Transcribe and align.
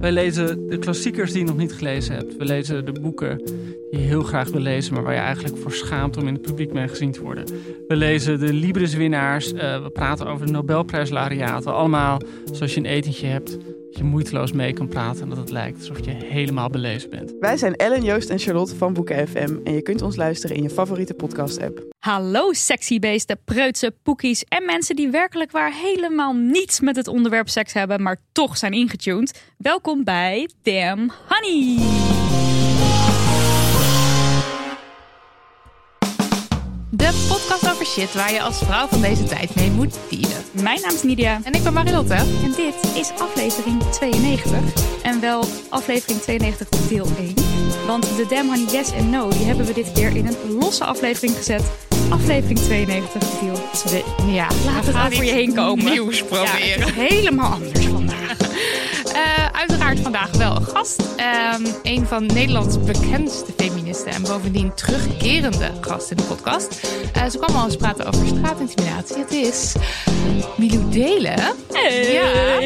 Wij 0.00 0.12
lezen 0.12 0.68
de 0.68 0.78
klassiekers 0.78 1.32
die 1.32 1.40
je 1.40 1.46
nog 1.46 1.56
niet 1.56 1.72
gelezen 1.72 2.14
hebt. 2.14 2.36
We 2.36 2.44
lezen 2.44 2.84
de 2.84 3.00
boeken 3.00 3.36
die 3.90 4.00
je 4.00 4.06
heel 4.06 4.22
graag 4.22 4.48
wil 4.48 4.60
lezen, 4.60 4.94
maar 4.94 5.02
waar 5.02 5.14
je 5.14 5.20
eigenlijk 5.20 5.56
voor 5.56 5.72
schaamt 5.72 6.16
om 6.16 6.26
in 6.26 6.32
het 6.32 6.42
publiek 6.42 6.72
mee 6.72 6.88
gezien 6.88 7.12
te 7.12 7.22
worden. 7.22 7.44
We 7.88 7.96
lezen 7.96 8.40
de 8.40 8.52
Libris-winnaars. 8.52 9.52
Uh, 9.52 9.82
we 9.82 9.90
praten 9.90 10.26
over 10.26 10.46
de 10.46 10.52
Nobelprijslariaten. 10.52 11.74
Allemaal 11.74 12.20
zoals 12.52 12.74
je 12.74 12.80
een 12.80 12.86
etentje 12.86 13.26
hebt, 13.26 13.58
je 13.96 14.04
moeiteloos 14.04 14.52
mee 14.52 14.72
kan 14.72 14.88
praten 14.88 15.22
en 15.22 15.28
dat 15.28 15.38
het 15.38 15.50
lijkt 15.50 15.78
alsof 15.78 16.04
je 16.04 16.10
helemaal 16.10 16.68
belezen 16.68 17.10
bent. 17.10 17.32
Wij 17.40 17.56
zijn 17.56 17.74
Ellen, 17.76 18.04
Joost 18.04 18.30
en 18.30 18.38
Charlotte 18.38 18.76
van 18.76 18.92
Boeken 18.92 19.28
FM 19.28 19.56
en 19.64 19.72
je 19.72 19.82
kunt 19.82 20.02
ons 20.02 20.16
luisteren 20.16 20.56
in 20.56 20.62
je 20.62 20.70
favoriete 20.70 21.14
podcast-app. 21.14 21.84
Hallo 21.98 22.52
sexy 22.52 22.98
beesten, 22.98 23.38
preutse, 23.44 23.94
poekies 24.02 24.44
en 24.44 24.64
mensen 24.64 24.96
die 24.96 25.08
werkelijk 25.08 25.50
waar 25.50 25.72
helemaal 25.72 26.32
niets 26.32 26.80
met 26.80 26.96
het 26.96 27.08
onderwerp 27.08 27.48
seks 27.48 27.72
hebben, 27.72 28.02
maar 28.02 28.16
toch 28.32 28.56
zijn 28.56 28.72
ingetuned. 28.72 29.42
Welkom 29.56 30.04
bij 30.04 30.50
Damn 30.62 31.12
Honey. 31.28 32.15
De 36.96 37.26
podcast 37.28 37.72
over 37.72 37.86
shit 37.86 38.14
waar 38.14 38.32
je 38.32 38.42
als 38.42 38.58
vrouw 38.58 38.86
van 38.86 39.00
deze 39.00 39.24
tijd 39.24 39.54
mee 39.54 39.70
moet 39.70 39.98
dealen. 40.10 40.36
Mijn 40.50 40.80
naam 40.80 40.94
is 40.94 41.02
Nidia. 41.02 41.40
En 41.42 41.52
ik 41.52 41.62
ben 41.62 41.72
Marilotte. 41.72 42.14
En 42.14 42.52
dit 42.56 42.74
is 42.94 43.10
aflevering 43.18 43.82
92. 43.82 44.84
En 45.02 45.20
wel 45.20 45.44
aflevering 45.68 46.20
92 46.20 46.68
deel 46.68 47.06
1. 47.18 47.34
Want 47.86 48.02
de 48.16 48.26
Damn 48.28 48.48
Honey 48.48 48.72
Yes 48.72 48.92
en 48.92 49.10
No 49.10 49.28
die 49.28 49.44
hebben 49.44 49.66
we 49.66 49.72
dit 49.72 49.92
keer 49.92 50.16
in 50.16 50.26
een 50.26 50.58
losse 50.58 50.84
aflevering 50.84 51.36
gezet. 51.36 51.62
Aflevering 52.10 52.58
92 52.58 53.28
deel 53.40 53.60
2. 53.72 54.04
Ja, 54.26 54.46
Laat 54.64 54.86
het 54.86 54.96
over 54.96 55.24
je 55.24 55.32
heen 55.32 55.54
komen. 55.54 55.84
Nieuws 55.84 56.22
proberen. 56.22 56.86
Ja, 56.86 56.92
helemaal 56.92 57.52
anders 57.52 57.84
vandaag. 57.86 58.36
Uh, 59.14 59.46
uiteraard 59.52 60.00
vandaag 60.00 60.30
wel 60.30 60.56
een 60.56 60.64
gast. 60.64 61.00
Um, 61.00 61.66
een 61.82 62.06
van 62.06 62.26
Nederlands 62.26 62.80
bekendste 62.80 63.52
feministen 63.56 64.12
en 64.12 64.22
bovendien 64.22 64.74
terugkerende 64.74 65.70
gast 65.80 66.10
in 66.10 66.16
de 66.16 66.22
podcast. 66.22 66.88
Uh, 67.16 67.26
ze 67.28 67.38
kwam 67.38 67.56
al 67.56 67.64
eens 67.64 67.76
praten 67.76 68.06
over 68.06 68.26
straatintimidatie. 68.26 69.16
Het 69.16 69.30
is 69.30 69.74
Milou 70.56 70.90
Delen. 70.90 71.38
Hey. 71.72 72.12
Ja. 72.12 72.60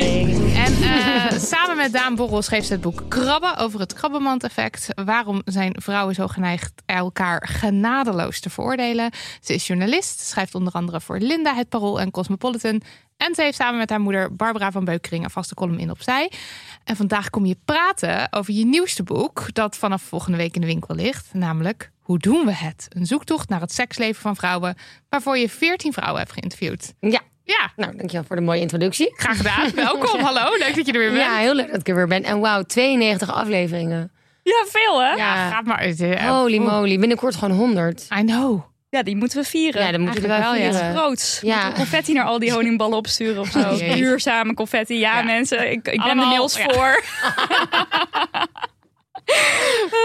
En 0.64 0.72
uh, 0.72 1.38
samen 1.52 1.76
met 1.76 1.92
Daan 1.92 2.14
Borrel 2.14 2.42
schreef 2.42 2.64
ze 2.64 2.72
het 2.72 2.80
boek 2.80 3.02
Krabben 3.08 3.56
over 3.56 3.80
het 3.80 3.92
krabbenmand-effect. 3.92 4.88
Waarom 5.04 5.42
zijn 5.44 5.76
vrouwen 5.82 6.14
zo 6.14 6.26
geneigd 6.26 6.72
elkaar 6.86 7.48
genadeloos 7.50 8.40
te 8.40 8.50
veroordelen? 8.50 9.10
Ze 9.40 9.54
is 9.54 9.66
journalist, 9.66 10.20
schrijft 10.20 10.54
onder 10.54 10.72
andere 10.72 11.00
voor 11.00 11.18
Linda, 11.18 11.54
Het 11.54 11.68
Parool 11.68 12.00
en 12.00 12.10
Cosmopolitan. 12.10 12.82
En 13.20 13.34
ze 13.34 13.42
heeft 13.42 13.56
samen 13.56 13.78
met 13.78 13.90
haar 13.90 14.00
moeder 14.00 14.36
Barbara 14.36 14.70
van 14.70 14.84
Beukering 14.84 15.24
een 15.24 15.30
vaste 15.30 15.54
column 15.54 15.78
in 15.78 15.90
opzij. 15.90 16.30
En 16.84 16.96
vandaag 16.96 17.30
kom 17.30 17.46
je 17.46 17.56
praten 17.64 18.32
over 18.32 18.52
je 18.54 18.64
nieuwste 18.64 19.02
boek, 19.02 19.54
dat 19.54 19.76
vanaf 19.76 20.02
volgende 20.02 20.36
week 20.38 20.54
in 20.54 20.60
de 20.60 20.66
winkel 20.66 20.94
ligt. 20.94 21.28
Namelijk 21.32 21.90
Hoe 22.00 22.18
doen 22.18 22.44
we 22.44 22.52
het? 22.52 22.86
Een 22.88 23.06
zoektocht 23.06 23.48
naar 23.48 23.60
het 23.60 23.72
seksleven 23.72 24.20
van 24.22 24.36
vrouwen, 24.36 24.74
waarvoor 25.08 25.38
je 25.38 25.48
14 25.48 25.92
vrouwen 25.92 26.18
hebt 26.20 26.32
geïnterviewd. 26.32 26.92
Ja. 27.00 27.20
Ja, 27.44 27.72
Nou, 27.76 27.96
dankjewel 27.96 28.24
voor 28.26 28.36
de 28.36 28.42
mooie 28.42 28.60
introductie. 28.60 29.12
graag 29.16 29.36
gedaan. 29.36 29.70
Welkom, 29.74 30.20
hallo. 30.30 30.56
Leuk 30.58 30.74
dat 30.76 30.86
je 30.86 30.92
er 30.92 30.98
weer 30.98 31.10
bent. 31.12 31.22
Ja, 31.24 31.36
heel 31.36 31.54
leuk 31.54 31.70
dat 31.70 31.80
ik 31.80 31.88
er 31.88 31.94
weer 31.94 32.06
ben. 32.06 32.24
En 32.24 32.40
wauw, 32.40 32.62
92 32.62 33.32
afleveringen. 33.32 34.12
Ja, 34.42 34.64
veel 34.68 35.00
hè? 35.02 35.08
Ja, 35.08 35.16
Ja. 35.16 35.50
gaat 35.50 35.64
maar 35.64 36.26
Holy 36.28 36.58
moly, 36.58 36.98
binnenkort 36.98 37.34
gewoon 37.36 37.56
100. 37.56 38.08
I 38.18 38.22
know. 38.24 38.62
Ja, 38.90 39.02
die 39.02 39.16
moeten 39.16 39.42
we 39.42 39.48
vieren. 39.48 39.82
Ja, 39.84 39.90
dan 39.92 40.00
moeten 40.00 40.22
we 40.22 40.28
wel 40.28 40.54
ja. 40.54 40.92
Groots. 40.92 41.38
Ja. 41.42 41.54
Moeten 41.54 41.70
we 41.72 41.76
confetti 41.78 42.12
naar 42.12 42.24
al 42.24 42.38
die 42.38 42.52
honingballen 42.56 42.96
opsturen 42.96 43.40
of 43.40 43.48
zo. 43.48 43.58
Oh. 43.58 43.78
Duurzame 43.78 44.54
confetti. 44.54 44.98
Ja, 44.98 45.18
Ja. 45.18 45.24
mensen, 45.24 45.70
ik, 45.70 45.88
ik 45.88 46.00
ben 46.02 46.08
er 46.18 46.26
mails 46.26 46.60
voor. 46.62 47.02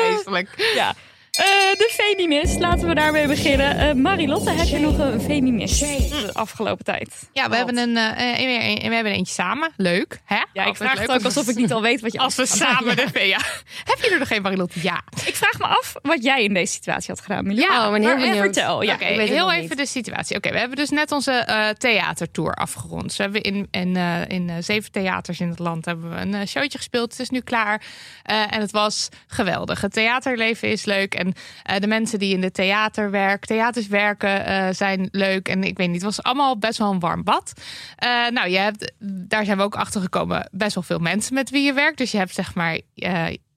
Feestelijk. 0.01 0.72
Ja. 0.75 0.94
Eh, 1.38 1.46
de 1.78 1.90
feminist, 1.94 2.59
laten 2.59 2.88
we 2.88 2.96
daarmee 2.96 3.28
beginnen. 3.28 3.78
Eh 3.78 3.94
Marilotte, 3.94 4.50
heb 4.51 4.68
je 4.68 4.79
nog 4.79 4.97
een 4.97 5.22
feminist 5.22 5.79
de 5.79 6.29
afgelopen 6.34 6.85
tijd? 6.85 7.29
Ja, 7.34 7.50
we 7.50 7.56
hebben, 7.56 7.78
een, 7.78 7.97
een- 7.97 8.90
we 8.90 8.96
hebben 8.96 9.13
eentje 9.13 9.34
samen. 9.34 9.72
Leuk, 9.78 10.19
hè? 10.25 10.41
Ja, 10.53 10.66
ik 10.66 10.75
vraag 10.75 11.00
het 11.00 11.12
ook 11.12 11.23
alsof 11.23 11.47
ik 11.47 11.56
niet 11.56 11.73
al 11.73 11.81
weet 11.81 12.01
wat 12.01 12.12
je 12.13 12.19
Als 12.19 12.35
we 12.35 12.46
samen 12.46 12.96
de 13.13 13.28
ja. 13.28 13.40
Heb 13.84 13.97
je 14.01 14.09
er 14.09 14.19
nog 14.19 14.28
geen 14.28 14.41
Marilotte? 14.41 14.79
Ja. 14.81 15.01
Ik 15.25 15.35
vraag 15.35 15.57
me 15.59 15.66
af 15.66 15.94
wat 16.01 16.23
jij 16.23 16.44
in 16.44 16.53
deze 16.53 16.73
situatie 16.73 17.13
had 17.13 17.22
gedaan, 17.23 17.44
Milou. 17.47 17.72
Ja, 17.72 17.85
ik 17.85 17.91
ben 17.91 18.02
heel 18.02 18.09
Maar, 18.16 18.23
eh, 18.25 18.31
benieuwd. 18.31 18.53
Vertel, 18.56 18.81
ja. 18.81 18.94
Ik 18.94 19.00
het 19.19 19.29
heel 19.29 19.52
even 19.52 19.67
niet. 19.69 19.78
de 19.78 19.85
situatie. 19.85 20.35
Oké, 20.38 20.52
we 20.52 20.57
hebben 20.59 20.78
dus 20.78 20.90
net 20.90 21.12
onze 21.12 21.73
theatertour 21.78 22.53
afgerond. 22.53 23.03
Dus 23.03 23.17
we 23.17 23.23
hebben 23.23 23.41
in, 23.41 23.67
in, 23.72 23.96
in 24.28 24.63
zeven 24.63 24.91
theaters 24.91 25.40
in 25.40 25.50
het 25.50 25.59
land 25.59 25.85
hebben 25.85 26.09
we 26.09 26.16
een 26.38 26.47
showtje 26.47 26.78
gespeeld. 26.78 27.12
Het 27.12 27.19
is 27.19 27.29
nu 27.29 27.40
klaar. 27.41 27.81
En 28.23 28.59
het 28.62 28.72
was 28.72 29.09
geweldig. 29.28 29.81
Het 29.81 29.94
theaterleven 29.94 30.69
is 30.69 30.85
leuk. 30.85 31.13
En 31.16 31.24
eh, 31.63 31.79
de 31.79 31.87
mensen 31.87 32.19
die 32.19 32.33
in 32.33 32.41
de 32.41 32.51
theaterwerk, 32.51 33.45
theaters 33.45 33.87
werken 33.87 34.45
eh, 34.45 34.67
zijn 34.71 35.07
leuk. 35.11 35.47
En 35.47 35.63
ik 35.63 35.77
weet 35.77 35.87
niet, 35.87 35.95
het 35.95 36.15
was 36.15 36.23
allemaal 36.23 36.57
best 36.57 36.77
wel 36.77 36.91
een 36.91 36.99
warm 36.99 37.23
bad. 37.23 37.53
Eh, 37.95 38.09
nou, 38.29 38.49
je 38.49 38.57
hebt, 38.57 38.93
daar 38.99 39.45
zijn 39.45 39.57
we 39.57 39.63
ook 39.63 39.75
achter 39.75 40.01
gekomen, 40.01 40.49
best 40.51 40.75
wel 40.75 40.83
veel 40.83 40.99
mensen 40.99 41.33
met 41.33 41.49
wie 41.49 41.63
je 41.63 41.73
werkt. 41.73 41.97
Dus 41.97 42.11
je 42.11 42.17
hebt 42.17 42.33
zeg 42.33 42.55
maar 42.55 42.79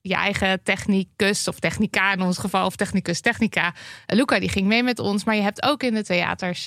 je 0.00 0.14
eigen 0.14 0.62
technicus 0.62 1.48
of 1.48 1.58
technica 1.58 2.12
in 2.12 2.22
ons 2.22 2.38
geval, 2.38 2.66
of 2.66 2.76
technicus, 2.76 3.20
technica. 3.20 3.74
Luca 4.06 4.38
die 4.38 4.48
ging 4.48 4.66
mee 4.66 4.82
met 4.82 4.98
ons, 4.98 5.24
maar 5.24 5.36
je 5.36 5.42
hebt 5.42 5.62
ook 5.62 5.82
in 5.82 5.94
de 5.94 6.04
theaters 6.04 6.66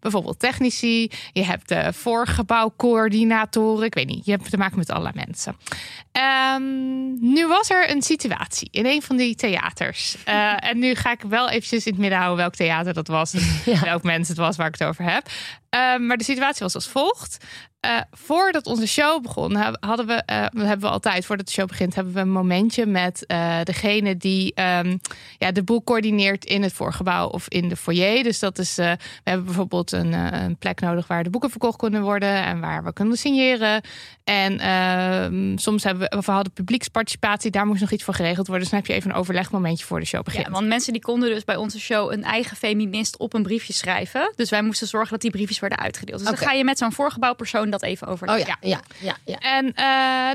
bijvoorbeeld 0.00 0.38
technici. 0.38 1.10
Je 1.32 1.44
hebt 1.44 1.68
de 1.68 1.92
voorgebouwcoördinatoren. 1.92 3.84
Ik 3.84 3.94
weet 3.94 4.06
niet, 4.06 4.24
je 4.24 4.30
hebt 4.30 4.50
te 4.50 4.56
maken 4.56 4.78
met 4.78 4.90
allerlei 4.90 5.14
mensen. 5.26 5.56
Ehm, 6.14 6.62
nu 7.32 7.46
was 7.46 7.70
er 7.70 7.90
een 7.90 8.02
situatie 8.02 8.68
in 8.70 8.86
een 8.86 9.02
van 9.02 9.16
die 9.16 9.34
theaters. 9.34 10.16
Eh, 10.24 10.52
en 10.70 10.78
nu 10.78 10.94
ga 10.94 11.10
ik 11.12 11.22
wel 11.28 11.48
eventjes 11.48 11.86
in 11.86 11.92
het 11.92 12.00
midden 12.00 12.18
houden 12.18 12.38
welk 12.38 12.54
theater 12.54 12.94
dat 12.94 13.08
was. 13.08 13.34
En 13.34 13.80
welk 13.84 14.02
mens 14.02 14.28
het 14.28 14.36
was 14.36 14.56
waar 14.56 14.66
ik 14.66 14.78
het 14.78 14.88
over 14.88 15.04
heb. 15.04 15.26
Ehm, 15.70 16.06
maar 16.06 16.16
de 16.16 16.24
situatie 16.24 16.62
was 16.62 16.74
als 16.74 16.88
volgt. 16.88 17.44
Eh, 17.80 18.00
voordat 18.10 18.66
onze 18.66 18.86
show 18.86 19.22
begon, 19.22 19.54
ha- 19.54 19.76
hadden 19.80 20.06
we, 20.06 20.12
eh, 20.12 20.36
hebben 20.38 20.80
we 20.80 20.88
altijd, 20.88 21.26
voordat 21.26 21.46
de 21.46 21.52
show 21.52 21.66
begint, 21.68 21.94
hebben 21.94 22.14
we 22.14 22.20
een 22.20 22.30
momentje 22.30 22.86
met 22.86 23.24
degene 23.64 24.16
die 24.16 24.54
ehm, 24.54 24.96
ja, 25.38 25.52
de 25.52 25.62
boel 25.62 25.84
coördineert 25.84 26.44
in 26.44 26.62
het 26.62 26.72
voorgebouw 26.72 27.28
of 27.28 27.48
in 27.48 27.68
de 27.68 27.76
foyer. 27.76 28.22
Dus 28.22 28.38
dat 28.38 28.58
is, 28.58 28.74
we 28.74 28.96
hebben 29.24 29.44
bijvoorbeeld 29.44 29.92
een, 29.92 30.12
een 30.12 30.56
plek 30.56 30.80
nodig 30.80 31.06
waar 31.06 31.22
de 31.22 31.30
boeken 31.30 31.50
verkocht 31.50 31.78
kunnen 31.78 32.02
worden 32.02 32.44
en 32.44 32.60
waar 32.60 32.84
we 32.84 32.92
kunnen 32.92 33.16
signeren. 33.16 33.82
En 34.24 35.58
soms 35.58 35.84
hebben 35.84 36.02
we, 36.02 36.03
we 36.08 36.32
hadden 36.32 36.52
publieksparticipatie, 36.52 37.50
daar 37.50 37.66
moest 37.66 37.80
nog 37.80 37.90
iets 37.90 38.02
voor 38.04 38.14
geregeld 38.14 38.46
worden. 38.46 38.62
Dus 38.62 38.70
dan 38.70 38.78
heb 38.78 38.88
je 38.88 38.94
even 38.94 39.10
een 39.10 39.16
overlegmomentje 39.16 39.84
voor 39.84 40.00
de 40.00 40.06
show 40.06 40.22
begint. 40.22 40.46
Ja, 40.46 40.52
want 40.52 40.66
mensen 40.66 40.92
die 40.92 41.02
konden 41.02 41.28
dus 41.28 41.44
bij 41.44 41.56
onze 41.56 41.80
show 41.80 42.12
een 42.12 42.24
eigen 42.24 42.56
feminist 42.56 43.16
op 43.16 43.34
een 43.34 43.42
briefje 43.42 43.72
schrijven. 43.72 44.32
Dus 44.36 44.50
wij 44.50 44.62
moesten 44.62 44.86
zorgen 44.86 45.10
dat 45.10 45.20
die 45.20 45.30
briefjes 45.30 45.58
werden 45.58 45.78
uitgedeeld. 45.78 46.18
Dus 46.18 46.28
dan 46.28 46.36
ga 46.36 46.52
je 46.52 46.64
met 46.64 46.78
zo'n 46.78 46.92
voorgebouwpersoon 46.92 47.70
dat 47.70 47.82
even 47.82 48.06
over. 48.06 48.28
Oh 48.28 48.38
ja, 48.38 48.56
ja, 48.60 48.80
ja, 48.98 49.16
ja. 49.24 49.38
En 49.38 49.72
eh, 49.74 49.84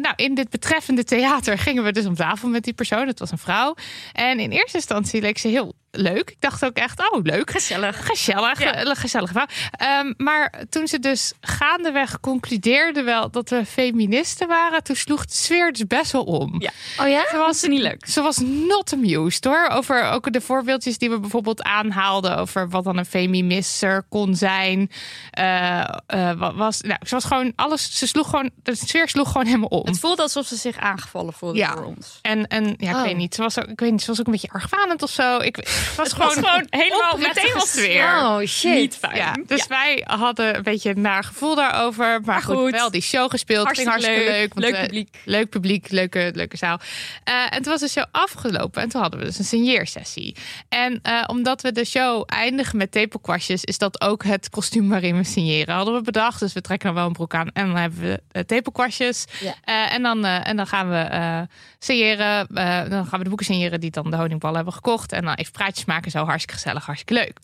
nou, 0.01 0.13
in 0.15 0.35
dit 0.35 0.49
betreffende 0.49 1.03
theater 1.03 1.57
gingen 1.57 1.83
we 1.83 1.91
dus 1.91 2.05
om 2.05 2.15
tafel 2.15 2.49
met 2.49 2.63
die 2.63 2.73
persoon. 2.73 3.07
Het 3.07 3.19
was 3.19 3.31
een 3.31 3.37
vrouw. 3.37 3.75
En 4.13 4.39
in 4.39 4.51
eerste 4.51 4.77
instantie 4.77 5.21
leek 5.21 5.37
ze 5.37 5.47
heel 5.47 5.73
leuk. 5.91 6.29
Ik 6.29 6.35
dacht 6.39 6.65
ook 6.65 6.75
echt, 6.75 6.99
oh 7.11 7.19
leuk. 7.23 7.51
Gezellig. 7.51 8.05
Gezellig, 8.05 8.59
Ja. 8.63 8.73
eh, 8.73 8.95
gezellig. 8.95 9.31
Ehm, 9.71 10.13
maar 10.17 10.53
toen 10.69 10.87
ze 10.87 10.99
dus 10.99 11.33
gaandeweg 11.41 12.19
concludeerde 12.19 13.03
wel 13.03 13.29
dat 13.31 13.49
we 13.49 13.65
feministen 13.65 14.47
waren, 14.47 14.83
toen 14.83 14.95
sloeg 14.95 15.25
de 15.25 15.33
sfeer 15.33 15.71
dus 15.71 15.87
best 15.87 16.11
wel 16.11 16.23
om. 16.23 16.55
Ja. 16.61 16.69
Oh 16.99 17.07
ja? 17.07 17.25
Ze 17.29 17.37
was 17.37 17.61
niet 17.63 17.81
leuk. 17.81 18.05
Ze 18.07 18.21
was 18.21 18.37
not 18.37 18.93
amused 18.93 19.43
hoor. 19.43 19.67
Over 19.71 20.03
ook 20.09 20.31
de 20.33 20.41
voorbeeldjes 20.41 20.97
die 20.97 21.09
we 21.09 21.19
bijvoorbeeld 21.19 21.63
aanhaalden. 21.63 22.37
Over 22.37 22.69
wat 22.69 22.83
dan 22.83 22.97
een 22.97 23.05
feminisser 23.05 24.03
kon 24.09 24.35
zijn. 24.35 24.91
Eh, 25.31 25.79
eh, 26.07 26.39
wat 26.39 26.53
was, 26.55 26.81
nou, 26.81 26.99
ze 27.05 27.15
was 27.15 27.25
gewoon 27.25 27.53
alles. 27.55 27.97
Ze 27.97 28.07
sloeg 28.07 28.29
gewoon. 28.29 28.49
De 28.63 28.75
sfeer 28.75 29.09
sloeg 29.09 29.27
gewoon 29.31 29.45
helemaal 29.47 29.67
om. 29.67 29.85
Het 29.85 29.99
voelde 29.99 30.21
alsof 30.21 30.47
ze 30.47 30.55
zich 30.55 30.77
aangevallen 30.77 31.33
voelde 31.33 31.57
Ja. 31.57 31.75
door 31.75 31.85
ons. 31.85 32.19
En, 32.21 32.47
en 32.47 32.73
ja, 32.77 32.89
ik 32.89 32.95
Oh. 32.95 33.01
weet 33.01 33.17
niet. 33.17 33.35
Ze 33.35 33.41
was 33.41 33.59
ook, 33.59 33.67
ik 33.67 33.79
weet 33.79 33.91
niet. 33.91 34.01
Ze 34.01 34.07
was 34.07 34.19
ook 34.19 34.25
een 34.25 34.31
beetje 34.31 34.49
argwanend 34.51 35.01
of 35.03 35.09
zo. 35.09 35.37
Ik, 35.37 35.57
het 35.87 35.95
was 35.95 36.13
was 36.13 36.33
gewoon 36.33 36.67
helemaal 36.69 37.17
meteen 37.17 37.53
was 37.53 37.73
het 37.73 37.83
sfeer. 37.83 38.03
Oh 38.03 38.39
shit. 38.45 38.73
Niet 38.73 38.95
fijn. 38.95 39.15
Ja, 39.15 39.35
dus 39.45 39.67
wij 39.67 40.03
hadden 40.07 40.55
een 40.55 40.63
beetje 40.63 40.89
een 40.89 41.01
naar 41.01 41.23
gevoel 41.23 41.55
daarover. 41.55 42.21
Maar, 42.21 42.41
goed, 42.41 42.55
goed. 42.55 42.71
wel 42.71 42.91
die 42.91 43.01
show 43.01 43.29
gespeeld. 43.29 43.65
Hartstikke 43.65 43.91
hartstikke 43.91 44.31
leuk. 44.31 44.51
leuk. 44.55 44.73
eh, 44.73 44.81
publiek. 44.81 45.17
Leuk 45.25 45.49
publiek, 45.49 45.89
leuke, 45.89 46.31
leuke 46.35 46.57
zaal. 46.57 46.79
Eh, 47.23 47.33
en 47.49 47.61
toen 47.61 47.71
was 47.71 47.81
de 47.81 47.87
show 47.87 48.05
afgelopen. 48.11 48.81
En 48.81 48.89
toen 48.89 49.01
hadden 49.01 49.19
we 49.19 49.25
dus 49.25 49.39
een 49.39 49.45
signeersessie. 49.45 50.35
En 50.69 50.99
eh, 51.03 51.23
omdat 51.27 51.61
we 51.61 51.71
de 51.71 51.85
show 51.85 52.23
eindigen 52.25 52.77
met 52.77 52.91
tepelkwastjes... 52.91 53.63
is 53.63 53.77
dat 53.77 54.01
ook 54.01 54.23
het 54.23 54.49
kostuum 54.49 54.89
waarin 54.89 55.17
we 55.17 55.23
signeren. 55.23 55.75
Hadden 55.75 55.93
we 55.93 56.01
bedacht. 56.01 56.39
Dus 56.39 56.53
we 56.53 56.61
trekken 56.61 56.87
dan 56.87 56.97
wel 56.97 57.05
een 57.05 57.13
broek 57.13 57.33
aan. 57.33 57.49
En 57.53 57.65
dan 57.65 57.75
hebben 57.75 57.99
we 57.99 58.21
uh, 58.31 58.43
tepelkwastjes. 58.43 59.25
En, 59.63 60.01
dan, 60.01 60.25
en 60.25 60.55
dan 60.55 60.67
gaan 60.67 60.89
we 60.89 61.47
signeren. 61.79 62.47
Dan 62.89 63.05
gaan 63.05 63.17
we 63.17 63.23
de 63.23 63.29
boeken 63.29 63.45
signeren 63.45 63.79
die 63.79 63.91
dan 63.91 64.11
de 64.11 64.17
honingballen 64.17 64.55
hebben 64.55 64.73
gekocht. 64.73 65.11
En 65.11 65.25
dan 65.25 65.33
even 65.33 65.53
maken. 65.85 66.11
Zo 66.11 66.23
hartstikke 66.25 66.53
gezellig, 66.61 66.85
hartstikke 66.85 67.13
leuk. 67.23 67.37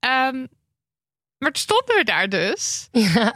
Ehm, 0.00 0.46
maar 1.38 1.50
toen 1.52 1.62
stonden 1.62 1.96
we 1.96 2.04
daar 2.04 2.28
dus. 2.28 2.88
Ja. 2.92 3.34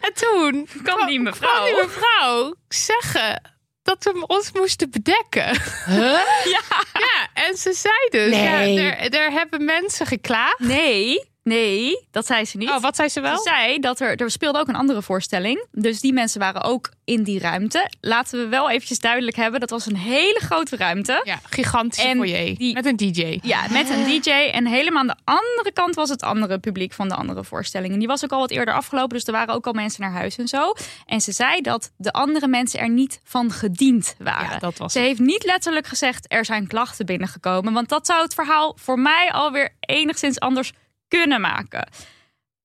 En 0.00 0.12
toen 0.14 0.68
Kwam 0.82 1.06
die 1.06 1.20
mevrouw. 1.20 1.64
die 1.64 1.74
mevrouw 1.74 2.54
zeggen 2.68 3.54
dat 3.82 4.04
we 4.04 4.26
ons 4.26 4.52
moesten 4.52 4.90
bedekken. 4.90 5.60
Huh? 5.86 6.20
Ja, 6.54 7.28
en 7.34 7.56
ze 7.56 7.72
zei 7.72 8.08
dus, 8.10 8.30
Nee. 8.36 8.72
ja, 8.72 8.96
er, 8.96 9.14
er 9.14 9.30
hebben 9.32 9.64
mensen 9.64 10.06
geklaagd. 10.06 10.58
Nee, 10.58 11.29
nee, 11.42 12.06
dat 12.10 12.26
zei 12.26 12.44
ze 12.44 12.56
niet. 12.56 12.70
Oh, 12.70 12.80
wat 12.80 12.96
zei 12.96 13.08
ze 13.08 13.20
wel? 13.20 13.36
Ze 13.36 13.42
zei 13.42 13.78
dat 13.78 14.00
er, 14.00 14.16
er 14.16 14.30
speelde 14.30 14.58
ook 14.58 14.68
een 14.68 14.74
andere 14.76 15.02
voorstelling. 15.02 15.66
Dus 15.72 16.00
die 16.00 16.12
mensen 16.12 16.40
waren 16.40 16.62
ook 16.62 16.90
in 17.04 17.22
die 17.22 17.38
ruimte. 17.38 17.90
Laten 18.00 18.38
we 18.38 18.48
wel 18.48 18.70
eventjes 18.70 18.98
duidelijk 18.98 19.36
hebben. 19.36 19.60
Dat 19.60 19.70
was 19.70 19.86
een 19.86 19.96
hele 19.96 20.40
grote 20.42 20.76
ruimte. 20.76 21.20
Ja, 21.24 21.38
gigantische 21.50 22.08
En 22.08 22.16
foyer 22.16 22.56
die- 22.56 22.74
met 22.74 22.86
een 22.86 22.96
DJ. 22.96 23.38
Ja, 23.42 23.66
met 23.70 23.90
een 23.90 24.04
DJ. 24.04 24.30
En 24.30 24.66
helemaal 24.66 25.00
aan 25.00 25.06
de 25.06 25.16
andere 25.24 25.72
kant 25.72 25.94
was 25.94 26.08
het 26.08 26.22
andere 26.22 26.58
publiek 26.58 26.92
van 26.92 27.08
de 27.08 27.14
andere 27.14 27.44
voorstellingen. 27.44 27.98
Die 27.98 28.08
was 28.08 28.24
ook 28.24 28.32
al 28.32 28.38
wat 28.40 28.50
eerder 28.50 28.74
afgelopen. 28.74 29.16
Dus 29.16 29.24
er 29.26 29.32
waren 29.32 29.54
ook 29.54 29.66
al 29.66 29.72
mensen 29.72 30.02
naar 30.02 30.12
huis 30.12 30.36
en 30.36 30.48
zo. 30.48 30.72
En 31.06 31.20
ze 31.20 31.32
zei 31.32 31.60
dat 31.60 31.90
de 31.96 32.12
andere 32.12 32.48
mensen 32.48 32.80
er 32.80 32.88
niet 32.90 33.20
van 33.24 33.50
gediend 33.52 34.14
waren. 34.18 34.50
Ja, 34.50 34.58
dat 34.58 34.78
was 34.78 34.92
Ze 34.92 34.98
het. 34.98 35.06
heeft 35.08 35.20
niet 35.20 35.44
letterlijk 35.44 35.86
gezegd 35.86 36.24
er 36.28 36.44
zijn 36.44 36.66
klachten 36.66 37.06
binnengekomen. 37.06 37.72
Want 37.72 37.88
dat 37.88 38.06
zou 38.06 38.22
het 38.22 38.34
verhaal 38.34 38.76
voor 38.80 38.98
mij 38.98 39.30
alweer 39.32 39.68
enigszins 39.80 40.40
anders 40.40 40.72
kunnen 41.18 41.40
maken. 41.40 41.88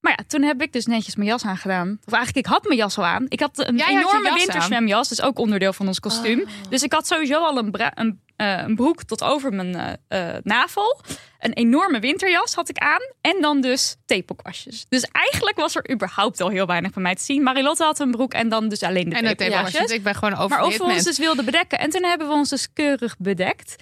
Maar 0.06 0.14
ja, 0.18 0.24
toen 0.28 0.42
heb 0.42 0.62
ik 0.62 0.74
dus 0.74 0.86
netjes 0.86 1.16
mijn 1.16 1.30
jas 1.30 1.46
aangedaan. 1.46 2.00
Of 2.06 2.14
eigenlijk, 2.14 2.46
ik 2.46 2.54
had 2.54 2.64
mijn 2.64 2.80
jas 2.80 2.98
al 2.98 3.06
aan. 3.06 3.26
Ik 3.28 3.40
had 3.40 3.68
een 3.68 3.80
had 3.80 3.90
enorme 3.90 4.30
jas 4.30 4.38
winterzwemjas. 4.38 5.10
Dus 5.10 5.22
ook 5.22 5.40
onderdeel 5.40 5.74
van 5.74 5.88
ons 5.88 6.00
kostuum. 6.00 6.46
Dus 6.70 6.84
ik 6.84 6.94
had 6.94 7.08
sowieso 7.08 7.40
al 7.44 7.58
een, 7.58 7.74
een, 7.94 8.20
eh, 8.36 8.58
een 8.58 8.76
broek 8.76 9.04
tot 9.04 9.24
over 9.24 9.54
mijn 9.54 9.76
eh, 9.76 10.36
eh, 10.36 10.44
navel. 10.44 11.02
Een 11.40 11.54
enorme 11.54 12.00
winterjas 12.00 12.54
had 12.54 12.70
ik 12.70 12.78
aan. 12.78 13.02
En 13.22 13.42
dan 13.42 13.62
dus 13.62 13.96
tepelkwastjes. 14.06 14.86
Dus 14.90 15.08
eigenlijk 15.12 15.58
was 15.58 15.76
er 15.76 15.92
überhaupt 15.92 16.42
al 16.42 16.50
heel 16.50 16.66
weinig 16.66 16.92
bij 16.92 17.04
mij 17.04 17.16
te 17.16 17.24
zien. 17.24 17.44
Marilotte 17.44 17.84
had 17.84 18.00
een 18.00 18.12
broek 18.12 18.34
en 18.34 18.50
dan 18.50 18.70
dus 18.70 18.84
alleen 18.84 19.10
de 19.10 19.16
En 19.16 19.38
tepelkwastjes. 19.38 19.92
ik 19.92 20.04
ben 20.04 20.16
gewoon 20.16 20.34
over 20.34 20.58
Maar 20.58 20.68
of 20.68 20.78
we 20.78 20.84
ons 20.84 21.04
dus 21.04 21.18
wilden 21.18 21.46
bedekken. 21.46 21.80
En 21.80 21.90
toen 21.90 22.04
hebben 22.04 22.28
we 22.28 22.34
ons 22.34 22.50
dus 22.50 22.74
keurig 22.74 23.16
bedekt. 23.18 23.76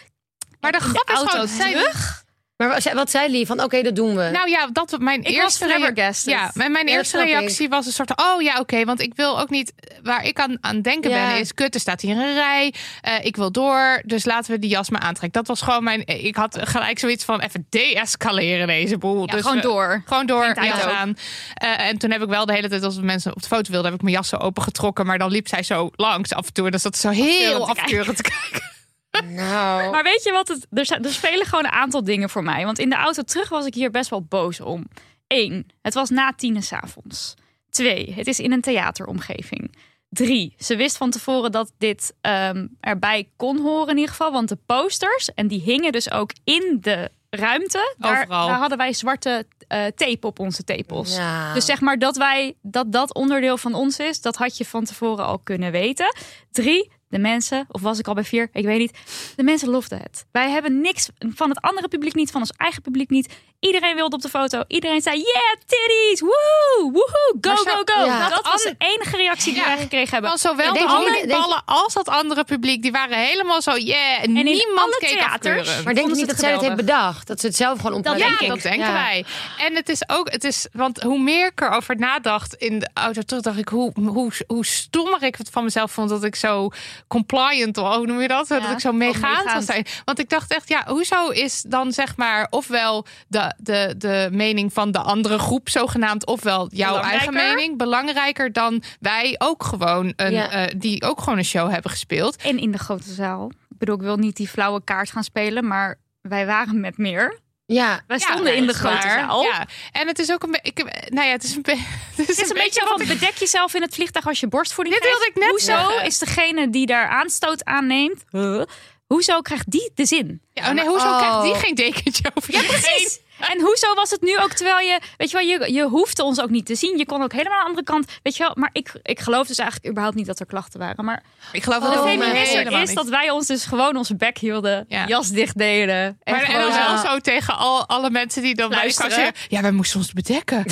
Maar 0.59 0.71
de 0.71 0.79
grap 0.79 1.09
is 1.09 1.17
gewoon, 1.17 1.47
terug. 1.47 2.23
Maar 2.57 2.81
wat 2.93 3.09
zei- 3.09 3.31
Lee? 3.31 3.45
Van 3.45 3.63
oké, 3.63 3.81
dat 3.81 3.95
doen 3.95 4.15
we. 4.15 4.29
Nou 4.33 4.49
ja, 4.49 4.67
dat 4.71 4.91
was 4.91 4.99
mijn 4.99 5.19
Ik 5.19 5.25
was 5.25 5.33
eerste 5.35 5.65
rea- 5.67 5.75
flabbergasted. 5.75 6.33
Ja, 6.33 6.51
mijn, 6.53 6.71
mijn 6.71 6.87
Ja, 6.87 6.93
eerste 6.93 7.17
ik. 7.17 7.23
reactie 7.23 7.69
was 7.69 7.85
een 7.85 7.91
soort 7.91 8.11
van, 8.15 8.25
oh 8.25 8.41
ja, 8.41 8.59
oké, 8.59 8.85
want 8.85 9.01
ik 9.01 9.13
wil 9.15 9.39
ook 9.39 9.49
niet, 9.49 9.73
waar 10.03 10.25
ik 10.25 10.39
aan, 10.39 10.57
aan 10.61 10.81
denken 10.81 11.09
Ja. 11.11 11.27
ben, 11.27 11.39
is 11.39 11.53
kut, 11.53 11.73
er 11.73 11.79
staat 11.79 12.01
hier 12.01 12.17
een 12.17 12.33
rij, 12.33 12.73
eh, 13.01 13.13
ik 13.25 13.35
wil 13.35 13.51
door, 13.51 14.01
dus 14.05 14.25
laten 14.25 14.51
we 14.51 14.59
die 14.59 14.69
jas 14.69 14.89
maar 14.89 15.01
aantrekken. 15.01 15.43
Dat 15.43 15.47
was 15.47 15.61
gewoon 15.61 15.83
mijn, 15.83 16.05
ik 16.05 16.35
had 16.35 16.57
gelijk 16.61 16.99
zoiets 16.99 17.23
van 17.25 17.39
even 17.41 17.65
deescaleren 17.69 18.67
deze 18.67 18.97
boel. 18.97 19.25
Ja, 19.25 19.31
dus 19.33 19.41
gewoon 19.41 19.55
we- 19.55 19.61
door. 19.61 20.01
Gewoon 20.05 20.25
door. 20.25 20.43
Eh, 20.43 21.79
en 21.79 21.97
toen 21.97 22.11
heb 22.11 22.21
ik 22.21 22.29
wel 22.29 22.45
de 22.45 22.53
hele 22.53 22.69
tijd, 22.69 22.83
als 22.83 22.99
mensen 22.99 23.35
op 23.35 23.41
de 23.41 23.47
foto 23.47 23.71
wilden, 23.71 23.85
heb 23.91 23.99
ik 23.99 24.01
mijn 24.01 24.15
jas 24.15 24.29
zo 24.29 24.35
opengetrokken, 24.35 25.05
maar 25.05 25.17
dan 25.17 25.31
liep 25.31 25.47
zij 25.47 25.63
zo 25.63 25.89
langs 25.95 26.33
af 26.33 26.45
en 26.47 26.53
toe. 26.53 26.65
En 26.65 26.71
dan 26.71 26.79
zat 26.79 26.95
ze 26.97 27.01
zo 27.07 27.13
heel 27.13 27.67
afkeurend 27.69 28.15
te 28.17 28.23
kijken. 28.23 28.71
Nou. 29.21 29.89
Maar 29.91 30.03
weet 30.03 30.23
je 30.23 30.31
wat? 30.31 30.47
Het, 30.47 30.67
er, 30.71 30.85
zijn- 30.85 31.03
er 31.03 31.11
spelen 31.13 31.45
gewoon 31.45 31.65
een 31.65 31.71
aantal 31.71 32.03
dingen 32.03 32.29
voor 32.29 32.43
mij. 32.43 32.65
Want 32.65 32.79
in 32.79 32.89
de 32.89 32.95
auto 32.95 33.21
terug 33.21 33.49
was 33.49 33.65
ik 33.65 33.73
hier 33.73 33.91
best 33.91 34.09
wel 34.09 34.21
boos 34.21 34.59
om. 34.59 34.87
Eén, 35.27 35.67
het 35.81 35.93
was 35.93 36.09
na 36.09 36.33
tien 36.35 36.63
s'avonds. 36.63 37.33
Twee, 37.69 38.13
het 38.15 38.27
is 38.27 38.39
in 38.39 38.51
een 38.51 38.61
theateromgeving. 38.61 39.75
Drie, 40.09 40.55
ze 40.57 40.75
wist 40.75 40.97
van 40.97 41.09
tevoren 41.09 41.51
dat 41.51 41.71
dit 41.77 42.13
ehm, 42.21 42.67
erbij 42.79 43.29
kon 43.35 43.59
horen 43.61 43.89
in 43.89 43.95
ieder 43.97 44.09
geval. 44.11 44.31
Want 44.31 44.49
de 44.49 44.57
posters, 44.65 45.33
en 45.33 45.47
die 45.47 45.61
hingen 45.61 45.91
dus 45.91 46.11
ook 46.11 46.31
in 46.43 46.77
de 46.81 47.11
ruimte. 47.29 47.95
Daar, 47.97 48.21
Overal. 48.21 48.47
daar 48.47 48.57
hadden 48.57 48.77
wij 48.77 48.93
zwarte 48.93 49.45
eh, 49.67 49.85
tape 49.85 50.27
op 50.27 50.39
onze 50.39 50.63
tepels. 50.63 51.15
Ja. 51.15 51.53
Dus 51.53 51.65
zeg 51.65 51.81
maar 51.81 51.99
dat 51.99 52.17
wij 52.17 52.55
dat 52.61 52.91
dat 52.91 53.13
onderdeel 53.13 53.57
van 53.57 53.73
ons 53.73 53.99
is, 53.99 54.21
dat 54.21 54.35
had 54.35 54.57
je 54.57 54.65
van 54.65 54.83
tevoren 54.83 55.25
al 55.25 55.39
kunnen 55.39 55.71
weten. 55.71 56.15
Drie, 56.51 56.91
de 57.13 57.19
mensen, 57.19 57.65
of 57.71 57.81
was 57.81 57.99
ik 57.99 58.07
al 58.07 58.13
bij 58.13 58.23
vier, 58.23 58.49
ik 58.53 58.65
weet 58.65 58.79
niet. 58.79 58.97
De 59.35 59.43
mensen 59.43 59.69
loften 59.69 59.97
het. 59.97 60.25
Wij 60.31 60.49
hebben 60.49 60.81
niks 60.81 61.07
van 61.35 61.49
het 61.49 61.61
andere 61.61 61.87
publiek 61.87 62.13
niet, 62.13 62.31
van 62.31 62.41
ons 62.41 62.51
eigen 62.57 62.81
publiek 62.81 63.09
niet. 63.09 63.33
Iedereen 63.59 63.95
wilde 63.95 64.15
op 64.15 64.21
de 64.21 64.29
foto. 64.29 64.63
Iedereen 64.67 65.01
zei, 65.01 65.17
yeah, 65.17 65.53
titties, 65.65 66.19
woehoe, 66.19 66.91
woehoe, 66.91 67.35
go, 67.41 67.55
zo- 67.55 67.63
go, 67.63 67.81
go. 67.85 68.05
Ja. 68.05 68.29
Dat 68.29 68.43
was 68.45 68.63
de 68.63 68.75
enige 68.77 69.17
reactie 69.17 69.53
die 69.53 69.61
Ja. 69.61 69.67
wij 69.67 69.77
gekregen 69.77 70.09
hebben. 70.09 70.29
Van 70.29 70.39
zowel 70.39 70.73
Ik 70.73 70.79
de 70.81 70.87
handballen 70.87 71.61
als 71.65 71.93
dat 71.93 72.07
andere 72.09 72.43
publiek, 72.43 72.81
die 72.81 72.91
waren 72.91 73.17
helemaal 73.17 73.61
zo, 73.61 73.75
yeah, 73.77 74.23
en, 74.23 74.33
niemand 74.33 74.95
keek 74.97 75.09
theaters- 75.09 75.83
maar 75.83 75.93
denk 75.93 76.09
je 76.09 76.15
niet 76.15 76.27
dat 76.27 76.39
zij 76.39 76.51
het 76.51 76.61
heeft 76.61 76.75
bedacht? 76.75 77.27
Dat 77.27 77.39
ze 77.39 77.47
het 77.47 77.55
zelf 77.55 77.79
gewoon 77.79 77.97
op 77.97 78.03
Dat 78.03 78.19
Ja, 78.19 78.27
denk 78.27 78.39
ik. 78.39 78.47
dat 78.47 78.61
denken 78.61 78.87
Ja. 78.87 78.93
wij. 78.93 79.25
En 79.59 79.75
het 79.75 79.89
is 79.89 80.09
ook, 80.09 80.31
het 80.31 80.43
is, 80.43 80.67
want 80.73 81.01
hoe 81.01 81.19
meer 81.19 81.47
ik 81.47 81.61
erover 81.61 81.95
nadacht 81.97 82.53
in 82.53 82.79
de 82.79 82.89
auto 82.93 83.21
terug, 83.21 83.43
dacht 83.43 83.57
ik 83.57 83.67
hoe, 83.67 83.91
hoe, 83.95 84.31
hoe 84.47 84.65
stommer 84.65 85.23
ik 85.23 85.35
het 85.35 85.49
van 85.49 85.63
mezelf 85.63 85.91
vond 85.91 86.09
dat 86.09 86.23
ik 86.23 86.35
zo 86.35 86.69
compliant, 87.07 87.77
of 87.77 87.95
hoe 87.95 88.05
noem 88.05 88.21
je 88.21 88.27
dat? 88.27 88.47
dat 88.47 88.69
ik 88.69 88.79
zo 88.79 88.91
meegaand 88.91 89.43
meegaand. 89.43 89.65
zijn. 89.65 89.85
Want 90.05 90.19
ik 90.19 90.29
dacht 90.29 90.53
echt, 90.53 90.69
ja, 90.69 90.83
hoezo 90.87 91.29
is 91.29 91.61
dan 91.67 91.91
zeg 91.91 92.17
maar 92.17 92.47
ofwel 92.49 93.05
de, 93.27 93.53
de, 93.57 93.95
de 93.97 94.29
mening 94.31 94.73
van 94.73 94.91
de 94.91 94.99
andere 94.99 95.39
groep 95.39 95.69
zogenaamd, 95.69 96.25
ofwel 96.25 96.67
jouw 96.71 96.97
eigen 96.99 97.33
mening 97.33 97.77
belangrijker 97.77 98.51
dan 98.51 98.83
wij 98.99 99.35
ook 99.37 99.63
gewoon 99.63 100.13
een, 100.15 100.31
Ja. 100.31 100.49
eh, 100.49 100.73
die 100.77 101.03
ook 101.03 101.19
gewoon 101.21 101.37
een 101.37 101.45
show 101.45 101.71
hebben 101.71 101.91
gespeeld. 101.91 102.35
En 102.35 102.57
in 102.59 102.71
de 102.71 102.77
grote 102.77 103.11
zaal. 103.13 103.51
Ik 103.69 103.77
bedoel, 103.79 103.95
ik 103.95 104.01
wil 104.01 104.17
niet 104.17 104.35
die 104.35 104.47
flauwe 104.47 104.83
kaart 104.83 105.11
gaan 105.11 105.23
spelen, 105.23 105.67
maar 105.67 105.99
wij 106.21 106.45
waren 106.45 106.79
met 106.79 106.97
meer. 106.97 107.39
Ja. 107.65 108.01
Wij 108.07 108.17
Ja, 108.17 108.25
stonden 108.31 108.55
in 108.55 108.67
de 108.67 108.73
grote 108.73 109.01
zaal. 109.09 109.43
Ja, 109.43 109.67
en 109.91 110.07
het 110.07 110.19
is 110.19 110.31
ook 110.31 110.43
een 110.43 110.51
beetje, 110.61 110.83
nou 111.09 111.27
ja, 111.27 111.33
het 111.33 111.43
is 111.43 111.55
een, 111.55 111.61
be- 111.61 111.71
het 112.15 112.27
Het 112.27 112.39
is 112.39 112.49
een 112.49 112.55
beetje 112.55 112.85
van 112.87 113.07
bedek 113.07 113.35
jezelf 113.35 113.73
in 113.73 113.81
het 113.81 113.93
vliegtuig 113.93 114.27
als 114.27 114.39
je 114.39 114.47
borstvoeding 114.47 114.95
Dit 114.99 115.05
wilde 115.09 115.25
ik 115.25 115.35
net 115.35 115.49
Hoezo 115.49 115.65
zeggen. 115.65 116.05
is 116.05 116.17
degene 116.19 116.69
die 116.69 116.85
daar 116.85 117.07
aanstoot 117.07 117.63
aanneemt, 117.65 118.23
huh, 118.29 118.61
hoezo 119.07 119.41
krijgt 119.41 119.71
die 119.71 119.91
de 119.95 120.05
zin? 120.05 120.41
Ja, 120.53 120.67
oh 120.67 120.73
nee, 120.73 120.85
hoezo 120.85 121.07
Oh. 121.07 121.17
krijgt 121.17 121.41
die 121.43 121.55
geen 121.55 121.75
dekentje 121.75 122.31
over 122.33 122.53
Ja, 122.53 122.61
precies. 122.61 123.19
En 123.51 123.61
hoezo 123.61 123.93
was 123.93 124.09
het 124.09 124.21
nu 124.21 124.37
ook 124.39 124.51
terwijl 124.53 124.79
je, 124.87 124.99
weet 125.17 125.31
je 125.31 125.37
wel, 125.37 125.45
je, 125.47 125.73
je 125.73 125.83
hoefde 125.83 126.23
ons 126.23 126.41
ook 126.41 126.49
niet 126.49 126.65
te 126.65 126.75
zien. 126.75 126.97
Je 126.97 127.05
kon 127.05 127.23
ook 127.23 127.31
helemaal 127.31 127.53
aan 127.57 127.63
de 127.63 127.69
andere 127.69 127.85
kant, 127.85 128.11
weet 128.23 128.37
je 128.37 128.43
wel. 128.43 128.51
Maar 128.55 128.69
ik, 128.73 128.91
ik 129.03 129.19
geloof 129.19 129.47
dus 129.47 129.57
eigenlijk 129.57 129.89
überhaupt 129.89 130.17
niet 130.17 130.25
dat 130.25 130.39
er 130.39 130.45
klachten 130.45 130.79
waren. 130.79 131.05
Maar 131.05 131.23
Ik 131.51 131.63
geloof 131.63 131.81
Oh, 131.83 131.89
de 131.89 131.95
dat 131.95 132.03
maar 132.03 132.13
feminister 132.13 132.57
helemaal 132.57 132.81
is 132.81 132.87
niet. 132.87 132.97
dat 132.97 133.07
wij 133.09 133.29
ons 133.29 133.47
dus 133.47 133.65
gewoon 133.65 133.95
onze 133.95 134.15
bek 134.15 134.37
hielden, 134.37 134.85
Ja. 134.87 135.05
jas 135.07 135.29
dicht 135.29 135.57
deden. 135.57 135.95
En 136.23 136.33
Maar 136.33 136.41
en 136.43 136.73
zo- 136.73 136.77
wel 136.87 136.97
zo 136.97 137.19
tegen 137.19 137.57
al, 137.57 137.87
alle 137.87 138.09
mensen 138.09 138.41
die 138.41 138.55
dan 138.55 138.69
Luisteren. 138.69 139.31
Ja, 139.49 139.61
wij 139.61 139.71
moesten 139.71 139.99
ons 139.99 140.13
bedekken. 140.13 140.65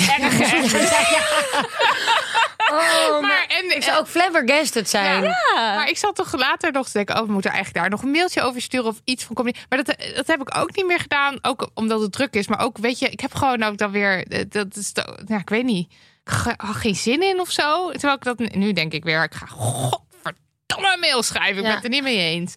Oh, 2.70 3.20
Maar, 3.20 3.44
en, 3.48 3.76
ik 3.76 3.82
zou 3.82 3.98
ook 3.98 4.08
flabbergasted 4.08 4.88
zijn. 4.88 5.22
maar 5.54 5.88
ik 5.88 5.96
zat 5.96 6.14
toch 6.16 6.36
later 6.36 6.72
nog 6.72 6.86
te 6.86 6.92
denken... 6.92 7.20
oh, 7.20 7.26
we 7.26 7.32
moeten 7.32 7.50
eigenlijk 7.50 7.80
daar 7.82 7.90
nog 7.90 8.02
een 8.02 8.10
mailtje 8.10 8.42
over 8.42 8.60
sturen... 8.60 8.86
of 8.86 9.00
iets 9.04 9.24
van 9.24 9.34
communie. 9.34 9.60
Maar 9.68 9.84
dat, 9.84 9.96
dat 10.14 10.26
heb 10.26 10.40
ik 10.40 10.56
ook 10.58 10.76
niet 10.76 10.86
meer 10.86 10.98
gedaan. 11.00 11.38
Ook 11.42 11.70
omdat 11.74 12.00
het 12.00 12.12
druk 12.12 12.34
is. 12.34 12.46
Maar 12.46 12.60
ook, 12.60 12.78
weet 12.78 12.98
je, 12.98 13.08
ik 13.08 13.20
heb 13.20 13.34
gewoon 13.34 13.62
ook 13.62 13.76
dan 13.76 13.90
weer... 13.90 14.26
eh, 14.26 14.44
Dat 14.48 14.76
is, 14.76 14.92
ja, 15.26 15.38
ik 15.38 15.48
weet 15.48 15.64
niet. 15.64 15.92
Ik 16.24 16.54
had 16.56 16.76
geen 16.76 16.94
zin 16.96 17.22
in 17.22 17.40
of 17.40 17.50
zo. 17.50 17.90
Terwijl 17.90 18.14
ik 18.14 18.22
dat... 18.24 18.38
Nu 18.38 18.72
denk 18.72 18.92
ik 18.92 19.04
weer, 19.04 19.22
ik 19.22 19.34
ga 19.34 19.46
godverdomme 19.46 20.96
mail 21.00 21.22
schrijven. 21.22 21.56
Ik 21.56 21.62
Ja. 21.62 21.66
ben 21.66 21.74
het 21.74 21.84
er 21.84 21.90
niet 21.90 22.02
mee 22.02 22.18
eens. 22.18 22.54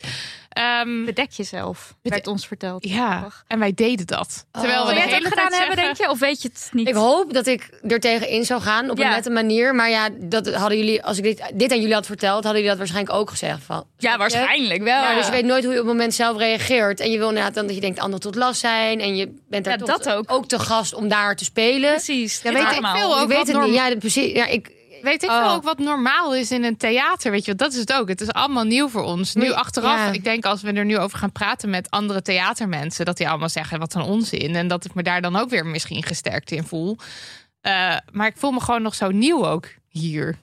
Ehm, 0.55 1.05
Bedek 1.05 1.31
jezelf, 1.31 1.95
werd 2.01 2.27
ons 2.27 2.47
verteld. 2.47 2.87
ja, 2.89 3.27
en 3.47 3.59
wij 3.59 3.73
deden 3.73 4.07
dat. 4.07 4.45
Terwijl 4.51 4.81
Oh. 4.81 4.87
we 4.87 4.93
Zou 4.93 4.93
de 4.93 4.95
jij 4.95 5.03
het 5.03 5.13
hele 5.13 5.25
ook 5.25 5.31
gedaan 5.33 5.47
tijd 5.49 5.59
hebben, 5.59 5.77
zeggen- 5.77 5.95
denk 5.97 6.09
je? 6.09 6.13
Of 6.13 6.19
weet 6.19 6.41
je 6.41 6.47
het 6.47 6.69
niet? 6.71 6.87
Ik 6.87 6.93
hoop 6.93 7.33
dat 7.33 7.47
ik 7.47 7.69
er 7.87 7.99
tegenin 7.99 8.45
zou 8.45 8.61
gaan 8.61 8.89
op 8.89 8.97
Ja. 8.97 9.05
een 9.05 9.11
nette 9.11 9.29
manier. 9.29 9.75
Maar 9.75 9.89
ja, 9.89 10.09
dat 10.19 10.53
hadden 10.53 10.77
jullie, 10.77 11.03
als 11.03 11.17
ik 11.17 11.23
dit, 11.23 11.51
dit 11.53 11.71
aan 11.71 11.79
jullie 11.79 11.93
had 11.93 12.05
verteld, 12.05 12.33
hadden 12.43 12.51
jullie 12.53 12.67
dat 12.69 12.77
waarschijnlijk 12.77 13.15
ook 13.17 13.29
gezegd. 13.29 13.63
Van, 13.63 13.85
ja, 13.97 14.17
waarschijnlijk 14.17 14.83
wel. 14.83 15.01
Ja, 15.01 15.15
dus 15.15 15.25
je 15.25 15.31
weet 15.31 15.45
nooit 15.45 15.63
hoe 15.63 15.73
je 15.73 15.79
op 15.79 15.85
het 15.85 15.93
moment 15.95 16.13
zelf 16.13 16.37
reageert. 16.37 16.99
En 16.99 17.11
je 17.11 17.17
wil 17.17 17.27
inderdaad 17.29 17.53
dan 17.53 17.65
dat 17.65 17.75
je 17.75 17.81
denkt 17.81 17.99
anderen 17.99 18.19
tot 18.19 18.35
last 18.35 18.59
zijn. 18.59 18.99
En 18.99 19.15
je 19.15 19.33
bent 19.49 19.65
er 19.65 19.71
Ja, 19.71 19.77
toch 19.77 19.87
dat 19.87 20.09
ook. 20.13 20.31
ook 20.31 20.47
te 20.47 20.59
gast 20.59 20.93
om 20.93 21.07
daar 21.07 21.35
te 21.35 21.43
spelen. 21.43 21.91
Precies. 21.91 22.41
Ja, 22.43 22.51
weet 22.51 22.61
ik 22.61 22.85
veel 22.87 23.15
ook. 23.17 23.21
ik 23.31 23.37
weet 23.37 23.47
het 23.47 23.61
niet. 23.65 23.73
Ja, 23.73 23.95
precies. 23.95 24.31
Ja, 24.31 24.45
ik, 24.47 24.71
Weet 25.05 25.23
ik 25.23 25.29
Oh. 25.29 25.41
veel 25.41 25.51
ook 25.53 25.63
wat 25.63 25.77
normaal 25.77 26.35
is 26.35 26.51
in 26.51 26.63
een 26.63 26.77
theater, 26.77 27.31
weet 27.31 27.45
je 27.45 27.51
wat? 27.51 27.59
Dat 27.59 27.73
is 27.73 27.79
het 27.79 27.93
ook. 27.93 28.07
Het 28.07 28.21
is 28.21 28.31
allemaal 28.31 28.63
nieuw 28.63 28.89
voor 28.89 29.03
ons. 29.03 29.33
Nu 29.35 29.51
achteraf, 29.51 29.97
ja. 29.97 30.11
ik 30.11 30.23
denk 30.23 30.45
als 30.45 30.61
we 30.61 30.71
er 30.71 30.85
nu 30.85 30.97
over 30.97 31.17
gaan 31.17 31.31
praten 31.31 31.69
met 31.69 31.89
andere 31.89 32.21
theatermensen, 32.21 33.05
dat 33.05 33.17
die 33.17 33.29
allemaal 33.29 33.49
zeggen 33.49 33.79
wat 33.79 33.93
een 33.93 34.01
onzin. 34.01 34.55
En 34.55 34.67
dat 34.67 34.85
ik 34.85 34.93
me 34.93 35.03
daar 35.03 35.21
dan 35.21 35.35
ook 35.35 35.49
weer 35.49 35.65
misschien 35.65 36.03
gesterkt 36.03 36.51
in 36.51 36.63
voel. 36.63 36.97
Eh, 37.61 37.95
maar 38.11 38.27
ik 38.27 38.37
voel 38.37 38.51
me 38.51 38.59
gewoon 38.59 38.81
nog 38.81 38.95
zo 38.95 39.09
nieuw 39.09 39.45
ook 39.45 39.67
hier. 39.89 40.37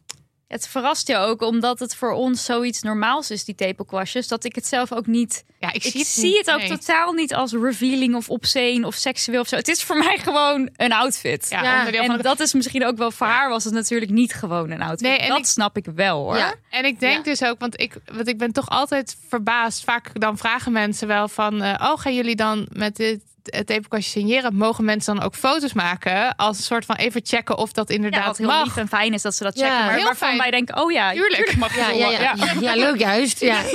Het 0.52 0.68
verrast 0.68 1.06
je 1.08 1.16
ook, 1.16 1.42
omdat 1.42 1.78
het 1.78 1.94
voor 1.94 2.10
ons 2.12 2.44
zoiets 2.44 2.82
normaals 2.82 3.30
is, 3.30 3.44
die 3.44 3.54
tepelkwastjes, 3.54 4.28
dat 4.28 4.44
ik 4.44 4.54
het 4.54 4.66
zelf 4.66 4.92
ook 4.92 5.06
niet... 5.06 5.44
Ja, 5.58 5.68
ik 5.72 5.74
Ik 5.74 5.90
zie 5.90 6.00
het, 6.00 6.08
zie 6.08 6.36
het 6.38 6.50
ook 6.50 6.58
Nee. 6.58 6.68
totaal 6.68 7.12
niet 7.12 7.34
als 7.34 7.52
revealing 7.52 8.14
of 8.14 8.28
obscene 8.28 8.86
of 8.86 8.94
seksueel 8.94 9.40
of 9.40 9.48
zo. 9.48 9.56
Het 9.56 9.68
is 9.68 9.82
voor 9.82 9.96
mij 9.96 10.18
gewoon 10.18 10.68
een 10.76 10.92
outfit. 10.92 11.46
Ja, 11.50 11.62
Ja, 11.62 11.76
onderdeel 11.78 12.00
En 12.00 12.06
van 12.06 12.16
de- 12.16 12.22
dat 12.22 12.40
is 12.40 12.52
misschien 12.52 12.84
ook 12.86 12.96
wel 12.96 13.10
voor 13.10 13.26
haar 13.26 13.48
was 13.48 13.64
het 13.64 13.74
natuurlijk 13.74 14.10
niet 14.10 14.34
gewoon 14.34 14.70
een 14.70 14.82
outfit. 14.82 15.00
Nee, 15.08 15.18
en 15.18 15.28
dat 15.28 15.38
ik- 15.38 15.44
snap 15.46 15.76
ik 15.76 15.86
wel 15.94 16.22
hoor. 16.24 16.36
Ja. 16.36 16.54
En 16.70 16.84
ik 16.84 17.00
denk 17.00 17.24
dus 17.24 17.42
ook, 17.44 17.58
want 17.60 17.80
ik, 17.80 17.94
want 18.12 18.28
ik 18.28 18.38
ben 18.38 18.52
toch 18.52 18.68
altijd 18.68 19.16
verbaasd. 19.28 19.84
Vaak 19.84 20.20
dan 20.20 20.38
vragen 20.38 20.72
mensen 20.72 21.08
wel 21.08 21.28
van, 21.28 21.62
eh, 21.62 21.90
oh, 21.90 21.98
gaan 22.00 22.14
jullie 22.14 22.36
dan 22.36 22.66
met 22.72 22.96
dit 22.96 23.20
het 23.42 23.66
tepelkastje 23.66 24.10
signeren? 24.20 24.54
Mogen 24.56 24.84
mensen 24.84 25.14
dan 25.16 25.24
ook 25.24 25.34
foto's 25.34 25.72
maken 25.72 26.36
als 26.36 26.56
een 26.56 26.62
soort 26.62 26.84
van 26.84 26.96
even 26.96 27.20
checken 27.24 27.58
of 27.58 27.72
dat 27.72 27.88
Ja, 27.88 27.94
inderdaad 27.94 28.26
wat 28.26 28.36
heel 28.36 28.46
mag? 28.46 28.64
lief 28.64 28.76
en 28.76 28.88
fijn 28.88 29.12
is 29.14 29.22
dat 29.22 29.34
ze 29.34 29.42
dat 29.44 29.58
Ja, 29.58 29.62
checken. 29.68 29.84
maar 29.84 29.94
heel 29.94 30.04
waarvan 30.04 30.28
fijn. 30.28 30.40
wij 30.40 30.50
denken, 30.50 30.80
oh 30.82 30.92
ja, 30.92 31.12
Tuurlijk 31.12 31.56
mag 31.56 31.76
ja, 31.76 31.88
ja, 31.90 32.10
ja, 32.10 32.34
ja. 32.60 32.74
leuk 32.74 32.98
juist. 32.98 33.40
Ja. 33.40 33.60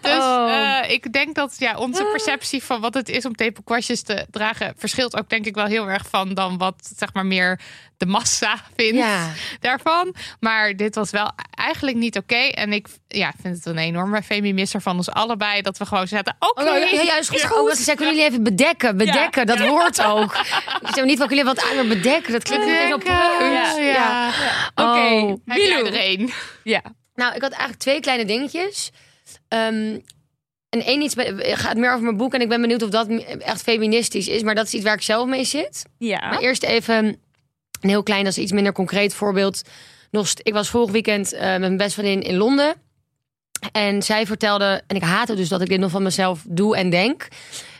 Dus 0.00 0.12
Oh. 0.12 0.50
eh, 0.82 0.90
ik 0.90 1.12
denk 1.12 1.34
dat 1.34 1.56
ja, 1.58 1.76
onze 1.76 2.04
perceptie 2.04 2.62
van 2.62 2.80
wat 2.80 2.94
het 2.94 3.08
is 3.08 3.24
om 3.24 3.34
tepelkwastjes 3.34 4.02
te 4.02 4.26
dragen 4.30 4.74
verschilt 4.76 5.16
ook 5.18 5.28
denk 5.28 5.46
ik 5.46 5.54
wel 5.54 5.66
heel 5.66 5.88
erg 5.90 6.06
van 6.10 6.34
dan 6.34 6.58
wat 6.58 6.90
zeg 6.96 7.12
maar 7.12 7.26
meer 7.26 7.60
de 8.04 8.10
massa 8.10 8.56
vindt 8.76 8.96
Ja. 8.98 9.30
daarvan. 9.60 10.14
Maar 10.40 10.76
dit 10.76 10.94
was 10.94 11.10
wel 11.10 11.30
eigenlijk 11.50 11.96
niet 11.96 12.16
oké. 12.16 12.34
En 12.34 12.72
ik 12.72 12.86
ja, 13.08 13.32
vind 13.42 13.56
het 13.56 13.66
een 13.66 13.78
enorme 13.78 14.22
feminisser 14.22 14.80
van 14.80 14.96
ons 14.96 15.10
allebei 15.10 15.62
dat 15.62 15.78
we 15.78 15.86
gewoon 15.86 16.08
zetten. 16.08 16.36
Oké, 16.38 16.60
Oh, 16.62 16.66
ja, 16.66 16.86
ja, 16.86 17.02
juist 17.02 17.52
ook 17.52 17.68
dat 17.68 17.76
ze 17.76 17.82
zei, 17.82 17.96
kunnen 17.96 18.14
jullie 18.14 18.30
even 18.30 18.42
bedekken? 18.42 18.96
Bedekken, 18.96 19.46
dat 19.46 19.58
hoort 19.58 20.02
ook. 20.04 20.36
Ik 20.80 20.94
zeg 20.94 21.04
niet 21.04 21.18
van, 21.18 21.26
kunnen 21.26 21.44
jullie 21.44 21.44
wat 21.44 21.62
aan 21.78 21.88
bedekken? 21.88 22.32
Dat 22.32 22.42
klinkt 22.42 22.64
Bedekken, 22.66 22.98
preus. 22.98 23.76
ja. 23.94 24.28
Oké, 24.74 24.82
Oh. 24.82 25.40
Er 25.46 25.94
één? 25.94 26.30
Ja. 26.64 26.82
Nou, 27.14 27.34
ik 27.34 27.42
had 27.42 27.50
eigenlijk 27.50 27.80
twee 27.80 28.00
kleine 28.00 28.24
dingetjes. 28.24 28.90
Ehm, 29.48 29.98
en 30.68 30.84
één 30.84 31.02
iets 31.02 31.14
bij- 31.14 31.56
gaat 31.56 31.76
meer 31.76 31.90
over 31.90 32.04
mijn 32.04 32.16
boek. 32.16 32.34
En 32.34 32.40
ik 32.40 32.48
ben 32.48 32.60
benieuwd 32.60 32.82
of 32.82 32.90
dat 32.90 33.08
echt 33.38 33.62
feministisch 33.62 34.28
is. 34.28 34.42
Maar 34.42 34.54
dat 34.54 34.66
is 34.66 34.74
iets 34.74 34.84
waar 34.84 34.94
ik 34.94 35.02
zelf 35.02 35.26
mee 35.26 35.44
zit. 35.44 35.84
Ja. 35.98 36.18
Maar 36.28 36.38
eerst 36.38 36.62
even 36.62 37.18
een 37.84 37.90
heel 37.90 38.02
klein, 38.02 38.24
dat 38.24 38.32
is 38.36 38.42
iets 38.42 38.52
minder 38.52 38.72
concreet 38.72 39.14
voorbeeld. 39.14 39.62
Nog, 40.10 40.28
ik 40.42 40.52
was 40.52 40.68
vorig 40.68 40.90
weekend 40.90 41.32
eh, 41.32 41.40
met 41.50 41.60
mijn 41.60 41.76
beste 41.76 42.00
vriendin 42.00 42.30
in 42.30 42.36
Londen. 42.36 42.74
En 43.72 44.02
zij 44.02 44.26
vertelde, 44.26 44.82
en 44.86 44.96
ik 44.96 45.02
haatte 45.02 45.34
dus 45.34 45.48
dat 45.48 45.60
ik 45.60 45.68
dit 45.68 45.78
nog 45.80 45.90
van 45.90 46.02
mezelf 46.02 46.40
doe 46.46 46.76
en 46.76 46.90
denk. 46.90 47.28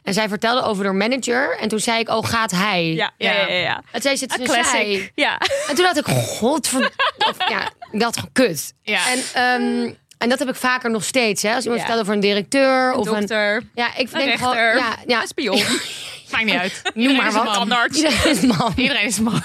En 0.03 0.15
zij 0.15 0.29
vertelde 0.29 0.63
over 0.63 0.85
haar 0.85 0.95
manager. 0.95 1.59
En 1.59 1.69
toen 1.69 1.81
zei 1.81 1.99
ik, 2.01 2.09
oh, 2.09 2.25
gaat 2.25 2.51
hij? 2.51 2.93
Ja, 2.93 3.11
ja, 3.19 3.33
ja. 3.33 3.49
ja, 3.49 3.55
ja. 3.55 3.83
En 3.93 4.01
Een 4.07 4.11
een 4.11 4.19
zij. 4.29 4.39
classic. 4.47 5.13
Ja. 5.15 5.39
En 5.69 5.75
toen 5.75 5.85
dacht 5.85 5.97
ik, 5.99 6.07
godver... 6.07 6.81
of, 7.29 7.49
ja, 7.49 7.71
dacht, 7.93 8.21
kut. 8.33 8.75
Ja. 8.83 9.01
En, 9.11 9.19
ehm, 9.35 9.93
en 10.19 10.29
dat 10.29 10.39
heb 10.39 10.49
ik 10.49 10.55
vaker 10.55 10.91
nog 10.91 11.05
steeds. 11.05 11.43
Hè? 11.43 11.55
Als 11.55 11.65
iemand 11.65 11.81
Ja. 11.81 11.87
vertelt 11.87 12.01
over 12.07 12.15
een 12.15 12.21
directeur 12.21 12.93
of 12.93 13.07
een... 13.07 13.15
Dokter, 13.19 13.63
Ja, 13.75 13.97
ik 13.97 14.09
een 14.13 14.19
denk 14.19 14.39
gewoon... 14.39 14.57
Ja, 14.57 14.97
ja, 15.07 15.21
een 15.21 15.27
spion. 15.27 15.57
Maakt 16.33 16.45
niet 16.45 16.55
uit. 16.55 16.81
noem 16.83 16.95
Iedereen 16.95 17.17
maar 17.17 17.27
is 17.27 17.35
een 17.35 17.45
wat. 17.45 17.97
Iedereen 17.97 18.31
is 18.31 18.41
man. 18.41 18.73
Iedereen 18.77 19.07
is 19.07 19.17
een 19.17 19.25
man. 19.25 19.43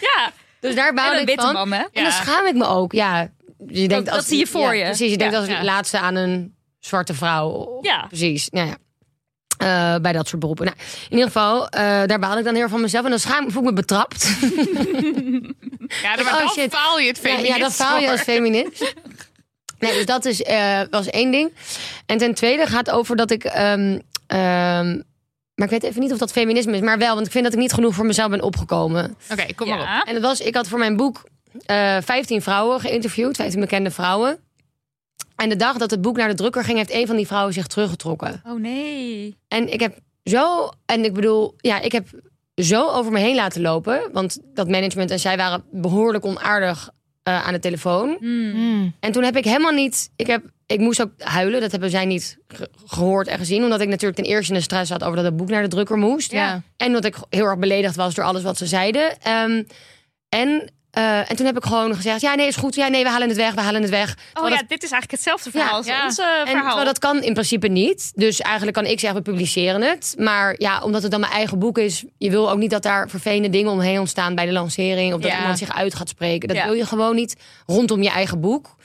Ja, 0.00 0.32
Dus 0.60 0.74
daar 0.74 0.94
een 1.14 1.20
ik 1.28 1.40
van. 1.40 1.52
man, 1.52 1.72
hè? 1.72 1.78
En 1.82 1.88
Ja. 1.92 2.02
dan 2.02 2.12
schaam 2.12 2.46
ik 2.46 2.54
me 2.54 2.66
ook. 2.66 2.92
Ja, 2.92 3.30
je 3.68 3.88
denkt 3.88 4.06
dat 4.06 4.14
als, 4.14 4.26
zie 4.26 4.38
je 4.38 4.46
voor 4.46 4.60
ja, 4.60 4.72
je. 4.72 4.84
Precies, 4.84 5.10
je 5.10 5.16
denkt 5.18 5.32
Ja. 5.34 5.40
als 5.40 5.48
Ja. 5.48 5.64
laatste 5.64 5.98
aan 5.98 6.14
een 6.14 6.54
zwarte 6.78 7.14
vrouw. 7.14 7.78
Ja. 7.82 8.04
Precies, 8.08 8.48
nou 8.50 8.68
ja. 8.68 8.76
Eh, 9.58 10.00
bij 10.00 10.12
dat 10.12 10.28
soort 10.28 10.40
beroepen. 10.40 10.64
Nou, 10.64 10.76
in 11.04 11.10
ieder 11.10 11.26
geval, 11.26 11.68
eh, 11.68 11.80
daar 12.06 12.18
baal 12.18 12.38
ik 12.38 12.44
dan 12.44 12.52
heel 12.54 12.62
erg 12.62 12.70
van 12.72 12.80
mezelf. 12.80 13.04
En 13.04 13.10
dan 13.10 13.18
schaam, 13.18 13.50
voel 13.50 13.62
ik 13.62 13.68
me 13.68 13.74
betrapt. 13.74 14.24
Ja, 16.02 16.14
maar 16.14 16.18
Oh, 16.32 16.38
dan 16.38 16.48
shit. 16.48 16.74
faal 16.74 16.98
je 16.98 17.06
het 17.06 17.16
Ja, 17.16 17.22
feminist 17.22 17.56
ja, 17.56 17.58
dat 17.58 17.72
faal 17.74 17.98
je 17.98 18.10
als 18.10 18.20
feminist. 18.20 18.94
Nee, 19.78 19.92
dus 19.92 20.06
dat 20.06 20.24
is, 20.24 20.42
eh, 20.42 20.80
was 20.90 21.06
één 21.06 21.30
ding. 21.30 21.52
En 22.06 22.18
ten 22.18 22.34
tweede 22.34 22.66
gaat 22.66 22.90
over 22.90 23.16
dat 23.16 23.30
ik... 23.30 23.44
ehm, 23.44 23.98
ehm, 24.26 25.00
maar 25.54 25.72
ik 25.72 25.80
weet 25.80 25.90
even 25.90 26.00
niet 26.00 26.12
of 26.12 26.18
dat 26.18 26.32
feminisme 26.32 26.72
is. 26.72 26.80
Maar 26.80 26.98
wel, 26.98 27.14
want 27.14 27.26
ik 27.26 27.32
vind 27.32 27.44
dat 27.44 27.52
ik 27.52 27.58
niet 27.58 27.72
genoeg 27.72 27.94
voor 27.94 28.06
mezelf 28.06 28.30
ben 28.30 28.42
opgekomen. 28.42 29.16
Oké, 29.32 29.54
kom 29.54 29.68
maar 29.68 30.00
op. 30.00 30.08
En 30.08 30.14
dat 30.14 30.22
was, 30.22 30.40
ik 30.40 30.54
had 30.54 30.68
voor 30.68 30.78
mijn 30.78 30.96
boek 30.96 31.24
eh 31.66 31.96
15 32.00 32.42
vrouwen 32.42 32.80
geïnterviewd. 32.80 33.36
15 33.36 33.60
bekende 33.60 33.90
vrouwen. 33.90 34.38
En 35.36 35.48
de 35.48 35.56
dag 35.56 35.76
dat 35.76 35.90
het 35.90 36.00
boek 36.00 36.16
naar 36.16 36.28
de 36.28 36.34
drukker 36.34 36.64
ging... 36.64 36.78
heeft 36.78 36.92
een 36.92 37.06
van 37.06 37.16
die 37.16 37.26
vrouwen 37.26 37.52
zich 37.52 37.66
teruggetrokken. 37.66 38.42
Oh 38.46 38.60
nee. 38.60 39.36
En 39.48 39.72
ik 39.72 39.80
heb 39.80 39.98
zo... 40.24 40.70
En 40.86 41.04
ik 41.04 41.12
bedoel, 41.12 41.54
ja, 41.56 41.80
ik 41.80 41.92
heb 41.92 42.08
zo 42.54 42.88
over 42.88 43.12
me 43.12 43.18
heen 43.18 43.34
laten 43.34 43.60
lopen. 43.60 44.08
Want 44.12 44.38
dat 44.54 44.68
management 44.68 45.10
en 45.10 45.20
zij 45.20 45.36
waren 45.36 45.64
behoorlijk 45.70 46.24
onaardig 46.24 46.90
eh, 47.24 47.46
aan 47.46 47.52
de 47.52 47.58
telefoon. 47.58 48.16
Hmm. 48.18 48.50
Hmm. 48.50 48.94
En 49.00 49.12
toen 49.12 49.22
heb 49.24 49.36
ik 49.36 49.44
helemaal 49.44 49.72
niet. 49.72 50.10
Ik, 50.16 50.26
heb, 50.26 50.44
ik 50.66 50.78
moest 50.80 51.02
ook 51.02 51.10
huilen. 51.18 51.60
Dat 51.60 51.70
hebben 51.70 51.90
zij 51.90 52.04
niet 52.04 52.38
ge- 52.48 52.70
gehoord 52.86 53.28
en 53.28 53.38
gezien. 53.38 53.62
Omdat 53.62 53.80
ik 53.80 53.88
natuurlijk 53.88 54.16
ten 54.22 54.30
eerste 54.30 54.52
in 54.52 54.58
de 54.58 54.64
stress 54.64 54.90
had 54.90 55.02
over 55.02 55.16
dat 55.16 55.24
het 55.24 55.36
boek 55.36 55.48
naar 55.48 55.62
de 55.62 55.68
drukker 55.68 55.96
moest. 55.96 56.32
Ja. 56.32 56.62
En 56.76 56.92
dat 56.92 57.04
ik 57.04 57.16
heel 57.30 57.44
erg 57.44 57.58
beledigd 57.58 57.96
was 57.96 58.14
door 58.14 58.24
alles 58.24 58.42
wat 58.42 58.56
ze 58.58 58.66
zeiden. 58.66 59.18
Ehm, 59.22 59.62
en, 60.28 60.70
eh, 60.94 61.30
en 61.30 61.36
toen 61.36 61.46
heb 61.46 61.56
ik 61.56 61.64
gewoon 61.64 61.94
gezegd: 61.94 62.20
ja, 62.20 62.34
nee, 62.34 62.46
is 62.46 62.56
goed. 62.56 62.74
Ja, 62.74 62.88
nee, 62.88 63.02
we 63.02 63.08
halen 63.10 63.28
het 63.28 63.36
weg. 63.36 63.54
We 63.54 63.60
halen 63.60 63.80
het 63.80 63.90
weg. 63.90 64.16
Oh 64.34 64.48
ja, 64.48 64.56
dat- 64.56 64.68
dit 64.68 64.82
is 64.82 64.90
eigenlijk 64.90 65.10
hetzelfde 65.10 65.50
verhaal 65.50 65.70
Ja, 65.70 65.76
als 65.76 65.86
ja. 65.86 66.04
onze 66.04 66.22
en 66.44 66.46
verhaal. 66.46 66.84
dat 66.84 66.98
kan 66.98 67.22
in 67.22 67.32
principe 67.32 67.68
niet. 67.68 68.12
Dus 68.14 68.40
eigenlijk 68.40 68.76
kan 68.76 68.86
ik 68.86 69.00
zeggen, 69.00 69.22
we 69.22 69.30
publiceren 69.30 69.82
het. 69.82 70.14
Maar 70.18 70.54
ja, 70.58 70.80
omdat 70.82 71.02
het 71.02 71.10
dan 71.10 71.20
mijn 71.20 71.32
eigen 71.32 71.58
boek 71.58 71.78
is... 71.78 72.04
je 72.18 72.30
wil 72.30 72.50
ook 72.50 72.58
niet 72.58 72.70
dat 72.70 72.82
daar 72.82 73.08
vervelende 73.08 73.50
dingen 73.50 73.70
omheen 73.72 73.98
ontstaan 73.98 74.34
bij 74.34 74.46
de 74.46 74.52
lancering... 74.52 75.14
of 75.14 75.20
dat 75.20 75.32
iemand 75.32 75.58
zich 75.58 75.74
uit 75.74 75.94
gaat 75.94 76.08
spreken. 76.08 76.48
Dat 76.48 76.64
wil 76.64 76.72
je 76.72 76.86
gewoon 76.86 77.14
niet 77.14 77.36
rondom 77.66 78.02
je 78.02 78.10
eigen 78.10 78.40
boek. 78.40 78.76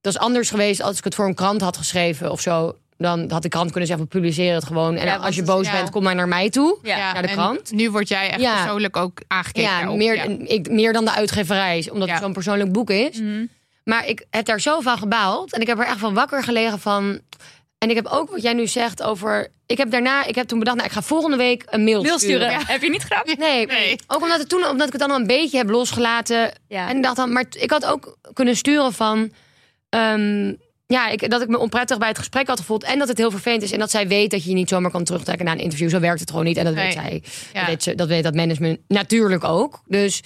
Dat 0.00 0.14
is 0.14 0.18
anders 0.20 0.50
geweest 0.50 0.82
als 0.82 0.98
ik 0.98 1.04
het 1.04 1.14
voor 1.14 1.26
een 1.26 1.34
krant 1.34 1.60
had 1.60 1.76
geschreven 1.76 2.30
of 2.30 2.40
zo. 2.40 2.76
Dan 2.98 3.30
had 3.30 3.42
de 3.42 3.48
krant 3.48 3.70
kunnen 3.70 3.86
zeggen, 3.88 4.06
we 4.06 4.10
publiceren 4.12 4.54
het 4.54 4.64
gewoon. 4.64 4.96
En 4.96 5.06
Ja, 5.06 5.16
als 5.16 5.36
je 5.36 5.42
boos 5.42 5.70
bent, 5.70 5.90
kom 5.90 6.02
maar 6.02 6.14
naar 6.14 6.28
mij 6.28 6.50
toe. 6.50 6.78
naar 6.82 7.22
de 7.22 7.28
krant. 7.28 7.72
Nu 7.72 7.90
word 7.90 8.08
jij 8.08 8.30
echt 8.30 8.42
persoonlijk 8.62 8.96
ook 8.96 9.20
aangekeken. 9.26 9.70
Ja, 9.70 9.78
daarop. 9.78 9.96
meer. 9.96 10.40
Ik, 10.50 10.70
meer 10.70 10.92
dan 10.92 11.04
de 11.04 11.10
uitgeverij, 11.12 11.88
omdat 11.92 12.08
het 12.10 12.18
zo'n 12.22 12.32
persoonlijk 12.32 12.72
boek 12.72 12.90
is. 12.90 13.20
Mhm. 13.20 13.44
Maar 13.84 14.06
ik 14.06 14.24
heb 14.30 14.44
daar 14.44 14.60
zo 14.60 14.80
van 14.80 14.98
gebaald. 14.98 15.52
En 15.52 15.60
ik 15.60 15.66
heb 15.66 15.78
er 15.78 15.86
echt 15.86 15.98
van 15.98 16.14
wakker 16.14 16.42
gelegen 16.42 16.78
van... 16.78 17.20
En 17.78 17.90
ik 17.90 17.96
heb 17.96 18.06
ook 18.06 18.30
wat 18.30 18.42
jij 18.42 18.52
nu 18.52 18.66
zegt 18.66 19.02
over... 19.02 19.48
Ik 19.66 19.76
heb 19.78 19.90
daarna, 19.90 20.24
ik 20.24 20.34
heb 20.34 20.46
toen 20.46 20.58
bedacht, 20.58 20.76
nou, 20.76 20.88
ik 20.88 20.94
ga 20.94 21.02
volgende 21.02 21.36
week 21.36 21.62
een 21.66 21.84
mail, 21.84 22.02
Mail 22.02 22.18
sturen. 22.18 22.46
sturen. 22.50 22.66
Heb 22.66 22.82
je 22.82 22.90
niet 22.90 23.02
gedaan? 23.02 23.22
Nee, 23.38 23.66
Nee. 23.66 23.96
ook 24.06 24.22
omdat, 24.22 24.38
het 24.38 24.48
toen, 24.48 24.66
omdat 24.66 24.86
ik 24.86 24.92
het 24.92 25.00
dan 25.02 25.10
al 25.10 25.16
een 25.18 25.26
beetje 25.26 25.56
heb 25.56 25.68
losgelaten. 25.70 26.52
Ja. 26.68 26.88
En 26.88 26.96
ik 26.96 27.02
dacht 27.02 27.16
dan, 27.16 27.32
maar 27.32 27.44
ik 27.50 27.70
had 27.70 27.84
ook 27.86 28.16
kunnen 28.32 28.56
sturen 28.56 28.92
van... 28.92 29.30
ehm, 29.88 30.52
ja, 30.86 31.08
ik, 31.08 31.30
dat 31.30 31.42
ik 31.42 31.48
me 31.48 31.58
onprettig 31.58 31.98
bij 31.98 32.08
het 32.08 32.18
gesprek 32.18 32.46
had 32.46 32.58
gevoeld. 32.60 32.84
En 32.84 32.98
dat 32.98 33.08
het 33.08 33.18
heel 33.18 33.30
vervelend 33.30 33.62
is. 33.62 33.72
En 33.72 33.78
dat 33.78 33.90
zij 33.90 34.08
weet 34.08 34.30
dat 34.30 34.42
je 34.42 34.48
je 34.48 34.54
niet 34.54 34.68
zomaar 34.68 34.90
kan 34.90 35.04
terugtrekken 35.04 35.44
na 35.46 35.52
een 35.52 35.58
interview. 35.58 35.90
Zo 35.90 36.00
werkt 36.00 36.20
het 36.20 36.30
gewoon 36.30 36.44
niet. 36.44 36.56
En 36.56 36.64
dat 36.64 36.74
weet 36.74 36.84
Nee. 36.84 36.92
zij. 36.92 37.22
Ja. 37.52 37.58
Dat, 37.60 37.68
weet 37.68 37.82
ze, 37.82 37.94
dat 37.94 38.08
weet 38.08 38.22
dat 38.24 38.34
management 38.34 38.78
natuurlijk 38.88 39.44
ook. 39.44 39.82
Dus 39.86 40.20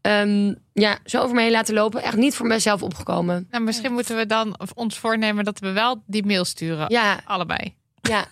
ehm, 0.00 0.54
ja, 0.72 0.98
zo 1.04 1.20
over 1.22 1.34
me 1.34 1.42
heen 1.42 1.50
laten 1.50 1.74
lopen. 1.74 2.02
Echt 2.02 2.16
niet 2.16 2.34
voor 2.34 2.46
mezelf 2.46 2.82
opgekomen. 2.82 3.46
Nou, 3.50 3.64
misschien 3.64 3.92
moeten 3.92 4.16
we 4.16 4.26
dan 4.26 4.56
ons 4.74 4.98
voornemen 4.98 5.44
dat 5.44 5.58
we 5.58 5.70
wel 5.72 6.02
die 6.06 6.26
mail 6.26 6.44
sturen. 6.44 6.84
Ja, 6.88 7.20
Allebei. 7.24 7.74
ja. 8.02 8.24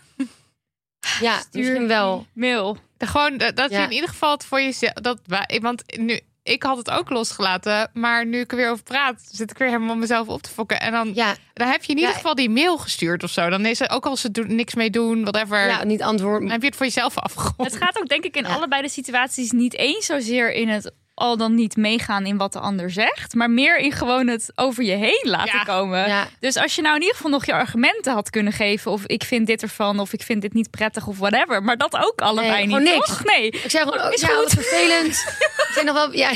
Ja, 1.20 1.42
misschien 1.52 1.86
wel. 1.86 2.26
Mail. 2.32 2.76
De- 2.96 3.06
Gewoon 3.06 3.36
dat 3.38 3.70
je 3.70 3.76
Ja. 3.76 3.84
in 3.84 3.92
ieder 3.92 4.08
geval 4.08 4.30
het 4.32 4.44
voor 4.44 4.60
jezelf. 4.60 4.92
Dat, 4.92 5.20
want 5.60 5.82
nu, 5.98 6.20
ik 6.42 6.62
had 6.62 6.76
het 6.76 6.90
ook 6.90 7.10
losgelaten. 7.10 7.90
Maar 7.92 8.26
nu 8.26 8.38
ik 8.40 8.50
er 8.50 8.56
weer 8.56 8.70
over 8.70 8.84
praat, 8.84 9.28
zit 9.32 9.50
ik 9.50 9.58
weer 9.58 9.68
helemaal 9.68 9.96
mezelf 9.96 10.28
op 10.28 10.42
te 10.42 10.50
fokken. 10.50 10.80
En 10.80 10.92
dan, 10.92 11.10
Ja, 11.14 11.34
dan 11.54 11.68
heb 11.68 11.82
je 11.84 11.90
in 11.92 11.96
ieder 11.96 12.10
Ja. 12.10 12.16
geval 12.16 12.34
die 12.34 12.50
mail 12.50 12.78
gestuurd 12.78 13.22
of 13.22 13.30
zo. 13.30 13.48
Dan 13.50 13.66
is 13.66 13.78
het 13.78 13.90
ook 13.90 14.06
als 14.06 14.20
ze 14.20 14.30
doen, 14.30 14.54
niks 14.54 14.74
mee 14.74 14.90
doen, 14.90 15.20
whatever. 15.22 15.66
ja 15.68 15.84
niet 15.84 16.02
antwoorden. 16.02 16.40
Dan 16.40 16.50
heb 16.50 16.60
je 16.60 16.66
het 16.66 16.76
voor 16.76 16.86
jezelf 16.86 17.18
afgerond. 17.18 17.56
Het 17.72 17.76
gaat 17.76 17.98
ook 17.98 18.08
denk 18.08 18.24
ik 18.24 18.36
in 18.36 18.42
Ja. 18.44 18.54
allebei 18.54 18.82
de 18.82 18.88
situaties 18.88 19.50
niet 19.50 19.74
eens 19.74 20.06
zozeer 20.06 20.52
in 20.52 20.68
het 20.68 20.92
al 21.20 21.36
dan 21.36 21.54
niet 21.54 21.76
meegaan 21.76 22.26
in 22.26 22.36
wat 22.36 22.52
de 22.52 22.58
ander 22.58 22.90
zegt, 22.90 23.34
maar 23.34 23.50
meer 23.50 23.78
in 23.78 23.92
gewoon 23.92 24.26
het 24.26 24.52
over 24.54 24.82
je 24.84 24.92
heen 24.92 25.20
laten 25.22 25.56
Ja. 25.58 25.62
komen. 25.64 26.08
Ja. 26.08 26.28
Dus 26.40 26.56
als 26.56 26.74
je 26.74 26.82
nou 26.82 26.94
in 26.94 27.00
ieder 27.00 27.16
geval 27.16 27.30
nog 27.30 27.46
je 27.46 27.52
argumenten 27.52 28.12
had 28.12 28.30
kunnen 28.30 28.52
geven, 28.52 28.90
of 28.90 29.06
ik 29.06 29.22
vind 29.24 29.46
dit 29.46 29.62
ervan, 29.62 30.00
of 30.00 30.12
ik 30.12 30.22
vind 30.22 30.42
dit 30.42 30.52
niet 30.54 30.70
prettig, 30.70 31.06
of 31.06 31.18
whatever, 31.18 31.62
maar 31.62 31.76
dat 31.76 31.96
ook 31.96 32.20
allebei 32.20 32.66
Nee, 32.66 32.78
niet. 32.78 32.92
niks. 32.92 33.06
toch? 33.08 33.24
Nee. 33.24 33.46
Ik 33.50 33.70
zei 33.70 33.84
gewoon, 33.84 34.06
oh, 34.06 34.12
Is 34.12 34.20
ja, 34.20 34.28
goed. 34.28 34.50
vervelend. 34.50 35.12
ik 35.68 35.70
zei 35.72 35.86
nog 35.86 35.94
wel, 35.94 36.12
ja. 36.12 36.30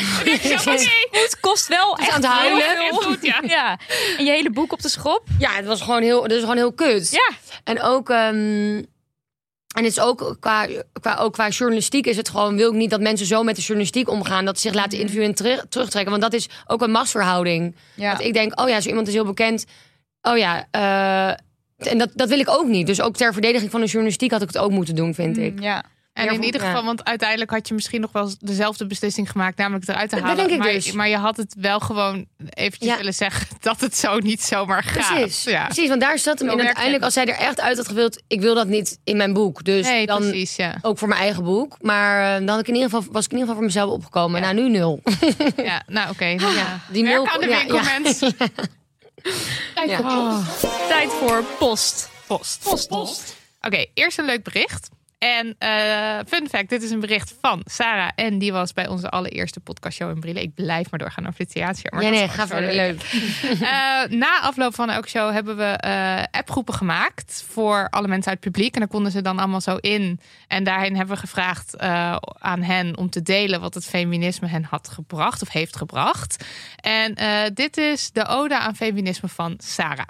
Het 1.10 1.36
kost 1.40 1.68
wel 1.68 1.96
echt 1.98 2.10
aan 2.10 2.20
het 2.22 2.30
huilen. 2.30 2.78
heel. 2.78 2.92
Goed, 3.00 3.18
ja. 3.22 3.40
ja. 3.46 3.78
En 4.18 4.24
je 4.24 4.30
hele 4.30 4.50
boek 4.50 4.72
op 4.72 4.82
de 4.82 4.88
schop. 4.88 5.22
Ja, 5.38 5.50
het 5.50 5.66
was 5.66 5.80
gewoon 5.82 6.02
heel, 6.02 6.26
is 6.26 6.40
gewoon 6.40 6.56
heel 6.56 6.72
kut. 6.72 7.10
Ja. 7.10 7.30
En 7.64 7.82
ook, 7.82 8.10
ehm, 8.10 8.82
en 9.74 9.84
het 9.84 9.92
is 9.92 10.00
ook 10.00 10.36
qua, 10.40 10.66
qua, 11.00 11.16
ook 11.16 11.32
qua 11.32 11.48
journalistiek 11.48 12.06
is 12.06 12.16
het 12.16 12.28
gewoon, 12.28 12.56
wil 12.56 12.70
ik 12.70 12.76
niet 12.76 12.90
dat 12.90 13.00
mensen 13.00 13.26
zo 13.26 13.42
met 13.42 13.56
de 13.56 13.62
journalistiek 13.62 14.08
omgaan, 14.08 14.44
dat 14.44 14.56
ze 14.60 14.68
zich 14.68 14.76
laten 14.76 14.98
interviewen 14.98 15.28
en 15.28 15.34
terug- 15.34 15.66
terugtrekken. 15.68 16.10
Want 16.10 16.22
dat 16.22 16.32
is 16.32 16.48
ook 16.66 16.82
een 16.82 16.90
machtsverhouding. 16.90 17.76
Ja. 17.94 18.12
Dat 18.12 18.22
ik 18.26 18.32
denk, 18.32 18.60
oh 18.60 18.68
ja, 18.68 18.80
zo 18.80 18.88
iemand 18.88 19.08
is 19.08 19.14
heel 19.14 19.24
bekend. 19.24 19.64
Oh 20.22 20.36
ja, 20.38 20.66
eh, 20.70 21.28
en 21.92 21.98
dat, 21.98 22.10
dat 22.14 22.28
wil 22.28 22.38
ik 22.38 22.50
ook 22.50 22.66
niet. 22.66 22.86
Dus 22.86 23.00
ook 23.00 23.16
ter 23.16 23.32
verdediging 23.32 23.70
van 23.70 23.80
de 23.80 23.86
journalistiek 23.86 24.30
had 24.30 24.42
ik 24.42 24.48
het 24.48 24.58
ook 24.58 24.70
moeten 24.70 24.94
doen, 24.94 25.14
vind 25.14 25.38
ik. 25.38 25.54
Mm, 25.54 25.62
Ja. 25.62 25.84
En 26.14 26.24
Ja, 26.24 26.30
in 26.30 26.42
ieder 26.44 26.60
ja. 26.60 26.66
geval, 26.66 26.84
want 26.84 27.04
uiteindelijk 27.04 27.50
had 27.50 27.68
je 27.68 27.74
misschien 27.74 28.00
nog 28.00 28.12
wel 28.12 28.34
dezelfde 28.38 28.86
beslissing 28.86 29.30
gemaakt, 29.30 29.56
namelijk 29.58 29.88
eruit 29.88 30.08
te 30.08 30.14
Dat 30.16 30.24
halen. 30.24 30.36
denk 30.38 30.50
ik 30.50 30.58
maar, 30.58 30.72
dus. 30.72 30.92
maar 30.92 31.08
je 31.08 31.16
had 31.16 31.36
het 31.36 31.54
wel 31.58 31.80
gewoon 31.80 32.26
eventjes 32.50 32.90
Ja. 32.90 32.96
willen 32.96 33.14
zeggen 33.14 33.46
dat 33.60 33.80
het 33.80 33.96
zo 33.96 34.18
niet 34.18 34.42
zomaar 34.42 34.82
gaat. 34.82 35.14
Precies, 35.14 35.44
Ja. 35.44 35.64
precies, 35.64 35.88
want 35.88 36.00
daar 36.00 36.18
zat 36.18 36.38
hem 36.38 36.48
in. 36.50 36.60
Uiteindelijk, 36.60 37.04
als 37.04 37.12
zij 37.12 37.26
er 37.26 37.36
echt 37.38 37.60
uit 37.60 37.76
had 37.76 37.86
gewild, 37.88 38.22
ik 38.28 38.40
wil 38.40 38.54
dat 38.54 38.66
niet 38.66 38.98
in 39.04 39.16
mijn 39.16 39.32
boek. 39.32 39.64
Dus 39.64 39.86
Nee, 39.86 40.06
dan 40.06 40.18
precies, 40.18 40.56
ja. 40.56 40.78
ook 40.82 40.98
voor 40.98 41.08
mijn 41.08 41.20
eigen 41.20 41.42
boek. 41.44 41.76
Maar 41.80 42.32
eh, 42.34 42.38
dan 42.38 42.48
had 42.48 42.60
ik 42.60 42.68
in 42.68 42.74
ieder 42.74 42.90
geval, 42.90 43.12
was 43.12 43.24
ik 43.24 43.30
in 43.32 43.38
ieder 43.38 43.54
geval 43.54 43.54
voor 43.54 43.64
mezelf 43.64 43.90
opgekomen. 43.90 44.40
Ja. 44.40 44.52
Nou, 44.52 44.62
nu 44.68 44.70
nul. 44.78 45.02
ja. 45.56 45.82
Nou, 45.86 46.10
oké. 46.10 46.36
dan 46.36 46.52
ja. 46.54 46.80
Die 46.92 47.02
Werk 47.04 47.16
mail- 47.16 47.28
aan 47.34 47.40
de 47.40 47.48
ja, 47.48 47.58
winkel, 47.58 47.76
ja. 47.76 47.98
mensen. 47.98 48.34
Ja. 49.86 50.42
Tijd 50.88 51.10
voor 51.12 51.44
post. 51.58 52.08
Post. 52.26 52.60
Post. 52.62 52.88
Post. 52.88 53.36
Oké, 53.60 53.86
eerst 53.94 54.18
een 54.18 54.24
leuk 54.24 54.42
bericht. 54.42 54.88
En 55.24 55.54
eh, 55.58 56.18
fun 56.26 56.48
fact, 56.48 56.68
dit 56.68 56.82
is 56.82 56.90
een 56.90 57.00
bericht 57.00 57.34
van 57.40 57.62
Sarah. 57.64 58.10
En 58.14 58.38
die 58.38 58.52
was 58.52 58.72
bij 58.72 58.88
onze 58.88 59.10
allereerste 59.10 59.60
podcastshow 59.60 60.10
in 60.10 60.20
Brille. 60.20 60.42
Ik 60.42 60.54
blijf 60.54 60.90
maar 60.90 60.98
doorgaan 60.98 61.26
over 61.26 61.38
dit 61.38 61.50
theater. 61.50 61.94
Maar 61.94 62.02
Ja, 62.02 62.10
nee, 62.10 62.28
ga 62.28 62.46
verder. 62.46 62.74
Leuk. 62.74 63.02
Eh, 63.64 64.10
na 64.10 64.40
afloop 64.40 64.74
van 64.74 64.90
elke 64.90 65.08
show 65.08 65.32
hebben 65.32 65.56
we 65.56 65.64
eh, 65.64 66.22
appgroepen 66.30 66.74
gemaakt 66.74 67.44
voor 67.48 67.88
alle 67.90 68.08
mensen 68.08 68.30
uit 68.30 68.44
het 68.44 68.52
publiek. 68.52 68.74
En 68.74 68.80
daar 68.80 68.88
konden 68.88 69.12
ze 69.12 69.22
dan 69.22 69.38
allemaal 69.38 69.60
zo 69.60 69.76
in. 69.76 70.20
En 70.48 70.64
daarin 70.64 70.96
hebben 70.96 71.14
we 71.14 71.20
gevraagd 71.20 71.78
aan 72.38 72.62
hen 72.62 72.96
om 72.96 73.10
te 73.10 73.22
delen 73.22 73.60
wat 73.60 73.74
het 73.74 73.86
feminisme 73.86 74.48
hen 74.48 74.64
had 74.64 74.88
gebracht 74.88 75.42
of 75.42 75.48
heeft 75.48 75.76
gebracht. 75.76 76.44
En 76.76 77.14
dit 77.54 77.76
is 77.76 78.10
de 78.10 78.26
ode 78.26 78.58
aan 78.58 78.76
feminisme 78.76 79.28
van 79.28 79.54
Sarah. 79.58 80.08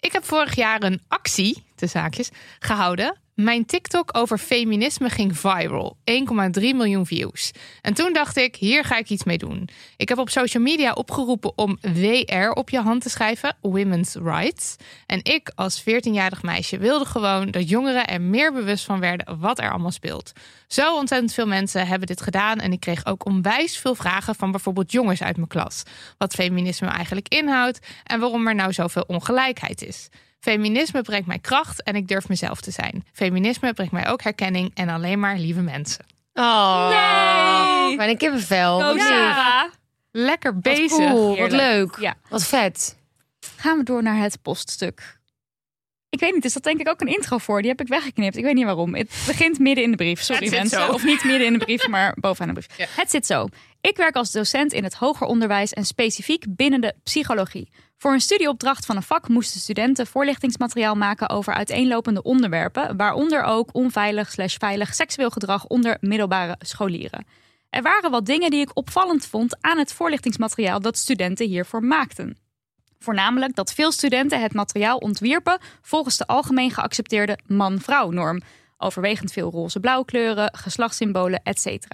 Ik 0.00 0.12
heb 0.12 0.24
vorig 0.24 0.54
jaar 0.54 0.82
een 0.82 1.02
actie, 1.08 1.64
de 1.74 1.86
zaakjes, 1.86 2.30
gehouden. 2.58 3.22
Mijn 3.34 3.64
TikTok 3.64 4.16
over 4.16 4.38
feminisme 4.38 5.08
ging 5.08 5.38
viral. 5.38 5.96
1,3 6.04 6.60
miljoen 6.60 7.06
views. 7.06 7.50
En 7.82 7.94
toen 7.94 8.12
dacht 8.12 8.36
ik, 8.36 8.56
hier 8.56 8.84
ga 8.84 8.96
ik 8.96 9.08
iets 9.08 9.24
mee 9.24 9.38
doen. 9.38 9.68
Ik 9.96 10.08
heb 10.08 10.18
op 10.18 10.30
social 10.30 10.62
media 10.62 10.92
opgeroepen 10.92 11.58
om 11.58 11.78
WR 11.80 12.50
op 12.50 12.70
je 12.70 12.80
hand 12.80 13.02
te 13.02 13.10
schrijven, 13.10 13.56
Women's 13.60 14.14
Rights. 14.14 14.76
En 15.06 15.20
ik 15.22 15.52
als 15.54 15.82
14-jarig 15.82 16.42
meisje 16.42 16.78
wilde 16.78 17.04
gewoon 17.04 17.50
dat 17.50 17.68
jongeren 17.68 18.06
er 18.06 18.20
meer 18.20 18.52
bewust 18.52 18.84
van 18.84 19.00
werden 19.00 19.38
wat 19.40 19.58
er 19.58 19.70
allemaal 19.70 19.90
speelt. 19.90 20.32
Zo 20.66 20.96
ontzettend 20.96 21.32
veel 21.32 21.46
mensen 21.46 21.86
hebben 21.86 22.06
dit 22.06 22.20
gedaan 22.20 22.58
en 22.58 22.72
ik 22.72 22.80
kreeg 22.80 23.06
ook 23.06 23.26
onwijs 23.26 23.78
veel 23.78 23.94
vragen 23.94 24.34
van 24.34 24.50
bijvoorbeeld 24.50 24.92
jongens 24.92 25.22
uit 25.22 25.36
mijn 25.36 25.48
klas. 25.48 25.82
Wat 26.18 26.34
feminisme 26.34 26.88
eigenlijk 26.88 27.28
inhoudt 27.28 27.78
en 28.04 28.20
waarom 28.20 28.46
er 28.46 28.54
nou 28.54 28.72
zoveel 28.72 29.04
ongelijkheid 29.06 29.82
is. 29.82 30.08
Feminisme 30.44 31.02
brengt 31.02 31.26
mij 31.26 31.38
kracht 31.38 31.82
en 31.82 31.94
ik 31.96 32.08
durf 32.08 32.28
mezelf 32.28 32.60
te 32.60 32.70
zijn. 32.70 33.04
Feminisme 33.12 33.72
brengt 33.72 33.92
mij 33.92 34.08
ook 34.08 34.22
herkenning 34.22 34.70
en 34.74 34.88
alleen 34.88 35.20
maar 35.20 35.36
lieve 35.36 35.60
mensen. 35.60 36.04
Oh, 36.34 36.88
Yay! 36.90 37.96
Bijna 37.96 38.16
kippenvel. 38.16 38.78
Wat 38.82 38.94
lief. 38.94 39.02
Sarah. 39.02 39.70
Lekker 40.10 40.52
Wat 40.52 40.62
bezig. 40.62 41.10
cool, 41.10 41.36
wat 41.36 41.52
leuk. 41.52 41.96
Ja. 42.00 42.14
Wat 42.28 42.44
vet. 42.44 42.96
Gaan 43.56 43.78
we 43.78 43.84
door 43.84 44.02
naar 44.02 44.16
het 44.22 44.38
poststuk. 44.42 45.18
Ik 46.10 46.20
weet 46.20 46.34
niet, 46.34 46.44
is 46.44 46.52
dat 46.52 46.62
denk 46.62 46.80
ik 46.80 46.88
ook 46.88 47.00
een 47.00 47.14
intro 47.14 47.38
voor? 47.38 47.60
Die 47.60 47.70
heb 47.70 47.80
ik 47.80 47.88
weggeknipt. 47.88 48.36
Ik 48.36 48.44
weet 48.44 48.54
niet 48.54 48.64
waarom. 48.64 48.94
Het 48.94 49.22
begint 49.26 49.58
midden 49.58 49.84
in 49.84 49.90
de 49.90 49.96
brief. 49.96 50.22
Sorry 50.22 50.50
mensen. 50.50 50.92
Of 50.94 51.04
niet 51.04 51.24
midden 51.24 51.46
in 51.46 51.52
de 51.52 51.64
brief, 51.64 51.88
maar 51.88 52.14
bovenaan 52.20 52.54
de 52.54 52.60
brief. 52.60 52.78
Ja. 52.78 52.86
Het 53.00 53.10
zit 53.10 53.26
zo. 53.26 53.48
Ik 53.80 53.96
werk 53.96 54.14
als 54.16 54.30
docent 54.30 54.72
in 54.72 54.84
het 54.84 54.94
hoger 54.94 55.26
onderwijs 55.26 55.72
en 55.72 55.84
specifiek 55.84 56.44
binnen 56.48 56.80
de 56.80 56.94
psychologie. 57.02 57.68
Voor 58.04 58.12
een 58.12 58.20
studieopdracht 58.20 58.86
van 58.86 58.96
een 58.96 59.02
vak 59.02 59.28
moesten 59.28 59.60
studenten 59.60 60.06
voorlichtingsmateriaal 60.06 60.94
maken 60.94 61.28
over 61.28 61.54
uiteenlopende 61.54 62.22
onderwerpen, 62.22 62.96
waaronder 62.96 63.42
ook 63.42 63.68
onveilig 63.72 64.30
slash 64.30 64.56
veilig 64.56 64.94
seksueel 64.94 65.30
gedrag 65.30 65.66
onder 65.66 65.96
middelbare 66.00 66.56
scholieren. 66.58 67.26
Er 67.70 67.82
waren 67.82 68.10
wat 68.10 68.26
dingen 68.26 68.50
die 68.50 68.60
ik 68.60 68.70
opvallend 68.76 69.26
vond 69.26 69.56
aan 69.60 69.78
het 69.78 69.92
voorlichtingsmateriaal 69.92 70.80
dat 70.80 70.96
studenten 70.98 71.46
hiervoor 71.46 71.84
maakten. 71.84 72.36
Voornamelijk 72.98 73.54
dat 73.54 73.72
veel 73.72 73.92
studenten 73.92 74.40
het 74.40 74.54
materiaal 74.54 74.98
ontwierpen 74.98 75.58
volgens 75.82 76.16
de 76.16 76.26
algemeen 76.26 76.70
geaccepteerde 76.70 77.38
man-vrouw 77.46 78.10
norm. 78.10 78.40
Overwegend 78.78 79.32
veel 79.32 79.50
roze-blauw 79.50 80.02
kleuren, 80.02 80.56
geslachtssymbolen, 80.56 81.42
etc. 81.42 81.86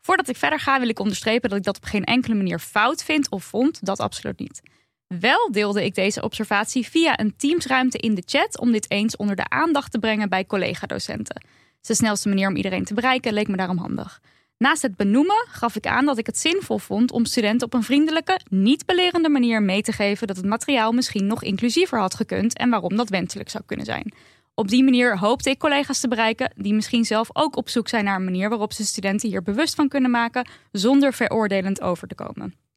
Voordat 0.00 0.28
ik 0.28 0.36
verder 0.36 0.60
ga 0.60 0.78
wil 0.78 0.88
ik 0.88 0.98
onderstrepen 0.98 1.48
dat 1.48 1.58
ik 1.58 1.64
dat 1.64 1.76
op 1.76 1.84
geen 1.84 2.04
enkele 2.04 2.34
manier 2.34 2.58
fout 2.58 3.02
vind 3.02 3.30
of 3.30 3.44
vond, 3.44 3.86
dat 3.86 4.00
absoluut 4.00 4.38
niet. 4.38 4.60
Wel 5.08 5.52
deelde 5.52 5.84
ik 5.84 5.94
deze 5.94 6.22
observatie 6.22 6.88
via 6.88 7.18
een 7.18 7.36
Teamsruimte 7.36 7.98
in 7.98 8.14
de 8.14 8.22
chat 8.26 8.58
om 8.58 8.72
dit 8.72 8.90
eens 8.90 9.16
onder 9.16 9.36
de 9.36 9.48
aandacht 9.48 9.92
te 9.92 9.98
brengen 9.98 10.28
bij 10.28 10.46
collega-docenten. 10.46 11.42
De 11.80 11.94
snelste 11.94 12.28
manier 12.28 12.48
om 12.48 12.56
iedereen 12.56 12.84
te 12.84 12.94
bereiken, 12.94 13.32
leek 13.32 13.48
me 13.48 13.56
daarom 13.56 13.78
handig. 13.78 14.20
Naast 14.58 14.82
het 14.82 14.96
benoemen 14.96 15.46
gaf 15.48 15.76
ik 15.76 15.86
aan 15.86 16.04
dat 16.04 16.18
ik 16.18 16.26
het 16.26 16.38
zinvol 16.38 16.78
vond 16.78 17.12
om 17.12 17.24
studenten 17.24 17.66
op 17.66 17.74
een 17.74 17.82
vriendelijke, 17.82 18.40
niet 18.48 18.86
belerende 18.86 19.28
manier 19.28 19.62
mee 19.62 19.82
te 19.82 19.92
geven 19.92 20.26
dat 20.26 20.36
het 20.36 20.46
materiaal 20.46 20.92
misschien 20.92 21.26
nog 21.26 21.42
inclusiever 21.42 21.98
had 21.98 22.14
gekund 22.14 22.56
en 22.56 22.70
waarom 22.70 22.96
dat 22.96 23.08
wenselijk 23.08 23.50
zou 23.50 23.64
kunnen 23.66 23.86
zijn. 23.86 24.12
Op 24.54 24.68
die 24.68 24.84
manier 24.84 25.18
hoopte 25.18 25.50
ik 25.50 25.58
collega's 25.58 26.00
te 26.00 26.08
bereiken 26.08 26.52
die 26.56 26.74
misschien 26.74 27.04
zelf 27.04 27.28
ook 27.32 27.56
op 27.56 27.68
zoek 27.68 27.88
zijn 27.88 28.04
naar 28.04 28.16
een 28.16 28.24
manier 28.24 28.48
waarop 28.48 28.72
ze 28.72 28.84
studenten 28.84 29.28
hier 29.28 29.42
bewust 29.42 29.74
van 29.74 29.88
kunnen 29.88 30.10
maken 30.10 30.48
zonder 30.72 31.12
veroordelend 31.12 31.80
over 31.80 32.08
te 32.08 32.14
komen. 32.14 32.67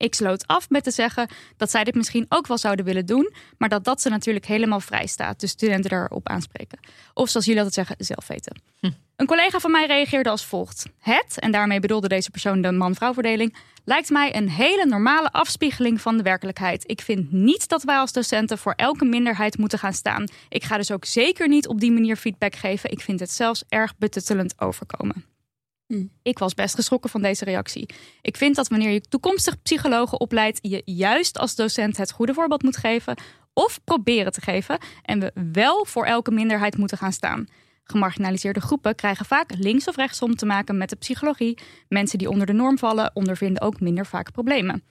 Ik 0.00 0.14
sloot 0.14 0.46
af 0.46 0.70
met 0.70 0.84
te 0.84 0.90
zeggen 0.90 1.28
dat 1.56 1.70
zij 1.70 1.84
dit 1.84 1.94
misschien 1.94 2.26
ook 2.28 2.46
wel 2.46 2.58
zouden 2.58 2.84
willen 2.84 3.06
doen, 3.06 3.32
maar 3.58 3.68
dat 3.68 3.84
dat 3.84 4.00
ze 4.00 4.08
natuurlijk 4.08 4.46
helemaal 4.46 4.80
vrij 4.80 5.06
staat, 5.06 5.40
dus 5.40 5.50
studenten 5.50 5.92
erop 5.92 6.28
aanspreken. 6.28 6.78
Of 7.14 7.28
zoals 7.28 7.46
jullie 7.46 7.62
altijd 7.62 7.86
zeggen, 7.86 8.04
zelf 8.04 8.26
weten. 8.26 8.62
Een 9.16 9.26
collega 9.26 9.58
van 9.58 9.70
mij 9.70 9.86
reageerde 9.86 10.30
als 10.30 10.44
volgt. 10.44 10.86
Het, 10.98 11.38
en 11.38 11.50
daarmee 11.50 11.80
bedoelde 11.80 12.08
deze 12.08 12.30
persoon 12.30 12.60
de 12.60 12.72
man-vrouw 12.72 13.12
verdeling, 13.12 13.56
lijkt 13.84 14.10
mij 14.10 14.36
een 14.36 14.50
hele 14.50 14.86
normale 14.86 15.32
afspiegeling 15.32 16.00
van 16.00 16.16
de 16.16 16.22
werkelijkheid. 16.22 16.90
Ik 16.90 17.00
vind 17.00 17.32
niet 17.32 17.68
dat 17.68 17.82
wij 17.82 17.96
als 17.96 18.12
docenten 18.12 18.58
voor 18.58 18.72
elke 18.72 19.04
minderheid 19.04 19.58
moeten 19.58 19.78
gaan 19.78 19.92
staan. 19.92 20.24
Ik 20.48 20.64
ga 20.64 20.76
dus 20.76 20.90
ook 20.90 21.04
zeker 21.04 21.48
niet 21.48 21.68
op 21.68 21.80
die 21.80 21.92
manier 21.92 22.16
feedback 22.16 22.54
geven. 22.54 22.90
Ik 22.90 23.00
vind 23.00 23.20
het 23.20 23.30
zelfs 23.30 23.64
erg 23.68 23.96
betuttelend 23.98 24.60
overkomen. 24.60 25.29
Ik 26.22 26.38
was 26.38 26.54
best 26.54 26.74
geschrokken 26.74 27.10
van 27.10 27.22
deze 27.22 27.44
reactie. 27.44 27.88
Ik 28.22 28.36
vind 28.36 28.56
dat 28.56 28.68
wanneer 28.68 28.90
je 28.90 29.00
toekomstig 29.00 29.62
psychologen 29.62 30.20
opleidt, 30.20 30.58
je 30.62 30.82
juist 30.84 31.38
als 31.38 31.54
docent 31.54 31.96
het 31.96 32.12
goede 32.12 32.34
voorbeeld 32.34 32.62
moet 32.62 32.76
geven 32.76 33.16
of 33.52 33.80
proberen 33.84 34.32
te 34.32 34.40
geven 34.40 34.78
en 35.02 35.20
we 35.20 35.32
wel 35.52 35.84
voor 35.84 36.04
elke 36.04 36.30
minderheid 36.30 36.76
moeten 36.76 36.98
gaan 36.98 37.12
staan. 37.12 37.46
Gemarginaliseerde 37.84 38.60
groepen 38.60 38.94
krijgen 38.94 39.26
vaak 39.26 39.50
links 39.58 39.88
of 39.88 39.96
rechtsom 39.96 40.36
te 40.36 40.46
maken 40.46 40.76
met 40.76 40.88
de 40.88 40.96
psychologie. 40.96 41.58
Mensen 41.88 42.18
die 42.18 42.28
onder 42.28 42.46
de 42.46 42.52
norm 42.52 42.78
vallen 42.78 43.10
ondervinden 43.14 43.62
ook 43.62 43.80
minder 43.80 44.06
vaak 44.06 44.32
problemen. 44.32 44.84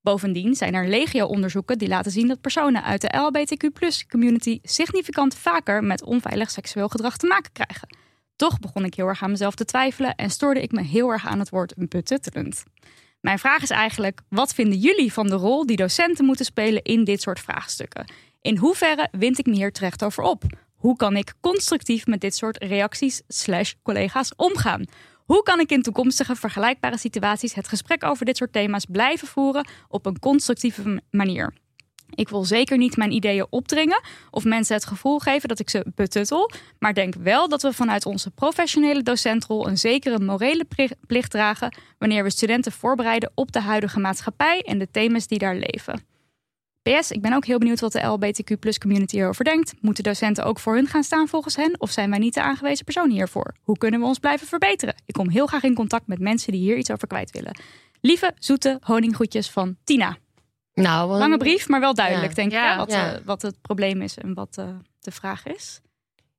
Bovendien 0.00 0.54
zijn 0.54 0.74
er 0.74 0.88
legio-onderzoeken 0.88 1.78
die 1.78 1.88
laten 1.88 2.12
zien 2.12 2.28
dat 2.28 2.40
personen 2.40 2.84
uit 2.84 3.00
de 3.00 3.16
LHBTQ-community 3.16 4.58
significant 4.62 5.34
vaker 5.34 5.84
met 5.84 6.04
onveilig 6.04 6.50
seksueel 6.50 6.88
gedrag 6.88 7.16
te 7.16 7.26
maken 7.26 7.52
krijgen. 7.52 8.01
Toch 8.42 8.58
begon 8.58 8.84
ik 8.84 8.94
heel 8.94 9.06
erg 9.06 9.22
aan 9.22 9.30
mezelf 9.30 9.54
te 9.54 9.64
twijfelen 9.64 10.14
en 10.14 10.30
stoorde 10.30 10.62
ik 10.62 10.72
me 10.72 10.82
heel 10.82 11.10
erg 11.10 11.26
aan 11.26 11.38
het 11.38 11.50
woord 11.50 11.74
betuttelend. 11.76 12.62
Mijn 13.20 13.38
vraag 13.38 13.62
is 13.62 13.70
eigenlijk: 13.70 14.20
wat 14.28 14.54
vinden 14.54 14.78
jullie 14.78 15.12
van 15.12 15.26
de 15.26 15.34
rol 15.34 15.66
die 15.66 15.76
docenten 15.76 16.24
moeten 16.24 16.44
spelen 16.44 16.82
in 16.82 17.04
dit 17.04 17.22
soort 17.22 17.40
vraagstukken? 17.40 18.12
In 18.40 18.56
hoeverre 18.56 19.08
wind 19.12 19.38
ik 19.38 19.46
me 19.46 19.54
hier 19.54 19.72
terecht 19.72 20.04
over 20.04 20.22
op? 20.22 20.44
Hoe 20.74 20.96
kan 20.96 21.16
ik 21.16 21.34
constructief 21.40 22.06
met 22.06 22.20
dit 22.20 22.34
soort 22.34 22.64
reacties 22.64 23.22
slash 23.28 23.72
collega's 23.82 24.32
omgaan? 24.36 24.84
Hoe 25.24 25.42
kan 25.42 25.60
ik 25.60 25.70
in 25.70 25.82
toekomstige 25.82 26.36
vergelijkbare 26.36 26.98
situaties 26.98 27.54
het 27.54 27.68
gesprek 27.68 28.04
over 28.04 28.24
dit 28.24 28.36
soort 28.36 28.52
thema's 28.52 28.86
blijven 28.88 29.28
voeren 29.28 29.68
op 29.88 30.06
een 30.06 30.18
constructieve 30.18 31.02
manier? 31.10 31.52
Ik 32.14 32.28
wil 32.28 32.44
zeker 32.44 32.78
niet 32.78 32.96
mijn 32.96 33.12
ideeën 33.12 33.46
opdringen 33.50 34.00
of 34.30 34.44
mensen 34.44 34.74
het 34.74 34.86
gevoel 34.86 35.18
geven 35.18 35.48
dat 35.48 35.58
ik 35.58 35.70
ze 35.70 35.84
betuttel, 35.94 36.50
maar 36.78 36.94
denk 36.94 37.14
wel 37.14 37.48
dat 37.48 37.62
we 37.62 37.72
vanuit 37.72 38.06
onze 38.06 38.30
professionele 38.30 39.02
docentrol 39.02 39.68
een 39.68 39.78
zekere 39.78 40.18
morele 40.18 40.66
plicht 41.06 41.30
dragen 41.30 41.76
wanneer 41.98 42.22
we 42.22 42.30
studenten 42.30 42.72
voorbereiden 42.72 43.30
op 43.34 43.52
de 43.52 43.60
huidige 43.60 44.00
maatschappij 44.00 44.62
en 44.62 44.78
de 44.78 44.90
thema's 44.90 45.26
die 45.26 45.38
daar 45.38 45.56
leven. 45.56 46.10
PS, 46.82 47.10
ik 47.10 47.22
ben 47.22 47.32
ook 47.32 47.44
heel 47.44 47.58
benieuwd 47.58 47.80
wat 47.80 47.92
de 47.92 48.00
LBTQ 48.00 48.78
community 48.78 49.16
erover 49.16 49.44
denkt. 49.44 49.74
Moeten 49.80 50.04
docenten 50.04 50.44
ook 50.44 50.58
voor 50.58 50.74
hun 50.74 50.86
gaan 50.86 51.04
staan 51.04 51.28
volgens 51.28 51.56
hen? 51.56 51.80
Of 51.80 51.90
zijn 51.90 52.10
wij 52.10 52.18
niet 52.18 52.34
de 52.34 52.42
aangewezen 52.42 52.84
persoon 52.84 53.10
hiervoor? 53.10 53.54
Hoe 53.62 53.78
kunnen 53.78 54.00
we 54.00 54.06
ons 54.06 54.18
blijven 54.18 54.46
verbeteren? 54.46 54.94
Ik 55.06 55.14
kom 55.14 55.28
heel 55.28 55.46
graag 55.46 55.62
in 55.62 55.74
contact 55.74 56.06
met 56.06 56.18
mensen 56.18 56.52
die 56.52 56.60
hier 56.60 56.76
iets 56.76 56.90
over 56.90 57.08
kwijt 57.08 57.30
willen. 57.30 57.58
Lieve, 58.00 58.32
zoete 58.38 58.78
honinggroetjes 58.82 59.50
van 59.50 59.76
Tina. 59.84 60.16
Nou, 60.74 61.08
wat- 61.08 61.18
Lange 61.18 61.36
brief, 61.36 61.68
maar 61.68 61.80
wel 61.80 61.94
duidelijk, 61.94 62.28
Ja. 62.28 62.34
denk 62.34 62.48
ik, 62.52 62.58
Ja. 62.58 62.70
hè, 62.70 62.76
wat, 62.76 62.90
Ja. 62.92 63.12
eh, 63.12 63.18
wat 63.24 63.42
het 63.42 63.60
probleem 63.62 64.02
is 64.02 64.16
en 64.18 64.34
wat 64.34 64.56
eh, 64.58 64.64
de 65.00 65.10
vraag 65.10 65.46
is. 65.46 65.80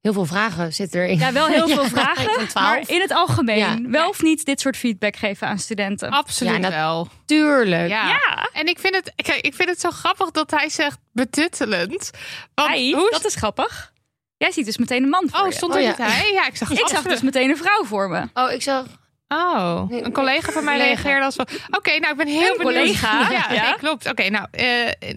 Heel 0.02 0.14
veel 0.14 0.26
vragen 0.26 0.74
zitten 0.74 1.02
erin. 1.02 1.18
Ja, 1.18 1.32
wel 1.32 1.48
heel 1.48 1.68
veel 1.78 1.84
Ja, 1.84 1.90
vragen, 1.90 2.24
ik 2.24 2.30
vond 2.30 2.50
12. 2.50 2.68
maar 2.70 2.90
in 2.90 3.02
het 3.02 3.12
algemeen 3.12 3.58
Ja. 3.58 3.78
wel 3.90 4.10
of 4.10 4.22
niet 4.22 4.46
dit 4.46 4.60
soort 4.62 4.78
feedback 4.78 5.16
geven 5.16 5.48
aan 5.48 5.60
studenten. 5.60 6.10
Absoluut 6.10 6.54
Ja, 6.56 6.60
dat- 6.60 6.72
wel. 6.72 7.08
Tuurlijk. 7.26 7.90
Ja. 7.90 8.08
Ja, 8.08 8.50
En 8.54 8.68
ik 8.68 8.80
vind, 8.80 8.96
het, 8.96 9.14
kijk, 9.16 9.42
ik 9.42 9.54
vind 9.54 9.70
het 9.70 9.80
zo 9.80 9.90
grappig 9.92 10.32
dat 10.32 10.52
hij 10.52 10.70
zegt 10.70 10.98
betuttelend. 11.12 12.12
Want 12.54 12.70
hij, 12.70 12.92
hoe 12.96 13.12
dat 13.12 13.26
is 13.26 13.36
grappig. 13.36 13.92
Jij 14.38 14.52
ziet 14.52 14.66
dus 14.66 14.78
meteen 14.78 15.04
een 15.04 15.10
man 15.10 15.30
voor 15.30 15.40
Oh, 15.40 15.48
je. 15.48 15.54
stond 15.54 15.72
Oh, 15.72 15.78
er 15.78 15.84
ja. 15.84 15.90
niet 15.90 15.98
hij? 15.98 16.32
Ja, 16.34 16.48
ik 16.48 16.56
zag 16.56 16.70
Ik 16.80 16.88
zag 16.88 17.04
dus 17.04 17.22
meteen 17.22 17.50
een 17.50 17.58
vrouw 17.58 17.84
voor 17.84 18.10
me. 18.10 18.28
Oh, 18.34 18.52
ik 18.52 18.62
zag... 18.62 18.86
Oh, 19.28 19.86
een 19.90 20.12
collega 20.12 20.52
van 20.52 20.64
mij 20.64 20.78
reageerde 20.78 21.26
als 21.26 21.36
van... 21.36 21.48
Oké, 21.70 22.00
nou, 22.00 22.12
ik 22.12 22.18
ben 22.18 22.28
heel 22.28 22.52
Een 22.52 22.58
benieuwd. 22.58 22.86
collega, 22.86 23.32
Ja, 23.32 23.54
ja. 23.54 23.64
nee, 23.70 23.78
klopt. 23.78 24.10
Oké, 24.10 24.30
nou, 24.30 24.48
eh, 24.52 24.66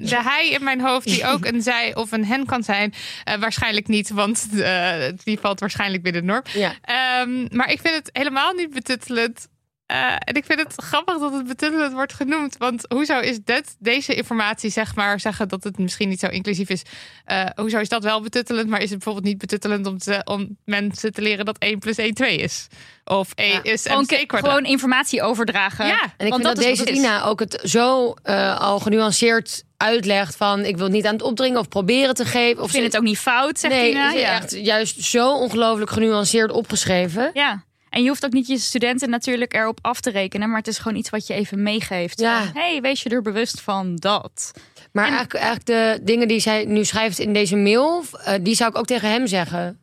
de 0.01 0.23
hij 0.23 0.49
in 0.51 0.65
mijn 0.65 0.81
hoofd 0.81 1.07
die 1.07 1.27
ook 1.27 1.45
een 1.45 1.63
zij 1.63 1.95
of 1.95 2.13
een 2.13 2.25
hen 2.25 2.47
kan 2.47 2.63
zijn... 2.63 2.95
eh, 3.25 3.35
waarschijnlijk 3.35 3.89
niet, 3.89 4.11
want 4.11 4.49
eh, 4.61 4.93
die 5.25 5.39
valt 5.39 5.61
waarschijnlijk 5.61 6.03
binnen 6.03 6.21
de 6.27 6.27
norm. 6.33 6.43
Ja. 6.53 6.73
Ehm, 6.83 7.57
maar 7.57 7.71
ik 7.71 7.81
vind 7.81 7.95
het 7.95 8.11
helemaal 8.13 8.53
niet 8.53 8.71
betuttelend. 8.71 9.49
Eh, 9.87 10.13
en 10.19 10.35
ik 10.35 10.45
vind 10.45 10.59
het 10.61 10.75
grappig 10.77 11.19
dat 11.19 11.33
het 11.33 11.47
betuttelend 11.47 11.93
wordt 11.93 12.13
genoemd. 12.13 12.57
Want 12.57 12.85
hoezo 12.89 13.19
is 13.21 13.39
dit, 13.45 13.77
deze 13.79 14.15
informatie, 14.15 14.71
zeg 14.71 14.95
maar, 14.95 15.21
zeggen 15.21 15.49
dat 15.49 15.65
het 15.65 15.79
misschien 15.79 16.09
niet 16.09 16.21
zo 16.21 16.27
inclusief 16.27 16.69
is. 16.69 16.83
eh, 17.25 17.45
hoezo 17.55 17.79
is 17.79 17.89
dat 17.89 18.05
wel 18.05 18.21
betuttelend, 18.23 18.69
maar 18.69 18.79
is 18.81 18.91
het 18.91 18.99
bijvoorbeeld 18.99 19.25
niet 19.27 19.39
betuttelend 19.39 19.87
om, 19.87 19.99
te, 19.99 20.21
om 20.25 20.57
mensen 20.65 21.13
te 21.13 21.23
leren 21.23 21.45
dat 21.45 21.59
1 21.59 21.79
plus 21.79 21.97
1 21.97 22.15
2 22.15 22.37
is? 22.37 22.67
Of 23.05 23.33
E 23.35 23.49
Ja. 23.49 23.63
is 23.63 23.83
Gewoon, 23.83 24.07
gewoon 24.29 24.65
informatie 24.65 25.23
overdragen. 25.23 25.87
Ja, 25.87 26.03
En 26.17 26.27
ik 26.27 26.33
Want 26.33 26.43
vind 26.43 26.43
dat, 26.43 26.57
dat 26.57 26.65
is 26.65 26.79
deze. 26.79 26.93
Tina 26.93 27.25
ook 27.25 27.41
het 27.41 27.61
zo 27.65 28.15
eh, 28.23 28.61
al 28.61 28.79
genuanceerd 28.79 29.65
uitlegt 29.77 30.37
van 30.37 30.65
ik 30.65 30.75
wil 30.77 30.85
het 30.85 30.95
niet 30.95 31.07
aan 31.07 31.13
het 31.13 31.23
opdringen 31.23 31.59
of 31.61 31.69
proberen 31.69 32.15
te 32.15 32.25
geven. 32.25 32.63
Of 32.63 32.69
Ik 32.69 32.75
vind 32.75 32.85
het 32.87 32.97
ook 32.97 33.03
niet 33.03 33.19
fout, 33.19 33.59
zegt 33.59 33.75
nee, 33.75 33.91
Tina. 33.91 34.11
Ja. 34.11 34.35
echt 34.37 34.51
juist 34.51 35.03
zo 35.05 35.33
ongelooflijk 35.39 35.91
genuanceerd 35.91 36.51
opgeschreven. 36.51 37.31
ja. 37.35 37.65
En 37.97 38.03
je 38.03 38.09
hoeft 38.09 38.25
ook 38.25 38.33
niet 38.33 38.47
je 38.47 38.59
studenten 38.59 39.11
natuurlijk 39.11 39.55
erop 39.55 39.79
af 39.83 40.01
te 40.01 40.11
rekenen, 40.11 40.49
maar 40.49 40.59
het 40.59 40.67
is 40.69 40.79
gewoon 40.79 40.99
iets 40.99 41.11
wat 41.11 41.27
je 41.27 41.35
even 41.35 41.63
meegeeft. 41.63 42.21
Ja. 42.21 42.51
Hey, 42.55 42.81
wees 42.81 43.03
je 43.03 43.09
er 43.09 43.23
bewust 43.23 43.61
van 43.61 43.97
dat. 43.97 44.51
Maar 44.93 45.05
En- 45.07 45.11
eigenlijk, 45.15 45.45
eigenlijk 45.45 45.67
de 45.67 46.05
dingen 46.05 46.29
die 46.29 46.41
zij 46.41 46.65
nu 46.65 46.85
schrijft 46.85 47.19
in 47.19 47.33
deze 47.33 47.57
mail, 47.57 48.03
eh, 48.25 48.35
die 48.41 48.55
zou 48.55 48.71
ik 48.71 48.77
ook 48.79 48.87
tegen 48.87 49.11
hem 49.11 49.27
zeggen. 49.27 49.81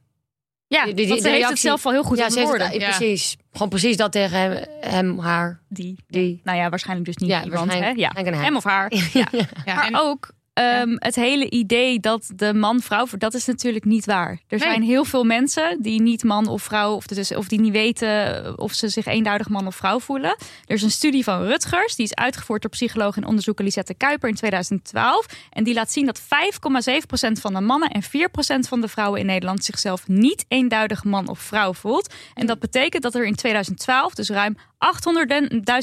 Ja, 0.67 0.85
Die- 0.85 0.93
die- 0.93 1.07
want 1.07 1.21
de 1.21 1.29
heeft 1.29 1.49
het 1.49 1.59
zelf 1.59 1.85
al 1.85 1.91
heel 1.91 2.03
goed 2.03 2.17
ja, 2.17 2.29
ze 2.29 2.39
het-. 2.39 2.73
Ja. 2.81 2.87
precies. 2.89 3.35
Gewoon 3.51 3.69
precies 3.69 3.97
dat 3.97 4.11
tegen 4.11 4.37
hem, 4.39 4.65
hem 4.81 5.19
haar. 5.19 5.61
Die. 5.69 6.03
Die. 6.07 6.41
Nou 6.43 6.57
ja, 6.57 6.69
waarschijnlijk 6.69 7.07
dus 7.07 7.17
niet 7.17 7.29
Ja, 7.29 7.43
iemand. 7.43 7.73
Hè? 7.73 7.89
Ja. 7.89 8.11
Hem 8.15 8.55
of 8.55 8.63
haar. 8.63 8.91
Ja. 9.13 9.27
Ja, 9.31 9.45
Maar 9.65 9.85
en- 9.85 9.97
ook 9.97 10.29
ehm, 10.53 10.95
het 10.95 11.15
hele 11.15 11.49
idee 11.49 11.99
dat 11.99 12.31
de 12.35 12.53
man-vrouw, 12.53 13.05
dat 13.17 13.33
is 13.33 13.45
natuurlijk 13.45 13.85
niet 13.85 14.05
waar. 14.05 14.29
Er 14.29 14.39
Nee. 14.47 14.59
zijn 14.59 14.81
heel 14.83 15.05
veel 15.05 15.23
mensen 15.23 15.81
die 15.81 16.01
niet 16.01 16.23
man 16.23 16.47
of 16.47 16.63
vrouw, 16.63 16.95
of, 16.95 17.07
dus, 17.07 17.35
of 17.35 17.47
die 17.47 17.59
niet 17.59 17.71
weten 17.71 18.53
of 18.59 18.73
ze 18.73 18.89
zich 18.89 19.05
eenduidig 19.05 19.49
man 19.49 19.67
of 19.67 19.75
vrouw 19.75 19.99
voelen. 19.99 20.35
Er 20.65 20.75
is 20.75 20.81
een 20.81 20.91
studie 20.91 21.23
van 21.23 21.43
Rutgers, 21.45 21.95
die 21.95 22.05
is 22.05 22.15
uitgevoerd 22.15 22.61
door 22.61 22.71
psycholoog 22.71 23.17
en 23.17 23.25
onderzoeker 23.25 23.63
Lisette 23.65 23.93
Kuiper 23.93 24.29
in 24.29 24.35
2012. 24.35 25.25
En 25.49 25.63
die 25.63 25.73
laat 25.73 25.91
zien 25.91 26.05
dat 26.05 26.21
5,7% 26.21 27.39
van 27.41 27.53
de 27.53 27.61
mannen 27.61 27.89
en 27.89 28.03
4% 28.03 28.67
van 28.67 28.81
de 28.81 28.87
vrouwen 28.87 29.19
in 29.19 29.25
Nederland 29.25 29.63
zichzelf 29.65 30.07
niet 30.07 30.45
eenduidig 30.47 31.03
man 31.03 31.27
of 31.27 31.39
vrouw 31.39 31.73
voelt. 31.73 32.13
En 32.33 32.45
dat 32.47 32.59
betekent 32.59 33.03
dat 33.03 33.15
er 33.15 33.25
in 33.25 33.35
2012 33.35 34.13
dus 34.13 34.29
ruim 34.29 34.57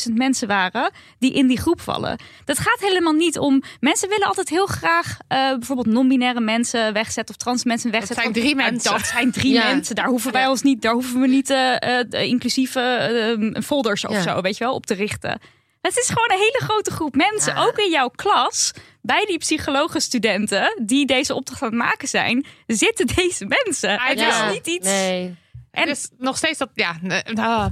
800.000 0.09 0.13
mensen 0.15 0.49
waren 0.49 0.91
die 1.19 1.33
in 1.33 1.47
die 1.47 1.59
groep 1.59 1.81
vallen. 1.81 2.19
Dat 2.45 2.59
gaat 2.59 2.81
helemaal 2.81 3.13
niet 3.13 3.39
om. 3.39 3.63
Mensen 3.81 4.09
willen 4.09 4.27
altijd 4.27 4.49
heel 4.49 4.67
graag 4.67 5.17
eh, 5.29 5.49
bijvoorbeeld 5.51 5.87
non-binaire 5.87 6.41
mensen 6.41 6.93
wegzetten 6.93 7.35
of 7.35 7.43
trans 7.43 7.65
mensen 7.65 7.91
wegzetten. 7.91 8.23
zijn 8.23 8.35
Van, 8.35 8.43
drie 8.43 8.55
mensen. 8.55 8.93
Dat 8.93 9.07
zijn 9.07 9.31
drie 9.33 9.53
Ja. 9.53 9.65
mensen. 9.73 9.95
Daar 9.95 10.07
hoeven 10.09 10.33
wij 10.33 10.43
Ja. 10.43 10.51
ons 10.51 10.63
niet. 10.63 10.83
Daar 10.83 10.93
hoeven 10.93 11.21
we 11.21 11.27
niet 11.27 11.47
de 11.47 12.27
inclusieve 12.27 12.81
eh, 12.81 13.63
folders 13.63 14.07
of 14.07 14.13
Ja. 14.13 14.21
zo, 14.23 14.41
weet 14.41 14.57
je 14.57 14.65
wel, 14.65 14.75
op 14.75 14.87
te 14.87 14.95
richten. 14.95 15.41
Het 15.81 15.97
is 15.97 16.07
gewoon 16.09 16.31
een 16.31 16.39
hele 16.39 16.61
grote 16.65 16.91
groep 16.91 17.15
mensen, 17.15 17.55
Ja. 17.55 17.63
ook 17.65 17.79
in 17.79 17.91
jouw 17.91 18.09
klas, 18.09 18.73
bij 19.03 19.25
die 19.27 19.39
psychologenstudenten 19.39 20.81
die 20.83 21.07
deze 21.07 21.35
opdracht 21.35 21.63
aan 21.63 21.69
het 21.69 21.77
maken 21.79 22.09
zijn, 22.09 22.47
zitten 22.67 23.07
deze 23.07 23.47
mensen. 23.47 23.99
Ah, 23.99 24.09
het 24.09 24.19
ja. 24.19 24.47
is 24.49 24.53
niet 24.53 24.67
iets. 24.67 24.87
Nee. 24.87 25.37
En 25.71 25.87
dus 25.87 26.09
nog 26.19 26.37
steeds 26.37 26.59
dat, 26.59 26.69
ja, 26.75 26.97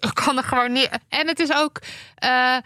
ik 0.00 0.14
kan 0.14 0.36
er 0.36 0.44
gewoon 0.44 0.72
niet. 0.72 0.88
En 1.08 1.28
het 1.28 1.40
is 1.40 1.52
ook 1.54 1.80
eh, 2.14 2.56
eh, 2.56 2.62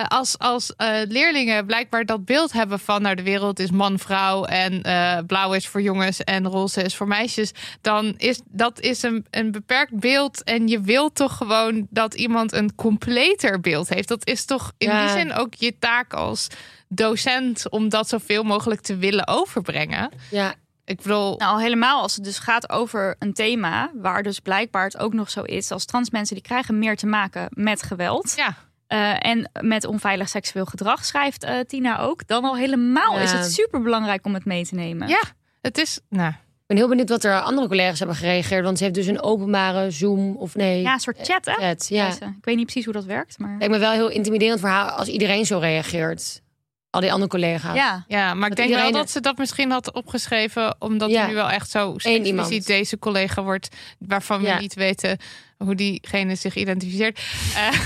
eh, 0.00 0.06
als, 0.08 0.38
als 0.38 0.72
leerlingen 1.08 1.66
blijkbaar 1.66 2.04
dat 2.04 2.24
beeld 2.24 2.52
hebben 2.52 2.78
van, 2.78 3.02
nou, 3.02 3.14
de 3.14 3.22
wereld 3.22 3.58
is 3.58 3.70
man-vrouw 3.70 4.44
en 4.44 4.82
blauw 5.26 5.52
is 5.52 5.68
voor 5.68 5.82
jongens 5.82 6.24
en 6.24 6.46
roze 6.46 6.82
is 6.82 6.96
voor 6.96 7.08
meisjes, 7.08 7.52
dan 7.80 8.14
is 8.16 8.40
dat 8.44 8.80
is 8.80 9.02
een, 9.02 9.26
een 9.30 9.52
beperkt 9.52 9.98
beeld. 10.00 10.42
En 10.44 10.68
je 10.68 10.80
wilt 10.80 11.14
toch 11.14 11.36
gewoon 11.36 11.86
dat 11.90 12.14
iemand 12.14 12.52
een 12.52 12.74
completer 12.74 13.60
beeld 13.60 13.88
heeft. 13.88 14.08
Dat 14.08 14.26
is 14.26 14.44
toch 14.44 14.72
in 14.78 14.88
Ja. 14.88 15.00
die 15.04 15.12
zin 15.12 15.32
ook 15.32 15.54
je 15.54 15.78
taak 15.78 16.12
als 16.12 16.46
docent 16.88 17.70
om 17.70 17.88
dat 17.88 18.08
zoveel 18.08 18.42
mogelijk 18.42 18.80
te 18.80 18.96
willen 18.96 19.26
overbrengen. 19.26 20.10
Ja, 20.30 20.54
Ik 20.90 21.02
bedoel, 21.02 21.36
Nou, 21.36 21.62
helemaal 21.62 22.02
als 22.02 22.14
het 22.14 22.24
dus 22.24 22.38
gaat 22.38 22.70
over 22.70 23.16
een 23.18 23.32
thema 23.32 23.90
waar 23.94 24.22
dus 24.22 24.38
blijkbaar 24.40 24.84
het 24.84 24.98
ook 24.98 25.12
nog 25.12 25.30
zo 25.30 25.42
is 25.42 25.70
als 25.70 25.84
trans 25.84 26.10
mensen 26.10 26.34
die 26.34 26.44
krijgen 26.44 26.78
meer 26.78 26.96
te 26.96 27.06
maken 27.06 27.48
met 27.50 27.82
geweld 27.82 28.32
ja. 28.36 28.56
eh, 28.86 29.30
en 29.30 29.50
met 29.60 29.84
onveilig 29.84 30.28
seksueel 30.28 30.64
gedrag, 30.64 31.04
schrijft 31.04 31.44
eh, 31.44 31.58
Tina 31.60 31.98
ook. 32.00 32.26
Dan 32.26 32.44
al 32.44 32.56
helemaal 32.56 33.14
Ja. 33.14 33.20
is 33.22 33.32
het 33.32 33.52
super 33.52 33.82
belangrijk 33.82 34.24
om 34.26 34.34
het 34.34 34.44
mee 34.44 34.66
te 34.66 34.74
nemen. 34.74 35.08
Ja, 35.08 35.22
het 35.60 35.78
is. 35.78 36.00
Nou, 36.08 36.28
ik 36.30 36.66
ben 36.66 36.76
heel 36.76 36.88
benieuwd 36.88 37.08
wat 37.08 37.24
er 37.24 37.40
andere 37.40 37.68
collega's 37.68 37.98
hebben 37.98 38.16
gereageerd. 38.16 38.64
Want 38.64 38.78
ze 38.78 38.84
heeft 38.84 38.96
dus 38.96 39.06
een 39.06 39.22
openbare 39.22 39.90
Zoom 39.90 40.36
of 40.36 40.54
nee. 40.54 40.80
Ja, 40.82 40.92
een 40.92 41.00
soort 41.00 41.18
chat, 41.22 41.44
hè? 41.44 41.52
chat. 41.52 41.88
Ja. 41.88 42.08
Ik 42.08 42.44
weet 42.44 42.56
niet 42.56 42.64
precies 42.64 42.84
hoe 42.84 42.94
dat 42.94 43.04
werkt, 43.04 43.38
maar 43.38 43.56
Lijkt 43.58 43.72
me 43.72 43.78
wel 43.78 43.92
heel 43.92 44.08
intimiderend 44.08 44.60
voor 44.60 44.68
haar 44.68 44.90
als 44.90 45.08
iedereen 45.08 45.46
zo 45.46 45.58
reageert. 45.58 46.42
Al 46.90 47.00
die 47.00 47.12
andere 47.12 47.30
collega's. 47.30 47.74
ja. 47.76 48.04
ja, 48.08 48.34
maar 48.34 48.50
ik 48.50 48.56
denk 48.56 48.74
wel 48.74 48.92
dat 48.92 49.10
ze 49.10 49.20
dat 49.20 49.38
misschien 49.38 49.70
had 49.70 49.92
opgeschreven, 49.92 50.76
omdat 50.78 51.10
Ja. 51.10 51.22
er 51.22 51.28
nu 51.28 51.34
wel 51.34 51.50
echt 51.50 51.70
zo 51.70 51.94
expliciet 51.96 52.66
deze 52.66 52.98
collega 52.98 53.42
wordt, 53.42 53.68
waarvan 53.98 54.40
we 54.42 54.56
niet 54.60 54.74
weten 54.74 55.18
hoe 55.58 55.74
diegene 55.74 56.34
zich 56.34 56.54
identificeert, 56.54 57.20
eh, 57.56 57.78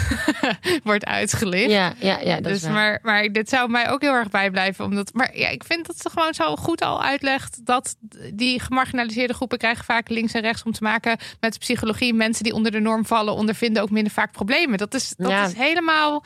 wordt 0.82 1.04
uitgelicht. 1.04 1.70
ja, 1.70 1.92
ja, 1.98 2.18
ja 2.20 2.34
dat 2.34 2.44
dus, 2.44 2.52
is 2.56 2.62
waar. 2.62 2.72
maar, 2.72 2.98
maar 3.02 3.32
dit 3.32 3.48
zou 3.48 3.70
mij 3.70 3.90
ook 3.90 4.00
heel 4.00 4.12
erg 4.12 4.28
bijblijven. 4.30 4.84
Omdat, 4.84 5.10
maar 5.14 5.36
ja, 5.38 5.48
ik 5.48 5.64
vind 5.64 5.86
dat 5.86 6.00
ze 6.00 6.10
gewoon 6.10 6.34
zo 6.34 6.56
goed 6.56 6.82
al 6.82 7.02
uitlegt 7.02 7.66
dat 7.66 7.96
die 8.34 8.60
gemarginaliseerde 8.60 9.34
groepen 9.34 9.58
krijgen 9.58 9.84
vaak 9.84 10.08
links 10.08 10.32
en 10.32 10.40
rechts 10.40 10.62
om 10.62 10.72
te 10.72 10.82
maken 10.82 11.18
met 11.40 11.58
psychologie. 11.58 12.14
Mensen 12.14 12.44
die 12.44 12.52
onder 12.54 12.72
de 12.72 12.80
norm 12.80 13.06
vallen, 13.06 13.34
ondervinden 13.34 13.82
ook 13.82 13.90
minder 13.90 14.12
vaak 14.12 14.32
problemen. 14.32 14.78
Dat 14.78 14.94
is, 14.94 15.14
dat 15.16 15.30
Ja. 15.30 15.46
is 15.46 15.54
helemaal. 15.54 16.24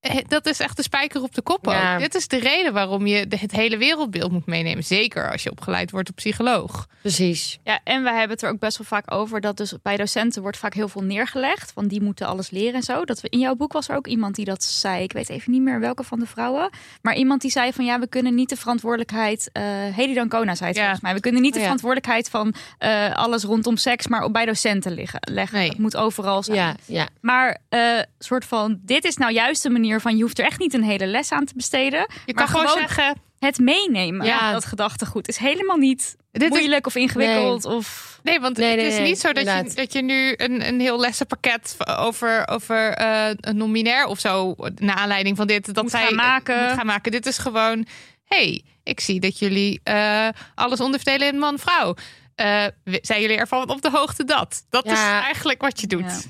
Eh, 0.00 0.16
Dat 0.28 0.46
is 0.46 0.60
echt 0.60 0.76
de 0.76 0.82
spijker 0.82 1.22
op 1.22 1.34
de 1.34 1.42
kop. 1.42 1.66
ook. 1.66 1.72
Ja. 1.74 1.98
Dit 1.98 2.14
is 2.14 2.28
de 2.28 2.38
reden 2.38 2.72
waarom 2.72 3.06
je 3.06 3.26
het 3.28 3.52
hele 3.52 3.76
wereldbeeld 3.76 4.32
moet 4.32 4.46
meenemen. 4.46 4.84
Zeker 4.84 5.30
als 5.32 5.42
je 5.42 5.50
opgeleid 5.50 5.90
wordt 5.90 6.08
op 6.10 6.16
psycholoog. 6.16 6.86
Precies. 7.00 7.58
Ja, 7.64 7.80
en 7.84 8.02
we 8.02 8.08
hebben 8.10 8.30
het 8.30 8.42
er 8.42 8.50
ook 8.50 8.58
best 8.58 8.78
wel 8.78 8.86
vaak 8.86 9.14
over 9.14 9.40
dat 9.40 9.56
dus 9.56 9.74
bij 9.82 9.96
docenten 9.96 10.42
wordt 10.42 10.56
vaak 10.56 10.74
heel 10.74 10.88
veel 10.88 11.02
neergelegd. 11.02 11.72
Want 11.74 11.90
die 11.90 12.02
moeten 12.02 12.26
alles 12.26 12.50
leren 12.50 12.74
en 12.74 12.82
zo. 12.82 13.04
Dat 13.04 13.20
we, 13.20 13.28
in 13.28 13.38
jouw 13.38 13.54
boek 13.54 13.72
was 13.72 13.88
er 13.88 13.96
ook 13.96 14.06
iemand 14.06 14.34
die 14.34 14.44
dat 14.44 14.62
zei. 14.64 15.02
Ik 15.02 15.12
weet 15.12 15.28
even 15.28 15.52
niet 15.52 15.62
meer 15.62 15.80
welke 15.80 16.02
van 16.04 16.18
de 16.18 16.26
vrouwen. 16.26 16.70
Maar 17.02 17.14
iemand 17.16 17.40
die 17.40 17.50
zei 17.50 17.72
van 17.72 17.84
ja, 17.84 17.98
we 17.98 18.06
kunnen 18.08 18.34
niet 18.34 18.48
de 18.48 18.56
verantwoordelijkheid. 18.56 19.50
eh 19.52 19.62
Hedy 19.94 20.14
Dancona 20.14 20.54
zei 20.54 20.68
het 20.68 20.76
Ja. 20.76 20.82
volgens 20.82 21.02
mij. 21.02 21.14
We 21.14 21.20
kunnen 21.20 21.40
niet 21.42 21.52
de 21.52 21.58
Oh 21.58 21.64
verantwoordelijkheid 21.64 22.30
van 22.30 22.54
eh, 22.78 23.14
alles 23.14 23.42
rondom 23.44 23.76
seks, 23.76 24.06
maar 24.06 24.22
op 24.24 24.32
bij 24.32 24.44
docenten 24.46 24.92
liggen, 24.92 25.20
leggen. 25.32 25.58
Nee. 25.58 25.68
Het 25.68 25.78
moet 25.78 25.96
overal 25.96 26.42
zijn. 26.42 26.56
Ja, 26.58 26.74
ja. 26.86 27.08
Maar 27.20 27.58
eh 27.68 27.80
soort 28.18 28.44
van, 28.44 28.78
dit 28.82 29.04
is 29.04 29.16
nou 29.16 29.32
juist 29.32 29.62
de 29.62 29.70
manier 29.70 29.87
van 30.00 30.16
je 30.16 30.22
hoeft 30.22 30.38
er 30.38 30.44
echt 30.44 30.58
niet 30.58 30.74
een 30.74 30.82
hele 30.84 31.06
les 31.06 31.32
aan 31.32 31.44
te 31.44 31.52
besteden. 31.56 32.00
Je 32.26 32.34
Maar 32.34 32.34
kan 32.34 32.48
gewoon, 32.48 32.66
gewoon 32.68 32.78
zeggen. 32.88 33.14
Het 33.38 33.58
meenemen, 33.58 34.26
Ja. 34.26 34.52
dat 34.52 34.64
gedachtegoed, 34.64 35.28
is 35.28 35.36
helemaal 35.36 35.76
niet 35.76 36.16
Dit 36.32 36.42
is, 36.42 36.48
moeilijk 36.48 36.86
of 36.86 36.94
ingewikkeld. 36.94 37.64
Of... 37.64 38.18
Nee, 38.22 38.40
want 38.40 38.56
Nee, 38.56 38.68
het 38.68 38.76
nee, 38.78 38.86
is 38.86 38.94
nee, 38.96 39.08
niet 39.08 39.18
zo 39.20 39.32
dat 39.32 39.44
je, 39.44 39.70
dat 39.74 39.92
je 39.92 40.02
nu 40.02 40.34
een, 40.36 40.68
een 40.68 40.80
heel 40.80 41.00
lessenpakket 41.00 41.76
over, 41.98 42.48
over 42.48 42.92
eh, 42.94 43.28
een 43.40 43.56
nominair 43.56 44.06
of 44.06 44.18
zo, 44.18 44.54
naar 44.74 44.96
aanleiding 44.96 45.36
van 45.36 45.46
dit, 45.46 45.74
dat 45.74 45.82
Moet 45.82 45.92
zij 45.92 46.04
gaan 46.06 46.14
maken. 46.14 46.62
moet 46.64 46.72
gaan 46.76 46.86
maken. 46.86 47.12
Dit 47.12 47.26
is 47.26 47.38
gewoon, 47.38 47.86
hey, 48.24 48.62
ik 48.82 49.00
zie 49.00 49.20
dat 49.20 49.38
jullie 49.38 49.80
eh, 49.84 50.28
alles 50.54 50.80
onderverdelen 50.80 51.32
in 51.32 51.38
man-vrouw. 51.38 51.94
Eh, 52.34 52.64
w- 52.84 52.94
zijn 53.00 53.20
jullie 53.20 53.36
ervan 53.36 53.68
op 53.68 53.82
de 53.82 53.90
hoogte 53.90 54.24
dat? 54.24 54.64
Dat 54.70 54.84
is 54.86 54.98
eigenlijk 54.98 55.60
wat 55.60 55.80
je 55.80 55.86
doet. 55.86 56.00
Ja. 56.02 56.20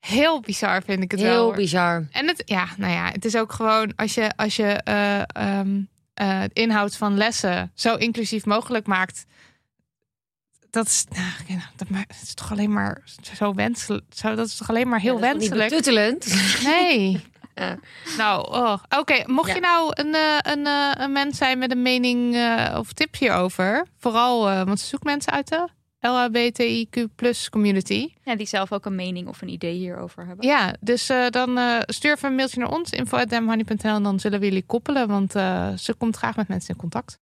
Heel 0.00 0.40
bizar 0.40 0.82
vind 0.82 1.02
ik 1.02 1.10
het 1.10 1.20
wel. 1.20 1.46
Heel 1.46 1.56
bizar. 1.56 2.06
En 2.10 2.26
het, 2.26 2.42
ja, 2.46 2.66
nou 2.76 2.92
ja, 2.92 3.10
het 3.10 3.24
is 3.24 3.36
ook 3.36 3.52
gewoon 3.52 3.92
als 3.96 4.14
je, 4.14 4.30
als 4.36 4.56
je 4.56 4.80
het 6.14 6.52
inhoud 6.52 6.96
van 6.96 7.16
lessen 7.16 7.72
zo 7.74 7.94
inclusief 7.94 8.44
mogelijk 8.44 8.86
maakt. 8.86 9.24
Dat 10.70 10.86
is, 10.86 11.04
nou, 11.88 12.04
dat 12.08 12.16
is 12.22 12.34
toch 12.34 12.50
alleen 12.50 12.72
maar 12.72 13.02
zo 13.36 13.54
wenselijk. 13.54 14.04
Zo, 14.14 14.34
dat 14.34 14.46
is 14.46 14.56
toch 14.56 14.68
alleen 14.68 14.88
maar 14.88 15.00
heel 15.00 15.18
Ja, 15.20 15.32
niet 15.32 15.38
wenselijk. 15.48 15.70
betuttelend. 15.70 16.34
Nee. 16.64 17.20
Ja. 17.54 17.78
Nou, 18.16 18.52
oh. 18.52 18.76
oké. 18.98 19.22
Mocht 19.26 19.48
Ja. 19.48 19.54
je 19.54 19.60
nou 19.60 19.90
een, 19.94 20.14
eh, 20.14 20.52
een, 20.52 20.66
een 21.02 21.12
mens 21.12 21.38
zijn 21.38 21.58
met 21.58 21.70
een 21.70 21.82
mening 21.82 22.36
of 22.76 22.92
tip 22.92 23.16
hierover, 23.16 23.86
vooral, 23.98 24.64
want 24.64 24.80
ze 24.80 24.86
zoekt 24.86 25.04
mensen 25.04 25.32
uit 25.32 25.48
de 25.48 25.68
LHBTIQ 26.00 27.06
community. 27.50 28.08
Ja, 28.24 28.36
die 28.36 28.46
zelf 28.46 28.72
ook 28.72 28.84
een 28.84 28.94
mening 28.94 29.28
of 29.28 29.42
een 29.42 29.48
idee 29.48 29.74
hierover 29.74 30.26
hebben. 30.26 30.46
Ja, 30.46 30.74
dus 30.80 31.08
eh, 31.08 31.26
dan 31.28 31.58
eh, 31.58 31.78
stuur 31.86 32.12
even 32.12 32.28
een 32.28 32.34
mailtje 32.34 32.60
naar 32.60 32.70
ons, 32.70 32.90
info.damhoney.nl 32.90 33.94
en 33.94 34.02
dan 34.02 34.20
zullen 34.20 34.40
we 34.40 34.46
jullie 34.46 34.64
koppelen, 34.66 35.08
want 35.08 35.34
eh, 35.34 35.72
ze 35.76 35.94
komt 35.94 36.16
graag 36.16 36.36
met 36.36 36.48
mensen 36.48 36.74
in 36.74 36.80
contact. 36.80 37.18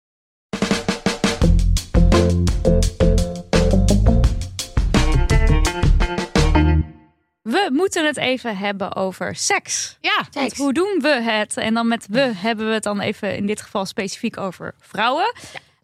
We 7.42 7.70
moeten 7.74 8.06
het 8.06 8.18
even 8.18 8.58
hebben 8.58 8.96
over 8.96 9.36
seks. 9.36 9.98
Ja, 10.02 10.26
Seks. 10.30 10.58
hoe 10.58 10.74
doen 10.74 11.00
we 11.02 11.22
het? 11.22 11.58
En 11.58 11.74
dan 11.74 11.88
met 11.88 12.08
we 12.10 12.20
hebben 12.36 12.68
we 12.68 12.74
het 12.74 12.84
dan 12.84 13.00
even 13.00 13.36
in 13.36 13.46
dit 13.46 13.62
geval 13.62 13.86
specifiek 13.86 14.38
over 14.38 14.76
vrouwen. 14.80 15.34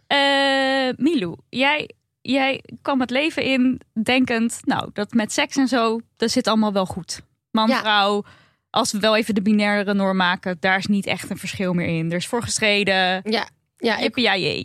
Eh, 0.08 0.89
Milou, 0.95 1.36
jij, 1.49 1.89
jij 2.32 2.63
kwam 2.82 3.00
het 3.00 3.10
leven 3.10 3.44
in 3.44 3.82
denkend, 4.04 4.60
nou, 4.63 4.89
dat 4.94 5.13
met 5.13 5.32
seks 5.32 5.56
en 5.58 5.68
zo, 5.68 6.00
dat 6.18 6.32
zit 6.32 6.48
allemaal 6.48 6.74
wel 6.74 6.86
goed. 6.86 7.22
Man, 7.52 7.70
Ja. 7.70 7.80
vrouw, 7.80 8.24
als 8.70 8.92
we 8.92 9.00
wel 9.00 9.15
even 9.15 9.36
de 9.36 9.42
binaire 9.42 9.94
norm 9.94 10.18
maken, 10.18 10.58
daar 10.60 10.78
is 10.78 10.86
niet 10.86 11.06
echt 11.06 11.30
een 11.30 11.38
verschil 11.38 11.74
meer 11.74 11.88
in. 11.88 12.12
Er 12.12 12.18
is 12.18 12.28
voor 12.28 12.44
gestreden. 12.44 13.22
Ja, 13.24 13.50
ja 13.78 13.98
ik, 13.98 14.15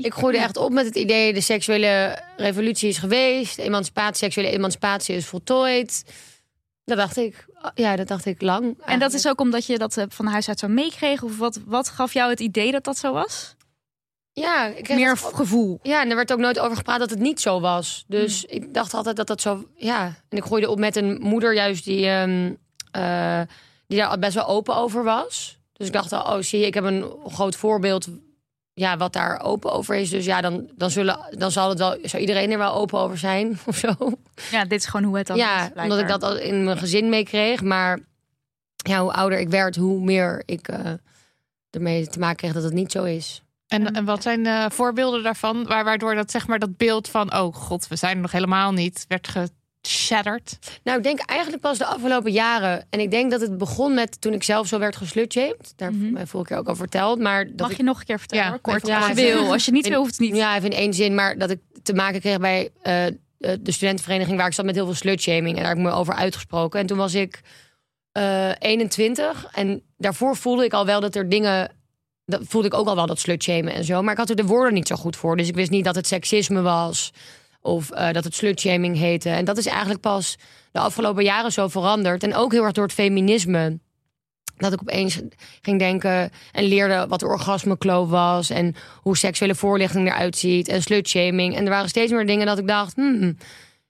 ik 0.05 0.15
groeide 0.15 0.39
echt 0.39 0.57
op 0.57 0.73
met 0.73 0.85
het 0.85 0.97
idee... 0.97 1.33
de 1.33 1.41
seksuele 1.41 2.23
revolutie 2.37 2.89
is 2.89 2.99
geweest. 2.99 3.57
De 3.57 3.63
emancipatie, 3.63 4.17
seksuele 4.17 4.51
emancipatie 4.51 5.15
is 5.17 5.27
voltooid. 5.27 6.05
Dat 6.85 6.97
dacht 6.97 7.17
ik. 7.17 7.47
Ja, 7.75 7.97
dat 7.97 8.09
dacht 8.09 8.27
ik 8.27 8.43
lang. 8.43 8.77
En 8.85 8.99
dat 8.99 9.13
is 9.13 9.29
ook 9.29 9.41
omdat 9.41 9.67
je 9.67 9.79
dat 9.79 9.97
eh, 9.97 10.05
van 10.09 10.27
huis 10.27 10.49
uit 10.49 10.59
zo 10.59 10.69
meekreeg? 10.69 11.23
Of 11.23 11.39
wat, 11.39 11.61
wat 11.67 11.89
gaf 11.89 12.13
jou 12.13 12.31
het 12.31 12.41
idee 12.41 12.73
dat 12.73 12.85
dat 12.85 12.99
zo 12.99 13.13
was? 13.13 13.55
Ja, 14.35 14.67
ik 14.67 14.89
Meer 14.89 15.17
gevoel. 15.17 15.79
Ja, 15.83 16.03
en 16.03 16.11
er 16.11 16.17
werd 16.17 16.33
ook 16.33 16.39
nooit 16.39 16.59
over 16.59 16.77
gepraat 16.77 16.99
dat 16.99 17.11
het 17.11 17.19
niet 17.19 17.41
zo 17.41 17.61
was. 17.61 18.05
Dus 18.09 18.45
ik 18.45 18.75
dacht 18.75 18.95
altijd 18.95 19.17
dat 19.17 19.27
dat 19.27 19.41
zo... 19.41 19.65
Ja, 19.77 20.05
en 20.29 20.39
ik 20.39 20.45
groeide 20.45 20.71
op 20.71 20.79
met 20.79 20.97
een 20.97 21.19
moeder 21.21 21.55
juist 21.55 21.85
die, 21.85 22.07
ehm, 22.07 22.53
eh, 22.91 23.41
die 23.87 23.99
daar 23.99 24.19
best 24.19 24.35
wel 24.35 24.47
open 24.47 24.77
over 24.77 25.05
was. 25.05 25.59
Dus 25.73 25.87
ik 25.87 25.93
dacht, 25.93 26.13
al, 26.13 26.37
oh 26.37 26.43
zie 26.43 26.61
je, 26.61 26.67
ik 26.67 26.75
heb 26.75 26.85
een 26.85 27.13
groot 27.27 27.57
voorbeeld 27.57 28.09
ja, 28.75 28.97
wat 28.97 29.13
daar 29.13 29.41
open 29.41 29.73
over 29.73 29.95
is. 29.95 30.11
Dus 30.11 30.25
ja, 30.25 30.41
dan, 30.41 30.71
dan, 30.77 30.91
zullen, 30.91 31.19
dan 31.31 31.51
zal 31.51 31.69
het 31.69 31.79
wel, 31.79 31.99
zou 32.03 32.23
iedereen 32.23 32.51
er 32.51 32.59
wel 32.59 32.75
open 32.75 32.99
over 32.99 33.19
zijn 33.19 33.59
of 33.67 33.77
zo. 33.77 33.95
Ja, 34.51 34.65
dit 34.65 34.79
is 34.79 34.87
gewoon 34.87 35.07
hoe 35.07 35.17
het 35.17 35.27
dan 35.27 35.37
is. 35.37 35.43
ja, 35.43 35.71
omdat 35.77 35.99
ik 35.99 36.09
dat 36.09 36.23
al 36.23 36.37
in 36.37 36.65
mijn 36.65 36.79
gezin 36.79 37.09
meekreeg. 37.09 37.63
Maar 37.63 37.99
ja, 38.77 39.01
hoe 39.01 39.13
ouder 39.13 39.39
ik 39.39 39.49
werd, 39.49 39.77
hoe 39.77 40.01
meer 40.01 40.43
ik 40.47 40.69
eh, 40.69 40.93
ermee 41.71 42.09
te 42.09 42.19
maken 42.19 42.37
kreeg 42.37 42.53
dat 42.53 42.63
het 42.63 42.73
niet 42.73 42.93
zo 42.93 43.05
is. 43.05 43.44
En, 43.69 43.95
en 43.95 44.05
wat 44.05 44.23
zijn 44.23 44.43
de 44.43 44.67
voorbeelden 44.73 45.23
daarvan, 45.23 45.65
waar, 45.67 45.85
waardoor 45.85 46.15
dat 46.15 46.31
zeg 46.31 46.47
maar 46.47 46.59
dat 46.59 46.77
beeld 46.77 47.09
van, 47.09 47.35
oh 47.35 47.55
god, 47.55 47.89
we 47.89 47.97
zijn 47.97 48.17
er 48.17 48.23
nog 48.23 48.33
helemaal 48.33 48.73
niet, 48.73 49.05
werd 49.09 49.29
geshatterd? 49.29 50.59
Nou, 50.85 50.99
ik 50.99 51.05
denk 51.05 51.19
eigenlijk 51.21 51.63
pas 51.63 51.79
de 51.79 51.85
afgelopen 51.85 52.33
jaren. 52.33 52.87
En 52.91 53.01
ik 53.01 53.11
denk 53.11 53.31
dat 53.31 53.41
het 53.41 53.59
begon 53.59 53.95
met 53.95 54.21
toen 54.21 54.33
ik 54.33 54.43
zelf 54.43 54.67
zo 54.67 54.79
werd 54.79 54.97
geslutshamed. 54.97 55.73
Daar 55.77 55.91
heb 55.91 56.01
ik 56.01 56.11
mij 56.11 56.27
vorige 56.27 56.49
keer 56.51 56.59
ook 56.59 56.69
al 56.69 56.77
verteld. 56.77 57.19
Maar 57.19 57.47
dat 57.47 57.57
Mag 57.57 57.71
ik, 57.71 57.77
je 57.77 57.83
nog 57.83 57.99
een 57.99 58.05
keer 58.07 58.19
vertellen? 58.19 58.45
Ja, 58.45 58.51
hoor, 58.51 58.61
kort. 58.61 58.87
ja, 58.87 58.99
als 58.99 59.07
je 59.09 59.15
wil. 59.15 59.53
Als 59.53 59.65
je 59.65 59.73
niet 59.73 59.85
in- 59.85 59.91
wil, 59.91 60.01
hoeft 60.01 60.11
het 60.19 60.21
niet. 60.21 60.37
Ja, 60.37 60.57
even 60.57 60.71
in 60.71 60.77
één 60.77 60.95
zin. 60.95 61.15
Maar 61.15 61.39
dat 61.39 61.51
ik 61.51 61.61
te 61.83 61.95
maken 61.95 62.21
kreeg 62.21 62.39
bij 62.39 62.71
eh, 62.83 63.07
eh, 63.07 63.13
de 63.39 63.73
studentenvereniging... 63.73 64.37
waar 64.39 64.47
ik 64.47 64.53
zat 64.53 64.65
met 64.65 64.75
heel 64.75 64.85
veel 64.85 64.95
slutshaming. 64.95 65.57
En 65.57 65.63
daar 65.63 65.69
heb 65.69 65.77
ik 65.79 65.83
me 65.85 65.91
over 65.91 66.15
uitgesproken. 66.15 66.81
En 66.81 66.87
toen 66.87 66.99
was 66.99 67.15
ik 67.15 67.41
eh 68.13 68.51
21. 68.59 69.47
En 69.53 69.83
daarvoor 69.97 70.37
voelde 70.37 70.65
ik 70.65 70.73
al 70.73 70.87
wel 70.87 71.01
dat 71.01 71.15
er 71.15 71.29
dingen... 71.29 71.71
Dat 72.27 72.41
voelde 72.45 72.67
ik 72.67 72.75
ook 72.75 72.87
al 72.87 72.95
wel 72.95 73.07
dat 73.07 73.19
slutshamen 73.19 73.73
en 73.73 73.85
zo. 73.85 74.03
Maar 74.03 74.13
ik 74.13 74.19
had 74.19 74.31
er 74.31 74.37
de 74.37 74.47
woorden 74.47 74.75
niet 74.75 74.89
zo 74.89 74.97
goed 74.97 75.17
voor. 75.17 75.37
Dus 75.37 75.49
ik 75.49 75.55
wist 75.55 75.71
niet 75.71 75.85
dat 75.85 75.95
het 75.95 76.07
seksisme 76.07 76.63
was. 76.63 77.13
Of 77.61 77.91
eh, 77.91 78.13
dat 78.13 78.25
het 78.25 78.35
slutshaming 78.35 78.97
heette. 78.97 79.29
En 79.29 79.45
dat 79.45 79.57
is 79.57 79.67
eigenlijk 79.67 80.01
pas 80.01 80.37
de 80.73 80.79
afgelopen 80.79 81.25
jaren 81.25 81.53
zo 81.53 81.69
veranderd. 81.69 82.23
En 82.23 82.35
ook 82.35 82.53
heel 82.53 82.65
erg 82.65 82.73
door 82.73 82.85
het 82.85 82.93
feminisme. 82.93 83.79
Dat 84.57 84.73
ik 84.73 84.81
opeens 84.81 85.21
ging 85.63 85.79
denken 85.79 86.31
en 86.53 86.65
leerde 86.65 87.07
wat 87.09 87.21
de 87.21 87.27
orgasmekloof 87.27 88.09
was. 88.09 88.51
En 88.51 88.75
hoe 89.01 89.17
seksuele 89.17 89.55
voorlichting 89.55 90.07
eruit 90.07 90.37
ziet. 90.37 90.69
En 90.69 90.83
slutshaming. 90.83 91.57
En 91.57 91.65
er 91.65 91.71
waren 91.71 91.89
steeds 91.89 92.13
meer 92.13 92.27
dingen 92.27 92.47
dat 92.47 92.59
ik 92.59 92.67
dacht... 92.67 92.95
Hmm, 92.95 93.37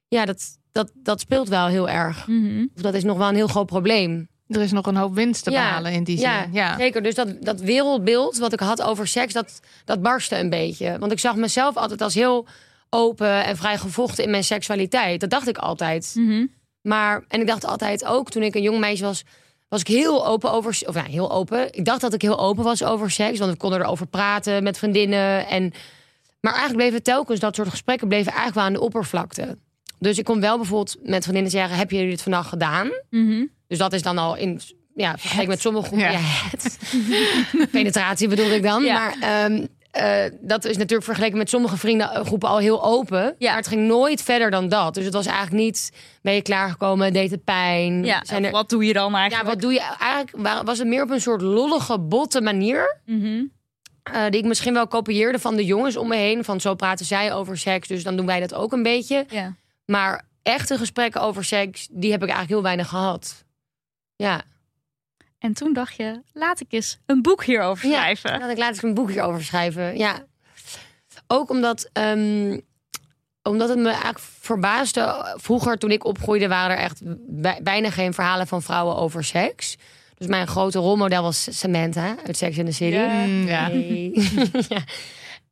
ja, 0.08 0.24
dat, 0.24 0.58
dat, 0.72 0.90
dat 0.94 1.20
speelt 1.20 1.48
wel 1.48 1.66
heel 1.66 1.88
erg. 1.88 2.26
Mhm. 2.26 2.66
Of 2.76 2.82
dat 2.82 2.94
is 2.94 3.04
nog 3.04 3.18
wel 3.18 3.28
een 3.28 3.34
heel 3.34 3.46
groot 3.46 3.66
probleem. 3.66 4.28
Er 4.46 4.60
is 4.60 4.72
nog 4.72 4.86
een 4.86 4.96
hoop 4.96 5.14
winst 5.14 5.44
te 5.44 5.50
Ja, 5.50 5.68
behalen 5.68 5.92
in 5.92 6.04
die 6.04 6.18
zin. 6.18 6.28
Ja, 6.28 6.48
Ja, 6.52 6.76
zeker. 6.76 7.02
Dus 7.02 7.14
dat, 7.14 7.28
dat 7.40 7.60
wereldbeeld 7.60 8.38
wat 8.38 8.52
ik 8.52 8.60
had 8.60 8.82
over 8.82 9.06
seks, 9.06 9.32
dat, 9.32 9.60
dat 9.84 10.02
barstte 10.02 10.38
een 10.38 10.50
beetje. 10.50 10.98
Want 10.98 11.12
ik 11.12 11.18
zag 11.18 11.36
mezelf 11.36 11.76
altijd 11.76 12.00
als 12.00 12.14
heel 12.14 12.46
open 12.90 13.44
en 13.44 13.56
vrij 13.56 13.78
gevochten 13.78 14.24
in 14.24 14.30
mijn 14.30 14.44
seksualiteit. 14.44 15.20
Dat 15.20 15.30
dacht 15.30 15.48
ik 15.48 15.58
altijd. 15.58 16.12
Mhm. 16.14 16.46
Maar, 16.80 17.24
en 17.28 17.40
ik 17.40 17.46
dacht 17.46 17.66
altijd 17.66 18.04
ook, 18.04 18.30
toen 18.30 18.42
ik 18.42 18.54
een 18.54 18.62
jong 18.62 18.78
meisje 18.78 19.04
was, 19.04 19.24
was 19.68 19.80
ik 19.80 19.86
heel 19.86 20.26
open 20.26 20.52
over, 20.52 20.82
of 20.86 20.94
ja, 20.94 21.02
heel 21.02 21.32
open. 21.32 21.74
Ik 21.74 21.84
dacht 21.84 22.00
dat 22.00 22.14
ik 22.14 22.22
heel 22.22 22.38
open 22.38 22.64
was 22.64 22.82
over 22.82 23.10
seks, 23.10 23.38
want 23.38 23.50
we 23.50 23.56
konden 23.56 23.80
erover 23.80 24.06
praten 24.06 24.62
met 24.62 24.78
vriendinnen. 24.78 25.46
En, 25.46 25.72
maar 26.40 26.52
eigenlijk 26.52 26.82
bleven 26.82 27.02
telkens 27.02 27.40
dat 27.40 27.56
soort 27.56 27.68
gesprekken 27.68 28.08
bleven 28.08 28.32
eigenlijk 28.32 28.56
wel 28.56 28.64
aan 28.64 28.72
de 28.72 28.80
oppervlakte. 28.80 29.58
Dus 29.98 30.18
ik 30.18 30.24
kon 30.24 30.40
wel 30.40 30.56
bijvoorbeeld 30.56 30.96
met 31.02 31.22
vriendinnen 31.22 31.50
zeggen, 31.50 31.76
heb 31.76 31.90
je 31.90 32.06
dit 32.06 32.22
vannacht 32.22 32.48
gedaan? 32.48 32.90
Mhm. 33.10 33.44
Dus 33.74 33.82
dat 33.82 33.92
is 33.92 34.02
dan 34.02 34.18
al 34.18 34.36
in, 34.36 34.60
ja, 34.94 35.18
vergeleken 35.18 35.48
met 35.50 35.60
sommige 35.60 35.86
groepen. 35.86 36.12
Ja. 36.12 36.18
Ja, 36.18 36.20
het. 36.50 36.78
Penetratie 37.70 38.28
bedoel 38.28 38.50
ik 38.50 38.62
dan. 38.62 38.82
Ja. 38.84 38.94
Maar 38.94 39.16
ehm, 39.20 39.66
eh, 39.90 40.30
dat 40.40 40.64
is 40.64 40.76
natuurlijk 40.76 41.04
vergeleken 41.04 41.38
met 41.38 41.48
sommige 41.48 41.76
vriendengroepen 41.76 42.48
al 42.48 42.58
heel 42.58 42.84
open. 42.84 43.34
Ja. 43.38 43.48
Maar 43.48 43.56
het 43.56 43.66
ging 43.68 43.86
nooit 43.86 44.22
verder 44.22 44.50
dan 44.50 44.68
dat. 44.68 44.94
Dus 44.94 45.04
het 45.04 45.14
was 45.14 45.26
eigenlijk 45.26 45.56
niet, 45.64 45.90
ben 46.22 46.34
je 46.34 46.42
klaargekomen, 46.42 47.12
deed 47.12 47.30
het 47.30 47.44
pijn? 47.44 48.04
Ja, 48.04 48.20
Zijn 48.24 48.44
er, 48.44 48.50
wat 48.50 48.68
doe 48.68 48.84
je 48.84 48.92
dan 48.92 49.12
ja, 49.12 49.18
eigenlijk? 49.18 49.48
wat 49.48 49.60
doe 49.60 49.72
je? 49.72 49.80
Eigenlijk 50.00 50.36
wa- 50.36 50.64
was 50.64 50.78
het 50.78 50.86
meer 50.88 51.02
op 51.02 51.10
een 51.10 51.20
soort 51.20 51.40
lollige, 51.42 51.98
botte 51.98 52.40
manier. 52.40 52.98
Mhm. 53.06 53.42
eh, 54.02 54.22
die 54.30 54.40
ik 54.40 54.46
misschien 54.46 54.74
wel 54.74 54.86
kopieerde 54.86 55.38
van 55.38 55.56
de 55.56 55.64
jongens 55.64 55.96
om 55.96 56.08
me 56.08 56.16
heen. 56.16 56.44
Van 56.44 56.60
zo 56.60 56.74
praten 56.74 57.06
zij 57.06 57.32
over 57.32 57.58
seks, 57.58 57.88
dus 57.88 58.02
dan 58.04 58.16
doen 58.16 58.26
wij 58.26 58.40
dat 58.40 58.54
ook 58.54 58.72
een 58.72 58.82
beetje. 58.82 59.24
Ja. 59.28 59.54
Maar 59.86 60.24
echte 60.42 60.78
gesprekken 60.78 61.20
over 61.20 61.44
seks, 61.44 61.88
die 61.90 62.10
heb 62.10 62.22
ik 62.22 62.28
eigenlijk 62.28 62.50
heel 62.50 62.62
weinig 62.62 62.88
gehad. 62.88 63.43
Ja. 64.16 64.42
En 65.38 65.52
toen 65.52 65.72
dacht 65.72 65.96
je, 65.96 66.22
laat 66.32 66.60
ik 66.60 66.66
eens 66.72 66.98
een 67.06 67.22
boek 67.22 67.44
hierover 67.44 67.88
Ja, 67.88 67.94
schrijven. 68.00 68.40
Dat 68.40 68.50
ik 68.50 68.58
laat 68.58 68.76
ik 68.76 68.82
een 68.82 68.94
boekje 68.94 69.22
over 69.22 69.44
schrijven. 69.44 69.96
Ja. 69.98 70.24
Ook 71.26 71.50
omdat, 71.50 71.88
ehm, 71.92 72.58
omdat 73.42 73.68
het 73.68 73.78
me 73.78 73.88
eigenlijk 73.88 74.18
verbaasde. 74.40 75.34
Vroeger, 75.36 75.78
toen 75.78 75.90
ik 75.90 76.04
opgroeide, 76.04 76.48
waren 76.48 76.76
er 76.76 76.82
echt 76.82 77.00
bij- 77.26 77.60
bijna 77.62 77.90
geen 77.90 78.14
verhalen 78.14 78.46
van 78.46 78.62
vrouwen 78.62 78.96
over 78.96 79.24
seks. 79.24 79.76
Dus 80.14 80.26
mijn 80.26 80.46
grote 80.46 80.78
rolmodel 80.78 81.22
was 81.22 81.58
Samantha 81.58 82.16
uit 82.26 82.36
Sex 82.36 82.58
in 82.58 82.64
the 82.64 82.72
City. 82.72 82.96
Ja. 82.96 83.08
Mm, 83.24 83.46
ja. 83.46 83.68
Hey. 83.70 84.10
ja. 84.68 84.78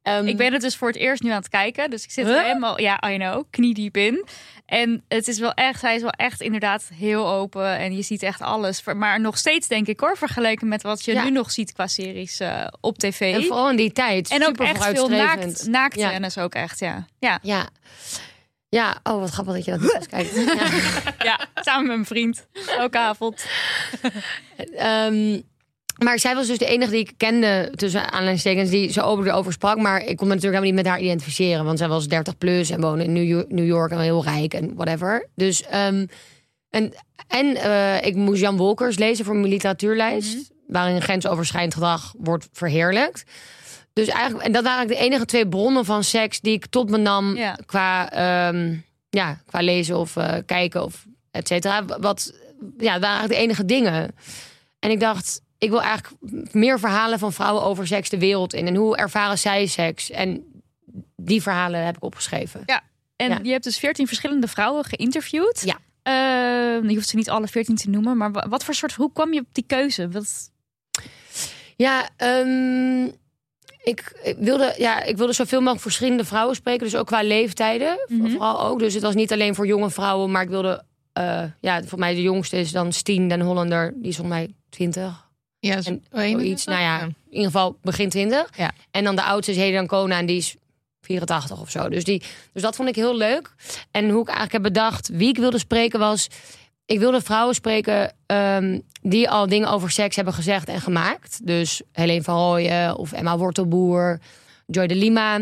Ehm, 0.03 0.27
Ik 0.27 0.37
ben 0.37 0.53
het 0.53 0.63
dus 0.63 0.77
voor 0.77 0.89
het 0.89 0.97
eerst 0.97 1.23
nu 1.23 1.31
aan 1.31 1.37
het 1.37 1.49
kijken. 1.49 1.91
Dus 1.91 2.05
ik 2.05 2.11
zit 2.11 2.27
er 2.27 2.43
helemaal, 2.43 2.81
ja, 2.81 3.11
I 3.11 3.17
know, 3.17 3.43
kniediep 3.51 3.97
in. 3.97 4.27
En 4.73 5.05
het 5.09 5.29
is 5.29 5.39
wel 5.39 5.53
echt, 5.53 5.83
hij 5.83 5.95
is 5.95 6.03
wel 6.03 6.11
echt 6.11 6.41
inderdaad 6.41 6.85
heel 6.95 7.29
open. 7.29 7.79
En 7.79 7.97
je 7.97 8.03
ziet 8.03 8.23
echt 8.23 8.41
alles. 8.41 8.83
Maar 8.95 9.21
nog 9.21 9.39
steeds 9.39 9.69
denk 9.69 9.87
ik 9.87 10.01
hoor, 10.01 10.17
vergeleken 10.17 10.69
met 10.69 10.83
wat 10.83 11.05
je 11.05 11.13
Ja. 11.13 11.25
nu 11.25 11.31
nog 11.31 11.51
ziet 11.51 11.73
qua 11.73 11.87
series 11.87 12.41
eh, 12.41 12.67
op 12.81 12.99
tv. 12.99 13.35
En 13.35 13.45
vooral 13.45 13.71
in 13.71 13.77
die 13.77 13.93
tijd. 13.93 14.31
En 14.31 14.41
ook 14.43 14.49
super 14.49 14.67
echt 14.67 14.85
veel 14.85 14.95
vooruitstrevend. 14.95 15.57
naakt, 15.57 15.67
naakt 15.67 15.95
Ja. 15.95 16.11
tennis 16.11 16.39
ook 16.39 16.55
echt, 16.55 16.79
ja. 16.79 17.07
Ja, 17.19 17.39
Ja. 17.43 17.69
Ja, 18.69 18.97
oh 19.03 19.21
wat 19.21 19.31
grappig 19.31 19.55
dat 19.55 19.65
je 19.65 19.71
dat 19.71 19.81
niet 19.83 19.95
eens 19.95 20.07
kijkt. 20.07 20.35
Ja. 20.35 20.67
ja 21.25 21.47
samen 21.55 21.87
met 21.87 21.95
mijn 21.95 22.07
vriend. 22.07 22.47
Elke 22.79 22.99
avond. 22.99 23.45
Ehm, 24.77 25.41
maar 25.99 26.19
zij 26.19 26.35
was 26.35 26.47
dus 26.47 26.59
de 26.59 26.67
enige 26.67 26.91
die 26.91 27.01
ik 27.01 27.13
kende, 27.17 27.73
tussen 27.77 28.11
aanleidingstekens, 28.13 28.71
die 28.71 28.93
zo 28.93 29.01
open 29.01 29.27
erover 29.27 29.53
sprak. 29.53 29.79
Maar 29.79 30.05
ik 30.05 30.17
kon 30.17 30.29
me 30.29 30.35
natuurlijk 30.35 30.63
helemaal 30.63 30.63
niet 30.63 30.75
met 30.75 30.87
haar 30.87 31.01
identificeren. 31.01 31.65
Want 31.65 31.79
zij 31.79 31.89
was 31.89 32.09
30 32.09 32.39
plus 32.39 32.71
en 32.71 32.81
woonde 32.81 33.05
in 33.05 33.13
New 33.49 33.67
York, 33.67 33.91
en 33.91 34.01
heel 34.01 34.25
rijk 34.25 34.55
en 34.55 34.75
whatever. 34.75 35.29
Dus, 35.35 35.63
ehm, 35.63 36.07
en 36.71 36.93
en 37.29 37.57
eh, 37.57 38.07
ik 38.07 38.15
moest 38.15 38.41
Jan 38.41 38.57
Wolkers 38.57 38.99
lezen 38.99 39.25
voor 39.25 39.37
mijn 39.37 39.49
literatuurlijst. 39.49 40.51
Waarin 40.67 41.03
grensoverschrijdend 41.03 41.75
gedrag 41.75 42.15
wordt 42.19 42.49
verheerlijkt. 42.53 43.25
Dus 43.93 44.09
eigenlijk, 44.09 44.45
en 44.45 44.53
dat 44.53 44.63
waren 44.63 44.79
eigenlijk 44.79 45.01
de 45.01 45.07
enige 45.07 45.27
twee 45.27 45.49
bronnen 45.49 45.85
van 45.85 46.05
seks 46.05 46.41
die 46.41 46.53
ik 46.53 46.67
tot 46.67 46.91
me 46.91 46.97
nam 46.97 47.37
Ja. 47.37 47.59
qua, 47.67 48.11
ehm, 48.11 48.75
ja, 49.11 49.41
qua 49.47 49.61
lezen 49.61 49.99
of 49.99 50.17
eh, 50.17 50.35
kijken 50.47 50.85
of 50.85 51.05
et 51.31 51.49
cetera. 51.49 51.85
Wat, 51.85 52.35
ja, 52.79 52.93
dat 52.93 53.01
waren 53.03 53.03
eigenlijk 53.03 53.29
de 53.29 53.37
enige 53.37 53.65
dingen. 53.65 54.15
En 54.79 54.91
ik 54.91 55.01
dacht, 55.01 55.41
ik 55.63 55.71
wil 55.71 55.83
eigenlijk 55.83 56.23
meer 56.55 56.79
verhalen 56.79 57.19
van 57.19 57.33
vrouwen 57.33 57.63
over 57.63 57.87
seks 57.87 58.09
de 58.09 58.19
wereld 58.19 58.55
in. 58.55 58.67
En 58.67 58.75
hoe 58.75 58.97
ervaren 58.97 59.39
zij 59.39 59.67
seks? 59.67 60.11
En 60.11 60.45
die 61.17 61.43
verhalen 61.43 61.85
heb 61.85 61.97
ik 61.97 62.03
opgeschreven. 62.03 62.63
En 63.17 63.29
Ja. 63.31 63.39
je 63.43 63.51
hebt 63.51 63.65
dus 63.65 63.79
veertien 63.79 64.07
verschillende 64.07 64.49
vrouwen 64.49 64.85
geïnterviewd. 64.85 65.63
Ja. 65.65 65.79
Eh, 66.03 66.89
je 66.89 66.95
hoeft 66.95 67.09
ze 67.09 67.17
niet 67.17 67.31
alle 67.31 67.49
veertien 67.49 67.77
te 67.77 67.91
noemen, 67.91 68.17
maar 68.17 68.33
wa- 68.33 68.49
wat 68.49 68.65
voor 68.65 68.75
soort, 68.75 68.93
hoe 68.95 69.13
kwam 69.13 69.33
je 69.33 69.41
op 69.41 69.47
die 69.53 69.65
keuze? 69.67 70.09
Wat, 70.09 70.51
Ja, 71.77 72.09
ehm, 72.17 73.05
ik, 73.83 74.13
wilde, 74.39 74.75
ja, 74.79 75.03
ik 75.03 75.17
wilde 75.17 75.33
zoveel 75.33 75.59
mogelijk 75.59 75.83
verschillende 75.83 76.25
vrouwen 76.25 76.57
spreken. 76.57 76.85
Dus 76.85 76.97
ook 76.97 77.07
qua 77.07 77.23
leeftijden. 77.23 77.99
Mhm. 78.09 78.31
Vooral 78.31 78.61
ook. 78.61 78.79
Dus 78.79 78.95
het 78.95 79.03
was 79.03 79.15
niet 79.15 79.33
alleen 79.33 79.55
voor 79.55 79.67
jonge 79.67 79.91
vrouwen. 79.91 80.31
Maar 80.31 80.43
ik 80.43 80.49
wilde... 80.49 80.85
eh, 81.13 81.43
ja, 81.61 81.83
voor 81.85 81.99
mij 81.99 82.15
de 82.15 82.23
jongste 82.23 82.57
is 82.57 82.73
dan 82.73 82.93
Stien, 82.93 83.29
den 83.29 83.41
Hollander. 83.41 83.93
Die 83.97 84.09
is 84.09 84.17
volgens 84.17 84.37
mij 84.37 84.55
20. 84.71 85.31
Ja, 85.63 85.81
zo- 85.83 86.01
Zoiets. 86.13 86.65
Nou 86.65 86.81
ja, 86.81 87.01
in 87.03 87.15
ieder 87.31 87.47
geval 87.47 87.77
begin 87.83 88.09
20. 88.09 88.51
Ja. 88.57 88.71
En 88.91 89.05
dan 89.05 89.17
de 89.17 89.23
oudste 89.23 89.53
is 89.53 89.59
Helen 89.59 89.87
Kona. 89.87 90.19
En 90.19 90.27
die 90.27 90.37
is 90.37 90.57
84 91.01 91.61
of 91.61 91.71
zo. 91.71 91.89
Dus, 91.89 92.05
die, 92.05 92.23
dus 92.53 92.63
dat 92.63 92.77
vond 92.77 92.89
ik 92.89 92.95
heel 92.95 93.17
leuk. 93.17 93.55
En 93.91 94.05
hoe 94.11 94.21
ik 94.21 94.29
eigenlijk 94.29 94.53
heb 94.53 94.63
bedacht 94.63 95.09
wie 95.09 95.29
ik 95.29 95.37
wilde 95.37 95.59
spreken 95.59 95.99
was... 95.99 96.27
Ik 96.87 96.99
wilde 96.99 97.21
vrouwen 97.21 97.55
spreken 97.55 98.15
ehm, 98.27 98.79
die 99.03 99.31
al 99.31 99.47
dingen 99.47 99.69
over 99.71 99.91
seks 99.91 100.17
hebben 100.17 100.35
gezegd 100.35 100.69
en 100.69 100.81
gemaakt. 100.81 101.47
Dus 101.47 101.83
Helene 101.93 102.23
van 102.23 102.37
Rooyen 102.37 102.97
of 102.97 103.13
Emma 103.13 103.37
Wortelboer, 103.39 104.21
Joy 104.67 104.87
de 104.87 104.95
Lima. 104.95 105.39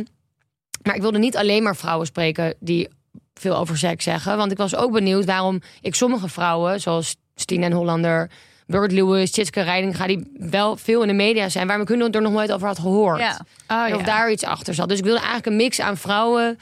Maar 0.83 0.95
ik 0.95 1.01
wilde 1.01 1.19
niet 1.19 1.37
alleen 1.37 1.63
maar 1.63 1.77
vrouwen 1.77 2.07
spreken 2.07 2.55
die 2.61 2.89
veel 3.35 3.57
over 3.57 3.79
seks 3.79 4.05
zeggen. 4.05 4.37
Want 4.37 4.53
ik 4.53 4.59
was 4.59 4.75
ook 4.77 4.93
benieuwd 4.93 5.25
waarom 5.25 5.61
ik 5.81 5.95
sommige 5.95 6.29
vrouwen, 6.29 6.81
zoals 6.81 7.17
Stien 7.35 7.63
en 7.63 7.73
Hollander... 7.73 8.31
Bird 8.71 8.93
Lewis, 8.93 9.31
Tjitske 9.31 9.61
Reidinga, 9.61 10.07
die 10.07 10.31
wel 10.39 10.77
veel 10.77 11.03
in 11.03 11.09
de 11.09 11.15
media 11.15 11.49
zijn... 11.49 11.67
waarom 11.67 11.85
ik 11.85 11.89
hun 11.99 12.13
er 12.13 12.23
nog 12.23 12.33
nooit 12.33 12.53
over 12.53 12.67
had 12.67 12.79
gehoord. 12.79 13.19
ja. 13.19 13.41
Oh, 13.69 13.83
En 13.83 13.89
ja. 13.89 13.97
Of 13.97 14.03
daar 14.03 14.31
iets 14.31 14.45
achter 14.45 14.75
zat. 14.75 14.89
Dus 14.89 14.99
ik 14.99 15.05
wilde 15.05 15.19
eigenlijk 15.19 15.47
een 15.47 15.57
mix 15.57 15.81
aan 15.81 15.97
vrouwen. 15.97 16.59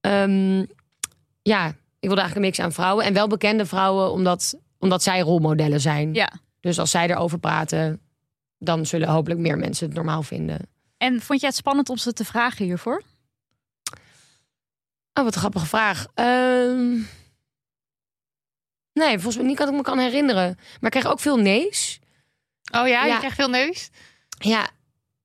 Ehm, 0.00 0.64
ja, 1.42 1.66
ik 1.98 2.08
wilde 2.10 2.20
eigenlijk 2.20 2.34
een 2.34 2.40
mix 2.40 2.60
aan 2.60 2.72
vrouwen. 2.72 3.04
En 3.04 3.12
wel 3.12 3.26
bekende 3.28 3.66
vrouwen, 3.66 4.10
omdat, 4.10 4.54
omdat 4.78 5.02
zij 5.02 5.20
rolmodellen 5.20 5.80
zijn. 5.80 6.14
ja. 6.14 6.32
Dus 6.60 6.78
als 6.78 6.90
zij 6.90 7.10
erover 7.10 7.38
praten, 7.38 8.00
dan 8.58 8.86
zullen 8.86 9.08
hopelijk 9.08 9.40
meer 9.40 9.58
mensen 9.58 9.86
het 9.86 9.96
normaal 9.96 10.22
vinden. 10.22 10.58
En 10.96 11.20
vond 11.20 11.40
jij 11.40 11.48
het 11.48 11.58
spannend 11.58 11.88
om 11.88 11.96
ze 11.96 12.12
te 12.12 12.24
vragen 12.24 12.64
hiervoor? 12.64 13.02
Oh, 15.12 15.24
wat 15.24 15.34
een 15.34 15.40
grappige 15.40 15.66
vraag. 15.66 16.06
Ehm, 16.14 16.96
nee, 18.94 19.12
volgens 19.14 19.36
mij 19.36 19.46
niet 19.46 19.58
dat 19.58 19.68
ik 19.68 19.74
me 19.74 19.82
kan 19.82 19.98
herinneren. 19.98 20.58
Maar 20.80 20.94
ik 20.94 21.00
kreeg 21.00 21.12
ook 21.12 21.20
veel 21.20 21.36
nee's. 21.36 21.98
Oh 22.74 22.88
ja, 22.88 23.04
Ja. 23.04 23.12
je 23.12 23.18
krijgt 23.18 23.36
veel 23.36 23.48
neus. 23.48 23.90
Ja, 24.38 24.68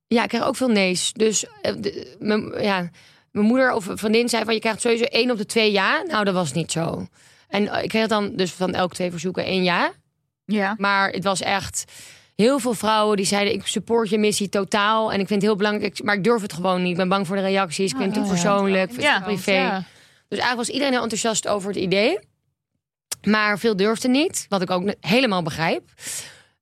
ja 0.08 0.24
ik 0.24 0.30
kreeg 0.30 0.44
ook 0.44 0.56
veel 0.56 0.70
nee's. 0.70 1.14
Dus 1.14 1.46
eh, 1.62 1.74
de- 1.78 2.16
mijn- 2.20 2.62
ja, 2.64 2.90
mijn 3.32 3.46
moeder 3.46 3.72
of 3.74 3.88
vriendin 3.94 4.30
zei 4.30 4.44
van... 4.44 4.54
je 4.54 4.60
krijgt 4.60 4.82
sowieso 4.82 5.04
één 5.04 5.32
op 5.32 5.38
de 5.38 5.46
twee 5.46 5.72
ja. 5.72 6.04
Nou, 6.08 6.24
dat 6.26 6.34
was 6.34 6.54
niet 6.54 6.72
zo. 6.72 7.08
En 7.48 7.68
eh, 7.68 7.84
ik 7.84 7.90
kreeg 7.90 8.08
dan 8.08 8.36
dus 8.36 8.52
van 8.52 8.74
elke 8.74 8.94
twee 8.96 9.12
verzoeken 9.12 9.44
één 9.46 9.64
ja. 9.64 9.92
Ja. 10.46 10.76
Maar 10.78 11.10
het 11.10 11.24
was 11.24 11.42
echt 11.42 11.84
heel 12.36 12.60
veel 12.60 12.74
vrouwen 12.74 13.18
die 13.18 13.26
zeiden... 13.26 13.54
ik 13.54 13.66
support 13.68 14.10
je 14.10 14.18
missie 14.18 14.50
totaal 14.50 15.12
en 15.12 15.20
ik 15.20 15.28
vind 15.28 15.42
het 15.42 15.50
heel 15.50 15.56
belangrijk... 15.58 16.04
maar 16.04 16.16
ik 16.16 16.24
durf 16.24 16.42
het 16.42 16.54
gewoon 16.54 16.82
niet. 16.82 16.92
Ik 16.92 16.98
ben 16.98 17.10
bang 17.10 17.28
voor 17.28 17.36
de 17.36 17.42
reacties. 17.42 17.92
Ik 17.92 17.98
vind 17.98 18.16
het 18.16 18.24
te 18.24 18.30
Oh, 18.30 18.36
persoonlijk, 18.36 19.02
Ja, 19.02 19.20
privé. 19.22 19.52
Ja. 19.52 19.78
Dus 20.28 20.40
eigenlijk 20.40 20.56
was 20.58 20.70
iedereen 20.70 20.94
heel 20.94 21.02
enthousiast 21.02 21.48
over 21.48 21.68
het 21.70 21.78
idee. 21.78 22.20
Maar 23.24 23.60
veel 23.60 23.76
durfde 23.76 24.08
niet, 24.08 24.46
wat 24.50 24.62
ik 24.62 24.72
ook 24.72 24.94
helemaal 25.00 25.44
begrijp. 25.44 25.84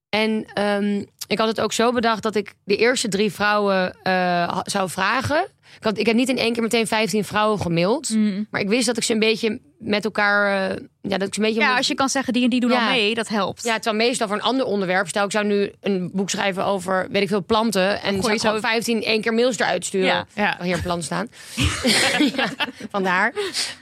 En 0.10 0.46
ehm, 0.54 1.04
ik 1.28 1.38
had 1.38 1.48
het 1.48 1.62
ook 1.62 1.74
zo 1.74 1.92
bedacht 1.92 2.24
dat 2.24 2.36
ik 2.36 2.54
de 2.64 2.76
eerste 2.76 3.08
drie 3.08 3.32
vrouwen 3.32 3.98
eh, 4.04 4.60
zou 4.64 4.90
vragen. 4.90 5.48
Ik, 5.78 5.84
had, 5.84 5.98
ik 5.98 6.06
heb 6.06 6.16
niet 6.16 6.30
in 6.30 6.38
één 6.38 6.54
keer 6.54 6.62
meteen 6.62 6.88
15 6.88 7.24
vrouwen 7.26 7.60
gemaild. 7.62 8.10
Mm. 8.10 8.48
Maar 8.52 8.62
ik 8.62 8.68
wist 8.70 8.86
dat 8.86 8.98
ik 8.98 9.04
ze 9.04 9.14
een 9.14 9.20
beetje 9.20 9.60
met 9.80 10.06
elkaar. 10.06 10.70
eh, 10.72 10.78
ja, 11.02 11.18
dat 11.18 11.28
ik 11.28 11.34
ze 11.34 11.40
een 11.40 11.46
beetje. 11.46 11.62
Ja, 11.62 11.68
moet- 11.68 11.78
als 11.78 11.88
je 11.88 11.94
kan 11.94 12.10
zeggen 12.10 12.34
die 12.34 12.44
en 12.44 12.50
die 12.50 12.60
doen 12.60 12.70
Ja. 12.72 12.86
al 12.86 12.92
mee, 12.92 13.14
dat 13.16 13.28
helpt. 13.28 13.64
ja, 13.64 13.74
terwijl 13.80 14.06
meestal 14.08 14.28
voor 14.28 14.36
een 14.36 14.42
ander 14.44 14.66
onderwerp. 14.66 15.08
Stel, 15.08 15.26
ik 15.26 15.32
zou 15.32 15.46
nu 15.46 15.72
een 15.82 16.10
boek 16.14 16.30
schrijven 16.30 16.66
over, 16.66 17.08
weet 17.12 17.22
ik 17.22 17.28
veel, 17.28 17.44
planten. 17.46 18.02
En 18.02 18.22
zou 18.24 18.38
zo- 18.38 18.46
gewoon 18.48 18.62
15 18.62 19.04
één 19.04 19.22
keer 19.22 19.34
mails 19.34 19.58
eruit 19.60 19.86
sturen. 19.86 20.08
Ja. 20.08 20.28
Ja. 20.36 20.56
Oh, 20.60 20.64
hier 20.66 20.76
een 20.76 20.82
plan 20.82 21.04
staan. 21.04 21.28
ja, 22.36 22.46
vandaar. 22.92 23.34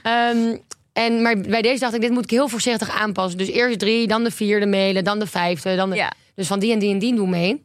Ehm, 0.02 0.56
en, 0.96 1.22
maar 1.22 1.38
bij 1.38 1.62
deze 1.62 1.80
dacht 1.80 1.94
ik, 1.94 2.00
dit 2.00 2.10
moet 2.10 2.24
ik 2.24 2.30
heel 2.30 2.48
voorzichtig 2.48 2.90
aanpassen. 2.90 3.38
Dus 3.38 3.48
eerst 3.48 3.78
drie, 3.78 4.06
dan 4.06 4.24
de 4.24 4.30
vierde 4.30 4.66
mailen, 4.66 5.04
dan 5.04 5.18
de 5.18 5.26
vijfde. 5.26 5.76
Dan 5.76 5.90
de, 5.90 5.96
Ja. 5.96 6.12
Dus 6.34 6.46
van 6.46 6.58
die 6.58 6.72
en 6.72 6.78
die 6.78 6.92
en 6.92 6.98
die 6.98 7.14
doen 7.14 7.30
mee. 7.30 7.64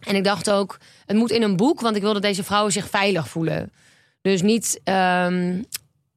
En 0.00 0.14
ik 0.14 0.24
dacht 0.24 0.50
ook, 0.50 0.78
het 1.06 1.16
moet 1.16 1.30
in 1.30 1.42
een 1.42 1.56
boek, 1.56 1.80
want 1.80 1.96
ik 1.96 2.02
wil 2.02 2.12
dat 2.12 2.22
deze 2.22 2.44
vrouwen 2.44 2.72
zich 2.72 2.88
veilig 2.88 3.28
voelen. 3.28 3.72
Dus 4.20 4.42
niet... 4.42 4.80
ehm, 4.84 5.62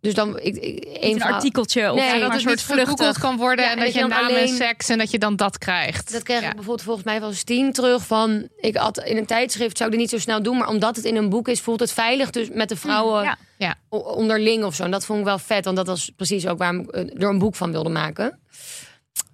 dus 0.01 0.13
dan... 0.13 0.39
Ik, 0.39 0.85
een 1.01 1.23
artikeltje 1.23 1.91
of 1.91 1.97
Nee, 1.97 2.19
dat 2.19 2.33
een 2.33 2.39
soort 2.39 2.61
vluchtig. 2.61 3.19
kan 3.19 3.37
worden 3.37 3.65
Ja, 3.65 3.71
en 3.71 3.77
en 3.77 3.83
dat 3.83 3.93
je 3.93 3.99
je 3.99 4.07
dan 4.07 4.23
naam 4.23 4.35
en 4.35 4.47
seks 4.47 4.89
en 4.89 4.97
dat 4.97 5.11
je 5.11 5.17
dan 5.17 5.35
dat 5.35 5.57
krijgt. 5.57 6.11
Dat 6.11 6.23
kreeg 6.23 6.41
Ja. 6.41 6.47
ik 6.47 6.55
bijvoorbeeld 6.55 6.85
volgens 6.85 7.05
mij 7.05 7.19
van 7.19 7.33
Stien 7.33 7.71
terug 7.71 8.05
van... 8.05 8.47
Ik 8.57 8.75
had 8.75 8.97
in 8.97 9.17
een 9.17 9.25
tijdschrift, 9.25 9.77
zou 9.77 9.89
ik 9.89 9.95
dit 9.95 10.05
niet 10.05 10.13
zo 10.13 10.23
snel 10.23 10.43
doen... 10.43 10.57
maar 10.57 10.67
omdat 10.67 10.95
het 10.95 11.05
in 11.05 11.15
een 11.15 11.29
boek 11.29 11.47
is, 11.47 11.59
voelt 11.59 11.79
het 11.79 11.91
veilig 11.91 12.29
dus 12.29 12.49
met 12.49 12.69
de 12.69 12.75
vrouwen 12.75 13.23
ja. 13.23 13.37
Ja. 13.57 13.75
onderling 13.89 14.63
of 14.63 14.75
zo. 14.75 14.83
En 14.83 14.91
dat 14.91 15.05
vond 15.05 15.19
ik 15.19 15.25
wel 15.25 15.39
vet, 15.39 15.65
want 15.65 15.77
dat 15.77 15.87
was 15.87 16.11
precies 16.15 16.47
ook 16.47 16.57
waarom 16.57 16.79
ik 16.79 16.89
eh, 16.89 17.01
er 17.01 17.29
een 17.29 17.39
boek 17.39 17.55
van 17.55 17.71
wilde 17.71 17.89
maken. 17.89 18.39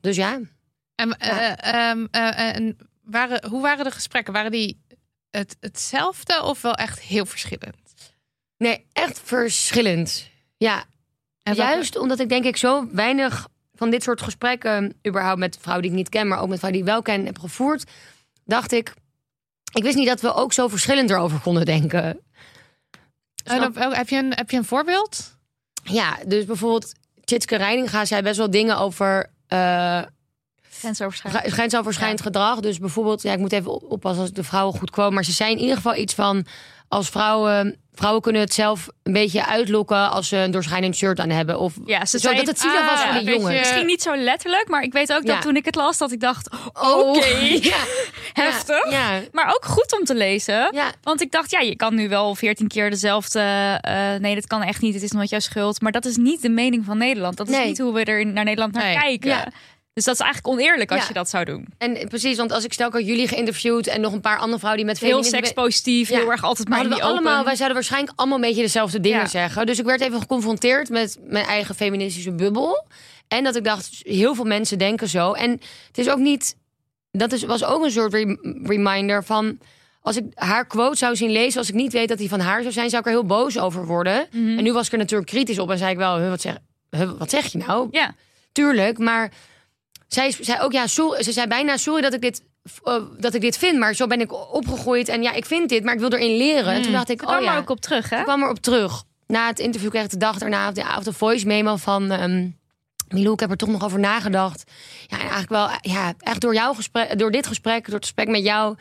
Dus 0.01 0.15
ja. 0.15 0.39
En, 0.95 1.17
eh, 1.17 1.89
ehm, 1.89 2.05
eh, 2.11 2.55
en 2.55 2.77
waren, 3.03 3.45
hoe 3.49 3.61
waren 3.61 3.85
de 3.85 3.91
gesprekken? 3.91 4.33
Waren 4.33 4.51
die 4.51 4.81
het, 5.31 5.57
hetzelfde 5.59 6.43
of 6.43 6.61
wel 6.61 6.73
echt 6.73 6.99
heel 6.99 7.25
verschillend? 7.25 7.75
Nee, 8.57 8.85
echt 8.93 9.21
verschillend. 9.23 10.29
Ja, 10.57 10.77
En 11.43 11.55
welke- 11.55 11.71
juist 11.71 11.97
omdat 11.97 12.19
ik 12.19 12.29
denk 12.29 12.45
ik 12.45 12.57
zo 12.57 12.87
weinig 12.91 13.47
van 13.75 13.89
dit 13.89 14.03
soort 14.03 14.21
gesprekken... 14.21 14.99
überhaupt 15.07 15.39
met 15.39 15.57
vrouwen 15.61 15.83
die 15.83 15.91
ik 15.91 15.97
niet 15.97 16.09
ken, 16.09 16.27
maar 16.27 16.39
ook 16.41 16.47
met 16.49 16.59
vrouwen 16.59 16.81
die 16.83 16.89
ik 16.89 16.93
wel 16.95 17.01
ken, 17.15 17.25
heb 17.25 17.39
gevoerd... 17.39 17.91
dacht 18.45 18.71
ik, 18.71 18.93
ik 19.73 19.83
wist 19.83 19.95
niet 19.95 20.07
dat 20.07 20.21
we 20.21 20.33
ook 20.33 20.53
zo 20.53 20.67
verschillend 20.67 21.09
erover 21.09 21.39
konden 21.39 21.65
denken. 21.65 22.19
En 23.43 23.63
op- 23.63 23.77
oh, 23.77 23.93
heb, 23.93 24.09
je 24.09 24.17
een, 24.17 24.33
heb 24.33 24.49
je 24.51 24.57
een 24.57 24.65
voorbeeld? 24.65 25.35
Ja, 25.83 26.17
dus 26.27 26.45
bijvoorbeeld 26.45 26.93
Tjitske 27.23 27.55
Reininga 27.55 28.05
zei 28.05 28.21
best 28.21 28.37
wel 28.37 28.49
dingen 28.49 28.77
over 28.77 29.29
eh 29.47 30.01
Grensoverschrijdend. 30.71 31.43
gre- 31.43 31.51
grensoverschrijdend 31.53 32.21
gedrag. 32.21 32.59
Dus 32.59 32.79
bijvoorbeeld, 32.79 33.21
ja, 33.21 33.33
ik 33.33 33.39
moet 33.39 33.51
even 33.53 33.71
op- 33.71 33.91
oppassen 33.91 34.21
als 34.21 34.29
ik 34.29 34.35
de 34.35 34.43
vrouwen 34.43 34.77
goed 34.79 34.89
kwam. 34.89 35.13
Maar 35.13 35.23
ze 35.23 35.31
zei 35.31 35.51
in 35.51 35.59
ieder 35.59 35.75
geval 35.75 35.95
iets 35.95 36.13
van 36.13 36.45
als 36.87 37.09
vrouwen. 37.09 37.77
Vrouwen 37.93 38.21
kunnen 38.21 38.41
het 38.41 38.53
zelf 38.53 38.87
een 39.03 39.13
beetje 39.13 39.45
uitlokken 39.45 40.09
als 40.11 40.27
ze 40.27 40.37
een 40.37 40.51
doorschijnend 40.51 40.95
shirt 40.95 41.19
aan 41.19 41.29
hebben. 41.29 41.59
Of 41.59 41.73
Ja, 41.85 42.05
ze 42.05 42.19
zo, 42.19 42.33
dat 42.33 42.47
het 42.47 42.59
zielig 42.59 42.79
was 42.89 42.99
ah, 42.99 43.05
voor 43.05 43.13
ja, 43.13 43.17
die 43.19 43.25
weet 43.25 43.35
jongen. 43.35 43.53
Misschien 43.53 43.85
niet 43.85 44.01
zo 44.01 44.15
letterlijk, 44.15 44.67
maar 44.67 44.81
ik 44.83 44.93
weet 44.93 45.13
ook 45.13 45.25
dat 45.25 45.35
Ja. 45.35 45.41
toen 45.41 45.55
ik 45.55 45.65
het 45.65 45.75
las, 45.75 45.97
dat 45.97 46.11
ik 46.11 46.19
dacht, 46.19 46.49
Oh, 46.73 46.97
oké, 47.07 47.25
ja, 47.71 47.77
heftig. 48.33 48.91
Ja, 48.91 49.19
Maar 49.31 49.47
ook 49.55 49.65
goed 49.65 49.99
om 49.99 50.05
te 50.05 50.15
lezen. 50.15 50.67
ja, 50.71 50.91
Want 51.03 51.21
ik 51.21 51.31
dacht, 51.31 51.51
ja, 51.51 51.59
je 51.59 51.75
kan 51.75 51.95
nu 51.95 52.09
wel 52.09 52.35
veertien 52.35 52.67
keer 52.67 52.89
dezelfde. 52.89 53.39
eh, 53.81 54.13
nee, 54.15 54.35
dat 54.35 54.47
kan 54.47 54.61
echt 54.63 54.81
niet. 54.81 54.93
Het 54.93 55.03
is 55.03 55.11
nooit 55.11 55.29
jouw 55.29 55.39
schuld. 55.39 55.81
Maar 55.81 55.91
dat 55.91 56.05
is 56.05 56.15
niet 56.17 56.41
de 56.41 56.49
mening 56.49 56.85
van 56.85 56.97
Nederland. 56.97 57.37
Dat 57.37 57.49
is 57.49 57.55
Nee. 57.55 57.65
niet 57.65 57.77
hoe 57.79 57.93
we 57.93 58.03
er 58.03 58.25
naar 58.25 58.43
Nederland 58.43 58.73
naar 58.73 58.83
Nee. 58.83 58.95
kijken. 58.97 59.53
Dus 59.97 60.05
dat 60.05 60.15
is 60.15 60.21
eigenlijk 60.21 60.53
oneerlijk 60.53 60.91
als 60.91 61.01
Ja. 61.01 61.07
je 61.07 61.13
dat 61.13 61.29
zou 61.29 61.45
doen. 61.45 61.65
en 61.77 62.07
precies, 62.07 62.37
want 62.37 62.51
als 62.51 62.63
ik 62.63 62.73
stel, 62.73 62.87
ik 62.87 62.93
had 62.93 63.05
jullie 63.05 63.27
geïnterviewd 63.27 63.87
en 63.87 64.01
nog 64.01 64.13
een 64.13 64.21
paar 64.21 64.37
andere 64.37 64.57
vrouwen 64.59 64.83
die 64.83 64.91
met 64.93 64.99
Heel 65.01 65.09
feminisme- 65.09 65.37
sekspositief, 65.37 66.09
Ja. 66.09 66.17
heel 66.17 66.31
erg 66.31 66.43
altijd 66.43 66.67
maar 66.69 66.77
hadden 66.79 66.97
we 66.97 67.03
allemaal, 67.03 67.31
open. 67.33 67.45
wij 67.45 67.55
zouden 67.55 67.75
waarschijnlijk 67.77 68.13
allemaal 68.15 68.37
een 68.37 68.43
beetje 68.43 68.61
dezelfde 68.61 68.99
dingen 68.99 69.19
Ja. 69.19 69.25
zeggen. 69.27 69.65
Dus 69.65 69.79
ik 69.79 69.85
werd 69.85 70.01
even 70.01 70.19
geconfronteerd 70.21 70.89
met 70.89 71.17
mijn 71.21 71.45
eigen 71.45 71.75
feministische 71.75 72.31
bubbel. 72.31 72.85
En 73.27 73.43
dat 73.43 73.55
ik 73.55 73.63
dacht, 73.63 73.89
heel 74.03 74.35
veel 74.35 74.43
mensen 74.45 74.77
denken 74.77 75.07
zo. 75.07 75.31
En 75.33 75.51
het 75.87 75.97
is 75.97 76.09
ook 76.09 76.17
niet. 76.19 76.55
Dat 77.11 77.31
is, 77.31 77.43
was 77.43 77.63
ook 77.63 77.83
een 77.83 77.91
soort 77.91 78.13
re- 78.13 78.37
reminder 78.63 79.23
van. 79.23 79.59
Als 80.01 80.17
ik 80.17 80.23
haar 80.33 80.65
quote 80.67 80.97
zou 80.97 81.15
zien 81.15 81.29
lezen, 81.31 81.59
als 81.59 81.69
ik 81.69 81.75
niet 81.75 81.93
weet 81.93 82.07
dat 82.09 82.17
die 82.17 82.29
van 82.29 82.39
haar 82.39 82.61
zou 82.61 82.73
zijn, 82.73 82.89
zou 82.89 83.01
ik 83.01 83.07
er 83.07 83.13
heel 83.13 83.25
boos 83.25 83.59
over 83.59 83.85
worden. 83.85 84.27
Mhm. 84.31 84.57
En 84.57 84.63
nu 84.63 84.73
was 84.73 84.85
ik 84.85 84.91
er 84.91 84.97
natuurlijk 84.97 85.29
kritisch 85.29 85.59
op 85.59 85.71
en 85.71 85.77
zei 85.77 85.91
ik 85.91 85.97
wel, 85.97 86.17
"Huh, 86.19 86.29
wat 86.29 86.41
zeg, 86.41 86.55
wat 87.17 87.29
zeg 87.29 87.51
je 87.51 87.57
nou? 87.57 87.87
Ja, 87.91 88.15
Tuurlijk, 88.51 88.97
maar 88.97 89.31
zij 90.07 90.35
zei 90.39 90.61
ook, 90.61 90.71
ja, 90.71 90.87
sorry, 90.87 91.23
ze 91.23 91.31
zei 91.31 91.47
bijna, 91.47 91.77
sorry 91.77 92.01
dat 92.01 92.13
ik 92.13 92.21
dit, 92.21 92.43
eh, 92.83 93.01
dat 93.17 93.33
ik 93.33 93.41
dit 93.41 93.57
vind, 93.57 93.79
maar 93.79 93.93
zo 93.93 94.07
ben 94.07 94.21
ik 94.21 94.53
opgegroeid 94.53 95.07
en 95.07 95.21
ja, 95.21 95.33
ik 95.33 95.45
vind 95.45 95.69
dit, 95.69 95.83
maar 95.83 95.93
ik 95.93 95.99
wil 95.99 96.13
erin 96.13 96.37
leren. 96.37 96.73
En 96.73 96.81
toen 96.81 96.91
dacht 96.91 97.09
ik, 97.09 97.21
ik 97.21 97.27
kwam 97.27 97.37
oh 97.37 97.43
ja, 97.43 97.53
er 97.53 97.59
ook 97.59 97.69
op 97.69 97.81
terug, 97.81 98.09
hè? 98.09 98.17
ik 98.17 98.23
kwam 98.23 98.43
erop 98.43 98.59
terug. 98.59 99.03
Na 99.27 99.47
het 99.47 99.59
interview 99.59 99.89
kreeg 99.89 100.03
ik 100.03 100.09
de 100.09 100.17
dag 100.17 100.37
daarna, 100.37 100.67
of 100.67 100.73
de, 100.73 100.83
of 100.97 101.03
de 101.03 101.13
voice 101.13 101.45
memo 101.45 101.75
van 101.75 102.11
ehm 102.11 102.47
Milou, 103.07 103.33
ik 103.33 103.39
heb 103.39 103.51
er 103.51 103.57
toch 103.57 103.69
nog 103.69 103.83
over 103.83 103.99
nagedacht. 103.99 104.63
Ja, 105.07 105.15
en 105.15 105.29
eigenlijk 105.29 105.49
wel, 105.49 105.69
ja, 105.81 106.13
echt 106.19 106.41
door, 106.41 106.53
jouw 106.53 106.73
gesprek, 106.73 107.19
door 107.19 107.31
dit 107.31 107.47
gesprek, 107.47 107.85
door 107.85 107.95
het 107.95 108.03
gesprek 108.03 108.27
met 108.27 108.43
jou, 108.43 108.75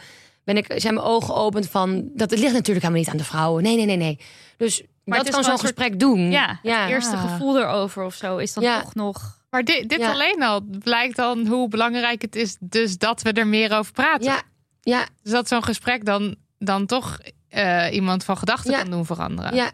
ben 0.45 0.57
ik, 0.57 0.73
zijn 0.77 0.95
mijn 0.95 1.07
ogen 1.07 1.35
geopend 1.35 1.69
van... 1.69 2.11
dat 2.15 2.31
het 2.31 2.39
ligt 2.39 2.53
natuurlijk 2.53 2.87
helemaal 2.87 3.03
niet 3.03 3.09
aan 3.09 3.17
de 3.17 3.25
vrouwen. 3.25 3.63
Nee, 3.63 3.77
nee, 3.77 3.87
nee, 3.87 3.97
nee. 3.97 4.19
Dus 4.57 4.83
Maar 5.05 5.19
dat 5.19 5.29
kan 5.29 5.45
zo'n 5.45 5.59
gesprek 5.59 6.01
doen. 6.01 6.31
Ja, 6.31 6.59
ja. 6.63 6.81
het 6.81 6.91
eerste 6.91 7.17
gevoel 7.17 7.59
erover 7.59 8.05
of 8.05 8.15
zo 8.15 8.37
is 8.37 8.53
dan 8.53 8.63
Ja. 8.63 8.81
toch 8.81 8.95
nog... 8.95 9.36
Maar 9.57 9.65
dit, 9.65 9.89
dit 9.89 9.99
Ja. 10.01 10.13
alleen 10.13 10.43
al 10.43 10.61
blijkt 10.61 11.17
dan 11.17 11.47
hoe 11.47 11.69
belangrijk 11.69 12.23
het 12.23 12.37
is, 12.37 12.57
dus 12.61 12.99
dat 12.99 13.23
we 13.23 13.33
er 13.33 13.47
meer 13.47 13.73
over 13.77 13.93
praten. 13.93 14.25
ja, 14.25 14.43
ja, 14.81 15.07
Dus 15.23 15.33
dat 15.33 15.49
zo'n 15.49 15.65
gesprek 15.65 16.05
dan, 16.05 16.37
dan 16.59 16.87
toch 16.87 17.19
eh, 17.49 17.87
iemand 17.93 18.25
van 18.25 18.37
gedachten 18.37 18.71
Ja. 18.71 18.79
kan 18.83 18.91
doen 18.91 19.07
veranderen. 19.07 19.55
ja. 19.55 19.71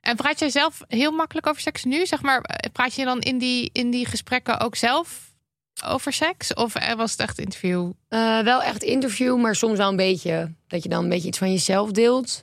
En 0.00 0.16
praat 0.16 0.38
jij 0.38 0.50
zelf 0.50 0.80
heel 0.88 1.10
makkelijk 1.10 1.46
over 1.46 1.60
seks 1.62 1.84
nu? 1.84 2.06
Zeg 2.06 2.22
maar, 2.22 2.40
eh, 2.40 2.72
praat 2.72 2.94
je 2.94 3.04
dan 3.04 3.20
in 3.20 3.38
die, 3.38 3.70
in 3.72 3.90
die 3.90 4.06
gesprekken 4.06 4.60
ook 4.60 4.76
zelf 4.76 5.34
over 5.84 6.12
seks? 6.12 6.54
Of 6.54 6.74
eh, 6.74 6.94
was 6.94 7.10
het 7.10 7.20
echt 7.20 7.38
interview? 7.38 7.90
Wel 8.44 8.62
echt 8.62 8.82
interview, 8.82 9.40
maar 9.40 9.54
soms 9.56 9.78
wel 9.78 9.88
een 9.88 9.96
beetje... 9.96 10.52
dat 10.66 10.82
je 10.82 10.88
dan 10.88 11.02
een 11.02 11.08
beetje 11.08 11.28
iets 11.28 11.38
van 11.38 11.50
jezelf 11.52 11.90
deelt. 11.90 12.42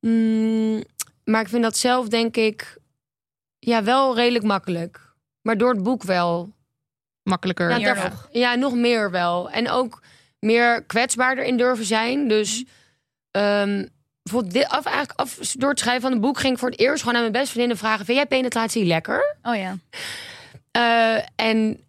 Mm, 0.00 0.82
maar 1.24 1.40
ik 1.40 1.48
vind 1.48 1.62
dat 1.62 1.76
zelf, 1.76 2.08
denk 2.08 2.36
ik... 2.36 2.76
ja, 3.58 3.82
wel 3.82 4.14
redelijk 4.16 4.44
makkelijk. 4.44 5.08
Maar 5.42 5.58
door 5.58 5.70
het 5.74 5.82
boek 5.82 6.02
wel. 6.02 6.52
Makkelijker. 7.22 7.78
Ja, 7.78 7.94
daar- 7.94 8.10
nog. 8.10 8.28
ja, 8.32 8.54
nog 8.54 8.74
meer 8.74 9.10
wel. 9.10 9.50
En 9.50 9.70
ook 9.70 10.02
meer 10.38 10.82
kwetsbaarder 10.84 11.44
in 11.44 11.56
durven 11.56 11.84
zijn. 11.84 12.28
Dus 12.28 12.64
ehm, 13.30 13.86
bijvoorbeeld 14.22 14.52
dit, 14.54 14.68
af, 14.68 14.84
eigenlijk 14.84 15.20
af, 15.20 15.34
door 15.36 15.70
het 15.70 15.78
schrijven 15.78 16.02
van 16.02 16.12
het 16.12 16.20
boek 16.20 16.38
ging 16.38 16.52
ik 16.52 16.58
voor 16.58 16.70
het 16.70 16.80
eerst 16.80 17.00
gewoon 17.00 17.14
aan 17.14 17.20
mijn 17.20 17.32
beste 17.32 17.48
vriendinnen 17.50 17.78
vragen: 17.78 18.04
Vind 18.04 18.16
jij 18.18 18.26
penetratie 18.26 18.84
lekker? 18.84 19.36
Oh 19.42 19.56
ja. 19.56 19.76
Eh, 20.70 21.22
en 21.36 21.80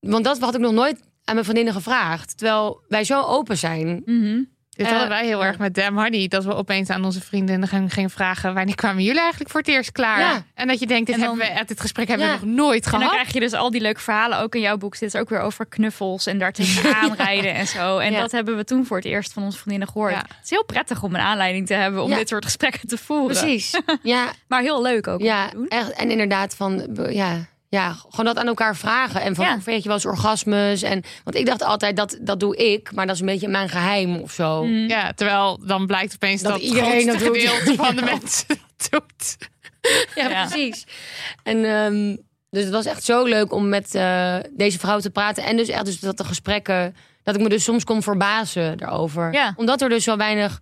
want 0.00 0.24
dat 0.24 0.38
had 0.38 0.54
ik 0.54 0.60
nog 0.60 0.72
nooit 0.72 1.00
aan 1.24 1.34
mijn 1.34 1.44
vriendinnen 1.44 1.74
gevraagd. 1.74 2.36
Terwijl 2.38 2.84
wij 2.88 3.04
zo 3.04 3.22
open 3.22 3.56
zijn. 3.58 4.02
Mhm. 4.04 4.42
Dit 4.80 4.88
Eh, 4.88 4.94
hadden 4.98 5.16
wij 5.18 5.26
heel 5.26 5.44
erg 5.44 5.58
met 5.58 5.74
Damn 5.74 5.98
Honey. 5.98 6.28
Dat 6.28 6.44
we 6.44 6.54
opeens 6.54 6.90
aan 6.90 7.04
onze 7.04 7.20
vriendinnen 7.20 7.68
gingen, 7.90 8.10
vragen... 8.10 8.54
wanneer 8.54 8.74
kwamen 8.74 9.02
jullie 9.02 9.20
eigenlijk 9.20 9.50
voor 9.50 9.60
het 9.60 9.68
eerst 9.68 9.92
klaar? 9.92 10.20
Ja. 10.20 10.42
En 10.54 10.66
dat 10.68 10.78
je 10.80 10.86
denkt, 10.86 11.06
dit, 11.06 11.18
dan- 11.20 11.38
hebben 11.38 11.56
we, 11.58 11.64
dit 11.66 11.80
gesprek 11.80 12.08
hebben 12.08 12.26
Ja. 12.26 12.38
we 12.40 12.46
nog 12.46 12.54
nooit 12.54 12.84
En 12.84 12.90
dan 12.90 13.00
gehad. 13.00 13.14
krijg 13.14 13.32
je 13.32 13.40
dus 13.40 13.52
al 13.52 13.70
die 13.70 13.80
leuke 13.80 14.00
verhalen 14.00 14.38
ook 14.38 14.54
in 14.54 14.60
jouw 14.60 14.76
boek. 14.76 14.92
Dit 14.98 15.14
is 15.14 15.20
ook 15.20 15.28
weer 15.28 15.40
over 15.40 15.66
knuffels 15.66 16.26
en 16.26 16.38
daar 16.38 16.52
tegenaan 16.52 17.14
rijden 17.24 17.54
en 17.54 17.66
zo. 17.66 17.98
En 17.98 18.12
dat 18.12 18.32
hebben 18.32 18.56
we 18.56 18.64
toen 18.64 18.86
voor 18.86 18.96
het 18.96 19.06
eerst 19.06 19.32
van 19.32 19.42
onze 19.42 19.58
vriendinnen 19.58 19.88
gehoord. 19.88 20.14
Het 20.14 20.26
is 20.44 20.50
heel 20.50 20.64
prettig 20.64 21.02
om 21.02 21.14
een 21.14 21.20
aanleiding 21.20 21.66
te 21.66 21.74
hebben 21.74 22.02
om 22.02 22.10
dit 22.14 22.28
soort 22.28 22.44
gesprekken 22.44 22.88
te 22.88 22.98
voeren. 22.98 23.36
Precies. 23.36 23.80
Ja, 24.02 24.26
Maar 24.48 24.60
heel 24.62 24.82
leuk 24.82 25.06
ook 25.06 25.20
ja, 25.20 25.50
echt. 25.68 25.90
En 25.92 26.10
inderdaad, 26.10 26.56
van, 26.56 26.98
ja, 27.10 27.36
ja, 27.70 27.92
gewoon 28.08 28.24
dat 28.26 28.38
aan 28.38 28.46
elkaar 28.46 28.76
vragen. 28.76 29.20
En 29.20 29.34
van, 29.34 29.44
Ja. 29.44 29.58
weet 29.64 29.76
je 29.82 29.84
wel 29.88 29.96
eens 29.96 30.06
orgasmes? 30.06 30.82
En, 30.82 31.02
want 31.24 31.36
ik 31.36 31.46
dacht 31.46 31.62
altijd, 31.62 31.96
dat, 31.96 32.18
dat 32.20 32.40
doe 32.40 32.56
ik. 32.56 32.92
Maar 32.92 33.06
dat 33.06 33.14
is 33.14 33.20
een 33.20 33.26
beetje 33.26 33.48
mijn 33.48 33.68
geheim 33.68 34.16
of 34.16 34.32
zo. 34.32 34.64
Mm. 34.64 34.88
Ja, 34.88 35.12
terwijl 35.12 35.60
dan 35.66 35.86
blijkt 35.86 36.14
opeens 36.14 36.42
Dat 36.42 36.52
dat, 36.52 36.60
iedereen 36.60 37.08
het 37.08 37.16
grootste 37.16 37.24
dat 37.24 37.32
doet. 37.34 37.42
gedeelte 37.42 37.74
van 37.84 37.96
de 37.96 38.04
Ja. 38.04 38.10
mensen 38.10 38.46
dat 38.48 38.90
doet. 38.90 39.36
Ja, 40.14 40.28
Ja. 40.28 40.46
precies. 40.46 40.86
En 41.42 41.64
ehm, 41.64 42.16
dus 42.50 42.64
het 42.64 42.72
was 42.72 42.84
echt 42.86 43.04
zo 43.04 43.24
leuk 43.24 43.52
om 43.52 43.68
met 43.68 43.94
eh, 43.94 44.36
deze 44.56 44.78
vrouw 44.78 44.98
te 44.98 45.10
praten. 45.10 45.44
En 45.44 45.56
dus 45.56 45.68
echt 45.68 45.84
dus 45.84 46.00
dat 46.00 46.16
de 46.16 46.24
gesprekken... 46.24 46.96
dat 47.22 47.34
ik 47.34 47.40
me 47.40 47.48
dus 47.48 47.64
soms 47.64 47.84
kon 47.84 48.02
verbazen 48.02 48.78
daarover. 48.78 49.32
Ja. 49.32 49.52
Omdat 49.56 49.80
er 49.80 49.88
dus 49.88 50.04
zo 50.04 50.16
weinig... 50.16 50.60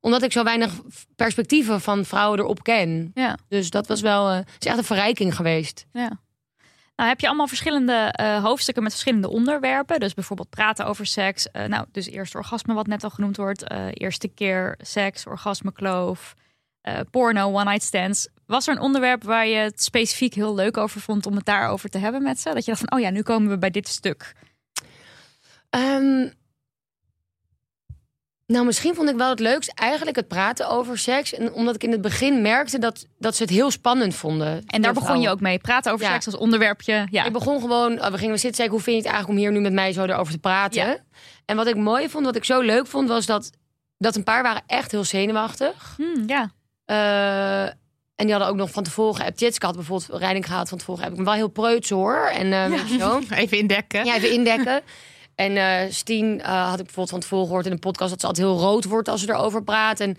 omdat 0.00 0.22
ik 0.22 0.32
zo 0.32 0.42
weinig 0.44 0.72
perspectieven 1.16 1.80
van 1.80 2.04
vrouwen 2.04 2.38
erop 2.38 2.62
ken. 2.62 3.10
Ja. 3.14 3.36
Dus 3.48 3.70
dat 3.70 3.86
was 3.86 4.00
wel... 4.00 4.28
eh, 4.28 4.36
het 4.36 4.46
is 4.58 4.66
echt 4.66 4.78
een 4.78 4.84
verrijking 4.84 5.36
geweest. 5.36 5.86
Ja. 5.92 6.10
Nou, 7.00 7.12
heb 7.12 7.20
je 7.20 7.26
allemaal 7.26 7.46
verschillende 7.46 7.92
eh, 7.92 8.42
hoofdstukken 8.42 8.82
met 8.82 8.92
verschillende 8.92 9.30
onderwerpen. 9.30 10.00
Dus 10.00 10.14
bijvoorbeeld 10.14 10.50
praten 10.50 10.86
over 10.86 11.06
seks. 11.06 11.50
Eh, 11.50 11.64
nou, 11.64 11.86
dus 11.92 12.06
eerst 12.06 12.34
orgasme, 12.34 12.74
wat 12.74 12.86
net 12.86 13.04
al 13.04 13.10
genoemd 13.10 13.36
wordt. 13.36 13.62
eh, 13.62 13.86
eerste 13.90 14.28
keer 14.28 14.74
seks, 14.78 15.26
orgasme, 15.26 15.72
kloof. 15.72 16.34
porno, 17.10 17.52
one-night 17.52 17.82
stands. 17.82 18.28
Was 18.46 18.66
er 18.66 18.74
een 18.74 18.80
onderwerp 18.80 19.24
waar 19.24 19.46
je 19.46 19.56
het 19.56 19.82
specifiek 19.82 20.34
heel 20.34 20.54
leuk 20.54 20.76
over 20.76 21.00
vond 21.00 21.26
om 21.26 21.36
het 21.36 21.44
daarover 21.44 21.88
te 21.88 21.98
hebben 21.98 22.22
met 22.22 22.40
ze? 22.40 22.54
Dat 22.54 22.64
je 22.64 22.70
dacht 22.70 22.84
van, 22.88 22.98
oh 22.98 23.04
ja, 23.04 23.10
nu 23.10 23.22
komen 23.22 23.50
we 23.50 23.58
bij 23.58 23.70
dit 23.70 23.88
stuk. 23.88 24.34
Ehm, 25.70 26.28
nou, 28.50 28.64
misschien 28.64 28.94
vond 28.94 29.08
ik 29.08 29.16
wel 29.16 29.28
het 29.30 29.40
leukst 29.40 29.72
eigenlijk 29.74 30.16
het 30.16 30.28
praten 30.28 30.68
over 30.68 30.98
seks. 30.98 31.34
En 31.34 31.52
omdat 31.52 31.74
ik 31.74 31.82
in 31.84 31.90
het 31.92 32.00
begin 32.00 32.42
merkte 32.42 32.78
dat, 32.78 33.06
dat 33.18 33.36
ze 33.36 33.42
het 33.42 33.52
heel 33.52 33.70
spannend 33.70 34.14
vonden. 34.14 34.62
En 34.66 34.82
daar 34.82 34.92
begon 34.92 35.20
je 35.20 35.28
ook 35.28 35.40
mee. 35.40 35.58
Praten 35.58 35.92
over 35.92 36.04
Ja. 36.06 36.12
seks 36.12 36.26
als 36.26 36.36
onderwerpje. 36.36 37.06
Ja. 37.10 37.24
Ik 37.24 37.32
begon 37.32 37.60
gewoon, 37.60 37.92
oh, 38.04 38.06
we 38.06 38.18
gingen 38.18 38.38
zitten 38.38 38.54
zeggen, 38.54 38.74
hoe 38.74 38.84
vind 38.84 38.96
je 38.96 39.02
het 39.02 39.12
eigenlijk 39.12 39.28
om 39.28 39.36
hier 39.44 39.52
nu 39.52 39.60
met 39.60 39.72
mij 39.72 39.92
zo 39.92 40.04
erover 40.04 40.32
te 40.32 40.38
praten? 40.38 40.86
Ja. 40.86 40.96
En 41.44 41.56
wat 41.56 41.66
ik 41.66 41.76
mooi 41.76 42.08
vond, 42.08 42.24
wat 42.24 42.36
ik 42.36 42.44
zo 42.44 42.60
leuk 42.60 42.86
vond, 42.86 43.08
was 43.08 43.26
dat, 43.26 43.50
dat 43.98 44.16
een 44.16 44.24
paar 44.24 44.42
waren 44.42 44.62
echt 44.66 44.90
heel 44.90 45.04
zenuwachtig. 45.04 45.94
Hmm, 45.96 46.22
ja. 46.26 46.50
Eh, 46.84 47.62
en 48.14 48.26
die 48.26 48.30
hadden 48.30 48.48
ook 48.48 48.56
nog 48.56 48.70
van 48.70 48.82
tevoren 48.82 49.14
geappt. 49.16 49.40
Jitske 49.40 49.66
had 49.66 49.74
bijvoorbeeld 49.74 50.20
rijding 50.20 50.46
gehad 50.46 50.68
van 50.68 50.78
tevoren. 50.78 51.00
Heb 51.02 51.10
ik 51.10 51.16
hem 51.16 51.26
wel 51.26 51.34
heel 51.34 51.48
preuts 51.48 51.90
hoor. 51.90 52.16
En 52.34 52.52
eh, 52.52 52.66
weet 52.66 52.88
je 52.88 52.98
zo. 52.98 53.20
Even 53.42 53.58
indekken. 53.58 54.04
Ja, 54.04 54.14
even 54.16 54.32
indekken. 54.32 54.82
En 55.48 55.92
Stien 55.92 56.40
eh, 56.40 56.68
had 56.68 56.78
ik 56.78 56.84
bijvoorbeeld 56.84 57.10
van 57.10 57.20
tevoren 57.20 57.46
gehoord 57.46 57.66
in 57.66 57.72
een 57.72 57.78
podcast... 57.78 58.10
dat 58.10 58.20
ze 58.20 58.26
altijd 58.26 58.46
heel 58.46 58.58
rood 58.58 58.84
wordt 58.84 59.08
als 59.08 59.20
ze 59.20 59.28
erover 59.30 59.62
praat. 59.62 60.00
En 60.00 60.16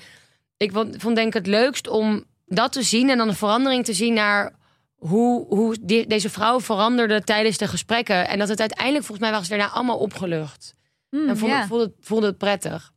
ik 0.57 0.71
vond, 0.71 0.95
vond 0.97 1.15
denk 1.15 1.27
ik 1.27 1.33
het 1.33 1.47
leukst 1.47 1.87
om 1.87 2.23
dat 2.45 2.71
te 2.71 2.83
zien... 2.83 3.09
en 3.09 3.17
dan 3.17 3.27
een 3.27 3.35
verandering 3.35 3.85
te 3.85 3.93
zien 3.93 4.13
naar 4.13 4.53
hoe, 4.95 5.45
hoe 5.47 5.77
die- 5.81 6.07
deze 6.07 6.29
vrouw 6.29 6.59
veranderde 6.59 7.23
tijdens 7.23 7.57
de 7.57 7.67
gesprekken. 7.67 8.27
En 8.27 8.39
dat 8.39 8.47
het 8.47 8.59
uiteindelijk, 8.59 9.05
volgens 9.05 9.29
mij, 9.29 9.43
ze 9.43 9.49
daarna 9.49 9.69
allemaal 9.69 9.97
opgelucht. 9.97 10.73
Hmm, 11.09 11.29
en 11.29 11.37
vond, 11.37 11.51
ja. 11.51 11.67
voelde, 11.67 11.83
het, 11.83 11.93
voelde 11.99 12.25
het 12.25 12.37
prettig. 12.37 12.91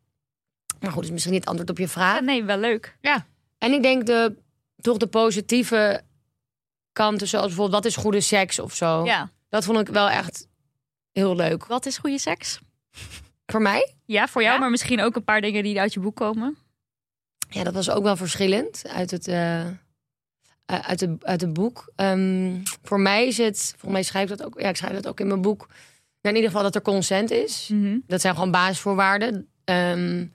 Maar 0.81 0.93
goed, 0.93 1.05
is 1.05 1.11
misschien 1.11 1.33
niet 1.33 1.41
het 1.41 1.51
antwoord 1.51 1.70
op 1.70 1.79
je 1.79 1.89
vraag. 1.89 2.14
Ja, 2.14 2.20
nee, 2.20 2.45
wel 2.45 2.59
leuk. 2.59 2.97
En 3.59 3.72
ik 3.72 3.83
denk 3.83 4.07
de, 4.07 4.37
toch 4.81 4.97
de 4.97 5.07
positieve 5.07 6.03
kanten, 6.93 7.29
zoals 7.29 7.47
bijvoorbeeld... 7.47 7.83
wat 7.83 7.93
is 7.93 7.97
goede 7.97 8.20
seks 8.20 8.59
of 8.59 8.75
zo. 8.75 9.05
Ja. 9.05 9.31
Dat 9.49 9.64
vond 9.64 9.79
ik 9.79 9.89
wel 9.89 10.09
echt 10.09 10.47
heel 11.14 11.36
leuk. 11.36 11.66
Wat 11.66 11.86
is 11.86 11.98
goede 11.98 12.18
seks? 12.18 12.58
Voor 13.52 13.62
mij? 13.62 13.94
Ja, 14.04 14.28
voor 14.28 14.42
jou, 14.42 14.54
Ja? 14.54 14.60
maar 14.60 14.70
misschien 14.70 15.00
ook 15.00 15.16
een 15.16 15.24
paar 15.24 15.40
dingen 15.40 15.62
die 15.62 15.80
uit 15.80 15.92
je 15.92 16.00
boek 16.00 16.16
komen. 16.16 16.56
Ja, 17.48 17.62
dat 17.64 17.74
was 17.74 17.90
ook 17.90 18.02
wel 18.02 18.16
verschillend 18.16 18.82
uit 18.88 19.10
het, 19.10 19.28
eh, 19.28 19.66
uit 20.66 21.00
het, 21.00 21.24
uit 21.24 21.40
het 21.40 21.52
boek. 21.52 21.92
Ehm, 21.96 22.56
voor 22.82 23.00
mij 23.00 23.26
is 23.26 23.38
het, 23.38 23.58
volgens 23.70 23.92
mij 23.92 24.02
schrijf 24.02 24.30
ik 24.30 24.36
dat 24.38 24.46
ook, 24.46 24.60
ja, 24.60 24.68
ik 24.68 24.76
schrijf 24.76 24.94
dat 24.94 25.06
ook 25.06 25.20
in 25.20 25.26
mijn 25.26 25.42
boek. 25.42 25.66
Nou, 25.66 25.76
in 26.20 26.34
ieder 26.34 26.50
geval 26.50 26.62
dat 26.62 26.74
er 26.74 26.82
consent 26.82 27.30
is. 27.30 27.68
Mhm. 27.72 27.98
Dat 28.06 28.20
zijn 28.20 28.34
gewoon 28.34 28.50
basisvoorwaarden. 28.50 29.48
Ehm, 29.64 30.26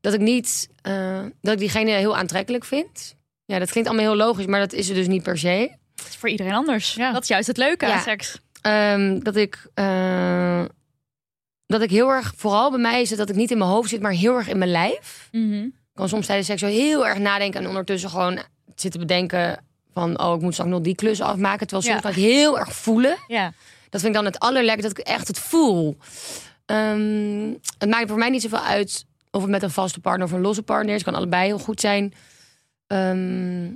dat 0.00 0.12
ik 0.14 0.20
niet, 0.20 0.68
eh, 0.82 1.22
dat 1.40 1.52
ik 1.52 1.58
diegene 1.58 1.90
heel 1.90 2.16
aantrekkelijk 2.16 2.64
vind. 2.64 3.14
Ja, 3.44 3.58
dat 3.58 3.70
klinkt 3.70 3.88
allemaal 3.90 4.08
heel 4.08 4.16
logisch, 4.26 4.46
maar 4.46 4.60
dat 4.60 4.72
is 4.72 4.86
het 4.86 4.96
dus 4.96 5.06
niet 5.06 5.22
per 5.22 5.38
se. 5.38 5.70
Dat 5.94 6.06
is 6.08 6.16
voor 6.16 6.28
iedereen 6.28 6.52
anders. 6.54 6.94
Ja. 6.94 7.12
Dat 7.12 7.22
is 7.22 7.28
juist 7.28 7.46
het 7.46 7.56
leuke 7.56 7.84
aan 7.84 7.90
Ja. 7.90 8.00
seks. 8.00 8.38
Ehm, 8.64 9.18
dat 9.18 9.36
ik, 9.36 9.66
eh, 9.74 10.64
dat 11.66 11.82
ik 11.82 11.90
heel 11.90 12.08
erg, 12.08 12.32
vooral 12.36 12.70
bij 12.70 12.80
mij 12.80 13.00
is 13.00 13.10
het 13.10 13.18
dat 13.18 13.28
ik 13.30 13.36
niet 13.36 13.50
in 13.50 13.58
mijn 13.58 13.70
hoofd 13.70 13.88
zit, 13.88 14.00
maar 14.00 14.12
heel 14.12 14.36
erg 14.36 14.48
in 14.48 14.58
mijn 14.58 14.70
lijf. 14.70 15.28
Mhm. 15.32 15.54
Ik 15.64 16.00
kan 16.00 16.08
soms 16.08 16.26
tijdens 16.26 16.46
seks 16.48 16.60
zo 16.60 16.66
heel 16.66 17.06
erg 17.06 17.18
nadenken 17.18 17.60
en 17.60 17.68
ondertussen 17.68 18.10
gewoon 18.10 18.38
zitten 18.74 19.00
bedenken 19.00 19.64
van 19.92 20.20
oh 20.20 20.34
ik 20.34 20.40
moet 20.40 20.52
straks 20.52 20.70
nog 20.70 20.80
die 20.80 20.94
klus 20.94 21.20
afmaken. 21.20 21.66
Terwijl 21.66 21.82
soms 21.82 21.94
Ja. 21.94 22.00
kan 22.00 22.10
ik 22.10 22.30
heel 22.30 22.58
erg 22.58 22.72
voelen. 22.72 23.16
Ja. 23.26 23.52
Dat 23.90 24.00
vind 24.00 24.14
ik 24.14 24.22
dan 24.22 24.24
het 24.32 24.38
allerlekkerste 24.38 24.88
dat 24.94 24.98
ik 24.98 25.06
echt 25.06 25.28
het 25.28 25.38
voel. 25.38 25.96
Ehm, 26.66 27.52
het 27.78 27.88
maakt 27.88 28.08
voor 28.08 28.18
mij 28.18 28.30
niet 28.30 28.42
zoveel 28.42 28.58
uit 28.64 29.04
of 29.30 29.40
het 29.42 29.50
met 29.50 29.62
een 29.62 29.70
vaste 29.70 30.00
partner 30.00 30.26
of 30.26 30.32
een 30.32 30.40
losse 30.40 30.62
partner 30.62 30.94
is. 30.94 31.00
Het 31.00 31.10
kan 31.10 31.14
allebei 31.18 31.46
heel 31.46 31.58
goed 31.58 31.80
zijn. 31.80 32.12
Ehm, 32.86 33.66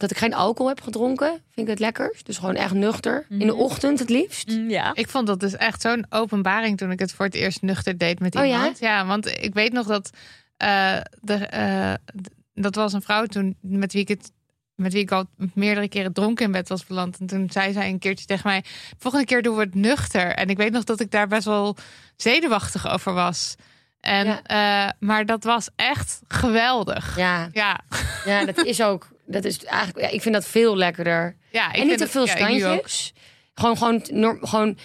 dat 0.00 0.10
ik 0.10 0.16
geen 0.16 0.34
alcohol 0.34 0.68
heb 0.68 0.80
gedronken, 0.80 1.28
vind 1.28 1.66
ik 1.66 1.66
het 1.66 1.78
lekkerst. 1.78 2.26
Dus 2.26 2.38
gewoon 2.38 2.54
echt 2.54 2.74
nuchter. 2.74 3.26
In 3.28 3.38
de 3.38 3.44
Mhm. 3.44 3.54
ochtend 3.60 3.98
het 3.98 4.08
liefst. 4.08 4.48
Mm, 4.48 4.70
ja. 4.70 4.90
Ik 4.94 5.08
vond 5.08 5.26
dat 5.26 5.40
dus 5.40 5.56
echt 5.56 5.80
zo'n 5.80 6.06
openbaring 6.08 6.78
toen 6.78 6.90
ik 6.90 6.98
het 6.98 7.12
voor 7.12 7.24
het 7.24 7.34
eerst 7.34 7.62
nuchter 7.62 7.98
deed 7.98 8.20
met 8.20 8.36
Oh 8.36 8.46
ja? 8.46 8.56
iemand. 8.56 8.78
ja? 8.78 9.06
want 9.06 9.26
ik 9.26 9.54
weet 9.54 9.72
nog 9.72 9.86
dat 9.86 10.10
eh, 10.56 10.96
de, 11.20 11.34
eh, 11.34 11.92
d- 12.22 12.30
dat 12.54 12.74
was 12.74 12.92
een 12.92 13.02
vrouw 13.02 13.26
toen 13.26 13.56
met 13.60 13.92
wie 13.92 14.02
ik 14.02 14.08
het 14.08 14.32
met 14.74 14.92
wie 14.92 15.02
ik 15.02 15.10
al 15.12 15.24
meerdere 15.54 15.88
keren 15.88 16.12
dronken 16.12 16.44
in 16.44 16.52
bed 16.52 16.68
was 16.68 16.86
beland. 16.86 17.18
En 17.18 17.26
toen 17.26 17.50
zei 17.50 17.72
zij 17.72 17.88
een 17.88 17.98
keertje 17.98 18.26
tegen 18.26 18.50
mij: 18.50 18.64
volgende 18.98 19.26
keer 19.26 19.42
doen 19.42 19.54
we 19.56 19.62
het 19.62 19.74
nuchter. 19.74 20.34
En 20.34 20.48
ik 20.50 20.56
weet 20.56 20.72
nog 20.72 20.84
dat 20.84 21.00
ik 21.00 21.10
daar 21.10 21.26
best 21.28 21.44
wel 21.44 21.76
zenuwachtig 22.16 22.88
over 22.88 23.12
was. 23.12 23.54
En, 24.00 24.26
Ja. 24.26 24.42
eh, 24.86 24.90
maar 24.98 25.26
dat 25.26 25.44
was 25.44 25.68
echt 25.76 26.20
geweldig. 26.28 27.16
Ja, 27.16 27.48
Ja, 27.52 27.80
ja, 28.24 28.44
dat 28.44 28.64
is 28.64 28.82
ook. 28.82 29.08
Dat 29.30 29.44
is 29.44 29.64
eigenlijk, 29.64 30.06
ja, 30.06 30.12
ik 30.12 30.22
vind 30.22 30.34
dat 30.34 30.46
veel 30.46 30.76
lekkerder. 30.76 31.36
ja 31.50 31.72
ik 31.72 31.80
en 31.80 31.86
niet 31.86 31.96
te 31.96 32.02
het- 32.02 32.12
veel 32.12 32.26
ja, 32.26 32.36
standjes. 32.36 33.12
Gewoon, 33.54 33.76
gewoon, 33.76 34.02
gewoon 34.42 34.78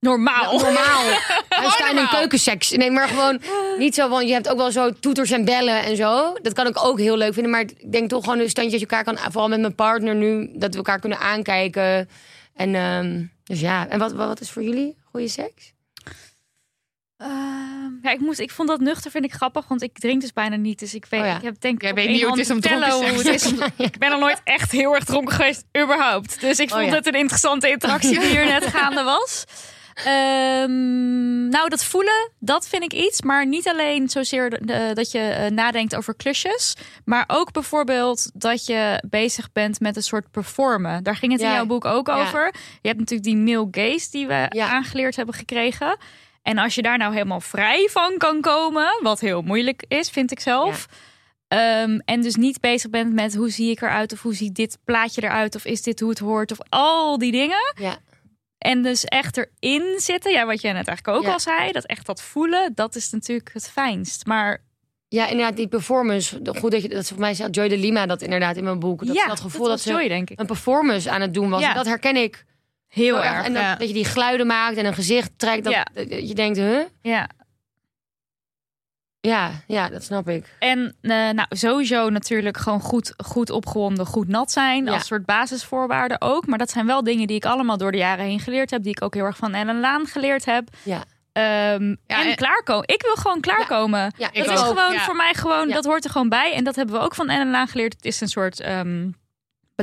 Normaal. 0.00 0.52
normaal. 0.58 1.02
Hij 1.48 1.70
staat 1.70 1.78
in 1.80 1.86
een 1.88 1.94
normaal. 1.94 2.06
keukenseks. 2.14 2.70
Nee, 2.70 2.90
maar 2.90 3.08
gewoon 3.08 3.40
niet 3.78 3.94
zo. 3.94 4.08
Want 4.08 4.26
je 4.26 4.32
hebt 4.32 4.48
ook 4.48 4.56
wel 4.56 4.70
zo 4.70 4.92
toeters 5.00 5.30
en 5.30 5.44
bellen 5.44 5.82
en 5.82 5.96
zo. 5.96 6.32
Dat 6.42 6.52
kan 6.52 6.66
ik 6.66 6.84
ook 6.84 6.98
heel 6.98 7.16
leuk 7.16 7.32
vinden. 7.34 7.50
Maar 7.52 7.60
ik 7.60 7.92
denk 7.92 8.08
toch 8.08 8.24
gewoon 8.24 8.38
een 8.38 8.48
standje 8.50 8.78
dat 8.78 8.80
je 8.80 8.86
elkaar 8.96 9.14
kan. 9.14 9.32
Vooral 9.32 9.48
met 9.48 9.60
mijn 9.60 9.74
partner 9.74 10.14
nu. 10.14 10.50
Dat 10.54 10.70
we 10.70 10.76
elkaar 10.76 11.00
kunnen 11.00 11.18
aankijken. 11.18 12.08
En 12.54 12.74
ehm, 12.74 13.22
dus 13.44 13.60
ja. 13.60 13.88
En 13.88 13.98
wat, 13.98 14.12
wat, 14.12 14.26
wat 14.26 14.40
is 14.40 14.50
voor 14.50 14.62
jullie 14.62 14.96
goede 15.10 15.28
seks? 15.28 15.72
Ehm, 17.20 17.92
ja, 18.02 18.10
ik, 18.10 18.20
moest, 18.20 18.38
ik 18.38 18.50
vond 18.50 18.68
dat 18.68 18.80
nuchter 18.80 19.10
vind 19.10 19.24
ik 19.24 19.32
grappig, 19.32 19.68
want 19.68 19.82
ik 19.82 19.98
drink 19.98 20.20
dus 20.20 20.32
bijna 20.32 20.56
niet. 20.56 20.78
Dus 20.78 20.94
ik 20.94 21.06
weet, 21.08 21.20
Oh 21.20 21.26
ja. 21.26 21.36
ik 21.36 21.42
heb 21.42 21.60
denk 21.60 21.74
ik 21.74 21.82
Jij 21.82 21.94
weet 21.94 22.08
niet 22.08 22.20
hoe 22.22 22.30
het 22.30 22.40
is 22.40 22.50
om 22.50 22.60
dronken 22.60 22.90
hoe 22.92 23.04
het 23.04 23.22
te 23.24 23.32
is 23.32 23.46
om- 23.46 23.58
Ik 23.76 23.98
ben 23.98 24.10
nog 24.10 24.20
nooit 24.20 24.40
echt 24.44 24.70
heel 24.70 24.94
erg 24.94 25.04
dronken 25.04 25.34
geweest, 25.34 25.64
überhaupt. 25.82 26.40
Dus 26.40 26.58
ik 26.58 26.70
Oh 26.70 26.76
vond 26.76 26.88
ja. 26.90 26.94
het 26.94 27.06
een 27.06 27.14
interessante 27.14 27.70
interactie 27.70 28.18
die 28.20 28.28
hier 28.28 28.44
net 28.44 28.66
gaande 28.66 29.02
was. 29.02 29.44
Ehm, 29.94 31.48
nou, 31.48 31.68
dat 31.68 31.84
voelen, 31.84 32.30
dat 32.38 32.68
vind 32.68 32.82
ik 32.82 32.92
iets. 32.92 33.22
Maar 33.22 33.46
niet 33.46 33.68
alleen 33.68 34.08
zozeer 34.08 34.50
dat 34.94 35.10
je 35.10 35.18
eh, 35.18 35.50
nadenkt 35.50 35.96
over 35.96 36.14
klusjes. 36.14 36.76
Maar 37.04 37.24
ook 37.26 37.52
bijvoorbeeld 37.52 38.30
dat 38.34 38.66
je 38.66 39.02
bezig 39.10 39.52
bent 39.52 39.80
met 39.80 39.96
een 39.96 40.02
soort 40.02 40.30
performen. 40.30 41.02
Daar 41.02 41.16
ging 41.16 41.32
het 41.32 41.40
in 41.40 41.50
jouw 41.50 41.66
boek 41.66 41.84
ook 41.84 42.06
Ja. 42.06 42.20
over. 42.20 42.54
Je 42.82 42.88
hebt 42.88 42.98
natuurlijk 43.00 43.28
die 43.28 43.36
male 43.36 43.68
gaze 43.70 44.10
die 44.10 44.26
we 44.26 44.46
Ja. 44.48 44.68
aangeleerd 44.68 45.16
hebben 45.16 45.34
gekregen. 45.34 45.96
En 46.42 46.58
als 46.58 46.74
je 46.74 46.82
daar 46.82 46.98
nou 46.98 47.12
helemaal 47.12 47.40
vrij 47.40 47.88
van 47.90 48.14
kan 48.18 48.40
komen, 48.40 48.98
wat 49.02 49.20
heel 49.20 49.42
moeilijk 49.42 49.84
is, 49.88 50.10
vind 50.10 50.30
ik 50.30 50.40
zelf. 50.40 50.86
Ehm, 51.48 51.98
en 52.04 52.20
dus 52.20 52.34
niet 52.34 52.60
bezig 52.60 52.90
bent 52.90 53.12
met 53.12 53.34
hoe 53.34 53.50
zie 53.50 53.70
ik 53.70 53.80
eruit 53.80 54.12
of 54.12 54.22
hoe 54.22 54.34
ziet 54.34 54.54
dit 54.54 54.78
plaatje 54.84 55.22
eruit 55.22 55.54
of 55.54 55.64
is 55.64 55.82
dit 55.82 56.00
hoe 56.00 56.10
het 56.10 56.18
hoort 56.18 56.52
of 56.52 56.58
al 56.68 57.18
die 57.18 57.32
dingen. 57.32 57.74
Ja. 57.80 57.98
En 58.58 58.82
dus 58.82 59.04
echt 59.04 59.36
erin 59.60 59.94
zitten, 60.00 60.32
ja, 60.32 60.46
wat 60.46 60.60
jij 60.60 60.72
net 60.72 60.88
eigenlijk 60.88 61.18
ook 61.18 61.24
Ja. 61.24 61.32
al 61.32 61.40
zei, 61.40 61.72
dat 61.72 61.84
echt 61.84 62.06
dat 62.06 62.22
voelen, 62.22 62.72
dat 62.74 62.94
is 62.94 63.10
natuurlijk 63.10 63.50
het 63.52 63.68
fijnst. 63.70 64.26
Maar 64.26 64.62
Ja, 65.08 65.26
inderdaad, 65.26 65.56
die 65.56 65.68
performance. 65.68 66.40
Goed 66.58 66.70
dat 66.70 66.82
je 66.82 66.88
dat 66.88 67.08
voor 67.08 67.18
mij 67.18 67.34
zei 67.34 67.50
Joy 67.50 67.68
de 67.68 67.78
Lima 67.78 68.06
dat 68.06 68.22
inderdaad 68.22 68.56
in 68.56 68.64
mijn 68.64 68.78
boek. 68.78 69.06
Dat, 69.06 69.16
ja, 69.16 69.26
dat 69.26 69.40
gevoel 69.40 69.66
dat, 69.66 69.80
ze 69.80 69.90
joy, 69.90 70.08
denk 70.08 70.30
ik. 70.30 70.40
een 70.40 70.46
performance 70.46 71.10
aan 71.10 71.20
het 71.20 71.34
doen 71.34 71.50
was. 71.50 71.60
Ja. 71.60 71.74
Dat 71.74 71.86
herken 71.86 72.16
ik 72.16 72.44
Heel 72.90 73.14
heel 73.20 73.24
erg. 73.24 73.44
En 73.46 73.52
dat, 73.52 73.62
ja. 73.62 73.74
dat 73.76 73.88
je 73.88 73.94
die 73.94 74.04
geluiden 74.04 74.46
maakt 74.46 74.76
en 74.76 74.86
een 74.86 74.94
gezicht 74.94 75.30
trekt. 75.36 75.64
Dat, 75.64 75.72
Ja. 75.72 75.86
dat 75.94 76.28
je 76.28 76.34
denkt, 76.34 76.58
huh? 76.58 76.80
Ja. 77.02 77.28
Ja, 79.20 79.50
ja, 79.66 79.88
dat 79.88 80.04
snap 80.04 80.28
ik. 80.28 80.54
En 80.58 80.96
eh, 81.00 81.10
nou, 81.10 81.46
sowieso 81.48 82.08
natuurlijk 82.08 82.56
gewoon 82.56 82.80
goed, 82.80 83.14
goed 83.24 83.50
opgewonden, 83.50 84.06
goed 84.06 84.28
nat 84.28 84.50
zijn. 84.50 84.84
Ja. 84.84 84.92
Als 84.92 85.06
soort 85.06 85.24
basisvoorwaarden 85.26 86.20
ook. 86.20 86.46
Maar 86.46 86.58
dat 86.58 86.70
zijn 86.70 86.86
wel 86.86 87.02
dingen 87.04 87.26
die 87.26 87.36
ik 87.36 87.44
allemaal 87.44 87.76
door 87.76 87.92
de 87.92 87.98
jaren 87.98 88.24
heen 88.24 88.40
geleerd 88.40 88.70
heb. 88.70 88.82
Die 88.82 88.90
ik 88.92 89.02
ook 89.02 89.14
heel 89.14 89.24
erg 89.24 89.36
van 89.36 89.54
Ellen 89.54 89.80
Laan 89.80 90.06
geleerd 90.06 90.44
heb. 90.44 90.68
Ja. 90.82 91.04
Ehm, 91.32 91.88
Ja, 92.06 92.20
en 92.20 92.28
en- 92.28 92.34
klaarkomen. 92.36 92.88
Ik 92.88 93.02
wil 93.02 93.14
gewoon 93.14 93.40
klaarkomen. 93.40 94.12
Ja, 94.16 94.28
Ik 94.32 94.44
dat 94.44 94.54
is 94.54 94.60
ook, 94.60 94.66
gewoon 94.66 94.92
ja. 94.92 95.00
voor 95.04 95.16
mij 95.16 95.34
gewoon, 95.34 95.68
Ja. 95.68 95.74
dat 95.74 95.84
hoort 95.84 96.04
er 96.04 96.10
gewoon 96.10 96.28
bij. 96.28 96.52
En 96.54 96.64
dat 96.64 96.76
hebben 96.76 96.94
we 96.94 97.00
ook 97.00 97.14
van 97.14 97.28
Ellen 97.28 97.50
Laan 97.50 97.68
geleerd. 97.68 97.92
Het 97.92 98.04
is 98.04 98.20
een 98.20 98.28
soort 98.28 98.60
ehm, 98.60 99.08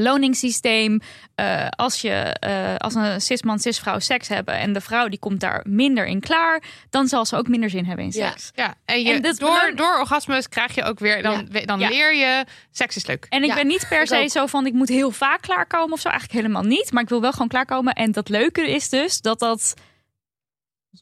beloningssysteem. 0.01 0.99
Eh, 1.35 1.67
als 1.69 2.01
je 2.01 2.09
eh, 2.09 2.75
als 2.77 2.95
een 2.95 3.21
cisman, 3.21 3.59
cisvrouw 3.59 3.99
seks 3.99 4.27
hebben 4.27 4.53
en 4.57 4.73
de 4.73 4.81
vrouw 4.81 5.07
die 5.07 5.19
komt 5.19 5.39
daar 5.39 5.61
minder 5.67 6.05
in 6.05 6.19
klaar, 6.19 6.63
dan 6.89 7.07
zal 7.07 7.25
ze 7.25 7.35
ook 7.35 7.47
minder 7.47 7.69
zin 7.69 7.85
hebben 7.85 8.05
in 8.05 8.11
Ja. 8.15 8.29
seks. 8.29 8.51
Ja, 8.55 8.73
en, 8.85 9.01
je, 9.03 9.13
En 9.13 9.21
dit 9.21 9.39
door, 9.39 9.71
door 9.75 9.99
orgasmes 9.99 10.49
krijg 10.49 10.75
je 10.75 10.83
ook 10.83 10.99
weer, 10.99 11.21
dan, 11.23 11.47
dan 11.65 11.79
Ja. 11.79 11.89
leer 11.89 12.15
je, 12.15 12.45
seks 12.71 12.95
is 12.95 13.05
leuk. 13.05 13.25
En 13.29 13.41
ik 13.43 13.49
Ja, 13.49 13.55
ben 13.55 13.67
niet 13.67 13.85
per 13.89 14.07
se 14.07 14.27
zo 14.29 14.45
van 14.45 14.65
ik 14.65 14.73
moet 14.73 14.89
heel 14.89 15.11
vaak 15.11 15.41
klaarkomen 15.41 15.91
of 15.93 15.99
zo. 15.99 16.09
Eigenlijk 16.09 16.39
helemaal 16.41 16.63
niet. 16.69 16.91
Maar 16.91 17.03
ik 17.03 17.09
wil 17.09 17.21
wel 17.21 17.31
gewoon 17.31 17.47
klaarkomen. 17.47 17.93
En 17.93 18.11
dat 18.11 18.29
leuke 18.29 18.71
is 18.71 18.89
dus 18.89 19.21
dat 19.21 19.39
dat 19.39 19.73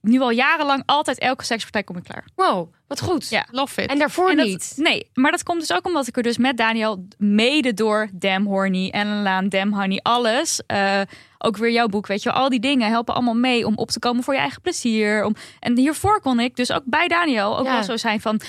nu 0.01 0.19
al 0.21 0.29
jarenlang 0.29 0.83
altijd 0.85 1.19
elke 1.19 1.43
sekspartij 1.45 1.83
kom 1.83 1.97
ik 1.97 2.03
klaar. 2.03 2.25
Wow, 2.35 2.73
wat 2.87 3.01
goed. 3.01 3.29
Ja. 3.29 3.45
Love 3.51 3.81
it. 3.81 3.89
En 3.89 3.97
daarvoor 3.99 4.29
En 4.29 4.37
dat- 4.37 4.45
niet. 4.45 4.73
Nee, 4.77 5.09
maar 5.13 5.31
dat 5.31 5.43
komt 5.43 5.59
dus 5.59 5.73
ook 5.73 5.85
omdat 5.85 6.07
ik 6.07 6.17
er 6.17 6.23
dus 6.23 6.37
met 6.37 6.57
Daniel 6.57 7.07
mede 7.17 7.73
door 7.73 8.09
Damn 8.13 8.45
Horny, 8.45 8.89
Ellen 8.89 9.21
Laan, 9.21 9.49
Damn 9.49 9.73
Honey, 9.73 9.99
alles. 10.03 10.61
eh, 10.67 11.01
ook 11.37 11.57
weer 11.57 11.71
jouw 11.71 11.87
boek, 11.87 12.07
weet 12.07 12.23
je. 12.23 12.31
Al 12.31 12.49
die 12.49 12.59
dingen 12.59 12.89
helpen 12.89 13.13
allemaal 13.13 13.33
mee 13.35 13.65
om 13.65 13.75
op 13.77 13.89
te 13.91 13.99
komen 13.99 14.23
voor 14.23 14.33
je 14.33 14.39
eigen 14.39 14.61
plezier. 14.61 15.25
Om, 15.25 15.35
en 15.59 15.77
hiervoor 15.77 16.21
kon 16.21 16.39
ik 16.39 16.55
dus 16.55 16.71
ook 16.71 16.83
bij 16.85 17.07
Daniel 17.07 17.57
ook 17.57 17.65
Ja. 17.65 17.71
wel 17.73 17.83
zo 17.83 17.97
zijn 17.97 18.21
van... 18.21 18.41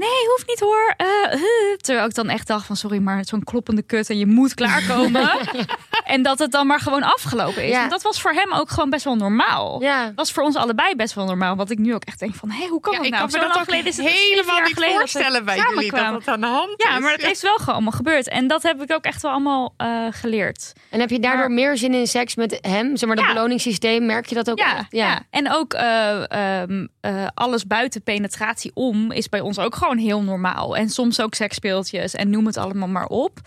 Nee, 0.00 0.26
hoeft 0.28 0.46
niet 0.46 0.60
hoor. 0.60 0.94
Eh, 0.96 1.06
huh. 1.30 1.76
Terwijl 1.76 2.06
ik 2.06 2.14
dan 2.14 2.28
echt 2.28 2.46
dacht 2.46 2.66
van 2.66 2.76
sorry, 2.76 2.98
maar 2.98 3.24
zo'n 3.24 3.44
kloppende 3.44 3.82
kut 3.82 4.10
en 4.10 4.18
je 4.18 4.26
moet 4.26 4.54
klaarkomen. 4.54 5.30
en 6.04 6.22
dat 6.22 6.38
het 6.38 6.52
dan 6.52 6.66
maar 6.66 6.80
gewoon 6.80 7.02
afgelopen 7.02 7.64
is. 7.64 7.70
Ja. 7.70 7.82
En 7.82 7.88
dat 7.88 8.02
was 8.02 8.20
voor 8.20 8.32
hem 8.32 8.52
ook 8.52 8.70
gewoon 8.70 8.90
best 8.90 9.04
wel 9.04 9.16
normaal. 9.16 9.82
Ja. 9.82 10.04
Dat 10.04 10.14
was 10.14 10.32
voor 10.32 10.42
ons 10.42 10.56
allebei 10.56 10.94
best 10.96 11.14
wel 11.14 11.24
normaal. 11.24 11.56
Wat 11.56 11.70
ik 11.70 11.78
nu 11.78 11.94
ook 11.94 12.04
echt 12.04 12.18
denk 12.18 12.34
van, 12.34 12.50
hé, 12.50 12.66
hoe 12.66 12.80
kan 12.80 12.92
ja, 12.92 12.98
dat 12.98 13.06
ik 13.06 13.12
nou? 13.12 13.30
kan 13.30 13.40
me 13.40 13.46
dat 13.54 13.64
geleden 13.64 13.86
is 13.86 13.96
het 13.96 14.06
helemaal 14.06 14.60
niet 14.60 14.76
dat 14.76 14.84
voorstellen 14.84 15.44
bij 15.44 15.56
jullie, 15.56 15.90
dat 15.90 16.12
dat 16.12 16.28
aan 16.28 16.40
de 16.40 16.46
hand 16.46 16.74
Ja, 16.76 16.94
is. 16.96 17.00
maar 17.02 17.12
het 17.12 17.22
is 17.30 17.42
wel 17.42 17.56
gewoon 17.56 17.74
allemaal 17.74 17.92
gebeurd. 17.92 18.28
En 18.28 18.46
dat 18.46 18.62
heb 18.62 18.82
ik 18.82 18.92
ook 18.92 19.04
echt 19.04 19.22
wel 19.22 19.30
allemaal 19.30 19.74
eh, 19.76 20.06
geleerd. 20.10 20.72
En 20.90 21.00
heb 21.00 21.10
je 21.10 21.18
daardoor 21.20 21.40
Maar- 21.40 21.50
meer 21.50 21.76
zin 21.76 21.94
in 21.94 22.06
seks 22.06 22.34
met 22.34 22.58
hem? 22.60 22.96
Zeg 22.96 23.08
maar, 23.08 23.16
dat 23.16 23.26
Ja. 23.26 23.32
beloningssysteem, 23.32 24.06
merk 24.06 24.26
je 24.26 24.34
dat 24.34 24.50
ook 24.50 24.58
Ja, 24.58 24.76
echt? 24.76 24.86
ja. 24.88 25.20
en 25.30 25.52
ook 25.52 25.72
eh, 25.72 26.30
ehm, 26.62 26.86
eh, 27.00 27.26
alles 27.34 27.66
buiten 27.66 28.02
penetratie 28.02 28.70
om 28.74 29.12
is 29.12 29.28
bij 29.28 29.40
ons 29.40 29.58
ook 29.58 29.74
gewoon 29.74 29.89
heel 29.98 30.22
normaal. 30.22 30.76
En 30.76 30.88
soms 30.88 31.20
ook 31.20 31.34
seksspeeltjes 31.34 32.14
en 32.14 32.30
noem 32.30 32.46
het 32.46 32.56
allemaal 32.56 32.88
maar 32.88 33.06
op. 33.06 33.40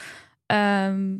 Ehm, 0.46 1.16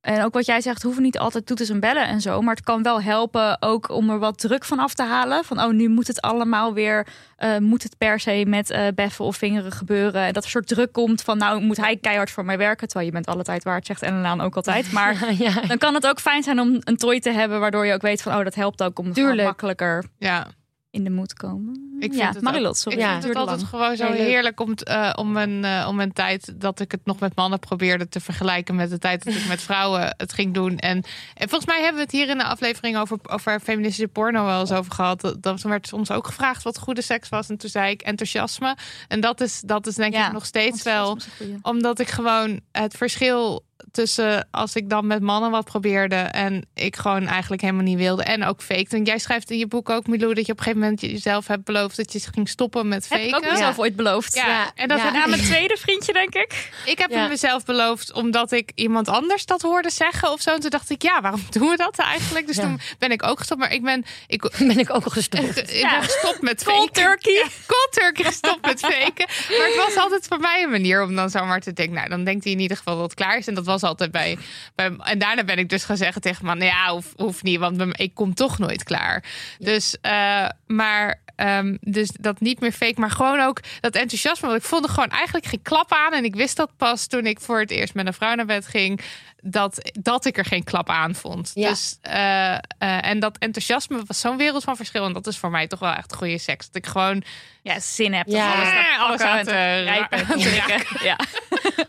en 0.00 0.24
ook 0.24 0.34
wat 0.34 0.46
jij 0.46 0.60
zegt, 0.60 0.82
hoeven 0.82 1.02
niet 1.02 1.18
altijd 1.18 1.46
toeters 1.46 1.68
en 1.68 1.80
bellen 1.80 2.06
en 2.06 2.20
zo. 2.20 2.40
Maar 2.42 2.54
het 2.54 2.64
kan 2.64 2.82
wel 2.82 3.02
helpen 3.02 3.62
ook 3.62 3.90
om 3.90 4.10
er 4.10 4.18
wat 4.18 4.38
druk 4.38 4.64
van 4.64 4.78
af 4.78 4.94
te 4.94 5.02
halen. 5.02 5.44
Van 5.44 5.60
oh, 5.60 5.72
nu 5.72 5.88
moet 5.88 6.06
het 6.06 6.20
allemaal 6.20 6.74
weer, 6.74 7.06
eh, 7.36 7.58
moet 7.58 7.82
het 7.82 7.98
per 7.98 8.20
se 8.20 8.44
met 8.46 8.70
eh, 8.70 8.86
beffen 8.94 9.24
of 9.24 9.36
vingeren 9.36 9.72
gebeuren. 9.72 10.22
En 10.22 10.32
dat 10.32 10.44
er 10.44 10.50
soort 10.50 10.66
druk 10.66 10.92
komt 10.92 11.22
van 11.22 11.38
nou 11.38 11.62
moet 11.62 11.76
hij 11.76 11.96
keihard 11.96 12.30
voor 12.30 12.44
mij 12.44 12.58
werken. 12.58 12.86
Terwijl 12.86 13.06
je 13.08 13.14
bent 13.14 13.26
alle 13.26 13.42
tijd 13.42 13.64
waard, 13.64 13.86
zegt 13.86 14.02
Ellen 14.02 14.20
Laan 14.20 14.40
ook 14.40 14.56
altijd. 14.56 14.92
Maar 14.98 15.34
ja. 15.38 15.60
dan 15.60 15.78
kan 15.78 15.94
het 15.94 16.06
ook 16.06 16.20
fijn 16.20 16.42
zijn 16.42 16.60
om 16.60 16.76
een 16.80 16.96
toy 16.96 17.20
te 17.20 17.30
hebben 17.30 17.60
waardoor 17.60 17.86
je 17.86 17.92
ook 17.94 18.02
weet 18.02 18.22
van 18.22 18.34
oh, 18.34 18.44
dat 18.44 18.54
helpt 18.54 18.82
ook 18.82 18.98
om 18.98 19.04
gewoon 19.04 19.26
Tuurlijk. 19.26 19.48
makkelijker 19.48 20.04
Ja, 20.18 20.46
in 20.90 21.04
de 21.04 21.10
moed 21.10 21.28
te 21.28 21.36
komen. 21.36 21.87
Ik 22.00 22.12
vind 22.12 22.14
ja, 22.22 22.28
het 22.32 22.40
Marilot, 22.40 22.68
ook- 22.68 22.76
sorry. 22.76 22.98
Ik 22.98 23.04
Ja. 23.04 23.10
vind 23.12 23.24
het 23.24 23.36
altijd 23.36 23.56
lang. 23.58 23.68
gewoon 23.68 23.96
zo 23.96 24.12
heerlijk 24.12 24.60
om, 24.60 24.74
t- 24.74 24.82
eh, 24.84 25.10
om, 25.16 25.36
een, 25.36 25.64
eh, 25.64 25.86
om 25.88 26.00
een 26.00 26.12
tijd 26.12 26.52
dat 26.60 26.80
ik 26.80 26.90
het 26.90 27.00
nog 27.04 27.18
met 27.18 27.36
mannen 27.36 27.58
probeerde 27.58 28.08
te 28.08 28.20
vergelijken 28.20 28.74
met 28.74 28.90
de 28.90 28.98
tijd 28.98 29.24
dat 29.24 29.34
ik 29.34 29.46
met 29.48 29.62
vrouwen 29.70 30.14
het 30.16 30.32
ging 30.32 30.54
doen. 30.54 30.78
En, 30.78 31.04
en 31.34 31.48
volgens 31.48 31.66
mij 31.66 31.76
hebben 31.80 31.96
we 31.96 32.02
het 32.02 32.12
hier 32.12 32.28
in 32.28 32.38
de 32.38 32.44
aflevering 32.44 32.96
over, 32.98 33.18
over 33.22 33.60
feministische 33.60 34.08
porno 34.08 34.44
wel 34.44 34.60
eens 34.60 34.72
over 34.72 34.92
gehad. 34.92 35.20
Dat, 35.20 35.42
dat 35.42 35.62
werd 35.62 35.92
ons 35.92 36.10
ook 36.10 36.26
gevraagd 36.26 36.62
wat 36.62 36.78
goede 36.78 37.02
seks 37.02 37.28
was. 37.28 37.48
En 37.48 37.56
toen 37.56 37.70
zei 37.70 37.90
ik 37.90 38.02
enthousiasme. 38.02 38.76
En 39.08 39.20
dat 39.20 39.40
is, 39.40 39.60
dat 39.60 39.86
is 39.86 39.94
denk 39.94 40.12
Ja, 40.14 40.26
ik 40.26 40.32
nog 40.32 40.46
steeds 40.46 40.82
wel 40.82 41.18
omdat 41.62 41.98
ik 41.98 42.08
gewoon 42.08 42.60
het 42.72 42.96
verschil 42.96 43.66
tussen 43.90 44.48
als 44.50 44.74
ik 44.76 44.88
dan 44.90 45.06
met 45.06 45.22
mannen 45.22 45.50
wat 45.50 45.64
probeerde 45.64 46.14
en 46.16 46.66
ik 46.74 46.96
gewoon 46.96 47.26
eigenlijk 47.26 47.62
helemaal 47.62 47.82
niet 47.84 47.98
wilde 47.98 48.22
en 48.22 48.44
ook 48.44 48.62
fake. 48.62 48.96
En 48.96 49.04
jij 49.04 49.18
schrijft 49.18 49.50
in 49.50 49.58
je 49.58 49.66
boek 49.66 49.88
ook, 49.90 50.06
Milou, 50.06 50.34
dat 50.34 50.46
je 50.46 50.52
op 50.52 50.58
een 50.58 50.64
gegeven 50.64 50.82
moment 50.84 51.00
jezelf 51.00 51.46
hebt 51.46 51.64
beloofd 51.64 51.87
dat 51.94 52.12
je 52.12 52.20
ging 52.34 52.48
stoppen 52.48 52.88
met 52.88 53.08
Heb 53.08 53.18
faken. 53.20 53.28
ik 53.28 53.44
ook 53.44 53.50
mezelf 53.52 53.78
ooit 53.78 53.96
beloofd. 53.96 54.34
Ja, 54.34 54.46
Ja, 54.46 54.70
en 54.74 54.88
dat 54.88 54.98
ja. 54.98 55.04
heb 55.04 55.14
ik, 55.14 55.26
mijn 55.28 55.42
tweede 55.42 55.76
vriendje, 55.76 56.12
denk 56.12 56.34
ik. 56.34 56.70
ik 56.84 56.98
heb 56.98 57.10
Ja. 57.10 57.20
het 57.20 57.28
mezelf 57.28 57.64
beloofd 57.64 58.12
omdat 58.12 58.52
ik 58.52 58.70
iemand 58.74 59.08
anders 59.08 59.46
dat 59.46 59.62
hoorde 59.62 59.90
zeggen 59.90 60.32
of 60.32 60.40
zo. 60.40 60.54
En 60.54 60.60
toen 60.60 60.70
dacht 60.70 60.90
ik, 60.90 61.02
ja, 61.02 61.20
waarom 61.20 61.42
doen 61.50 61.68
we 61.68 61.76
dat 61.76 61.98
eigenlijk? 61.98 62.46
Dus 62.46 62.56
Ja. 62.56 62.62
toen 62.62 62.80
ben 62.98 63.10
ik 63.10 63.22
ook 63.22 63.38
gestopt. 63.38 63.60
Maar 63.60 63.72
ik 63.72 63.82
ben, 63.82 64.04
ik, 64.26 64.50
Ben 64.68 64.78
ik 64.78 64.94
ook 64.94 65.04
al 65.04 65.10
gestopt. 65.10 65.56
ik 65.62 65.70
Ja. 65.70 65.90
ben 65.90 66.02
gestopt 66.02 66.42
met 66.42 66.64
Cold 66.64 66.76
faken. 66.78 66.92
turkey. 66.92 67.32
Ja, 67.32 67.46
cold 67.66 67.88
turkey 67.90 68.24
gestopt 68.24 68.66
met 68.66 68.80
faken. 68.80 69.26
Maar 69.58 69.66
het 69.66 69.76
was 69.86 69.96
altijd 69.96 70.26
voor 70.28 70.40
mij 70.40 70.62
een 70.62 70.70
manier 70.70 71.02
om 71.02 71.14
dan 71.14 71.30
zomaar 71.30 71.60
te 71.60 71.72
denken... 71.72 71.94
nou, 71.94 72.08
dan 72.08 72.24
denkt 72.24 72.44
hij 72.44 72.52
in 72.52 72.60
ieder 72.60 72.76
geval 72.76 72.94
dat 72.94 73.04
het 73.04 73.14
klaar 73.14 73.36
is. 73.38 73.46
En 73.46 73.54
dat 73.54 73.64
was 73.66 73.82
altijd 73.82 74.10
bij... 74.10 74.38
bij 74.74 74.96
en 74.98 75.18
daarna 75.18 75.44
ben 75.44 75.58
ik 75.58 75.68
dus 75.68 75.84
gaan 75.84 75.96
zeggen 75.96 76.22
tegen 76.22 76.44
man... 76.44 76.58
nou 76.58 76.70
ja, 76.70 76.90
hoeft 76.92 77.12
hoeft 77.16 77.42
niet, 77.42 77.58
want 77.58 78.00
ik 78.00 78.14
kom 78.14 78.34
toch 78.34 78.58
nooit 78.58 78.82
klaar. 78.82 79.24
Dus, 79.58 79.96
eh, 80.00 80.48
maar... 80.66 81.20
ehm, 81.38 81.76
dus 81.80 82.10
dat 82.20 82.40
niet 82.40 82.60
meer 82.60 82.72
fake, 82.72 83.00
maar 83.00 83.10
gewoon 83.10 83.40
ook 83.40 83.60
dat 83.80 83.94
enthousiasme. 83.94 84.48
Want 84.48 84.60
ik 84.60 84.66
vond 84.68 84.84
er 84.84 84.90
gewoon 84.90 85.10
eigenlijk 85.10 85.46
geen 85.46 85.62
klap 85.62 85.92
aan. 85.92 86.12
En 86.12 86.24
ik 86.24 86.34
wist 86.34 86.56
dat 86.56 86.70
pas 86.76 87.06
toen 87.06 87.26
ik 87.26 87.40
voor 87.40 87.60
het 87.60 87.70
eerst 87.70 87.94
met 87.94 88.06
een 88.06 88.12
vrouw 88.14 88.34
naar 88.34 88.46
bed 88.46 88.66
ging. 88.66 89.00
Dat, 89.42 89.90
dat 90.00 90.24
ik 90.24 90.38
er 90.38 90.44
geen 90.44 90.64
klap 90.64 90.88
aan 90.88 91.14
vond. 91.14 91.50
Ja. 91.54 91.68
Dus, 91.68 91.98
eh, 92.02 92.54
eh, 92.54 92.58
en 92.78 93.18
dat 93.20 93.38
enthousiasme 93.38 94.02
was 94.06 94.20
zo'n 94.20 94.36
wereld 94.36 94.64
van 94.64 94.76
verschil. 94.76 95.04
En 95.04 95.12
dat 95.12 95.26
is 95.26 95.38
voor 95.38 95.50
mij 95.50 95.66
toch 95.66 95.78
wel 95.78 95.92
echt 95.92 96.14
goede 96.14 96.38
seks. 96.38 96.66
Dat 96.66 96.76
ik 96.76 96.86
gewoon 96.86 97.22
Ja, 97.62 97.80
zin 97.80 98.12
heb. 98.14 98.26
Ja. 98.26 98.52
Alles, 98.54 98.68
Ja, 98.72 98.96
alles 98.96 99.20
aan 99.20 99.44
te 99.44 99.82
rijpen. 99.82 100.18
ra- 100.18 100.34
drinken. 100.36 100.82
Ja. 101.02 101.18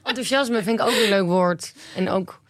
Enthousiasme 0.04 0.64
vind 0.64 0.80
ik 0.80 0.86
ook 0.86 0.94
een 0.94 1.10
leuk 1.10 1.26
woord. 1.26 1.74
En 1.96 2.10
ook, 2.10 2.42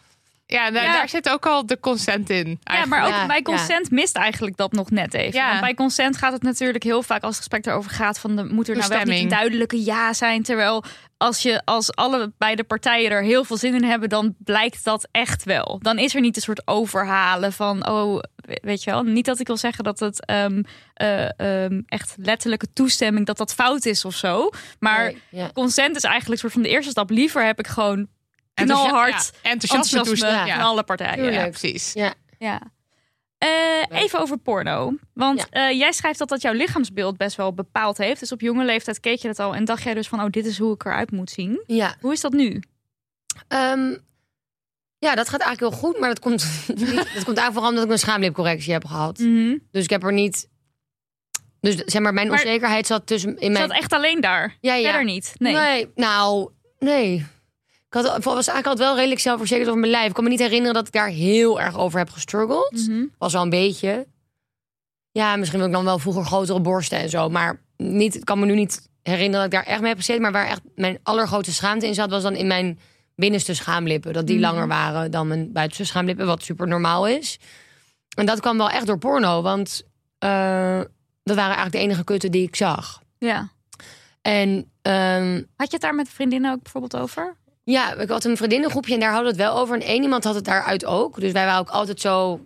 Ja, 0.51 0.71
daar, 0.71 0.83
Ja. 0.83 0.93
daar 0.93 1.09
zit 1.09 1.29
ook 1.29 1.45
al 1.45 1.65
de 1.65 1.79
consent 1.79 2.29
in. 2.29 2.59
ja, 2.63 2.85
maar 2.85 3.03
ook 3.03 3.09
Ja, 3.09 3.25
bij 3.25 3.35
ja. 3.35 3.41
consent 3.41 3.91
mist 3.91 4.15
eigenlijk 4.15 4.57
dat 4.57 4.71
nog 4.71 4.89
net 4.91 5.13
even. 5.13 5.39
Ja. 5.39 5.47
Want 5.49 5.61
bij 5.61 5.73
consent 5.73 6.17
gaat 6.17 6.33
het 6.33 6.41
natuurlijk 6.43 6.83
heel 6.83 7.03
vaak 7.03 7.21
als 7.23 7.29
het 7.35 7.37
gesprek 7.37 7.65
erover 7.65 7.91
gaat 7.91 8.19
van 8.19 8.35
de, 8.35 8.43
moet 8.43 8.69
er 8.69 8.75
nou 8.77 8.89
wel 8.89 9.03
niet 9.03 9.23
een 9.23 9.27
duidelijke 9.29 9.83
ja 9.83 10.13
zijn. 10.13 10.43
Terwijl 10.43 10.83
als 11.17 11.41
je 11.41 11.61
als 11.65 11.95
alle 11.95 12.31
beide 12.37 12.63
partijen 12.63 13.11
er 13.11 13.23
heel 13.23 13.43
veel 13.43 13.57
zin 13.57 13.75
in 13.75 13.83
hebben, 13.83 14.09
dan 14.09 14.35
blijkt 14.37 14.83
dat 14.83 15.07
echt 15.11 15.43
wel. 15.43 15.79
Dan 15.81 15.97
is 15.97 16.15
er 16.15 16.21
niet 16.21 16.35
een 16.35 16.41
soort 16.41 16.67
overhalen 16.67 17.53
van 17.53 17.87
oh, 17.89 18.19
we- 18.35 18.59
weet 18.61 18.83
je 18.83 18.91
wel. 18.91 19.03
Niet 19.03 19.25
dat 19.25 19.39
ik 19.39 19.47
wil 19.47 19.57
zeggen 19.57 19.83
dat 19.83 19.99
het 19.99 20.25
ehm, 20.25 20.63
eh, 20.93 21.39
ehm, 21.63 21.81
echt 21.85 22.13
letterlijke 22.17 22.73
toestemming 22.73 23.25
dat 23.25 23.37
dat 23.37 23.53
fout 23.53 23.85
is 23.85 24.05
of 24.05 24.15
zo. 24.15 24.49
Maar 24.79 25.03
Nee, 25.05 25.21
ja. 25.29 25.49
consent 25.53 25.95
is 25.95 26.03
eigenlijk 26.03 26.33
een 26.33 26.49
soort 26.49 26.53
van 26.53 26.61
de 26.61 26.69
eerste 26.75 26.91
stap. 26.91 27.09
Liever 27.09 27.45
heb 27.45 27.59
ik 27.59 27.67
gewoon 27.67 28.07
knalhard 28.65 29.11
ja, 29.11 29.49
enthousiasme 29.49 29.49
enthousiasme 29.49 30.03
toestemmen. 30.03 30.37
van 30.39 30.47
Ja. 30.47 30.59
alle 30.61 30.83
partijen. 30.83 31.13
Tuurlijk. 31.15 31.35
ja, 31.35 31.47
precies. 31.49 31.93
Ja. 31.93 32.13
Ja. 32.39 32.61
Eh, 33.37 34.01
even 34.01 34.19
over 34.19 34.37
porno. 34.37 34.93
Want 35.13 35.39
Ja. 35.51 35.69
eh, 35.69 35.77
jij 35.77 35.91
schrijft 35.91 36.19
dat 36.19 36.29
dat 36.29 36.41
jouw 36.41 36.53
lichaamsbeeld 36.53 37.17
best 37.17 37.35
wel 37.35 37.53
bepaald 37.53 37.97
heeft. 37.97 38.19
Dus 38.19 38.31
op 38.31 38.41
jonge 38.41 38.65
leeftijd 38.65 38.99
keek 38.99 39.19
je 39.19 39.27
het 39.27 39.39
al 39.39 39.55
en 39.55 39.65
dacht 39.65 39.83
jij 39.83 39.93
dus 39.93 40.07
van... 40.07 40.21
oh, 40.21 40.29
dit 40.29 40.45
is 40.45 40.57
hoe 40.57 40.73
ik 40.73 40.85
eruit 40.85 41.11
moet 41.11 41.29
zien. 41.29 41.63
Ja. 41.67 41.95
Hoe 42.01 42.13
is 42.13 42.21
dat 42.21 42.31
nu? 42.33 42.63
Ehm, 43.47 43.95
ja, 44.97 45.15
dat 45.15 45.29
gaat 45.29 45.41
eigenlijk 45.41 45.73
heel 45.73 45.81
goed. 45.81 45.99
Maar 45.99 46.09
dat 46.09 46.19
komt, 46.19 46.45
niet, 46.67 46.79
dat 46.95 46.95
komt 46.95 47.15
eigenlijk 47.15 47.51
vooral 47.53 47.69
omdat 47.69 47.83
ik 47.83 47.91
een 47.91 47.99
schaamlipcorrectie 47.99 48.73
heb 48.73 48.85
gehad. 48.85 49.17
Mhm. 49.17 49.57
Dus 49.71 49.83
ik 49.83 49.89
heb 49.89 50.03
er 50.03 50.13
niet... 50.13 50.47
Dus 51.61 51.75
zeg 51.75 52.01
maar, 52.01 52.13
mijn 52.13 52.27
Maar- 52.27 52.37
onzekerheid 52.39 52.87
zat 52.87 53.07
tussen 53.07 53.37
in 53.37 53.51
mijn... 53.51 53.67
dat 53.67 53.77
echt 53.77 53.93
alleen 53.93 54.21
daar? 54.21 54.57
Ja, 54.61 54.73
ja. 54.73 54.83
Verder 54.89 55.03
niet? 55.05 55.33
Nee. 55.37 55.53
Nee, 55.53 55.91
nou, 55.95 56.49
nee. 56.79 57.25
Ik 57.89 57.95
had, 57.95 58.05
was 58.23 58.33
eigenlijk 58.35 58.65
altijd 58.65 58.87
wel 58.87 58.95
redelijk 58.95 59.21
zelfverzekerd 59.21 59.67
over 59.67 59.79
mijn 59.79 59.91
lijf. 59.91 60.07
Ik 60.07 60.13
kan 60.13 60.23
me 60.23 60.29
niet 60.29 60.39
herinneren 60.39 60.73
dat 60.73 60.87
ik 60.87 60.93
daar 60.93 61.07
heel 61.07 61.61
erg 61.61 61.77
over 61.77 61.99
heb 61.99 62.09
gestruggeld. 62.09 62.87
Mhm. 62.87 63.05
Was 63.17 63.33
wel 63.33 63.41
een 63.41 63.49
beetje. 63.49 64.07
Ja, 65.11 65.35
misschien 65.35 65.59
wil 65.59 65.67
ik 65.67 65.73
dan 65.73 65.83
wel 65.85 65.99
vroeger 65.99 66.25
grotere 66.25 66.59
borsten 66.59 66.99
en 66.99 67.09
zo. 67.09 67.29
Maar 67.29 67.61
niet, 67.77 68.15
ik 68.15 68.25
kan 68.25 68.39
me 68.39 68.45
nu 68.45 68.55
niet 68.55 68.89
herinneren 69.01 69.35
dat 69.39 69.45
ik 69.45 69.51
daar 69.51 69.73
echt 69.73 69.79
mee 69.79 69.89
heb 69.89 69.97
gezeten. 69.97 70.21
Maar 70.21 70.31
waar 70.31 70.47
echt 70.47 70.61
mijn 70.75 70.99
allergrootste 71.03 71.53
schaamte 71.53 71.87
in 71.87 71.93
zat... 71.93 72.09
was 72.09 72.23
dan 72.23 72.35
in 72.35 72.47
mijn 72.47 72.79
binnenste 73.15 73.53
schaamlippen. 73.53 74.13
Dat 74.13 74.27
die 74.27 74.35
Mhm. 74.39 74.45
langer 74.45 74.67
waren 74.67 75.11
dan 75.11 75.27
mijn 75.27 75.51
buitenste 75.51 75.85
schaamlippen. 75.85 76.25
Wat 76.25 76.43
super 76.43 76.67
normaal 76.67 77.07
is. 77.07 77.39
En 78.17 78.25
dat 78.25 78.39
kwam 78.39 78.57
wel 78.57 78.69
echt 78.69 78.85
door 78.85 78.97
porno. 78.97 79.41
Want 79.41 79.83
eh, 80.17 80.81
dat 81.23 81.35
waren 81.35 81.55
eigenlijk 81.55 81.71
de 81.71 81.77
enige 81.81 82.03
kutten 82.03 82.31
die 82.31 82.47
ik 82.47 82.55
zag. 82.55 83.01
Ja. 83.17 83.49
En 84.21 84.71
ehm, 84.81 85.33
Had 85.55 85.67
je 85.67 85.73
het 85.73 85.81
daar 85.81 85.95
met 85.95 86.09
vriendinnen 86.09 86.51
ook 86.51 86.61
bijvoorbeeld 86.63 86.97
over? 86.97 87.37
Ja, 87.71 87.93
ik 87.93 88.09
had 88.09 88.23
een 88.23 88.37
vriendinnengroepje 88.37 88.93
en 88.93 88.99
daar 88.99 89.11
hadden 89.13 89.35
we 89.35 89.41
het 89.41 89.49
wel 89.51 89.61
over. 89.61 89.75
En 89.75 89.81
één 89.81 90.03
iemand 90.03 90.23
had 90.23 90.35
het 90.35 90.45
daaruit 90.45 90.85
ook. 90.85 91.19
Dus 91.19 91.31
wij 91.31 91.45
waren 91.45 91.59
ook 91.59 91.69
altijd 91.69 92.01
zo... 92.01 92.39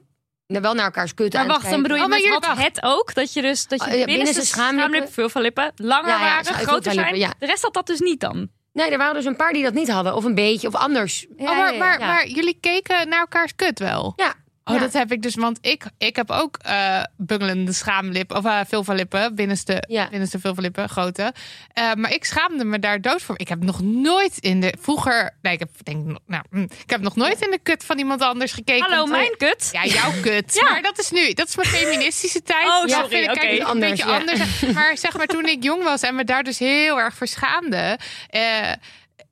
Wel 0.45 0.74
naar 0.74 0.86
elkaars 0.86 1.13
kut 1.13 1.34
Maar 1.34 1.41
aan 1.41 1.47
wacht, 1.47 1.61
het 1.61 1.71
dan 1.71 1.82
bedoel 1.82 1.97
je 1.97 2.03
Oh, 2.03 2.09
maar 2.09 2.19
met 2.19 2.30
had 2.30 2.45
wacht. 2.45 2.61
het 2.63 2.80
ook? 2.84 3.13
Dat 3.13 3.34
je 3.34 3.41
dus 3.41 3.67
dat 3.67 3.80
je 3.84 3.86
Oh, 3.91 3.91
ja, 3.91 4.05
binnenste 4.05 4.15
binnenste 4.26 4.45
schaamlippen- 4.45 4.80
schaamlippen, 4.80 5.11
veel 5.13 5.30
van 5.30 5.41
lippen, 5.41 5.71
langer 5.76 6.09
Ja, 6.09 6.17
ja, 6.17 6.24
waren, 6.43 6.53
groter 6.53 6.84
zijn. 6.91 6.95
lippen, 6.95 7.19
ja. 7.19 7.34
De 7.39 7.45
rest 7.45 7.61
had 7.63 7.74
dat 7.74 7.88
dus 7.88 7.99
niet 7.99 8.19
dan. 8.19 8.49
Nee, 8.74 8.89
er 8.91 8.97
waren 8.97 9.13
dus 9.13 9.26
een 9.26 9.36
paar 9.36 9.53
die 9.53 9.63
dat 9.63 9.74
niet 9.74 9.89
hadden. 9.89 10.15
Of 10.15 10.24
een 10.24 10.36
beetje, 10.36 10.67
of 10.67 10.76
anders. 10.76 11.26
Ja, 11.38 11.51
oh, 11.51 11.57
maar, 11.57 11.76
maar, 11.76 11.99
ja. 11.99 12.07
maar 12.07 12.28
jullie 12.28 12.57
keken 12.59 13.09
naar 13.09 13.19
elkaars 13.19 13.55
kut 13.55 13.80
wel? 13.80 14.13
Ja. 14.15 14.34
Oh, 14.66 14.74
Ja. 14.76 14.80
dat 14.82 14.93
heb 14.93 15.11
ik 15.11 15.22
dus, 15.22 15.36
want 15.36 15.57
ik, 15.61 15.84
ik 15.97 16.16
heb 16.16 16.32
ook 16.32 16.57
eh 16.61 17.03
bungelende 17.18 17.74
schaamlippen, 17.74 18.38
of 18.38 18.45
uh, 18.45 18.59
vulvalippen, 18.68 19.36
binnenste, 19.36 19.84
Ja. 19.88 20.07
binnenste 20.09 20.39
vulvalippen, 20.39 20.89
grote. 20.89 21.34
Eh, 21.74 21.93
maar 21.93 22.11
ik 22.14 22.26
schaamde 22.26 22.66
me 22.66 22.80
daar 22.80 23.01
dood 23.01 23.22
voor. 23.22 23.39
Ik 23.39 23.47
heb 23.47 23.64
nog 23.64 23.82
nooit 23.82 24.38
in 24.38 24.61
de, 24.61 24.74
vroeger, 24.80 25.36
nee, 25.41 25.53
ik 25.53 25.59
heb 25.59 25.70
denk, 25.84 26.18
nou, 26.28 26.43
hm, 26.51 26.61
ik 26.61 26.89
heb 26.89 27.01
nog 27.01 27.16
nooit 27.16 27.41
in 27.41 27.51
de 27.51 27.59
kut 27.64 27.86
van 27.86 27.97
iemand 27.97 28.22
anders 28.22 28.51
gekeken. 28.51 28.89
Hallo, 28.89 29.05
mijn 29.05 29.38
kut. 29.38 29.70
Ja, 29.72 29.86
jouw 29.86 30.11
kut. 30.22 30.53
Ja. 30.53 30.70
Maar 30.72 30.82
dat 30.82 30.99
is 30.99 31.09
nu, 31.11 31.34
dat 31.34 31.47
is 31.47 31.55
mijn 31.55 31.68
feministische 31.68 32.41
tijd. 32.53 32.68
Oh, 32.68 32.88
Ja, 32.88 32.95
sorry, 33.01 33.09
vind 33.09 33.30
ik, 33.36 33.41
kijk, 33.41 33.59
een 33.59 33.66
Anders, 33.66 33.91
beetje 33.91 34.05
anders. 34.11 34.61
Maar 34.76 34.97
zeg 34.97 35.18
maar, 35.18 35.28
toen 35.28 35.45
ik 35.45 35.64
jong 35.64 35.84
was 35.84 36.01
en 36.01 36.16
me 36.16 36.24
daar 36.24 36.43
dus 36.43 36.59
heel 36.59 36.99
erg 36.99 37.14
voor 37.16 37.28
schaamde, 37.28 37.99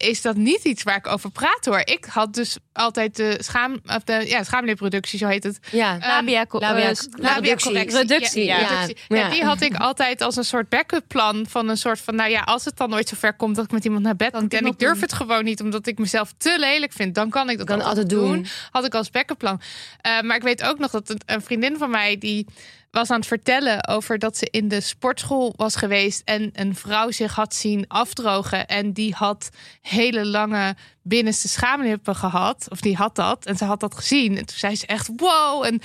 is 0.02 0.22
dat 0.22 0.36
niet 0.36 0.64
iets 0.64 0.84
waar 0.84 0.95
ik 0.95 1.08
over 1.08 1.32
praat 1.32 1.66
hoor. 1.66 1.80
Ik 1.84 2.06
had 2.10 2.34
dus 2.34 2.58
altijd 2.74 3.16
de 3.16 3.38
schaam, 3.43 3.80
of 3.86 4.04
de 4.04 4.24
ja, 4.28 4.43
schaamlipproductie, 4.43 5.20
zo 5.20 5.28
heet 5.28 5.43
het. 5.43 5.60
Ja. 5.72 5.97
Labia, 5.99 6.45
Labia- 6.49 6.89
eh, 6.89 6.95
labia- 7.12 7.56
correctie. 7.56 7.97
reductie, 7.97 8.45
Ja, 8.45 8.60
ja. 8.60 8.68
reductie. 8.68 8.97
Ja. 9.08 9.18
Ja, 9.18 9.30
die 9.30 9.43
had 9.43 9.62
ik 9.62 9.76
altijd 9.76 10.22
als 10.22 10.36
een 10.36 10.43
soort 10.45 10.70
backup 10.70 11.04
plan 11.08 11.45
van 11.49 11.68
een 11.70 11.78
soort 11.78 11.99
van, 11.99 12.16
nou 12.16 12.30
ja, 12.30 12.41
als 12.41 12.66
het 12.66 12.78
dan 12.78 12.93
ooit 12.93 13.08
zover 13.10 13.34
komt 13.34 13.56
dat 13.56 13.66
ik 13.66 13.72
met 13.72 13.86
iemand 13.86 14.04
naar 14.04 14.16
bed 14.16 14.34
moet 14.34 14.49
dit 14.49 14.60
en 14.60 14.66
ik 14.66 14.80
durf 14.80 14.91
doen. 14.93 15.02
het 15.02 15.14
gewoon 15.14 15.43
niet 15.43 15.62
omdat 15.62 15.88
ik 15.88 15.97
mezelf 15.97 16.34
te 16.38 16.56
lelijk 16.60 16.91
vind, 16.93 17.16
dan 17.16 17.30
kan 17.30 17.49
ik 17.49 17.58
dat 17.58 17.68
Kan 17.68 17.82
altijd, 17.82 17.97
altijd 17.97 18.10
doen. 18.10 18.45
Had 18.72 18.86
ik 18.86 18.95
als 18.95 19.10
backup 19.10 19.38
plan. 19.38 19.62
Eh, 20.02 20.22
maar 20.22 20.36
ik 20.36 20.43
weet 20.43 20.64
ook 20.64 20.78
nog 20.80 20.91
dat 20.91 21.10
een, 21.10 21.22
een 21.26 21.41
vriendin 21.41 21.78
van 21.78 21.89
mij 21.89 22.18
die 22.18 22.45
was 22.92 23.10
aan 23.10 23.18
het 23.18 23.28
vertellen 23.28 23.88
over 23.88 24.20
dat 24.20 24.38
ze 24.38 24.48
in 24.52 24.68
de 24.68 24.82
sportschool 24.82 25.54
was 25.56 25.76
geweest 25.76 26.22
en 26.26 26.50
een 26.54 26.76
vrouw 26.76 27.12
zich 27.12 27.36
had 27.36 27.56
zien 27.56 27.86
afdrogen 27.88 28.68
en 28.68 28.92
die 28.94 29.14
had 29.18 29.50
hele 29.82 30.26
lange 30.26 30.76
binnenste 31.04 31.48
schaamlippen 31.48 32.16
gehad 32.16 32.66
of 32.70 32.82
die 32.82 32.96
had 32.96 33.16
dat 33.16 33.46
en 33.46 33.58
ze 33.58 33.66
had 33.66 33.80
dat 33.80 33.96
gezien 33.96 34.38
en 34.38 34.46
toen 34.46 34.58
zei 34.58 34.76
ze 34.76 34.86
echt 34.86 35.10
wow 35.16 35.66
en 35.66 35.82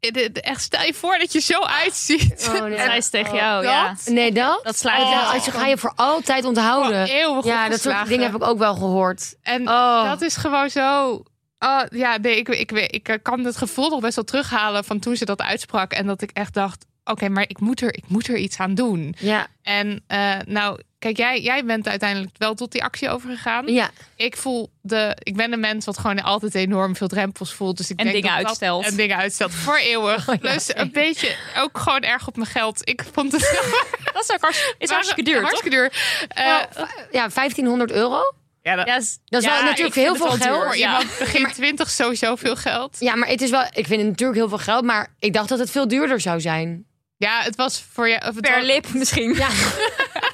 eh, 0.00 0.28
echt 0.32 0.62
stel 0.62 0.82
je 0.82 0.94
voor 0.94 1.18
dat 1.18 1.32
je 1.32 1.40
zo 1.40 1.60
uitziet. 1.62 2.48
Oh, 2.54 2.60
nee. 2.62 2.78
Zei 2.88 3.00
ze 3.00 3.10
tegen 3.10 3.32
Oh. 3.32 3.38
jou, 3.38 3.62
Dat? 3.62 3.72
ja. 3.72 3.94
Nee, 4.12 4.32
dat? 4.32 4.60
Dat 4.64 4.78
sluit 4.78 5.02
Oh. 5.02 5.10
Ja, 5.10 5.20
als 5.32 5.44
je 5.44 5.50
ga 5.50 5.66
je 5.66 5.78
voor 5.78 5.92
altijd 5.96 6.44
onthouden. 6.44 7.06
Eeuwig 7.06 7.44
ja, 7.44 7.68
dat 7.68 7.80
soort 7.80 8.06
dingen 8.08 8.26
heb 8.26 8.34
ik 8.34 8.48
ook 8.48 8.58
wel 8.58 8.74
gehoord. 8.74 9.34
En 9.42 9.68
Oh. 9.68 10.04
dat 10.04 10.20
is 10.22 10.36
gewoon 10.36 10.70
zo. 10.70 11.22
Oh, 11.64 11.82
ja, 11.90 12.16
nee, 12.16 12.36
ik, 12.36 12.48
ik, 12.48 12.72
ik, 12.72 13.08
ik 13.08 13.18
kan 13.22 13.44
het 13.44 13.56
gevoel 13.56 13.88
nog 13.90 14.00
best 14.00 14.14
wel 14.14 14.24
terughalen 14.24 14.84
van 14.84 14.98
toen 14.98 15.16
ze 15.16 15.24
dat 15.24 15.40
uitsprak. 15.42 15.92
En 15.92 16.06
dat 16.06 16.22
ik 16.22 16.30
echt 16.32 16.54
dacht: 16.54 16.84
oké, 17.04 17.28
maar 17.28 17.44
ik 17.48 17.60
moet, 17.60 17.80
er, 17.80 17.94
ik 17.96 18.04
moet 18.08 18.28
er 18.28 18.36
iets 18.36 18.58
aan 18.58 18.74
doen. 18.74 19.14
Ja, 19.18 19.46
En 19.62 20.02
eh, 20.06 20.34
nou, 20.46 20.80
kijk, 20.98 21.16
jij, 21.16 21.40
jij 21.40 21.64
bent 21.64 21.88
uiteindelijk 21.88 22.30
wel 22.38 22.54
tot 22.54 22.72
die 22.72 22.82
actie 22.84 23.10
overgegaan. 23.10 23.66
ja. 23.66 23.90
Ik 24.16 24.36
voel 24.36 24.70
de. 24.80 25.16
Ik 25.22 25.36
ben 25.36 25.52
een 25.52 25.60
mens 25.60 25.84
wat 25.86 25.98
gewoon 25.98 26.22
altijd 26.22 26.54
enorm 26.54 26.96
veel 26.96 27.08
drempels 27.08 27.52
voelt. 27.54 27.76
Dus 27.76 27.90
ik 27.90 27.98
En 27.98 28.04
denk 28.04 28.16
dingen 28.16 28.30
dat 28.30 28.38
dat- 28.38 28.48
uitstelt. 28.48 28.84
En 28.84 28.96
dingen 28.96 29.16
uitstelt 29.16 29.54
voor 29.64 29.76
eeuwig. 29.76 30.28
Oh, 30.28 30.34
ja, 30.34 30.40
Plus 30.40 30.74
een 30.76 30.90
beetje 30.92 31.36
ook 31.58 31.78
gewoon 31.78 32.00
erg 32.00 32.26
op 32.28 32.36
mijn 32.36 32.48
geld. 32.48 32.88
Ik 32.88 33.02
vond 33.12 33.32
het 33.32 33.40
Dat 34.12 34.22
is 34.22 34.30
ook 34.34 34.40
hartstikke, 34.40 34.74
is 34.78 34.90
hartstikke 34.90 35.22
duur, 35.22 35.34
toch? 35.40 35.44
Hartstikke 35.44 35.76
duur. 35.76 35.92
Eh, 36.28 36.44
ja, 37.10 37.28
1500 37.28 37.90
euro. 37.92 38.20
Ja, 38.64 38.74
dat, 38.76 38.86
Ja, 38.86 38.96
is- 38.96 39.18
Dat 39.24 39.42
is 39.42 39.48
ja, 39.48 39.54
wel 39.54 39.64
natuurlijk 39.64 39.94
heel 39.94 40.16
veel 40.16 40.30
duur, 40.30 40.40
geld. 40.40 40.76
Ja. 40.76 40.98
iemand 40.98 41.18
begin 41.18 41.52
20 41.52 41.90
sowieso 41.90 42.36
veel 42.36 42.56
geld. 42.56 42.96
Ja, 43.00 43.14
maar 43.16 43.28
het 43.28 43.42
is 43.42 43.50
wel. 43.50 43.62
Ik 43.62 43.86
vind 43.86 44.00
het 44.00 44.08
natuurlijk 44.08 44.38
heel 44.38 44.48
veel 44.48 44.58
geld, 44.58 44.84
maar 44.84 45.14
ik 45.18 45.32
dacht 45.32 45.48
dat 45.48 45.58
het 45.58 45.70
veel 45.70 45.88
duurder 45.88 46.20
zou 46.20 46.40
zijn. 46.40 46.86
Ja, 47.16 47.40
het 47.42 47.56
was 47.56 47.84
voor 47.92 48.08
je. 48.08 48.16
Of 48.16 48.22
het 48.34 48.40
Per 48.40 48.56
was- 48.56 48.64
lip 48.66 48.92
misschien. 48.92 49.34
Ja. 49.34 49.48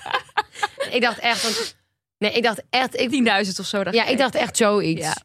ik 0.97 1.01
dacht 1.01 1.19
echt. 1.19 1.43
Want, 1.43 1.77
nee, 2.19 2.33
ik 2.33 2.43
dacht 2.43 2.63
echt. 2.71 3.01
Ik, 3.01 3.11
10.000 3.11 3.59
of 3.61 3.67
zo. 3.67 3.85
dacht 3.85 3.97
ja, 3.97 4.05
ik 4.05 4.19
dacht 4.19 4.35
echt 4.35 4.57
zoiets. 4.57 5.05
Ja. 5.05 5.17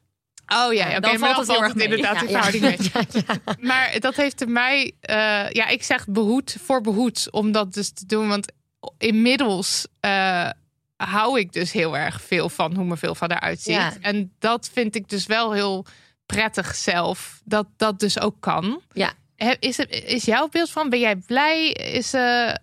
Oh 0.66 0.74
ja, 0.74 0.90
ja 0.90 1.00
dan 1.00 1.10
oké, 1.12 1.20
maar 1.20 1.34
valt 1.34 1.48
het 1.48 1.56
heel 1.56 1.66
erg 1.66 1.76
mee. 1.76 1.86
inderdaad 1.88 2.22
in 2.22 2.30
Ja, 2.30 2.38
ja. 2.38 2.52
verhouding 2.52 3.26
mee. 3.46 3.68
Maar 3.68 4.00
dat 4.00 4.16
heeft 4.16 4.42
er 4.42 4.50
mij, 4.50 4.92
eh, 5.02 5.16
ja, 5.50 5.68
ik 5.68 5.84
zeg 5.84 6.08
behoed 6.08 6.58
voor 6.64 6.82
behoed 6.82 7.28
om 7.32 7.52
dat 7.52 7.74
dus 7.74 7.90
te 7.94 8.06
doen. 8.06 8.28
Want 8.28 8.52
inmiddels 8.98 9.88
eh, 10.00 10.50
hou 10.98 11.40
ik 11.40 11.54
dus 11.54 11.72
heel 11.72 11.98
erg 11.98 12.22
veel 12.22 12.50
van 12.50 12.76
hoe 12.76 12.86
mijn 12.86 12.98
veel 13.00 13.16
van 13.16 13.32
eruit 13.32 13.62
ziet. 13.62 13.74
Ja. 13.74 13.94
En 14.02 14.32
dat 14.40 14.70
vind 14.74 14.96
ik 14.96 15.10
dus 15.10 15.26
wel 15.26 15.52
heel 15.52 15.86
prettig 16.26 16.76
zelf, 16.76 17.42
dat 17.44 17.68
dat 17.78 18.00
dus 18.00 18.20
ook 18.20 18.36
kan. 18.40 18.82
Ja. 18.94 19.14
Is, 19.60 19.78
het, 19.78 20.04
is 20.06 20.26
jouw 20.26 20.48
beeld 20.48 20.70
van, 20.72 20.90
ben 20.90 21.00
jij 21.00 21.16
blij? 21.16 21.70
Is, 21.72 22.14
eh, 22.14 22.54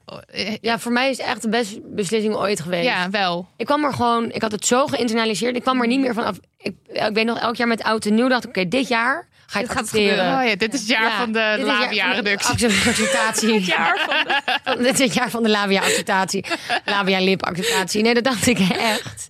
Ja, 0.61 0.79
voor 0.79 0.93
mij 0.93 1.11
is 1.11 1.19
het 1.19 1.27
echt 1.27 1.43
de 1.43 1.49
beste 1.49 1.81
beslissing 1.85 2.35
ooit 2.35 2.61
geweest. 2.61 2.85
ja, 2.85 3.11
wel. 3.11 3.49
Ik 3.57 3.67
kwam 3.67 3.85
er 3.85 3.93
gewoon, 3.93 4.31
ik 4.33 4.43
had 4.43 4.53
het 4.53 4.67
zo 4.67 4.87
geïnternaliseerd. 4.87 5.57
Ik 5.57 5.63
kwam 5.63 5.81
er 5.81 5.87
niet 5.87 6.01
meer 6.01 6.15
van 6.15 6.25
af. 6.25 6.39
Ik, 6.59 6.75
ik 6.87 7.11
weet 7.13 7.25
nog, 7.25 7.39
elk 7.39 7.57
jaar 7.57 7.69
met 7.69 7.83
oud 7.83 8.07
en 8.07 8.15
nieuw 8.15 8.29
dacht 8.29 8.45
ik, 8.45 8.49
oké, 8.49 8.69
dit 8.69 8.89
jaar 8.89 9.29
ga 9.47 9.59
Dit 9.59 9.69
het 9.69 9.79
gaat 9.79 9.89
gebeuren. 9.89 10.39
Oh 10.39 10.47
ja, 10.49 10.57
dit 10.57 10.75
is 10.75 10.81
het 10.81 10.89
jaar 10.89 11.11
Ja, 11.11 11.19
van 11.19 11.33
de 11.33 11.55
is 11.59 11.59
het 11.59 11.67
jaar 11.95 12.15
van 12.15 12.25
de 12.25 12.33
labia-reductie. 12.33 12.71
van 14.65 14.83
Dit 14.83 14.93
is 14.93 14.99
het 14.99 15.15
jaar 15.15 15.31
van 15.31 15.43
de 15.43 15.49
labia-acceptatie. 15.49 16.45
Labia-lip-acceptatie. 16.85 18.03
Nee, 18.03 18.15
dat 18.15 18.25
dacht 18.25 18.47
ik 18.47 18.59
echt. 18.59 19.29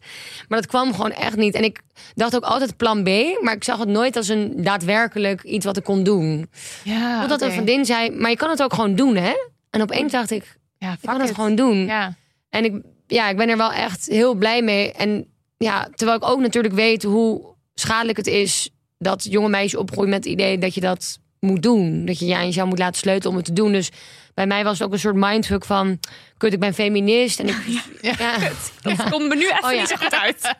Maar 0.48 0.60
dat 0.60 0.70
kwam 0.70 0.94
gewoon 0.94 1.12
echt 1.12 1.36
niet. 1.36 1.54
En 1.54 1.64
ik 1.64 1.80
dacht 2.14 2.36
ook 2.36 2.44
altijd 2.44 2.76
plan 2.76 3.02
B. 3.02 3.08
Maar 3.40 3.54
ik 3.54 3.64
zag 3.64 3.78
het 3.78 3.88
nooit 3.88 4.16
als 4.16 4.28
een 4.28 4.52
daadwerkelijk 4.56 5.42
iets 5.42 5.64
wat 5.64 5.76
ik 5.76 5.84
kon 5.84 6.02
doen. 6.02 6.50
Ja, 6.82 7.20
Totdat 7.20 7.38
oké. 7.38 7.46
een 7.46 7.52
vriendin 7.52 7.84
zei, 7.84 8.10
maar 8.10 8.30
je 8.30 8.36
kan 8.36 8.50
het 8.50 8.62
ook 8.62 8.74
gewoon 8.74 8.94
doen, 8.94 9.16
hè? 9.16 9.32
En 9.70 9.82
opeens 9.82 10.12
dacht 10.12 10.30
ik, 10.30 10.56
Ja, 10.78 10.92
ik 10.92 10.98
kan 11.02 11.20
het 11.20 11.34
gewoon 11.34 11.54
doen. 11.54 11.86
Ja. 11.86 12.14
En 12.50 12.64
ik, 12.64 12.74
ja, 13.06 13.28
ik 13.28 13.36
ben 13.36 13.48
er 13.48 13.56
wel 13.56 13.72
echt 13.72 14.06
heel 14.06 14.34
blij 14.34 14.62
mee. 14.62 14.92
En 14.92 15.26
ja, 15.58 15.88
terwijl 15.94 16.18
ik 16.18 16.28
ook 16.28 16.40
natuurlijk 16.40 16.74
weet 16.74 17.02
hoe 17.02 17.54
schadelijk 17.74 18.16
het 18.18 18.26
is 18.26 18.70
dat 19.02 19.26
jonge 19.30 19.48
meisjes 19.48 19.80
opgroeien 19.80 20.10
met 20.10 20.24
het 20.24 20.32
idee 20.32 20.58
dat 20.58 20.74
je 20.74 20.80
dat 20.80 21.18
moet 21.40 21.62
doen. 21.62 22.04
Dat 22.06 22.18
je 22.18 22.26
je 22.26 22.34
aan 22.36 22.44
jezelf 22.46 22.68
moet 22.68 22.78
laten 22.78 22.98
sleutelen 22.98 23.30
om 23.30 23.36
het 23.36 23.44
te 23.44 23.52
doen. 23.52 23.72
Dus 23.72 23.90
bij 24.34 24.46
mij 24.46 24.64
was 24.64 24.78
het 24.78 24.86
ook 24.86 24.92
een 24.92 24.98
soort 24.98 25.14
mindfuck 25.16 25.64
van, 25.64 25.98
kut, 26.36 26.52
ik 26.52 26.60
ben 26.60 26.74
feminist. 26.74 27.40
En 27.40 27.48
ik, 27.48 27.56
ja, 28.00 28.14
Dat 28.82 29.10
komt 29.10 29.28
me 29.28 29.36
nu 29.36 29.44
even 29.50 29.64
Oh, 29.64 29.70
niet 29.78 29.88
zo 29.88 29.96
goed 29.96 30.14
uit. 30.14 30.40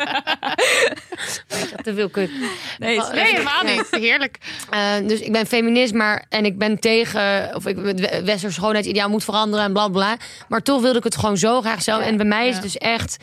te 1.84 1.94
veel 1.94 2.08
kut. 2.08 2.30
Nee, 2.78 3.00
Nee, 3.12 3.24
helemaal 3.24 3.64
niet. 3.64 3.86
Heerlijk. 3.90 4.38
Eh, 4.70 4.94
dus 5.06 5.20
ik 5.20 5.32
ben 5.32 5.46
feminist, 5.46 5.94
maar 5.94 6.24
en 6.28 6.44
ik 6.44 6.58
ben 6.58 6.78
tegen, 6.80 7.54
of 7.54 7.66
ik 7.66 7.76
het 7.76 8.00
we- 8.00 8.22
westers 8.24 8.54
schoonheidsideaal 8.54 9.08
moet 9.08 9.24
veranderen 9.24 9.64
en 9.66 9.72
bla 9.72 9.88
bla. 9.88 10.16
Maar 10.48 10.62
toch 10.62 10.80
wilde 10.80 10.98
ik 10.98 11.04
het 11.04 11.16
gewoon 11.16 11.36
zo 11.36 11.60
graag 11.60 11.82
zelf. 11.82 12.02
en 12.04 12.16
bij 12.16 12.26
mij 12.26 12.48
is 12.48 12.54
het 12.54 12.62
dus 12.62 12.78
echt 12.78 13.16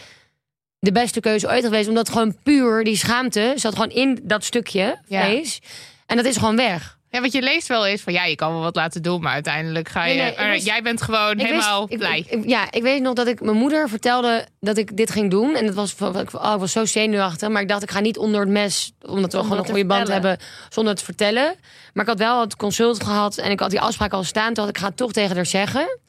de 0.80 0.91
beste 0.91 1.19
keuze 1.19 1.47
ooit 1.47 1.63
geweest, 1.63 1.89
omdat 1.89 2.09
gewoon 2.09 2.36
puur 2.43 2.84
die 2.84 2.95
schaamte 2.95 3.53
zat 3.55 3.73
gewoon 3.73 3.89
in 3.89 4.19
dat 4.23 4.43
stukje 4.43 4.99
Ja. 5.07 5.23
vlees. 5.23 5.59
En 6.05 6.15
dat 6.15 6.25
is 6.25 6.38
gewoon 6.38 6.55
weg. 6.55 6.97
Ja, 7.11 7.19
want 7.21 7.32
je 7.34 7.41
leest 7.41 7.67
wel 7.67 7.86
eens 7.86 8.01
van 8.01 8.13
ja, 8.13 8.25
je 8.25 8.36
kan 8.36 8.51
wel 8.51 8.61
wat 8.61 8.75
laten 8.75 9.01
doen, 9.01 9.21
maar 9.21 9.34
uiteindelijk 9.34 9.89
ga 9.89 10.05
je. 10.05 10.13
Nee, 10.15 10.23
nee, 10.23 10.45
ik 10.45 10.51
wist- 10.51 10.65
jij 10.65 10.82
bent 10.82 11.01
gewoon 11.01 11.36
wist- 11.36 11.47
helemaal 11.49 11.86
ik- 11.89 11.97
blij. 11.97 12.25
ik- 12.30 12.47
ja, 12.49 12.71
ik 12.71 12.82
weet 12.82 13.01
nog 13.01 13.13
dat 13.13 13.27
ik 13.27 13.41
mijn 13.41 13.57
moeder 13.57 13.89
vertelde 13.89 14.47
dat 14.59 14.77
ik 14.77 14.97
dit 14.97 15.11
ging 15.11 15.30
doen. 15.32 15.55
En 15.55 15.65
dat 15.65 15.75
was, 15.75 15.93
van- 15.93 16.15
oh, 16.15 16.21
ik 16.21 16.30
was 16.59 16.71
zo 16.71 16.86
zenuwachtig. 16.86 17.49
Maar 17.49 17.61
ik 17.61 17.67
dacht, 17.67 17.84
ik 17.84 17.91
ga 17.91 17.99
niet 17.99 18.17
onder 18.17 18.39
het 18.39 18.49
mes, 18.49 18.91
omdat 19.01 19.34
we 19.34 19.39
gewoon 19.39 19.57
een 19.57 19.65
goede 19.65 19.86
band 19.86 20.07
hebben, 20.07 20.38
zonder 20.69 20.91
het 20.91 20.99
te 20.99 21.05
vertellen. 21.05 21.55
Maar 21.93 22.03
ik 22.03 22.09
had 22.09 22.19
wel 22.19 22.39
het 22.41 22.55
consult 22.55 23.03
gehad 23.03 23.38
en 23.38 23.51
ik 23.51 23.59
had 23.59 23.69
die 23.69 23.82
afspraak 23.82 24.13
al 24.13 24.23
staan. 24.23 24.53
Toen 24.53 24.63
had 24.63 24.73
ik 24.75 24.80
ga 24.82 24.88
het 24.88 24.97
toch 24.97 25.11
tegen 25.11 25.36
haar 25.36 25.45
zeggen. 25.45 25.99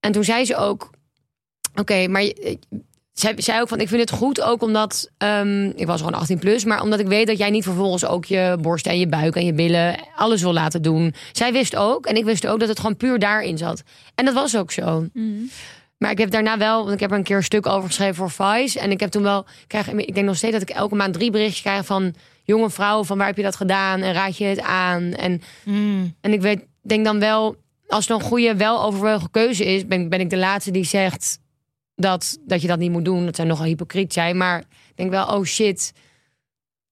En 0.00 0.12
toen 0.12 0.24
zei 0.24 0.44
ze 0.44 0.56
ook, 0.56 0.90
oké, 1.74 2.06
maar 2.08 2.32
zij 3.12 3.34
zei 3.36 3.60
ook 3.60 3.68
van, 3.68 3.80
ik 3.80 3.88
vind 3.88 4.00
het 4.00 4.10
goed 4.10 4.40
ook 4.40 4.62
omdat, 4.62 5.10
ehm, 5.18 5.64
ik 5.66 5.86
was 5.86 6.00
gewoon 6.00 6.14
18 6.14 6.38
plus, 6.38 6.64
maar 6.64 6.82
omdat 6.82 7.00
ik 7.00 7.06
weet 7.06 7.26
dat 7.26 7.38
jij 7.38 7.50
niet 7.50 7.64
vervolgens 7.64 8.04
ook 8.04 8.24
je 8.24 8.58
borst 8.60 8.86
en 8.86 8.98
je 8.98 9.06
buik 9.08 9.36
en 9.36 9.44
je 9.44 9.52
billen 9.52 9.96
alles 10.16 10.42
wil 10.42 10.52
laten 10.52 10.82
doen. 10.82 11.14
Zij 11.32 11.52
wist 11.52 11.76
ook 11.76 12.06
en 12.06 12.16
ik 12.16 12.24
wist 12.24 12.46
ook 12.46 12.60
dat 12.60 12.68
het 12.68 12.80
gewoon 12.80 12.96
puur 12.96 13.18
daarin 13.18 13.58
zat. 13.58 13.82
En 14.14 14.24
dat 14.24 14.34
was 14.34 14.56
ook 14.56 14.70
zo. 14.72 15.06
Maar 15.98 16.10
ik 16.10 16.18
heb 16.18 16.30
daarna 16.30 16.58
wel, 16.58 16.80
want 16.80 16.92
ik 16.94 17.00
heb 17.00 17.10
er 17.10 17.16
een 17.16 17.22
keer 17.22 17.36
een 17.36 17.42
stuk 17.42 17.66
over 17.66 17.88
geschreven 17.88 18.14
voor 18.14 18.30
Vice. 18.30 18.80
En 18.80 18.90
ik 18.90 19.00
heb 19.00 19.10
toen 19.10 19.22
wel, 19.22 19.38
ik 19.38 19.64
krijg, 19.66 19.88
ik 19.88 20.14
denk 20.14 20.26
nog 20.26 20.36
steeds 20.36 20.52
dat 20.52 20.62
ik 20.62 20.70
elke 20.70 20.94
maand 20.94 21.14
drie 21.14 21.30
berichtjes 21.30 21.60
krijg 21.60 21.86
van 21.86 22.14
jonge 22.44 22.70
vrouwen 22.70 23.06
van 23.06 23.18
waar 23.18 23.26
heb 23.26 23.36
je 23.36 23.42
dat 23.42 23.56
gedaan 23.56 24.00
en 24.00 24.12
raad 24.12 24.36
je 24.36 24.44
het 24.44 24.60
aan. 24.60 25.12
En, 25.12 25.42
Mm. 25.64 26.14
en 26.20 26.32
ik 26.32 26.40
weet, 26.40 26.64
denk 26.82 27.04
dan 27.04 27.18
wel, 27.18 27.56
als 27.86 28.08
het 28.08 28.16
een 28.16 28.26
goede, 28.26 28.56
wel 28.56 28.82
overwogen 28.82 29.30
keuze 29.30 29.64
is, 29.64 29.86
ben, 29.86 30.08
ben 30.08 30.20
ik 30.20 30.30
de 30.30 30.36
laatste 30.36 30.70
die 30.70 30.84
zegt 30.84 31.38
dat, 32.02 32.38
dat 32.46 32.62
je 32.62 32.68
dat 32.68 32.78
niet 32.78 32.90
moet 32.90 33.04
doen. 33.04 33.24
Dat 33.24 33.36
zou 33.36 33.48
nogal 33.48 33.64
hypocriet 33.66 34.12
zijn. 34.12 34.36
Maar 34.36 34.58
ik 34.60 34.96
denk 34.96 35.10
wel, 35.10 35.26
oh 35.26 35.44
shit. 35.44 35.92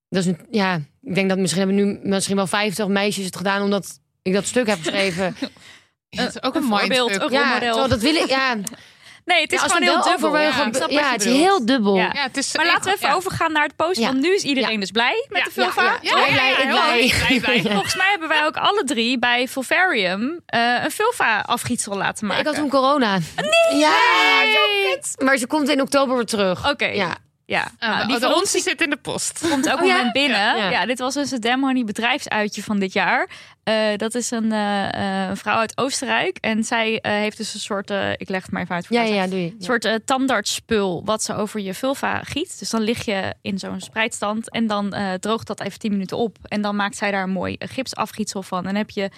Dat 0.09 0.21
is 0.23 0.27
een, 0.27 0.39
ja, 0.51 0.81
ik 1.03 1.15
denk 1.15 1.29
dat 1.29 1.39
misschien 1.39 1.67
hebben 1.67 1.85
nu 1.87 2.01
misschien 2.03 2.37
wel 2.37 2.47
50 2.47 2.87
meisjes 2.89 3.25
het 3.25 3.37
gedaan 3.37 3.63
omdat 3.63 4.01
ik 4.23 4.33
dat 4.33 4.47
stuk 4.47 4.67
heb 4.67 4.79
geschreven. 4.79 5.37
Is 6.09 6.43
ook 6.43 6.55
een, 6.55 6.63
een 6.63 6.69
voorbeeld, 6.69 7.21
ook- 7.21 7.31
ja, 7.31 7.41
rolmodel. 7.43 7.59
terwijl 7.69 7.89
dat 7.89 8.01
wil 8.01 8.15
ik. 8.15 8.29
Ja, 8.29 8.57
Nee, 9.25 9.41
het 9.43 9.53
is 9.53 9.61
ja, 9.61 9.67
gewoon 9.67 9.83
heel 9.83 10.03
dubbel. 10.03 10.39
Ja, 10.39 10.47
ik 10.49 10.53
snap 10.55 10.73
wat 10.81 10.91
ja, 10.91 11.07
je 11.07 11.13
het 11.13 11.25
is 11.25 11.33
heel 11.33 11.67
dubbel. 11.67 11.97
Ja. 11.97 12.11
Ja, 12.15 12.23
het 12.23 12.37
is 12.37 12.57
Maar 12.57 12.67
laten 12.67 12.85
we 12.85 12.93
even 12.93 13.09
ja. 13.09 13.15
overgaan 13.15 13.53
naar 13.53 13.63
het 13.63 13.77
posten. 13.77 14.03
Ja. 14.03 14.09
Want 14.09 14.21
nu 14.21 14.35
is 14.35 14.43
iedereen 14.43 14.73
Ja. 14.73 14.79
dus 14.81 14.91
blij 14.91 15.27
met 15.29 15.45
de 15.45 15.51
vulva. 15.51 15.83
ja, 15.83 15.99
ja. 16.01 16.19
Ja, 16.19 16.27
ja, 16.27 16.35
ja, 16.35 16.51
Ik 16.51 16.57
heel 16.57 16.71
blij. 16.73 17.03
erg 17.03 17.27
blij, 17.27 17.61
blij. 17.61 17.73
Volgens 17.73 17.97
mij 17.97 18.07
hebben 18.11 18.29
wij 18.29 18.47
ook 18.47 18.57
alle 18.57 18.85
drie 18.85 19.19
bij 19.19 19.49
Fulvarium 19.49 20.41
eh, 20.47 20.85
een 20.85 20.91
vulva-afgietsel 20.91 21.97
laten 21.97 22.27
maken. 22.27 22.41
Ik 22.43 22.47
had 22.49 22.57
toen 22.57 22.69
corona. 22.69 23.19
Nee! 23.37 23.79
Ja, 23.81 23.91
zo 24.53 24.91
kut. 24.95 25.15
Maar 25.25 25.37
ze 25.37 25.47
komt 25.47 25.69
in 25.69 25.81
oktober 25.81 26.17
weer 26.17 26.27
terug. 26.27 26.69
Oké. 26.71 26.87
Ja. 26.87 27.17
Ja, 27.51 27.71
Ah, 27.79 27.89
nou, 27.89 27.99
die 27.99 28.07
die 28.07 28.15
de 28.15 28.21
van 28.21 28.31
ons 28.31 28.41
onze 28.41 28.59
zit 28.61 28.81
in 28.83 28.91
de 28.91 28.97
post. 28.97 29.49
komt 29.51 29.71
ook 29.73 29.81
Oh, 29.81 29.87
ja? 29.87 30.11
binnen. 30.11 30.39
Ja. 30.57 30.71
Ja. 30.71 30.87
dit 30.87 30.99
was 30.99 31.15
dus 31.15 31.31
het 31.31 31.43
Dem 31.43 31.63
Honey 31.65 31.85
bedrijfsuitje 31.85 32.63
van 32.63 32.79
dit 32.79 32.93
jaar. 32.93 33.29
Eh, 33.63 33.97
dat 33.97 34.15
is 34.15 34.31
een, 34.31 34.53
eh, 34.53 35.23
eh, 35.23 35.29
een 35.29 35.37
vrouw 35.37 35.57
uit 35.57 35.79
Oostenrijk. 35.79 36.37
En 36.41 36.65
zij 36.65 37.01
eh, 37.01 37.13
heeft 37.13 37.37
dus 37.37 37.55
een 37.55 37.61
soort, 37.61 37.91
eh, 37.91 38.11
ik 38.13 38.29
leg 38.29 38.43
het 38.43 38.51
maar 38.51 38.63
even 38.63 38.75
uit 38.75 38.87
voor 38.87 38.97
Ja, 38.97 39.03
ja, 39.03 39.27
doe 39.27 39.41
je. 39.45 39.51
Een 39.51 39.63
soort 39.63 39.85
eh, 39.85 39.95
tandartsspul 40.05 41.03
wat 41.05 41.23
ze 41.23 41.35
over 41.35 41.61
je 41.61 41.75
vulva 41.75 42.21
giet. 42.23 42.59
Dus 42.59 42.71
dan 42.71 42.81
lig 42.83 43.05
je 43.05 43.35
in 43.43 43.59
zo'n 43.59 43.81
spreidstand 43.81 44.51
en 44.51 44.67
dan 44.67 44.93
eh, 44.93 45.13
droogt 45.13 45.47
dat 45.47 45.61
even 45.61 45.79
10 45.79 45.91
minuten 45.91 46.17
op. 46.17 46.37
En 46.43 46.63
dan 46.63 46.77
maakt 46.77 46.97
zij 46.97 47.11
daar 47.11 47.23
een 47.23 47.31
mooi 47.31 47.57
gipsafgietsel 47.59 48.43
van. 48.43 48.59
En 48.59 48.65
dan 48.65 48.75
heb 48.75 48.91
je 48.91 49.11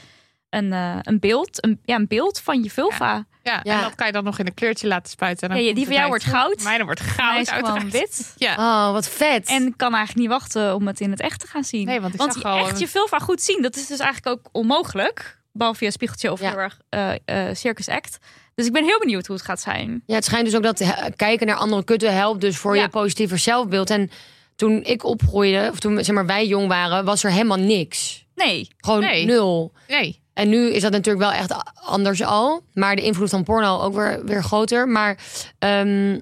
een, 0.51 0.72
eh, 0.72 0.97
een 1.03 1.18
beeld, 1.20 1.64
een, 1.64 1.80
ja, 1.85 1.95
een 1.97 2.07
beeld 2.09 2.41
van 2.41 2.62
je 2.62 2.70
vulva. 2.70 3.24
Ja, 3.43 3.61
Ja. 3.62 3.76
en 3.76 3.82
dat 3.82 3.95
kan 3.95 4.07
je 4.07 4.12
dan 4.12 4.24
nog 4.24 4.38
in 4.38 4.47
een 4.47 4.55
kleurtje 4.55 4.86
laten 4.86 5.11
spuiten. 5.11 5.49
En 5.49 5.55
dan 5.55 5.64
ja, 5.64 5.74
die 5.74 5.84
van 5.86 5.95
jou 5.95 6.09
wordt 6.09 6.24
goud. 6.24 6.62
Mijne 6.62 6.84
wordt 6.84 7.01
goud, 7.01 7.51
uiteraard. 7.51 7.90
wit. 7.90 8.34
Ja. 8.36 8.55
Oh, 8.86 8.93
wat 8.93 9.09
vet. 9.09 9.49
En 9.49 9.76
kan 9.76 9.95
eigenlijk 9.95 10.20
niet 10.28 10.38
wachten 10.38 10.74
om 10.74 10.86
het 10.86 11.01
in 11.01 11.11
het 11.11 11.20
echt 11.20 11.40
te 11.40 11.47
gaan 11.47 11.64
zien. 11.64 11.86
Nee, 11.86 12.01
want 12.01 12.14
ik 12.14 12.20
zag 12.22 12.34
je 12.34 12.45
al 12.45 12.66
echt 12.68 12.78
je 12.78 12.88
vulva 12.88 13.18
goed 13.18 13.43
zien, 13.43 13.62
dat 13.62 13.76
is 13.76 13.86
dus 13.86 13.99
eigenlijk 13.99 14.38
ook 14.38 14.49
onmogelijk. 14.53 15.40
Behalve 15.53 15.78
via 15.78 15.90
spiegeltje 15.90 16.32
of 16.32 16.40
heel 16.40 16.59
erg 16.59 16.78
eh, 16.88 17.12
eh, 17.24 17.55
Circus 17.55 17.88
Act. 17.88 18.18
Dus 18.55 18.66
ik 18.66 18.72
ben 18.72 18.84
heel 18.84 18.99
benieuwd 18.99 19.26
hoe 19.26 19.36
het 19.36 19.45
gaat 19.45 19.61
zijn. 19.61 20.03
Ja, 20.07 20.14
het 20.14 20.24
schijnt 20.24 20.45
dus 20.45 20.55
ook 20.57 20.62
dat 20.62 20.82
kijken 21.16 21.47
naar 21.47 21.57
andere 21.57 21.84
kutten 21.84 22.14
helpt 22.14 22.40
dus 22.40 22.57
voor 22.57 22.76
je 22.76 22.88
positiever 22.88 23.38
zelfbeeld. 23.38 23.90
En 23.90 24.11
toen 24.57 24.82
ik 24.84 25.05
opgroeide, 25.05 25.68
of 25.72 25.78
toen 25.80 26.05
zeg 26.05 26.14
maar, 26.14 26.26
wij 26.26 26.47
jong 26.47 26.68
waren, 26.68 27.05
was 27.05 27.24
er 27.24 27.30
helemaal 27.30 27.59
niks. 27.59 28.24
Nee, 28.34 28.68
Gewoon 28.76 29.01
Nee. 29.01 29.24
nul. 29.26 29.72
Nee. 29.88 30.22
En 30.35 30.49
nu 30.49 30.70
is 30.70 30.83
dat 30.83 30.93
natuurlijk 30.93 31.24
wel 31.24 31.33
echt 31.33 31.55
anders 31.74 32.22
al. 32.22 32.62
Maar 32.74 32.97
de 32.97 33.03
invloed 33.03 33.30
van 33.30 33.45
porno 33.45 33.80
ook 33.80 33.95
weer, 33.95 34.24
weer 34.24 34.43
groter. 34.43 34.89
Maar 34.89 35.18
ehm, 35.59 36.18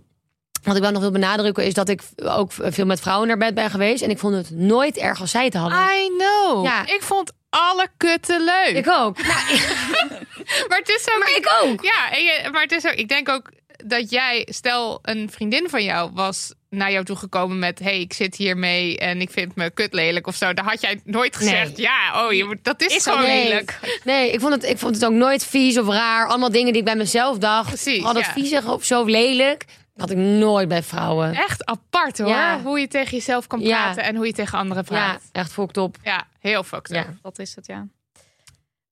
wat 0.63 0.77
ik 0.77 0.83
wel 0.83 0.91
nog 0.91 1.01
wil 1.01 1.11
benadrukken 1.11 1.65
is 1.65 1.75
dat 1.75 1.89
ik 1.89 2.03
ook 2.17 2.53
veel 2.53 2.87
met 2.87 3.01
vrouwen 3.01 3.29
naar 3.29 3.39
bed 3.39 3.55
ben 3.55 3.71
geweest. 3.71 4.03
En 4.03 4.11
ik 4.11 4.19
vond 4.19 4.35
het 4.35 4.51
nooit 4.51 4.97
erg 4.97 5.21
als 5.21 5.31
zij 5.31 5.45
het 5.45 5.55
hadden. 5.55 5.79
I 5.79 6.11
know. 6.19 6.65
Ja. 6.65 6.83
Ik 6.87 7.03
vond 7.03 7.33
alle 7.49 7.89
kutten 7.97 8.45
leuk. 8.45 8.77
Ik 8.77 8.89
ook. 8.89 9.23
maar 10.69 10.79
het 10.79 10.89
is 10.89 11.09
ook... 11.15 11.19
Maar 11.19 11.37
ik 11.37 11.53
ook. 11.63 11.85
Ja, 11.85 12.51
maar 12.51 12.63
het 12.63 12.73
is 12.73 12.87
ook... 12.87 12.93
Ik 12.95 13.09
denk 13.09 13.29
ook 13.29 13.51
dat 13.85 14.11
jij... 14.11 14.47
Stel, 14.51 14.99
een 15.03 15.31
vriendin 15.31 15.69
van 15.69 15.85
jou 15.85 16.11
was 16.15 16.53
naar 16.71 16.93
jou 16.93 17.05
toegekomen 17.05 17.59
met... 17.59 17.79
hey, 17.79 18.01
ik 18.01 18.13
zit 18.13 18.37
hier 18.37 18.57
mee 18.57 18.99
en 18.99 19.21
ik 19.21 19.31
vind 19.31 19.55
me 19.57 19.71
kut 19.71 19.93
lelijk 19.93 20.27
of 20.27 20.35
zo. 20.37 20.53
Dan 20.55 20.65
had 20.65 20.81
jij 20.81 21.01
nooit 21.05 21.37
gezegd... 21.37 21.77
Nee. 21.77 21.87
Ja, 21.87 22.27
oh, 22.27 22.33
je, 22.33 22.45
moet- 22.45 22.65
dat 22.65 22.83
is, 22.83 22.95
Is 22.97 23.03
gewoon 23.03 23.23
Nee. 23.23 23.49
lelijk. 23.49 23.79
Nee, 24.05 24.31
ik 24.33 24.41
vond, 24.41 24.53
het, 24.55 24.65
ik 24.65 24.79
vond 24.79 24.95
het 24.95 25.05
ook 25.05 25.13
nooit 25.13 25.45
vies 25.45 25.79
of 25.79 25.87
raar. 25.89 26.27
Allemaal 26.29 26.51
dingen 26.51 26.69
die 26.73 26.79
ik 26.79 26.85
bij 26.85 26.97
mezelf 26.97 27.39
dacht. 27.39 27.69
Precies, 27.69 28.05
Al 28.05 28.13
dat 28.15 28.25
ja. 28.25 28.33
viezig 28.33 28.69
of 28.69 28.85
zo 28.85 29.05
lelijk. 29.05 29.65
Dat 29.95 30.09
had 30.09 30.11
ik 30.11 30.25
nooit 30.25 30.69
bij 30.69 30.83
vrouwen. 30.83 31.35
Echt 31.35 31.65
apart 31.65 32.19
hoor. 32.19 32.29
Ja. 32.29 32.61
Hoe 32.63 32.81
je 32.81 32.89
tegen 32.89 33.17
jezelf 33.17 33.47
kan 33.47 33.61
Ja. 33.61 33.83
praten 33.83 34.03
en 34.03 34.17
hoe 34.17 34.27
je 34.27 34.33
tegen 34.33 34.59
anderen 34.59 34.85
Ja, 34.89 34.95
praat. 34.95 35.23
echt 35.33 35.53
fokt 35.53 35.77
op. 35.77 35.97
Ja, 36.03 36.27
heel 36.41 36.63
fucked 36.63 36.95
Ja. 36.95 37.01
up. 37.01 37.09
Dat 37.23 37.39
is 37.39 37.55
het, 37.55 37.67
ja. 37.67 37.87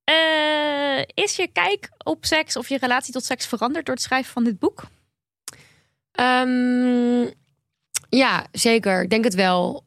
Eh, 0.04 1.04
is 1.24 1.36
je 1.36 1.48
kijk 1.52 1.88
op 2.04 2.24
seks 2.24 2.56
of 2.56 2.68
je 2.68 2.78
relatie 2.78 3.12
tot 3.12 3.24
seks 3.24 3.46
veranderd 3.46 3.86
door 3.86 3.94
het 3.94 4.04
schrijven 4.04 4.32
van 4.32 4.44
dit 4.44 4.58
boek? 4.58 4.82
Ehm, 6.12 7.26
ja, 8.08 8.46
zeker. 8.52 9.02
Ik 9.02 9.10
denk 9.10 9.24
het 9.24 9.34
wel. 9.34 9.84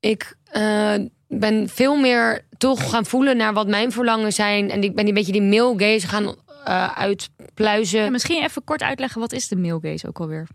Ik 0.00 0.36
eh, 0.44 0.94
ben 1.28 1.68
veel 1.68 1.96
meer 1.96 2.44
toch 2.58 2.90
gaan 2.90 3.06
voelen 3.06 3.36
naar 3.36 3.52
wat 3.52 3.66
mijn 3.66 3.92
verlangen 3.92 4.32
zijn. 4.32 4.70
En 4.70 4.82
ik 4.82 4.94
ben 4.94 5.08
een 5.08 5.14
beetje 5.14 5.32
die 5.32 5.42
male 5.42 5.74
gaze 5.76 6.06
gaan 6.08 6.34
eh, 6.64 6.98
uitpluizen. 6.98 8.02
Ja, 8.02 8.10
misschien 8.10 8.42
even 8.42 8.64
kort 8.64 8.82
uitleggen, 8.82 9.20
wat 9.20 9.32
is 9.32 9.48
de 9.48 9.56
male 9.56 9.78
gaze 9.82 10.08
ook 10.08 10.20
alweer? 10.20 10.48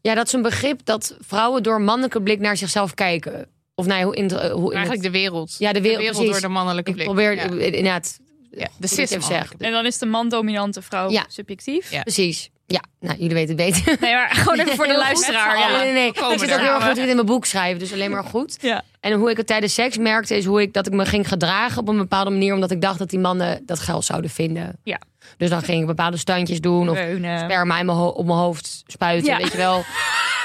Ja, 0.00 0.14
dat 0.14 0.26
is 0.26 0.32
een 0.32 0.42
begrip 0.42 0.80
dat 0.84 1.16
vrouwen 1.20 1.62
door 1.62 1.74
een 1.74 1.84
mannelijke 1.84 2.22
blik 2.22 2.40
naar 2.40 2.56
zichzelf 2.56 2.94
kijken. 2.94 3.48
Of 3.74 3.86
nou, 3.86 3.98
ja, 3.98 4.04
hoe 4.04 4.16
in, 4.16 4.30
hoe 4.30 4.70
in 4.70 4.76
Eigenlijk 4.76 5.04
het, 5.04 5.12
de 5.12 5.18
wereld. 5.18 5.56
Ja, 5.58 5.72
de 5.72 5.80
wereld, 5.80 6.06
precies. 6.06 6.30
door 6.30 6.40
de 6.40 6.48
mannelijke 6.48 6.90
ik 6.90 6.96
blik. 6.96 7.06
probeer 7.06 7.34
Ja. 7.34 7.42
inderdaad. 7.42 8.18
Ja, 8.50 8.68
de 8.78 8.86
ik 8.86 9.08
cis 9.08 9.26
zeg. 9.26 9.52
En 9.58 9.72
dan 9.72 9.86
is 9.86 9.98
de 9.98 10.06
man 10.06 10.28
dominante 10.28 10.82
vrouw 10.82 11.10
Ja. 11.10 11.24
subjectief. 11.28 11.90
Ja. 11.90 12.02
Precies. 12.02 12.50
Ja, 12.70 12.82
nou, 13.00 13.16
jullie 13.18 13.34
weten 13.34 13.56
het 13.58 13.74
beter. 13.74 13.96
Nee, 14.00 14.14
maar 14.14 14.30
gewoon 14.30 14.58
even 14.58 14.74
voor 14.76 14.86
de 14.86 14.96
luisteraar. 15.06 15.58
Ja, 15.58 15.78
nee, 15.82 15.92
nee. 15.92 16.06
Ik 16.08 16.16
zit 16.38 16.52
ook 16.52 16.60
heel 16.60 16.74
erg 16.74 16.84
goed 16.88 16.96
in 16.98 17.14
mijn 17.14 17.26
boek 17.26 17.44
schrijven, 17.44 17.78
dus 17.78 17.92
alleen 17.92 18.10
maar 18.10 18.24
goed. 18.24 18.56
Ja. 18.60 18.82
En 19.00 19.12
hoe 19.12 19.30
ik 19.30 19.36
het 19.36 19.46
tijdens 19.46 19.74
seks 19.74 19.98
merkte, 19.98 20.36
is 20.36 20.44
hoe 20.44 20.60
ik 20.62 20.72
dat 20.72 20.86
ik 20.86 20.92
me 20.92 21.04
ging 21.06 21.28
gedragen 21.28 21.78
op 21.80 21.88
een 21.88 21.96
bepaalde 21.96 22.30
manier, 22.30 22.54
omdat 22.54 22.70
ik 22.70 22.80
dacht 22.80 22.98
dat 22.98 23.10
die 23.10 23.18
mannen 23.18 23.62
dat 23.66 23.78
geld 23.80 24.04
zouden 24.04 24.30
vinden. 24.30 24.78
Ja. 24.82 25.00
Dus 25.36 25.50
dan 25.50 25.62
ging 25.62 25.80
ik 25.80 25.86
bepaalde 25.86 26.16
standjes 26.16 26.60
doen 26.60 26.88
of 26.90 26.96
Steunen. 26.96 27.38
sperma 27.38 27.78
in 27.78 27.86
mijn 27.86 27.98
op 27.98 28.26
mijn 28.26 28.38
hoofd 28.38 28.82
spuiten, 28.86 29.30
Ja. 29.30 29.36
weet 29.36 29.52
je 29.52 29.56
wel. 29.58 29.84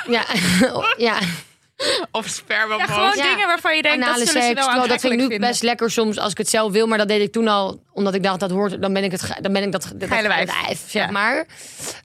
Ja, 0.07 0.23
ja. 0.97 1.17
Of 2.11 2.27
sperma 2.27 2.75
Ja, 2.77 2.85
gewoon 2.85 3.15
Ja. 3.15 3.23
dingen 3.33 3.47
waarvan 3.47 3.75
je 3.75 3.81
denkt 3.81 3.97
dat 3.99 4.07
anale 4.07 4.25
zullen 4.25 4.41
ze 4.41 4.47
seks. 4.47 4.65
wel 4.73 4.87
dat 4.87 5.01
vind 5.01 5.13
ik 5.13 5.19
nu 5.19 5.27
vinden. 5.27 5.39
best 5.49 5.61
lekker 5.63 5.91
soms 5.91 6.17
als 6.19 6.31
ik 6.31 6.37
het 6.37 6.49
zelf 6.49 6.71
wil, 6.71 6.87
maar 6.87 6.97
dat 6.97 7.07
deed 7.07 7.21
ik 7.21 7.31
toen 7.31 7.47
al, 7.47 7.83
omdat 7.93 8.13
ik 8.13 8.23
dacht 8.23 8.39
dat 8.39 8.51
hoort, 8.51 8.81
dan 8.81 8.93
ben 8.93 9.03
ik 9.03 9.11
het, 9.11 9.37
dan 9.41 9.53
ben 9.53 9.63
ik 9.63 9.71
dat, 9.71 9.91
dat 9.95 10.09
Geile 10.09 10.27
wijf. 10.27 10.83
zeg 10.87 11.05
Ja. 11.05 11.11
maar. 11.11 11.45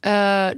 Eh, 0.00 0.48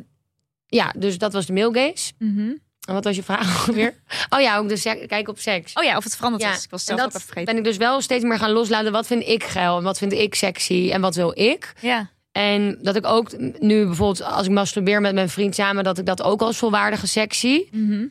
ja, 0.66 0.92
dus 0.96 1.18
dat 1.18 1.32
was 1.32 1.46
de 1.46 1.52
male 1.52 1.74
gaze. 1.78 2.12
Mhm. 2.18 2.52
En 2.88 2.94
wat 2.94 3.04
was 3.04 3.16
je 3.16 3.22
vraag 3.22 3.64
weer? 3.74 3.94
Oh 4.28 4.40
ja, 4.40 4.56
ook 4.56 4.68
de 4.68 5.04
kijk 5.06 5.28
op 5.28 5.38
seks. 5.38 5.72
Oh 5.74 5.84
ja, 5.84 5.96
of 5.96 6.04
het 6.04 6.16
veranderd 6.16 6.42
Ja, 6.42 6.52
is. 6.52 6.64
Ik 6.64 6.70
was 6.70 6.84
en 6.86 6.96
zelf 6.96 7.12
dat 7.12 7.22
vergeten. 7.22 7.44
ben 7.44 7.56
ik 7.56 7.64
dus 7.64 7.76
wel 7.76 8.00
steeds 8.00 8.24
meer 8.24 8.38
gaan 8.38 8.50
loslaten. 8.50 8.92
Wat 8.92 9.06
vind 9.06 9.26
ik 9.28 9.44
geil 9.44 9.76
en 9.76 9.82
wat 9.82 9.98
vind 9.98 10.12
ik 10.12 10.34
sexy 10.34 10.90
en 10.92 11.00
wat 11.00 11.14
wil 11.14 11.32
ik? 11.40 11.72
Ja. 11.80 12.10
En 12.32 12.78
dat 12.82 12.96
ik 12.96 13.06
ook 13.06 13.38
nu 13.58 13.86
bijvoorbeeld 13.86 14.22
als 14.22 14.46
ik 14.46 14.52
masturbeer 14.52 15.00
met 15.00 15.14
mijn 15.14 15.28
vriend 15.28 15.54
samen, 15.54 15.84
dat 15.84 15.98
ik 15.98 16.06
dat 16.06 16.22
ook 16.22 16.40
als 16.42 16.56
volwaardige 16.56 17.06
sexy. 17.06 17.62
Mhm. 17.70 18.06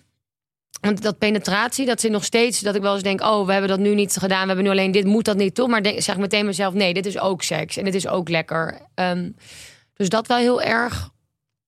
Want 0.82 1.02
dat 1.02 1.18
penetratie, 1.18 1.86
dat 1.86 2.02
zit 2.02 2.12
nog 2.12 2.24
steeds 2.24 2.60
dat 2.60 2.76
ik 2.76 2.82
wel 2.82 2.94
eens 2.94 3.04
denk, 3.04 3.22
oh, 3.22 3.46
we 3.46 3.52
hebben 3.52 3.70
dat 3.70 3.80
nu 3.80 3.96
niet 3.96 4.18
gedaan, 4.18 4.42
we 4.42 4.48
hebben 4.48 4.64
nu 4.64 4.70
alleen 4.70 4.92
dit, 4.92 5.06
moet 5.06 5.26
dat 5.26 5.38
niet 5.38 5.56
toch? 5.56 5.68
Maar 5.68 5.84
denk, 5.84 6.02
zeg 6.02 6.18
meteen 6.18 6.46
mezelf, 6.46 6.74
nee, 6.74 6.94
dit 6.94 7.06
is 7.06 7.20
ook 7.20 7.44
seks 7.44 7.78
en 7.78 7.84
dit 7.84 7.96
is 7.96 8.08
ook 8.08 8.30
lekker. 8.30 8.82
Ehm, 8.94 9.32
dus 9.94 10.10
dat 10.10 10.28
wel 10.28 10.38
heel 10.38 10.62
erg. 10.62 11.10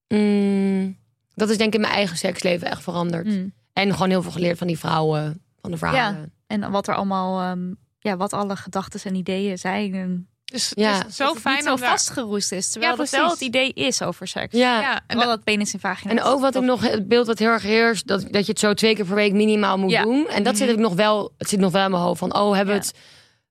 mm, 0.08 1.00
dat 1.34 1.50
is 1.50 1.56
denk 1.56 1.68
ik 1.68 1.74
in 1.74 1.80
mijn 1.80 1.92
eigen 1.92 2.16
seksleven 2.16 2.70
echt 2.70 2.82
veranderd. 2.82 3.26
Mm. 3.26 3.52
En 3.72 3.92
gewoon 3.92 4.08
heel 4.08 4.22
veel 4.22 4.32
geleerd 4.32 4.58
van 4.58 4.66
die 4.66 4.78
vrouwen, 4.78 5.42
van 5.60 5.70
de 5.70 5.76
vrouwen. 5.76 6.32
En 6.46 6.70
wat 6.70 6.88
er 6.88 6.94
allemaal, 6.94 7.40
ehm, 7.40 7.72
ja, 7.98 8.16
wat 8.16 8.32
alle 8.32 8.56
gedachten 8.56 9.00
en 9.04 9.14
ideeën 9.14 9.58
zijn. 9.58 9.94
En 9.94 10.28
Dus 10.52 10.72
Ja. 10.74 10.98
het 10.98 11.06
is 11.08 11.16
zo 11.16 11.24
dat 11.24 11.32
het 11.32 11.42
fijn 11.42 11.56
niet 11.56 11.64
zo 11.64 11.76
daar- 11.76 11.88
vastgeroest 11.90 12.52
is. 12.52 12.70
Terwijl 12.70 12.92
Ja, 12.92 12.98
dat 12.98 13.10
wel 13.10 13.30
het 13.30 13.40
idee 13.40 13.72
is 13.72 14.02
over 14.02 14.28
seks. 14.28 14.56
Ja. 14.56 14.80
Ja, 14.80 15.00
En 15.06 15.16
wel 15.18 15.26
dat 15.26 15.44
penis 15.44 15.72
in 15.72 15.80
vagina. 15.80 16.10
En 16.10 16.22
ook 16.22 16.40
wat 16.40 16.54
ik 16.56 16.62
nog, 16.62 16.80
het 16.90 17.08
beeld 17.08 17.26
wat 17.26 17.38
heel 17.38 17.48
erg 17.48 17.62
heerst, 17.62 18.06
dat, 18.06 18.20
dat 18.30 18.46
je 18.46 18.50
het 18.52 18.60
zo 18.60 18.74
twee 18.74 18.94
keer 18.94 19.04
per 19.04 19.14
week 19.14 19.32
minimaal 19.32 19.78
moet 19.78 19.90
Ja. 19.90 20.02
doen. 20.02 20.28
En 20.28 20.42
dat 20.42 20.56
zit 20.56 20.68
ik 20.68 20.78
nog 20.78 20.94
wel, 20.94 21.32
het 21.38 21.48
zit 21.48 21.60
nog 21.60 21.72
wel 21.72 21.84
in 21.84 21.90
mijn 21.90 22.02
hoofd 22.02 22.18
van, 22.18 22.34
oh, 22.34 22.54
hebben 22.54 22.74
we 22.74 22.80
Ja. 22.80 22.86
het 22.86 22.94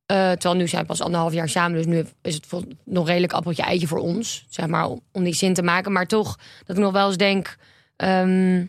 Eh, 0.06 0.32
terwijl 0.32 0.56
nu 0.56 0.68
zijn 0.68 0.82
we 0.82 0.88
pas 0.88 1.02
anderhalf 1.02 1.34
jaar 1.34 1.49
samen. 1.49 1.78
Dus 1.78 1.86
nu 1.86 2.06
is 2.22 2.34
het 2.34 2.45
nog 2.86 3.08
redelijk 3.08 3.34
appeltje 3.34 3.64
eitje 3.64 3.88
voor 3.88 3.97
ons. 3.99 4.45
Zeg 4.49 4.68
maar, 4.68 4.86
om, 4.88 4.99
om 5.12 5.24
die 5.24 5.34
zin 5.34 5.54
te 5.54 5.62
maken. 5.64 5.91
Maar 5.91 6.08
toch, 6.08 6.38
dat 6.66 6.76
ik 6.78 6.82
nog 6.84 6.91
wel 6.91 7.08
eens 7.08 7.18
denk... 7.18 7.56
ehm, 7.95 8.60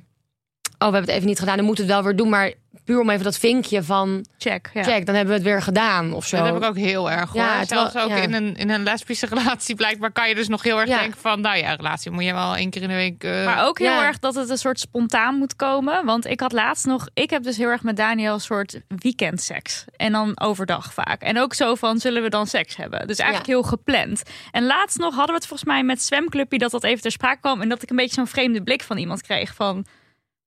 oh, 0.78 0.88
we 0.88 0.94
hebben 0.94 1.00
het 1.00 1.10
even 1.10 1.26
niet 1.26 1.38
gedaan. 1.38 1.56
Dan 1.56 1.64
moeten 1.64 1.84
we 1.86 1.92
het 1.92 2.00
wel 2.00 2.08
weer 2.10 2.18
doen. 2.20 2.28
Maar 2.28 2.52
puur 2.84 3.00
om 3.00 3.10
even 3.10 3.24
dat 3.24 3.38
vinkje 3.38 3.82
van... 3.82 4.26
Check. 4.38 4.70
Ja. 4.74 4.82
Check, 4.82 5.06
dan 5.06 5.14
hebben 5.14 5.34
we 5.34 5.40
het 5.40 5.48
weer 5.50 5.62
gedaan 5.62 6.12
of 6.12 6.26
zo. 6.26 6.36
Dat 6.36 6.46
heb 6.46 6.56
ik 6.56 6.64
ook 6.64 6.76
heel 6.76 7.10
erg 7.10 7.30
hoor. 7.32 7.42
Ja, 7.42 7.58
het 7.58 7.68
Zelfs 7.68 7.92
wel- 7.94 8.02
ook 8.02 8.08
ja. 8.10 8.16
in, 8.16 8.32
een, 8.34 8.56
in 8.56 8.70
een 8.70 8.82
lesbische 8.82 9.26
relatie 9.34 9.74
blijkbaar 9.74 10.12
kan 10.12 10.28
je 10.28 10.34
dus 10.34 10.48
nog 10.48 10.62
heel 10.62 10.80
erg 10.80 10.88
Ja. 10.88 10.98
denken 10.98 11.20
van... 11.20 11.40
nou 11.40 11.56
ja, 11.56 11.74
relatie 11.74 12.10
moet 12.10 12.24
je 12.24 12.32
wel 12.32 12.56
één 12.56 12.70
keer 12.70 12.82
in 12.82 12.88
de 12.88 12.94
week... 12.94 13.24
eh, 13.24 13.44
Maar 13.44 13.66
ook 13.66 13.78
heel 13.78 13.90
Ja. 13.90 14.04
erg 14.04 14.18
dat 14.18 14.34
het 14.34 14.50
een 14.50 14.58
soort 14.58 14.80
spontaan 14.80 15.34
moet 15.34 15.56
komen. 15.56 16.04
Want 16.04 16.26
ik 16.26 16.40
had 16.40 16.52
laatst 16.52 16.86
nog... 16.86 17.08
Ik 17.14 17.30
heb 17.30 17.42
dus 17.42 17.56
heel 17.56 17.68
erg 17.68 17.82
met 17.82 17.96
Daniel 17.96 18.34
een 18.34 18.40
soort 18.40 18.80
weekendseks. 18.88 19.84
En 19.96 20.12
dan 20.12 20.40
overdag 20.40 20.92
vaak. 20.92 21.22
En 21.22 21.38
ook 21.38 21.54
zo 21.54 21.74
van, 21.74 21.98
zullen 21.98 22.22
we 22.22 22.28
dan 22.28 22.46
seks 22.46 22.76
hebben? 22.76 23.06
Dus 23.06 23.18
eigenlijk 23.18 23.48
heel 23.50 23.62
gepland. 23.62 24.22
En 24.50 24.64
laatst 24.66 24.98
nog 24.98 25.10
hadden 25.14 25.26
we 25.34 25.34
het 25.40 25.46
volgens 25.46 25.68
mij 25.68 25.82
met 25.82 26.02
zwemclubje... 26.02 26.58
dat 26.58 26.70
dat 26.70 26.84
even 26.84 27.02
ter 27.02 27.10
sprake 27.10 27.40
kwam. 27.40 27.60
En 27.60 27.68
dat 27.68 27.82
ik 27.82 27.90
een 27.90 27.96
beetje 27.96 28.14
zo'n 28.14 28.26
vreemde 28.26 28.62
blik 28.62 28.82
van 28.82 28.96
iemand 28.98 29.22
kreeg 29.22 29.54
van... 29.54 29.86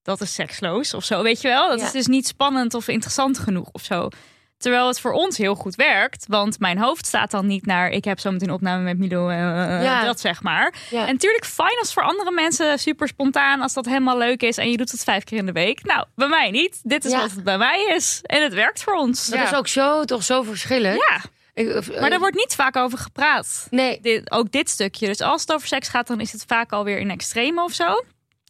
dat 0.06 0.22
is 0.22 0.34
seksloos 0.34 0.93
of 0.93 1.03
zo, 1.03 1.24
weet 1.24 1.41
je 1.41 1.47
wel? 1.47 1.70
Dat 1.70 1.80
Ja. 1.80 1.86
is 1.86 1.91
dus 1.91 2.08
niet 2.08 2.28
spannend 2.28 2.74
of 2.74 2.88
interessant 2.88 3.39
genoeg 3.39 3.70
of 3.72 3.82
zo. 3.84 4.10
Terwijl 4.58 4.88
het 4.88 4.99
voor 4.99 5.12
ons 5.12 5.38
heel 5.38 5.56
goed 5.56 5.76
werkt. 5.76 6.26
Want 6.28 6.60
mijn 6.60 6.78
hoofd 6.78 7.06
staat 7.06 7.32
dan 7.32 7.47
niet 7.47 7.66
naar... 7.66 7.89
ik 7.89 8.06
heb 8.06 8.20
zo 8.20 8.32
meteen 8.32 8.51
opname 8.51 8.84
met 8.84 8.97
Milo, 8.97 9.30
eh, 9.30 9.38
Ja. 9.84 10.03
dat 10.03 10.20
zeg 10.20 10.41
maar. 10.41 10.74
Ja. 10.89 11.08
En 11.08 11.14
natuurlijk 11.14 11.45
fijn 11.45 11.78
als 11.80 11.93
voor 11.93 12.03
andere 12.03 12.32
mensen 12.32 12.80
super 12.80 13.08
spontaan... 13.08 13.62
als 13.62 13.74
dat 13.74 13.86
helemaal 13.86 14.18
leuk 14.18 14.41
is 14.43 14.58
en 14.58 14.72
je 14.72 14.78
doet 14.78 14.91
het 14.91 15.03
vijf 15.03 15.24
keer 15.24 15.38
in 15.38 15.45
de 15.45 15.51
week. 15.51 15.84
Nou, 15.84 16.06
bij 16.16 16.28
mij 16.28 16.51
niet. 16.51 16.80
Dit 16.84 17.06
is 17.06 17.12
wat 17.14 17.32
het 17.32 17.43
bij 17.43 17.58
mij 17.58 17.86
is. 17.95 18.20
En 18.24 18.43
het 18.43 18.53
werkt 18.53 18.84
voor 18.84 18.93
ons. 18.93 19.28
Dat 19.28 19.43
is 19.43 19.53
ook 19.53 19.68
zo, 19.68 20.03
toch 20.03 20.24
zo 20.24 20.41
verschillend. 20.41 20.95
Ja, 21.10 21.22
Ik- 21.53 21.76
of- 21.76 21.99
maar 21.99 22.10
daar 22.10 22.20
wordt 22.20 22.36
niet 22.36 22.56
vaak 22.56 22.76
over 22.76 22.97
gepraat. 22.97 23.68
Nee, 23.70 23.99
Dit, 24.01 24.32
ook 24.32 24.51
dit 24.51 24.70
stukje. 24.70 25.08
Dus 25.08 25.22
als 25.22 25.41
het 25.41 25.53
over 25.53 25.68
seks 25.68 25.88
gaat, 25.89 26.08
dan 26.08 26.20
is 26.20 26.32
het 26.32 26.43
vaak 26.47 26.72
alweer 26.72 26.97
in 26.99 27.10
extreme 27.12 27.64
of 27.64 27.74
zo. 27.74 28.03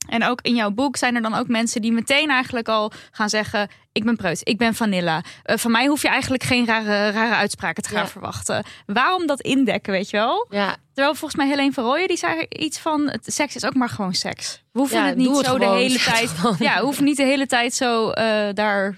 En 0.07 0.23
ook 0.23 0.39
in 0.41 0.55
jouw 0.55 0.71
boek 0.71 0.97
zijn 0.97 1.15
er 1.15 1.21
dan 1.21 1.33
ook 1.35 1.47
mensen 1.47 1.81
die 1.81 1.91
meteen 1.91 2.29
eigenlijk 2.29 2.67
al 2.67 2.91
gaan 3.11 3.29
zeggen: 3.29 3.69
Ik 3.91 4.03
ben 4.03 4.15
preut, 4.15 4.39
ik 4.43 4.57
ben 4.57 4.75
vanilla. 4.75 5.21
Eh, 5.43 5.57
van 5.57 5.71
mij 5.71 5.85
hoef 5.85 6.01
je 6.01 6.07
eigenlijk 6.07 6.43
geen 6.43 6.65
rare, 6.65 7.09
rare 7.11 7.35
uitspraken 7.35 7.83
te 7.83 7.89
gaan 7.89 8.01
Ja. 8.03 8.07
verwachten. 8.07 8.63
Waarom 8.85 9.27
dat 9.27 9.41
indekken, 9.41 9.91
weet 9.93 10.09
je 10.09 10.17
wel? 10.17 10.47
ja, 10.49 10.75
Terwijl 10.93 11.15
volgens 11.15 11.39
mij 11.41 11.49
Helene 11.49 11.71
van 11.71 11.83
Rooyen 11.83 12.07
die 12.07 12.17
zei 12.17 12.45
iets 12.49 12.79
van: 12.79 13.09
het, 13.09 13.33
seks 13.33 13.55
is 13.55 13.65
ook 13.65 13.73
maar 13.75 13.89
gewoon 13.89 14.13
seks. 14.13 14.63
We 14.71 14.79
hoeven 14.79 14.97
Ja, 14.97 15.05
het 15.05 15.17
niet 15.17 15.37
het 15.37 15.45
zo 15.45 15.57
de 15.57 15.65
hele 15.65 15.99
tijd. 16.11 16.31
Ja, 16.59 16.75
we 16.77 16.83
hoeven 16.83 17.03
niet 17.03 17.17
de 17.17 17.23
hele 17.23 17.47
tijd 17.47 17.73
zo 17.73 18.09
eh, 18.09 18.53
daar. 18.53 18.97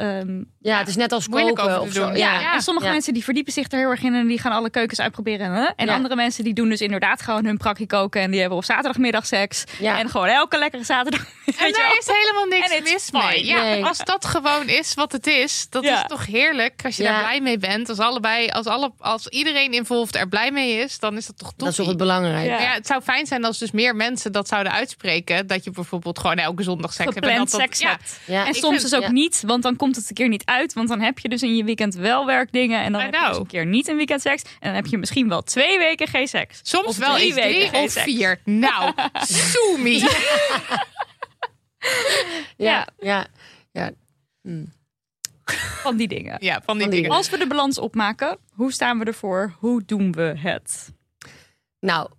Ehm, 0.00 0.42
ja, 0.60 0.78
het 0.78 0.88
is 0.88 0.96
net 0.96 1.12
als 1.12 1.28
koken 1.28 1.80
of 1.80 1.92
zo. 1.92 2.06
Ja. 2.08 2.14
ja, 2.40 2.54
en 2.54 2.62
sommige 2.62 2.86
Ja. 2.86 2.92
mensen 2.92 3.12
die 3.14 3.24
verdiepen 3.24 3.52
zich 3.52 3.70
er 3.72 3.78
heel 3.78 3.90
erg 3.90 4.02
in 4.02 4.14
en 4.14 4.26
die 4.26 4.38
gaan 4.38 4.52
alle 4.52 4.70
keukens 4.70 5.00
uitproberen. 5.00 5.52
Hè? 5.52 5.64
En 5.76 5.86
Ja. 5.86 5.94
andere 5.94 6.16
mensen 6.16 6.44
die 6.44 6.54
doen 6.54 6.68
dus 6.68 6.80
inderdaad 6.80 7.22
gewoon 7.22 7.44
hun 7.44 7.56
prakje 7.56 7.86
koken 7.86 8.20
en 8.22 8.30
die 8.30 8.40
hebben 8.40 8.58
op 8.58 8.64
zaterdagmiddag 8.64 9.26
seks. 9.26 9.64
Ja. 9.80 9.98
En 9.98 10.08
gewoon 10.10 10.26
elke 10.26 10.58
lekkere 10.58 10.84
zaterdag. 10.84 11.20
En 11.20 11.54
weet 11.58 11.76
je 11.76 11.82
daar 11.82 11.96
is 11.98 12.06
helemaal 12.06 12.44
niks 12.44 12.90
mis 12.92 13.10
mee. 13.10 13.44
Ja, 13.46 13.62
Nee. 13.62 13.84
Als 13.84 13.98
dat 14.04 14.24
gewoon 14.24 14.68
is 14.68 14.94
wat 14.94 15.12
het 15.12 15.26
is, 15.26 15.66
dat 15.70 15.84
Ja. 15.84 15.94
is 15.96 16.02
toch 16.08 16.26
heerlijk. 16.26 16.80
Als 16.84 16.96
je 16.96 17.02
Ja. 17.02 17.10
daar 17.12 17.20
blij 17.20 17.40
mee 17.40 17.58
bent. 17.58 17.88
Als, 17.88 17.98
allebei, 17.98 18.48
als, 18.48 18.66
alle, 18.66 18.92
als 18.98 19.26
iedereen 19.26 19.72
involved 19.72 20.14
er 20.16 20.28
blij 20.28 20.50
mee 20.50 20.72
is, 20.78 20.98
dan 20.98 21.16
is 21.16 21.26
dat 21.26 21.38
toch 21.38 21.52
Dat 21.56 21.68
is 21.68 21.76
toch 21.76 21.86
het 21.86 21.96
belangrijk. 21.96 22.46
Ja. 22.46 22.60
Ja, 22.60 22.72
het 22.72 22.86
zou 22.86 23.02
fijn 23.02 23.26
zijn 23.26 23.44
als 23.44 23.58
dus 23.58 23.70
meer 23.70 23.96
mensen 23.96 24.32
dat 24.32 24.48
zouden 24.48 24.72
uitspreken. 24.72 25.46
Dat 25.46 25.64
je 25.64 25.70
bijvoorbeeld 25.70 26.18
gewoon 26.18 26.36
elke 26.36 26.62
zondag 26.62 26.92
seks 26.92 27.04
hebt. 27.04 27.16
en 27.16 27.22
Gepland 27.22 27.50
dat 27.50 27.60
dat- 27.60 27.68
seks 27.68 27.80
ja. 27.80 27.90
hebt. 27.90 28.18
Ja. 28.24 28.42
En 28.42 28.48
Ik 28.48 28.54
soms 28.54 28.68
vind- 28.78 28.90
dus 28.90 28.94
ook 28.94 29.02
ja. 29.06 29.10
niet, 29.10 29.42
want 29.46 29.62
dan 29.62 29.76
komt 29.76 29.89
het 29.96 30.08
een 30.08 30.14
keer 30.14 30.28
niet 30.28 30.44
uit. 30.44 30.72
Want 30.72 30.88
dan 30.88 31.00
heb 31.00 31.18
je 31.18 31.28
dus 31.28 31.42
in 31.42 31.56
je 31.56 31.64
weekend 31.64 31.94
wel 31.94 32.26
werkdingen. 32.26 32.80
En 32.82 32.92
dan 32.92 33.00
I 33.00 33.04
heb 33.04 33.14
je 33.14 33.26
dus 33.28 33.36
een 33.36 33.46
keer 33.46 33.66
niet 33.66 33.88
een 33.88 33.96
weekend 33.96 34.20
seks. 34.20 34.42
En 34.42 34.50
dan 34.60 34.74
heb 34.74 34.86
je 34.86 34.98
misschien 34.98 35.28
wel 35.28 35.42
twee 35.42 35.78
weken 35.78 36.06
geen 36.08 36.28
seks. 36.28 36.60
Soms 36.62 36.86
Of 36.86 36.96
wel 36.96 37.14
drie 37.14 37.34
weken 37.34 37.70
drie 37.70 37.82
of 37.82 37.90
seks. 37.90 38.04
vier. 38.04 38.40
Nou, 38.44 38.92
soemie. 39.52 40.04
Ja, 42.56 42.86
ja, 42.98 43.26
ja. 43.72 43.90
Van 45.82 45.96
die 45.96 46.08
dingen. 46.08 46.36
Ja, 46.40 46.52
van 46.64 46.74
die 46.74 46.82
Van 46.82 46.90
die 46.92 47.00
dingen. 47.02 47.16
Als 47.16 47.30
we 47.30 47.38
de 47.38 47.46
balans 47.46 47.78
opmaken, 47.78 48.38
hoe 48.52 48.72
staan 48.72 48.98
we 48.98 49.04
ervoor? 49.04 49.54
Hoe 49.58 49.82
doen 49.86 50.12
we 50.12 50.32
het? 50.36 50.92
Nou, 51.80 52.10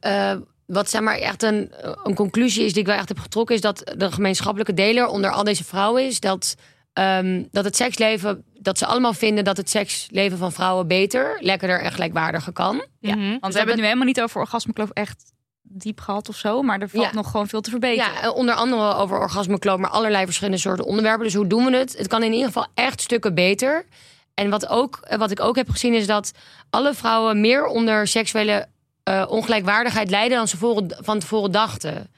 eh, 0.00 0.36
wat 0.66 0.90
zeg 0.90 1.00
maar 1.00 1.16
echt 1.16 1.42
een, 1.42 1.72
een 2.02 2.14
conclusie 2.14 2.64
is 2.64 2.72
die 2.72 2.80
ik 2.80 2.86
wel 2.86 2.96
echt 2.96 3.08
heb 3.08 3.18
getrokken, 3.18 3.54
is 3.54 3.60
dat 3.60 3.94
de 3.96 4.12
gemeenschappelijke 4.12 4.74
deler 4.74 5.06
onder 5.06 5.30
al 5.30 5.44
deze 5.44 5.64
vrouwen 5.64 6.06
is 6.06 6.20
dat, 6.20 6.54
ehm, 6.94 7.42
dat 7.50 7.64
het 7.64 7.76
seksleven, 7.76 8.44
dat 8.60 8.78
ze 8.78 8.86
allemaal 8.86 9.12
vinden 9.14 9.44
dat 9.44 9.56
het 9.56 9.70
seksleven 9.70 10.38
van 10.38 10.52
vrouwen 10.52 10.86
beter, 10.86 11.36
lekkerder 11.40 11.80
en 11.80 11.92
gelijkwaardiger 11.92 12.52
kan. 12.52 12.84
Ja, 13.00 13.14
Mhm. 13.16 13.28
want 13.40 13.52
we 13.52 13.58
hebben 13.58 13.66
het 13.66 13.76
nu 13.76 13.82
helemaal 13.82 14.06
niet 14.06 14.22
over 14.22 14.40
orgasmekloof 14.40 14.90
echt 14.90 15.32
diep 15.62 16.00
gehad 16.00 16.28
of 16.28 16.36
zo. 16.36 16.62
Maar 16.62 16.80
er 16.80 16.88
valt 16.88 17.04
Ja. 17.04 17.12
nog 17.14 17.30
gewoon 17.30 17.48
veel 17.48 17.60
te 17.60 17.70
verbeteren. 17.70 18.12
Ja, 18.22 18.30
onder 18.30 18.54
andere 18.54 18.94
over 18.94 19.18
orgasmekloop, 19.18 19.78
maar 19.78 19.90
allerlei 19.90 20.24
verschillende 20.24 20.58
soorten 20.58 20.84
onderwerpen. 20.84 21.24
Dus 21.24 21.34
hoe 21.34 21.46
doen 21.46 21.64
we 21.64 21.76
het? 21.76 21.98
Het 21.98 22.06
kan 22.08 22.22
in 22.22 22.32
ieder 22.32 22.46
geval 22.46 22.66
echt 22.74 23.00
stukken 23.00 23.34
beter. 23.34 23.86
En 24.34 24.50
wat, 24.50 24.68
ook, 24.68 24.98
eh, 25.02 25.18
wat 25.18 25.30
ik 25.30 25.40
ook 25.40 25.56
heb 25.56 25.70
gezien 25.70 25.94
is 25.94 26.06
dat 26.06 26.32
alle 26.70 26.94
vrouwen 26.94 27.40
meer 27.40 27.66
onder 27.66 28.06
seksuele 28.06 28.66
eh, 29.02 29.24
ongelijkwaardigheid 29.28 30.10
lijden 30.10 30.36
dan 30.38 30.48
ze 30.48 30.56
voren- 30.56 30.96
van 31.00 31.18
tevoren 31.18 31.50
dachten. 31.52 32.10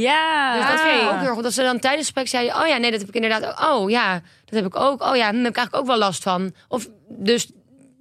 Ja, 0.00 0.56
Dus 0.56 0.66
dat 0.66 0.80
vind 0.80 1.02
ik 1.02 1.08
ook 1.10 1.20
heel 1.20 1.34
goed. 1.34 1.42
Dat 1.42 1.52
ze 1.52 1.62
dan 1.62 1.78
tijdens 1.78 2.08
het 2.08 2.16
gesprek 2.18 2.28
zeiden: 2.28 2.62
Oh 2.62 2.66
ja, 2.68 2.76
nee, 2.76 2.90
dat 2.90 3.00
heb 3.00 3.08
ik 3.08 3.14
inderdaad. 3.14 3.44
ook. 3.44 3.68
Oh 3.70 3.90
ja, 3.90 4.12
dat 4.44 4.54
heb 4.54 4.66
ik 4.66 4.76
ook. 4.76 5.02
Oh 5.02 5.16
ja, 5.16 5.32
daar 5.32 5.40
heb 5.42 5.50
ik 5.50 5.56
eigenlijk 5.56 5.76
ook 5.76 5.86
wel 5.86 5.98
last 5.98 6.22
van. 6.22 6.52
Of 6.68 6.88
dus, 7.08 7.50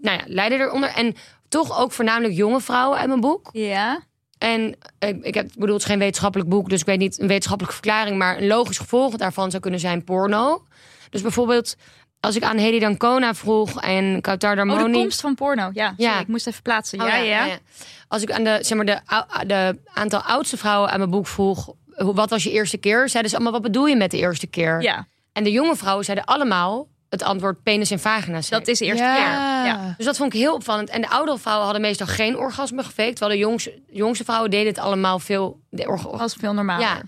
nou 0.01 0.17
ja, 0.17 0.23
lijden 0.27 0.59
eronder. 0.59 0.89
En 0.89 1.15
toch 1.49 1.79
ook 1.79 1.91
voornamelijk 1.91 2.33
jonge 2.33 2.61
vrouwen 2.61 2.97
uit 2.99 3.07
mijn 3.07 3.19
boek. 3.19 3.49
Ja. 3.51 3.99
En 4.37 4.75
ik, 4.99 5.23
ik 5.23 5.33
heb, 5.33 5.49
bedoel, 5.53 5.73
het 5.73 5.83
is 5.83 5.89
geen 5.89 5.99
wetenschappelijk 5.99 6.49
boek, 6.49 6.69
dus 6.69 6.79
ik 6.79 6.85
weet 6.85 6.99
niet 6.99 7.19
een 7.19 7.27
wetenschappelijke 7.27 7.75
verklaring, 7.77 8.17
maar 8.17 8.37
een 8.37 8.47
logisch 8.47 8.77
gevolg 8.77 9.15
daarvan 9.15 9.49
zou 9.49 9.61
kunnen 9.61 9.79
zijn 9.79 10.03
porno. 10.03 10.63
Dus 11.09 11.21
bijvoorbeeld, 11.21 11.75
als 12.19 12.35
ik 12.35 12.43
aan 12.43 12.57
Hedy 12.57 12.79
Dancona 12.79 13.33
vroeg 13.33 13.81
en 13.81 14.21
Kautar 14.21 14.51
Oh, 14.51 14.57
Darmoni. 14.57 14.91
de 14.91 14.97
komst 14.99 15.21
van 15.21 15.35
porno. 15.35 15.69
Ja, 15.73 15.93
Ja. 15.97 16.07
sorry, 16.07 16.21
ik 16.21 16.27
moest 16.27 16.47
even 16.47 16.61
plaatsen. 16.61 17.01
Oh, 17.01 17.07
ja, 17.07 17.15
ja, 17.15 17.45
ja. 17.45 17.57
Als 18.07 18.21
ik 18.21 18.31
aan 18.31 18.43
de, 18.43 18.57
zeg 18.61 18.77
maar, 18.77 18.85
de, 18.85 18.99
de 19.47 19.79
aantal 19.93 20.19
oudste 20.21 20.57
vrouwen 20.57 20.89
uit 20.89 20.97
mijn 20.97 21.09
boek 21.09 21.27
vroeg, 21.27 21.73
wat 21.95 22.29
was 22.29 22.43
je 22.43 22.51
eerste 22.51 22.77
keer? 22.77 23.09
Zeiden 23.09 23.31
ze 23.31 23.37
allemaal, 23.37 23.53
wat 23.53 23.61
bedoel 23.71 23.85
je 23.85 23.95
met 23.95 24.11
de 24.11 24.17
eerste 24.17 24.47
keer? 24.47 24.81
Ja, 24.81 25.07
En 25.33 25.43
de 25.43 25.51
jonge 25.51 25.75
vrouwen 25.75 26.05
zeiden 26.05 26.25
allemaal 26.25 26.87
het 27.09 27.23
antwoord 27.23 27.63
penis 27.63 27.91
en 27.91 27.99
vagina. 27.99 28.39
dat 28.49 28.67
is 28.67 28.79
de 28.79 28.85
eerste 28.85 29.03
Ja. 29.03 29.15
keer. 29.15 29.23
Ja. 29.71 29.93
Dus 29.97 30.05
dat 30.05 30.17
vond 30.17 30.33
ik 30.33 30.39
heel 30.39 30.53
opvallend. 30.53 30.89
En 30.89 31.01
de 31.01 31.09
oudere 31.09 31.37
vrouwen 31.37 31.63
hadden 31.65 31.81
meestal 31.81 32.07
geen 32.07 32.37
orgasme 32.37 32.83
gefaked. 32.83 33.15
Terwijl 33.15 33.39
de 33.39 33.45
jongste, 33.45 33.79
jongste 33.89 34.23
vrouwen 34.23 34.49
deden 34.51 34.67
het 34.67 34.77
allemaal 34.79 35.19
veel. 35.19 35.59
De 35.69 35.87
orga- 35.87 36.17
was 36.17 36.33
veel 36.33 36.53
normaler. 36.53 36.81
ja. 36.87 37.01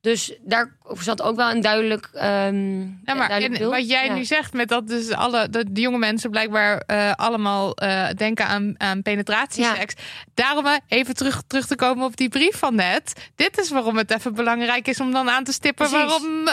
Dus 0.00 0.32
daar 0.40 0.76
zat 1.00 1.22
ook 1.22 1.36
wel 1.36 1.50
een 1.50 1.60
duidelijk. 1.60 2.08
ehm 2.12 2.80
Ja, 2.80 3.14
maar 3.14 3.28
duidelijk 3.28 3.60
en 3.62 3.68
wat 3.68 3.88
jij 3.88 4.06
Ja. 4.06 4.14
nu 4.14 4.24
zegt 4.24 4.52
met 4.52 4.68
dat 4.68 4.88
dus 4.88 5.10
alle 5.10 5.48
de, 5.48 5.72
de 5.72 5.80
jonge 5.80 5.98
mensen 5.98 6.30
blijkbaar 6.30 6.78
eh, 6.86 7.12
allemaal 7.12 7.74
eh, 7.74 8.08
denken 8.16 8.46
aan, 8.46 8.74
aan 8.76 9.02
penetratieseks. 9.02 9.94
Daarom 10.34 10.66
eh, 10.66 10.74
even 10.88 11.14
terug, 11.14 11.42
terug 11.46 11.66
te 11.66 11.76
komen 11.76 12.04
op 12.04 12.16
die 12.16 12.28
brief 12.28 12.56
van 12.56 12.74
net. 12.74 13.30
Dit 13.34 13.58
is 13.58 13.70
waarom 13.70 13.96
het 13.96 14.10
even 14.10 14.34
belangrijk 14.34 14.88
is 14.88 15.00
om 15.00 15.12
dan 15.12 15.30
aan 15.30 15.44
te 15.44 15.52
stippen 15.52 15.88
Precies. 15.88 16.06
waarom 16.08 16.44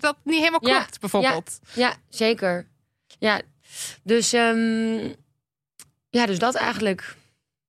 dat 0.00 0.16
niet 0.24 0.38
helemaal 0.38 0.60
klopt, 0.60 1.00
bijvoorbeeld. 1.00 1.58
Ja, 1.74 1.94
zeker. 2.08 2.66
Ja, 3.18 3.40
dus, 4.02 4.32
ehm, 4.32 5.08
ja, 6.10 6.26
dus 6.26 6.38
dat 6.38 6.54
eigenlijk. 6.54 7.14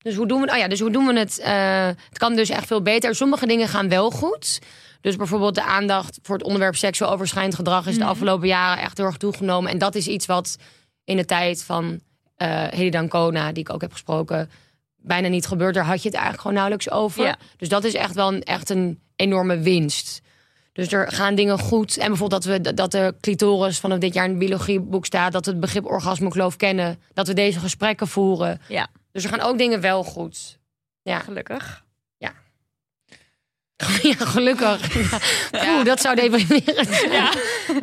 Dus 0.05 0.15
hoe 0.15 0.27
doen 0.27 0.41
we, 0.41 0.51
oh 0.51 0.57
ja, 0.57 0.67
dus 0.67 0.79
hoe 0.79 0.91
doen 0.91 1.05
we 1.05 1.19
het? 1.19 1.39
Eh, 1.39 1.85
het 1.85 2.17
kan 2.17 2.35
dus 2.35 2.49
echt 2.49 2.67
veel 2.67 2.81
beter. 2.81 3.15
Sommige 3.15 3.47
dingen 3.47 3.67
gaan 3.67 3.89
wel 3.89 4.11
goed. 4.11 4.61
Dus 5.01 5.15
bijvoorbeeld 5.15 5.55
de 5.55 5.63
aandacht 5.63 6.19
voor 6.21 6.35
het 6.35 6.45
onderwerp 6.45 6.75
seksueel 6.75 7.11
overschrijdend 7.11 7.55
gedrag 7.55 7.87
is 7.87 7.97
de 7.97 8.05
afgelopen 8.05 8.47
jaren 8.47 8.83
echt 8.83 8.97
heel 8.97 9.05
erg 9.05 9.17
toegenomen. 9.17 9.71
En 9.71 9.77
dat 9.77 9.95
is 9.95 10.07
iets 10.07 10.25
wat 10.25 10.57
in 11.03 11.17
de 11.17 11.25
tijd 11.25 11.63
van 11.63 11.99
eh 12.35 12.63
Hedy 12.69 12.89
Dancona, 12.89 13.51
die 13.51 13.63
ik 13.63 13.73
ook 13.73 13.81
heb 13.81 13.91
gesproken, 13.91 14.49
bijna 14.95 15.27
niet 15.27 15.47
gebeurt. 15.47 15.73
Daar 15.73 15.85
had 15.85 16.01
je 16.01 16.07
het 16.07 16.13
eigenlijk 16.13 16.41
gewoon 16.41 16.57
nauwelijks 16.57 16.91
over. 16.91 17.23
Ja. 17.23 17.35
Dus 17.57 17.69
dat 17.69 17.83
is 17.83 17.93
echt 17.93 18.15
wel 18.15 18.33
een, 18.33 18.43
echt 18.43 18.69
een 18.69 18.99
enorme 19.15 19.59
winst. 19.59 20.21
Dus 20.73 20.91
er 20.91 21.11
gaan 21.11 21.35
dingen 21.35 21.59
goed. 21.59 21.97
En 21.97 22.07
bijvoorbeeld 22.07 22.43
dat, 22.43 22.61
we, 22.63 22.73
dat 22.73 22.91
de 22.91 23.15
clitoris 23.21 23.79
vanaf 23.79 23.97
dit 23.97 24.13
jaar 24.13 24.23
in 24.23 24.29
het 24.29 24.39
biologieboek 24.39 25.05
staat. 25.05 25.31
Dat 25.31 25.45
we 25.45 25.51
het 25.51 25.59
begrip 25.59 25.85
orgasmekloof 25.85 26.55
kennen. 26.55 26.99
Dat 27.13 27.27
we 27.27 27.33
deze 27.33 27.59
gesprekken 27.59 28.07
voeren. 28.07 28.61
Ja. 28.67 28.87
Dus 29.15 29.23
er 29.23 29.29
gaan 29.29 29.39
ook 29.41 29.57
dingen 29.57 29.81
wel 29.81 30.03
goed. 30.03 30.59
Ja, 31.01 31.19
Gelukkig. 31.19 31.83
ja 32.17 32.33
gelukkig. 34.17 34.93
Ja. 35.51 35.75
Oeh, 35.75 35.85
dat 35.85 36.01
zou 36.01 36.15
deprimerend. 36.15 37.01
Ja. 37.11 37.31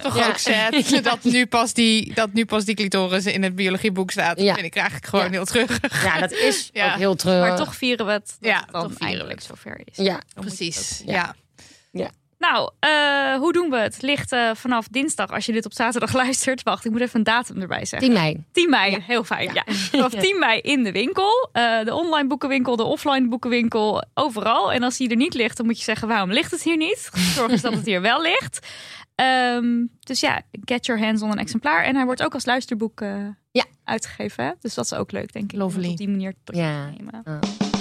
Toch 0.03 0.17
Ja. 0.17 0.29
ook 0.29 0.37
zet 0.39 1.05
dat, 1.05 1.23
nu 1.25 1.47
pas 1.47 1.73
die, 1.73 2.15
dat 2.15 2.33
nu 2.33 2.45
pas 2.45 2.65
die 2.65 2.75
clitoris 2.75 3.27
in 3.27 3.43
het 3.43 3.55
biologieboek 3.55 4.11
staat. 4.11 4.41
Ja. 4.41 4.55
Vind 4.55 4.67
ik 4.67 4.75
eigenlijk 4.77 5.07
gewoon 5.07 5.25
Ja. 5.25 5.31
heel 5.31 5.45
terug. 5.45 5.79
Ja, 6.03 6.21
dat 6.21 6.33
is 6.33 6.71
Ja. 6.73 6.93
ook 6.93 6.99
heel 6.99 7.15
treurig. 7.15 7.49
Maar 7.49 7.57
toch 7.57 7.75
vieren 7.77 8.07
we 8.07 8.13
het 8.13 8.37
dat 8.41 8.51
Ja, 8.51 8.61
het 8.61 8.73
dan 8.73 8.83
toch 8.89 9.09
vieren 9.09 9.27
we 9.27 9.33
het. 9.33 9.43
zover 9.43 9.81
is. 9.85 9.97
Ja, 9.97 10.21
Precies, 10.35 10.99
dat- 10.99 11.09
ja. 11.09 11.35
Nou, 12.51 12.71
eh, 12.79 13.35
hoe 13.35 13.53
doen 13.53 13.71
we 13.71 13.77
het? 13.77 14.03
Ligt 14.03 14.33
eh, 14.33 14.51
vanaf 14.55 14.89
dinsdag, 14.89 15.31
als 15.31 15.47
je 15.47 15.53
dit 15.53 15.65
op 15.65 15.73
zaterdag 15.73 16.13
luistert. 16.23 16.63
Wacht, 16.63 16.85
ik 16.85 16.91
moet 16.91 17.01
even 17.01 17.19
een 17.19 17.25
datum 17.25 17.61
erbij 17.61 17.85
zeggen. 17.85 18.09
10 18.09 18.19
mei. 18.19 18.45
10 18.53 18.71
mei, 18.71 18.99
heel 19.07 19.25
fijn. 19.25 19.55
Ja. 19.55 19.63
Vanaf 19.75 20.13
10 20.25 20.39
mei 20.39 20.61
in 20.61 20.83
de 20.83 20.93
winkel. 20.93 21.49
Eh, 21.53 21.85
de 21.85 21.95
online 21.95 22.29
boekenwinkel, 22.29 22.77
de 22.77 22.83
offline 22.83 23.29
boekenwinkel, 23.29 24.05
overal. 24.15 24.73
En 24.73 24.83
als 24.83 24.97
die 24.97 25.09
er 25.11 25.17
niet 25.17 25.35
ligt, 25.35 25.57
dan 25.57 25.67
moet 25.67 25.79
je 25.79 25.85
zeggen, 25.85 26.09
waarom 26.09 26.33
ligt 26.33 26.51
het 26.51 26.63
hier 26.63 26.77
niet? 26.77 27.11
Zorg 27.15 27.51
eens 27.51 27.61
dat 27.63 27.73
het 27.75 27.87
hier 27.87 28.01
wel 28.01 28.23
ligt. 28.23 28.67
Ehm, 29.15 29.87
dus 30.01 30.21
ja, 30.21 30.41
get 30.65 30.87
your 30.87 31.03
hands 31.05 31.23
on 31.23 31.31
een 31.31 31.39
exemplaar. 31.39 31.85
En 31.85 31.95
hij 31.97 32.05
wordt 32.05 32.23
ook 32.23 32.35
als 32.35 32.45
luisterboek 32.45 33.01
eh, 33.01 33.15
Ja. 33.51 33.65
uitgegeven. 33.85 34.57
Dus 34.61 34.75
dat 34.75 34.85
is 34.85 34.95
ook 34.95 35.13
leuk, 35.13 35.33
denk 35.33 35.45
ik. 35.45 35.53
om 35.53 35.59
Lovely. 35.59 35.91
Op 35.91 35.97
die 35.97 36.09
manier 36.09 36.35
te 36.45 36.57
Ja. 36.57 36.85
nemen. 36.91 37.23
Ah. 37.25 37.72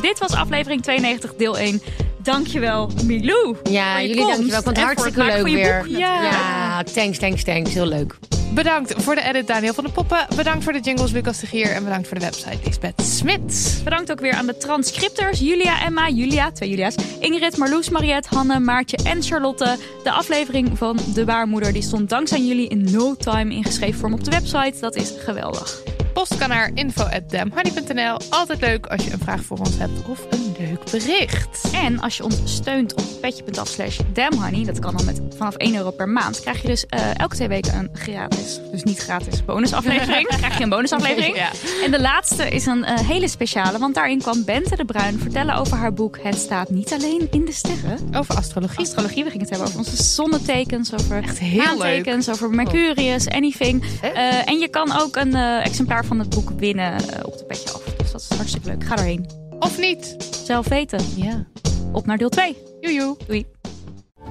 Dit 0.00 0.18
was 0.18 0.32
aflevering 0.34 0.82
92, 0.82 1.34
deel 1.34 1.58
1. 1.58 1.82
Dankjewel, 2.22 2.90
Milou. 3.04 3.56
Ja, 3.62 4.00
jullie 4.00 4.16
komst 4.16 4.36
dankjewel. 4.36 4.58
Ik 4.58 4.64
vond 4.64 4.76
het 4.76 4.84
hartstikke 4.84 5.24
leuk 5.24 5.42
weer. 5.42 5.74
natuurlijk. 5.74 5.98
ja, 5.98 6.82
thanks, 6.82 7.18
thanks, 7.18 7.44
thanks. 7.44 7.74
Heel 7.74 7.86
leuk. 7.86 8.16
Bedankt 8.52 9.02
voor 9.02 9.14
de 9.14 9.22
edit 9.22 9.46
Daniel 9.46 9.74
van 9.74 9.84
de 9.84 9.90
Poppen. 9.90 10.26
Bedankt 10.36 10.64
voor 10.64 10.72
de 10.72 10.80
jingles 10.80 11.10
Lucas 11.12 11.40
de 11.40 11.46
Gier. 11.46 11.70
En 11.70 11.84
bedankt 11.84 12.08
voor 12.08 12.18
de 12.18 12.24
website 12.24 12.58
Lisbeth 12.64 13.02
Smit. 13.02 13.80
Bedankt 13.84 14.10
ook 14.10 14.20
weer 14.20 14.32
aan 14.32 14.46
de 14.46 14.56
transcripters 14.56 15.38
Julia, 15.38 15.84
Emma, 15.84 16.08
Julia, 16.08 16.52
twee 16.52 16.68
Julia's, 16.68 16.94
Ingrid, 17.20 17.56
Marloes, 17.56 17.88
Mariette, 17.88 18.28
Hanne, 18.34 18.58
Maartje 18.60 18.96
en 18.96 19.22
Charlotte. 19.22 19.76
De 20.02 20.10
aflevering 20.10 20.78
van 20.78 20.98
De 21.14 21.24
Baarmoeder 21.24 21.72
die 21.72 21.82
stond 21.82 22.08
dankzij 22.08 22.40
jullie 22.40 22.68
in 22.68 22.90
no 22.90 23.14
time 23.14 23.54
in 23.54 23.64
geschreven 23.64 24.00
vorm 24.00 24.12
op 24.12 24.24
de 24.24 24.30
website. 24.30 24.80
Dat 24.80 24.94
is 24.94 25.12
geweldig. 25.18 25.82
Post 26.14 26.38
kan 26.38 26.48
naar 26.48 26.70
info.damhoney.nl. 26.74 28.16
Altijd 28.30 28.60
leuk 28.60 28.86
als 28.86 29.04
je 29.04 29.12
een 29.12 29.18
vraag 29.18 29.42
voor 29.42 29.58
ons 29.58 29.78
hebt 29.78 30.08
of 30.08 30.26
een 30.30 30.54
leuk 30.58 30.90
bericht. 30.90 31.70
En 31.72 32.00
als 32.00 32.16
je 32.16 32.24
ons 32.24 32.40
steunt 32.44 32.94
op 32.94 33.04
petje.af 33.20 33.68
slash 33.68 34.00
damhoney, 34.12 34.64
dat 34.64 34.78
kan 34.78 34.96
dan 34.96 35.04
met 35.04 35.20
vanaf 35.36 35.54
1 35.54 35.74
euro 35.74 35.90
per 35.90 36.08
maand, 36.08 36.40
krijg 36.40 36.62
je 36.62 36.68
dus 36.68 36.86
eh, 36.86 37.18
elke 37.18 37.34
twee 37.34 37.48
weken 37.48 37.78
een 37.78 37.88
gratis, 37.92 38.33
dus 38.70 38.82
niet 38.82 38.98
gratis, 38.98 39.44
bonusaflevering. 39.44 40.26
krijg 40.36 40.56
je 40.56 40.62
een 40.62 40.68
bonusaflevering. 40.68 41.36
Ja. 41.36 41.50
En 41.84 41.90
de 41.90 42.00
laatste 42.00 42.48
is 42.48 42.66
een 42.66 42.84
eh, 42.84 42.98
hele 42.98 43.28
speciale, 43.28 43.78
want 43.78 43.94
daarin 43.94 44.18
kwam 44.18 44.44
Bente 44.44 44.76
de 44.76 44.84
Bruin 44.84 45.18
vertellen 45.18 45.54
over 45.54 45.76
haar 45.76 45.92
boek 45.92 46.18
Het 46.22 46.34
staat 46.34 46.70
niet 46.70 46.92
alleen 46.92 47.28
in 47.30 47.44
de 47.44 47.52
sterren. 47.52 47.98
Over 48.16 48.34
astrologie. 48.34 48.78
Astrologie, 48.78 49.24
we 49.24 49.30
gingen 49.30 49.46
het 49.46 49.50
hebben 49.50 49.68
over 49.68 49.78
onze 49.78 50.02
zonnetekens, 50.02 50.94
over 50.94 51.22
Echt 51.22 51.38
heel 51.38 51.64
maantekens, 51.64 52.28
over 52.28 52.50
Mercurius, 52.50 53.28
anything. 53.28 53.84
Eh, 54.00 54.48
en 54.48 54.58
je 54.58 54.68
kan 54.68 55.00
ook 55.00 55.16
een 55.16 55.34
eh, 55.34 55.64
exemplaar 55.64 56.04
van 56.04 56.18
het 56.18 56.28
boek 56.28 56.50
winnen 56.56 56.94
op 57.24 57.38
de 57.38 57.44
petje 57.44 57.72
af. 57.72 57.82
Dus 57.82 58.12
dat 58.12 58.26
is 58.30 58.36
hartstikke 58.36 58.68
leuk. 58.68 58.84
Ga 58.84 58.96
erheen. 58.96 59.26
Of 59.58 59.78
niet. 59.78 60.16
Zelf 60.44 60.68
weten. 60.68 61.00
Ja. 61.16 61.46
Op 61.92 62.06
naar 62.06 62.18
deel 62.18 62.28
2. 62.28 62.56
Joejoe. 62.80 63.16
Doei. 63.26 63.46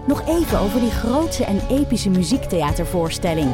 Nog 0.07 0.27
even 0.27 0.59
over 0.59 0.79
die 0.79 0.91
grootse 0.91 1.45
en 1.45 1.61
epische 1.69 2.09
muziektheatervoorstelling. 2.09 3.53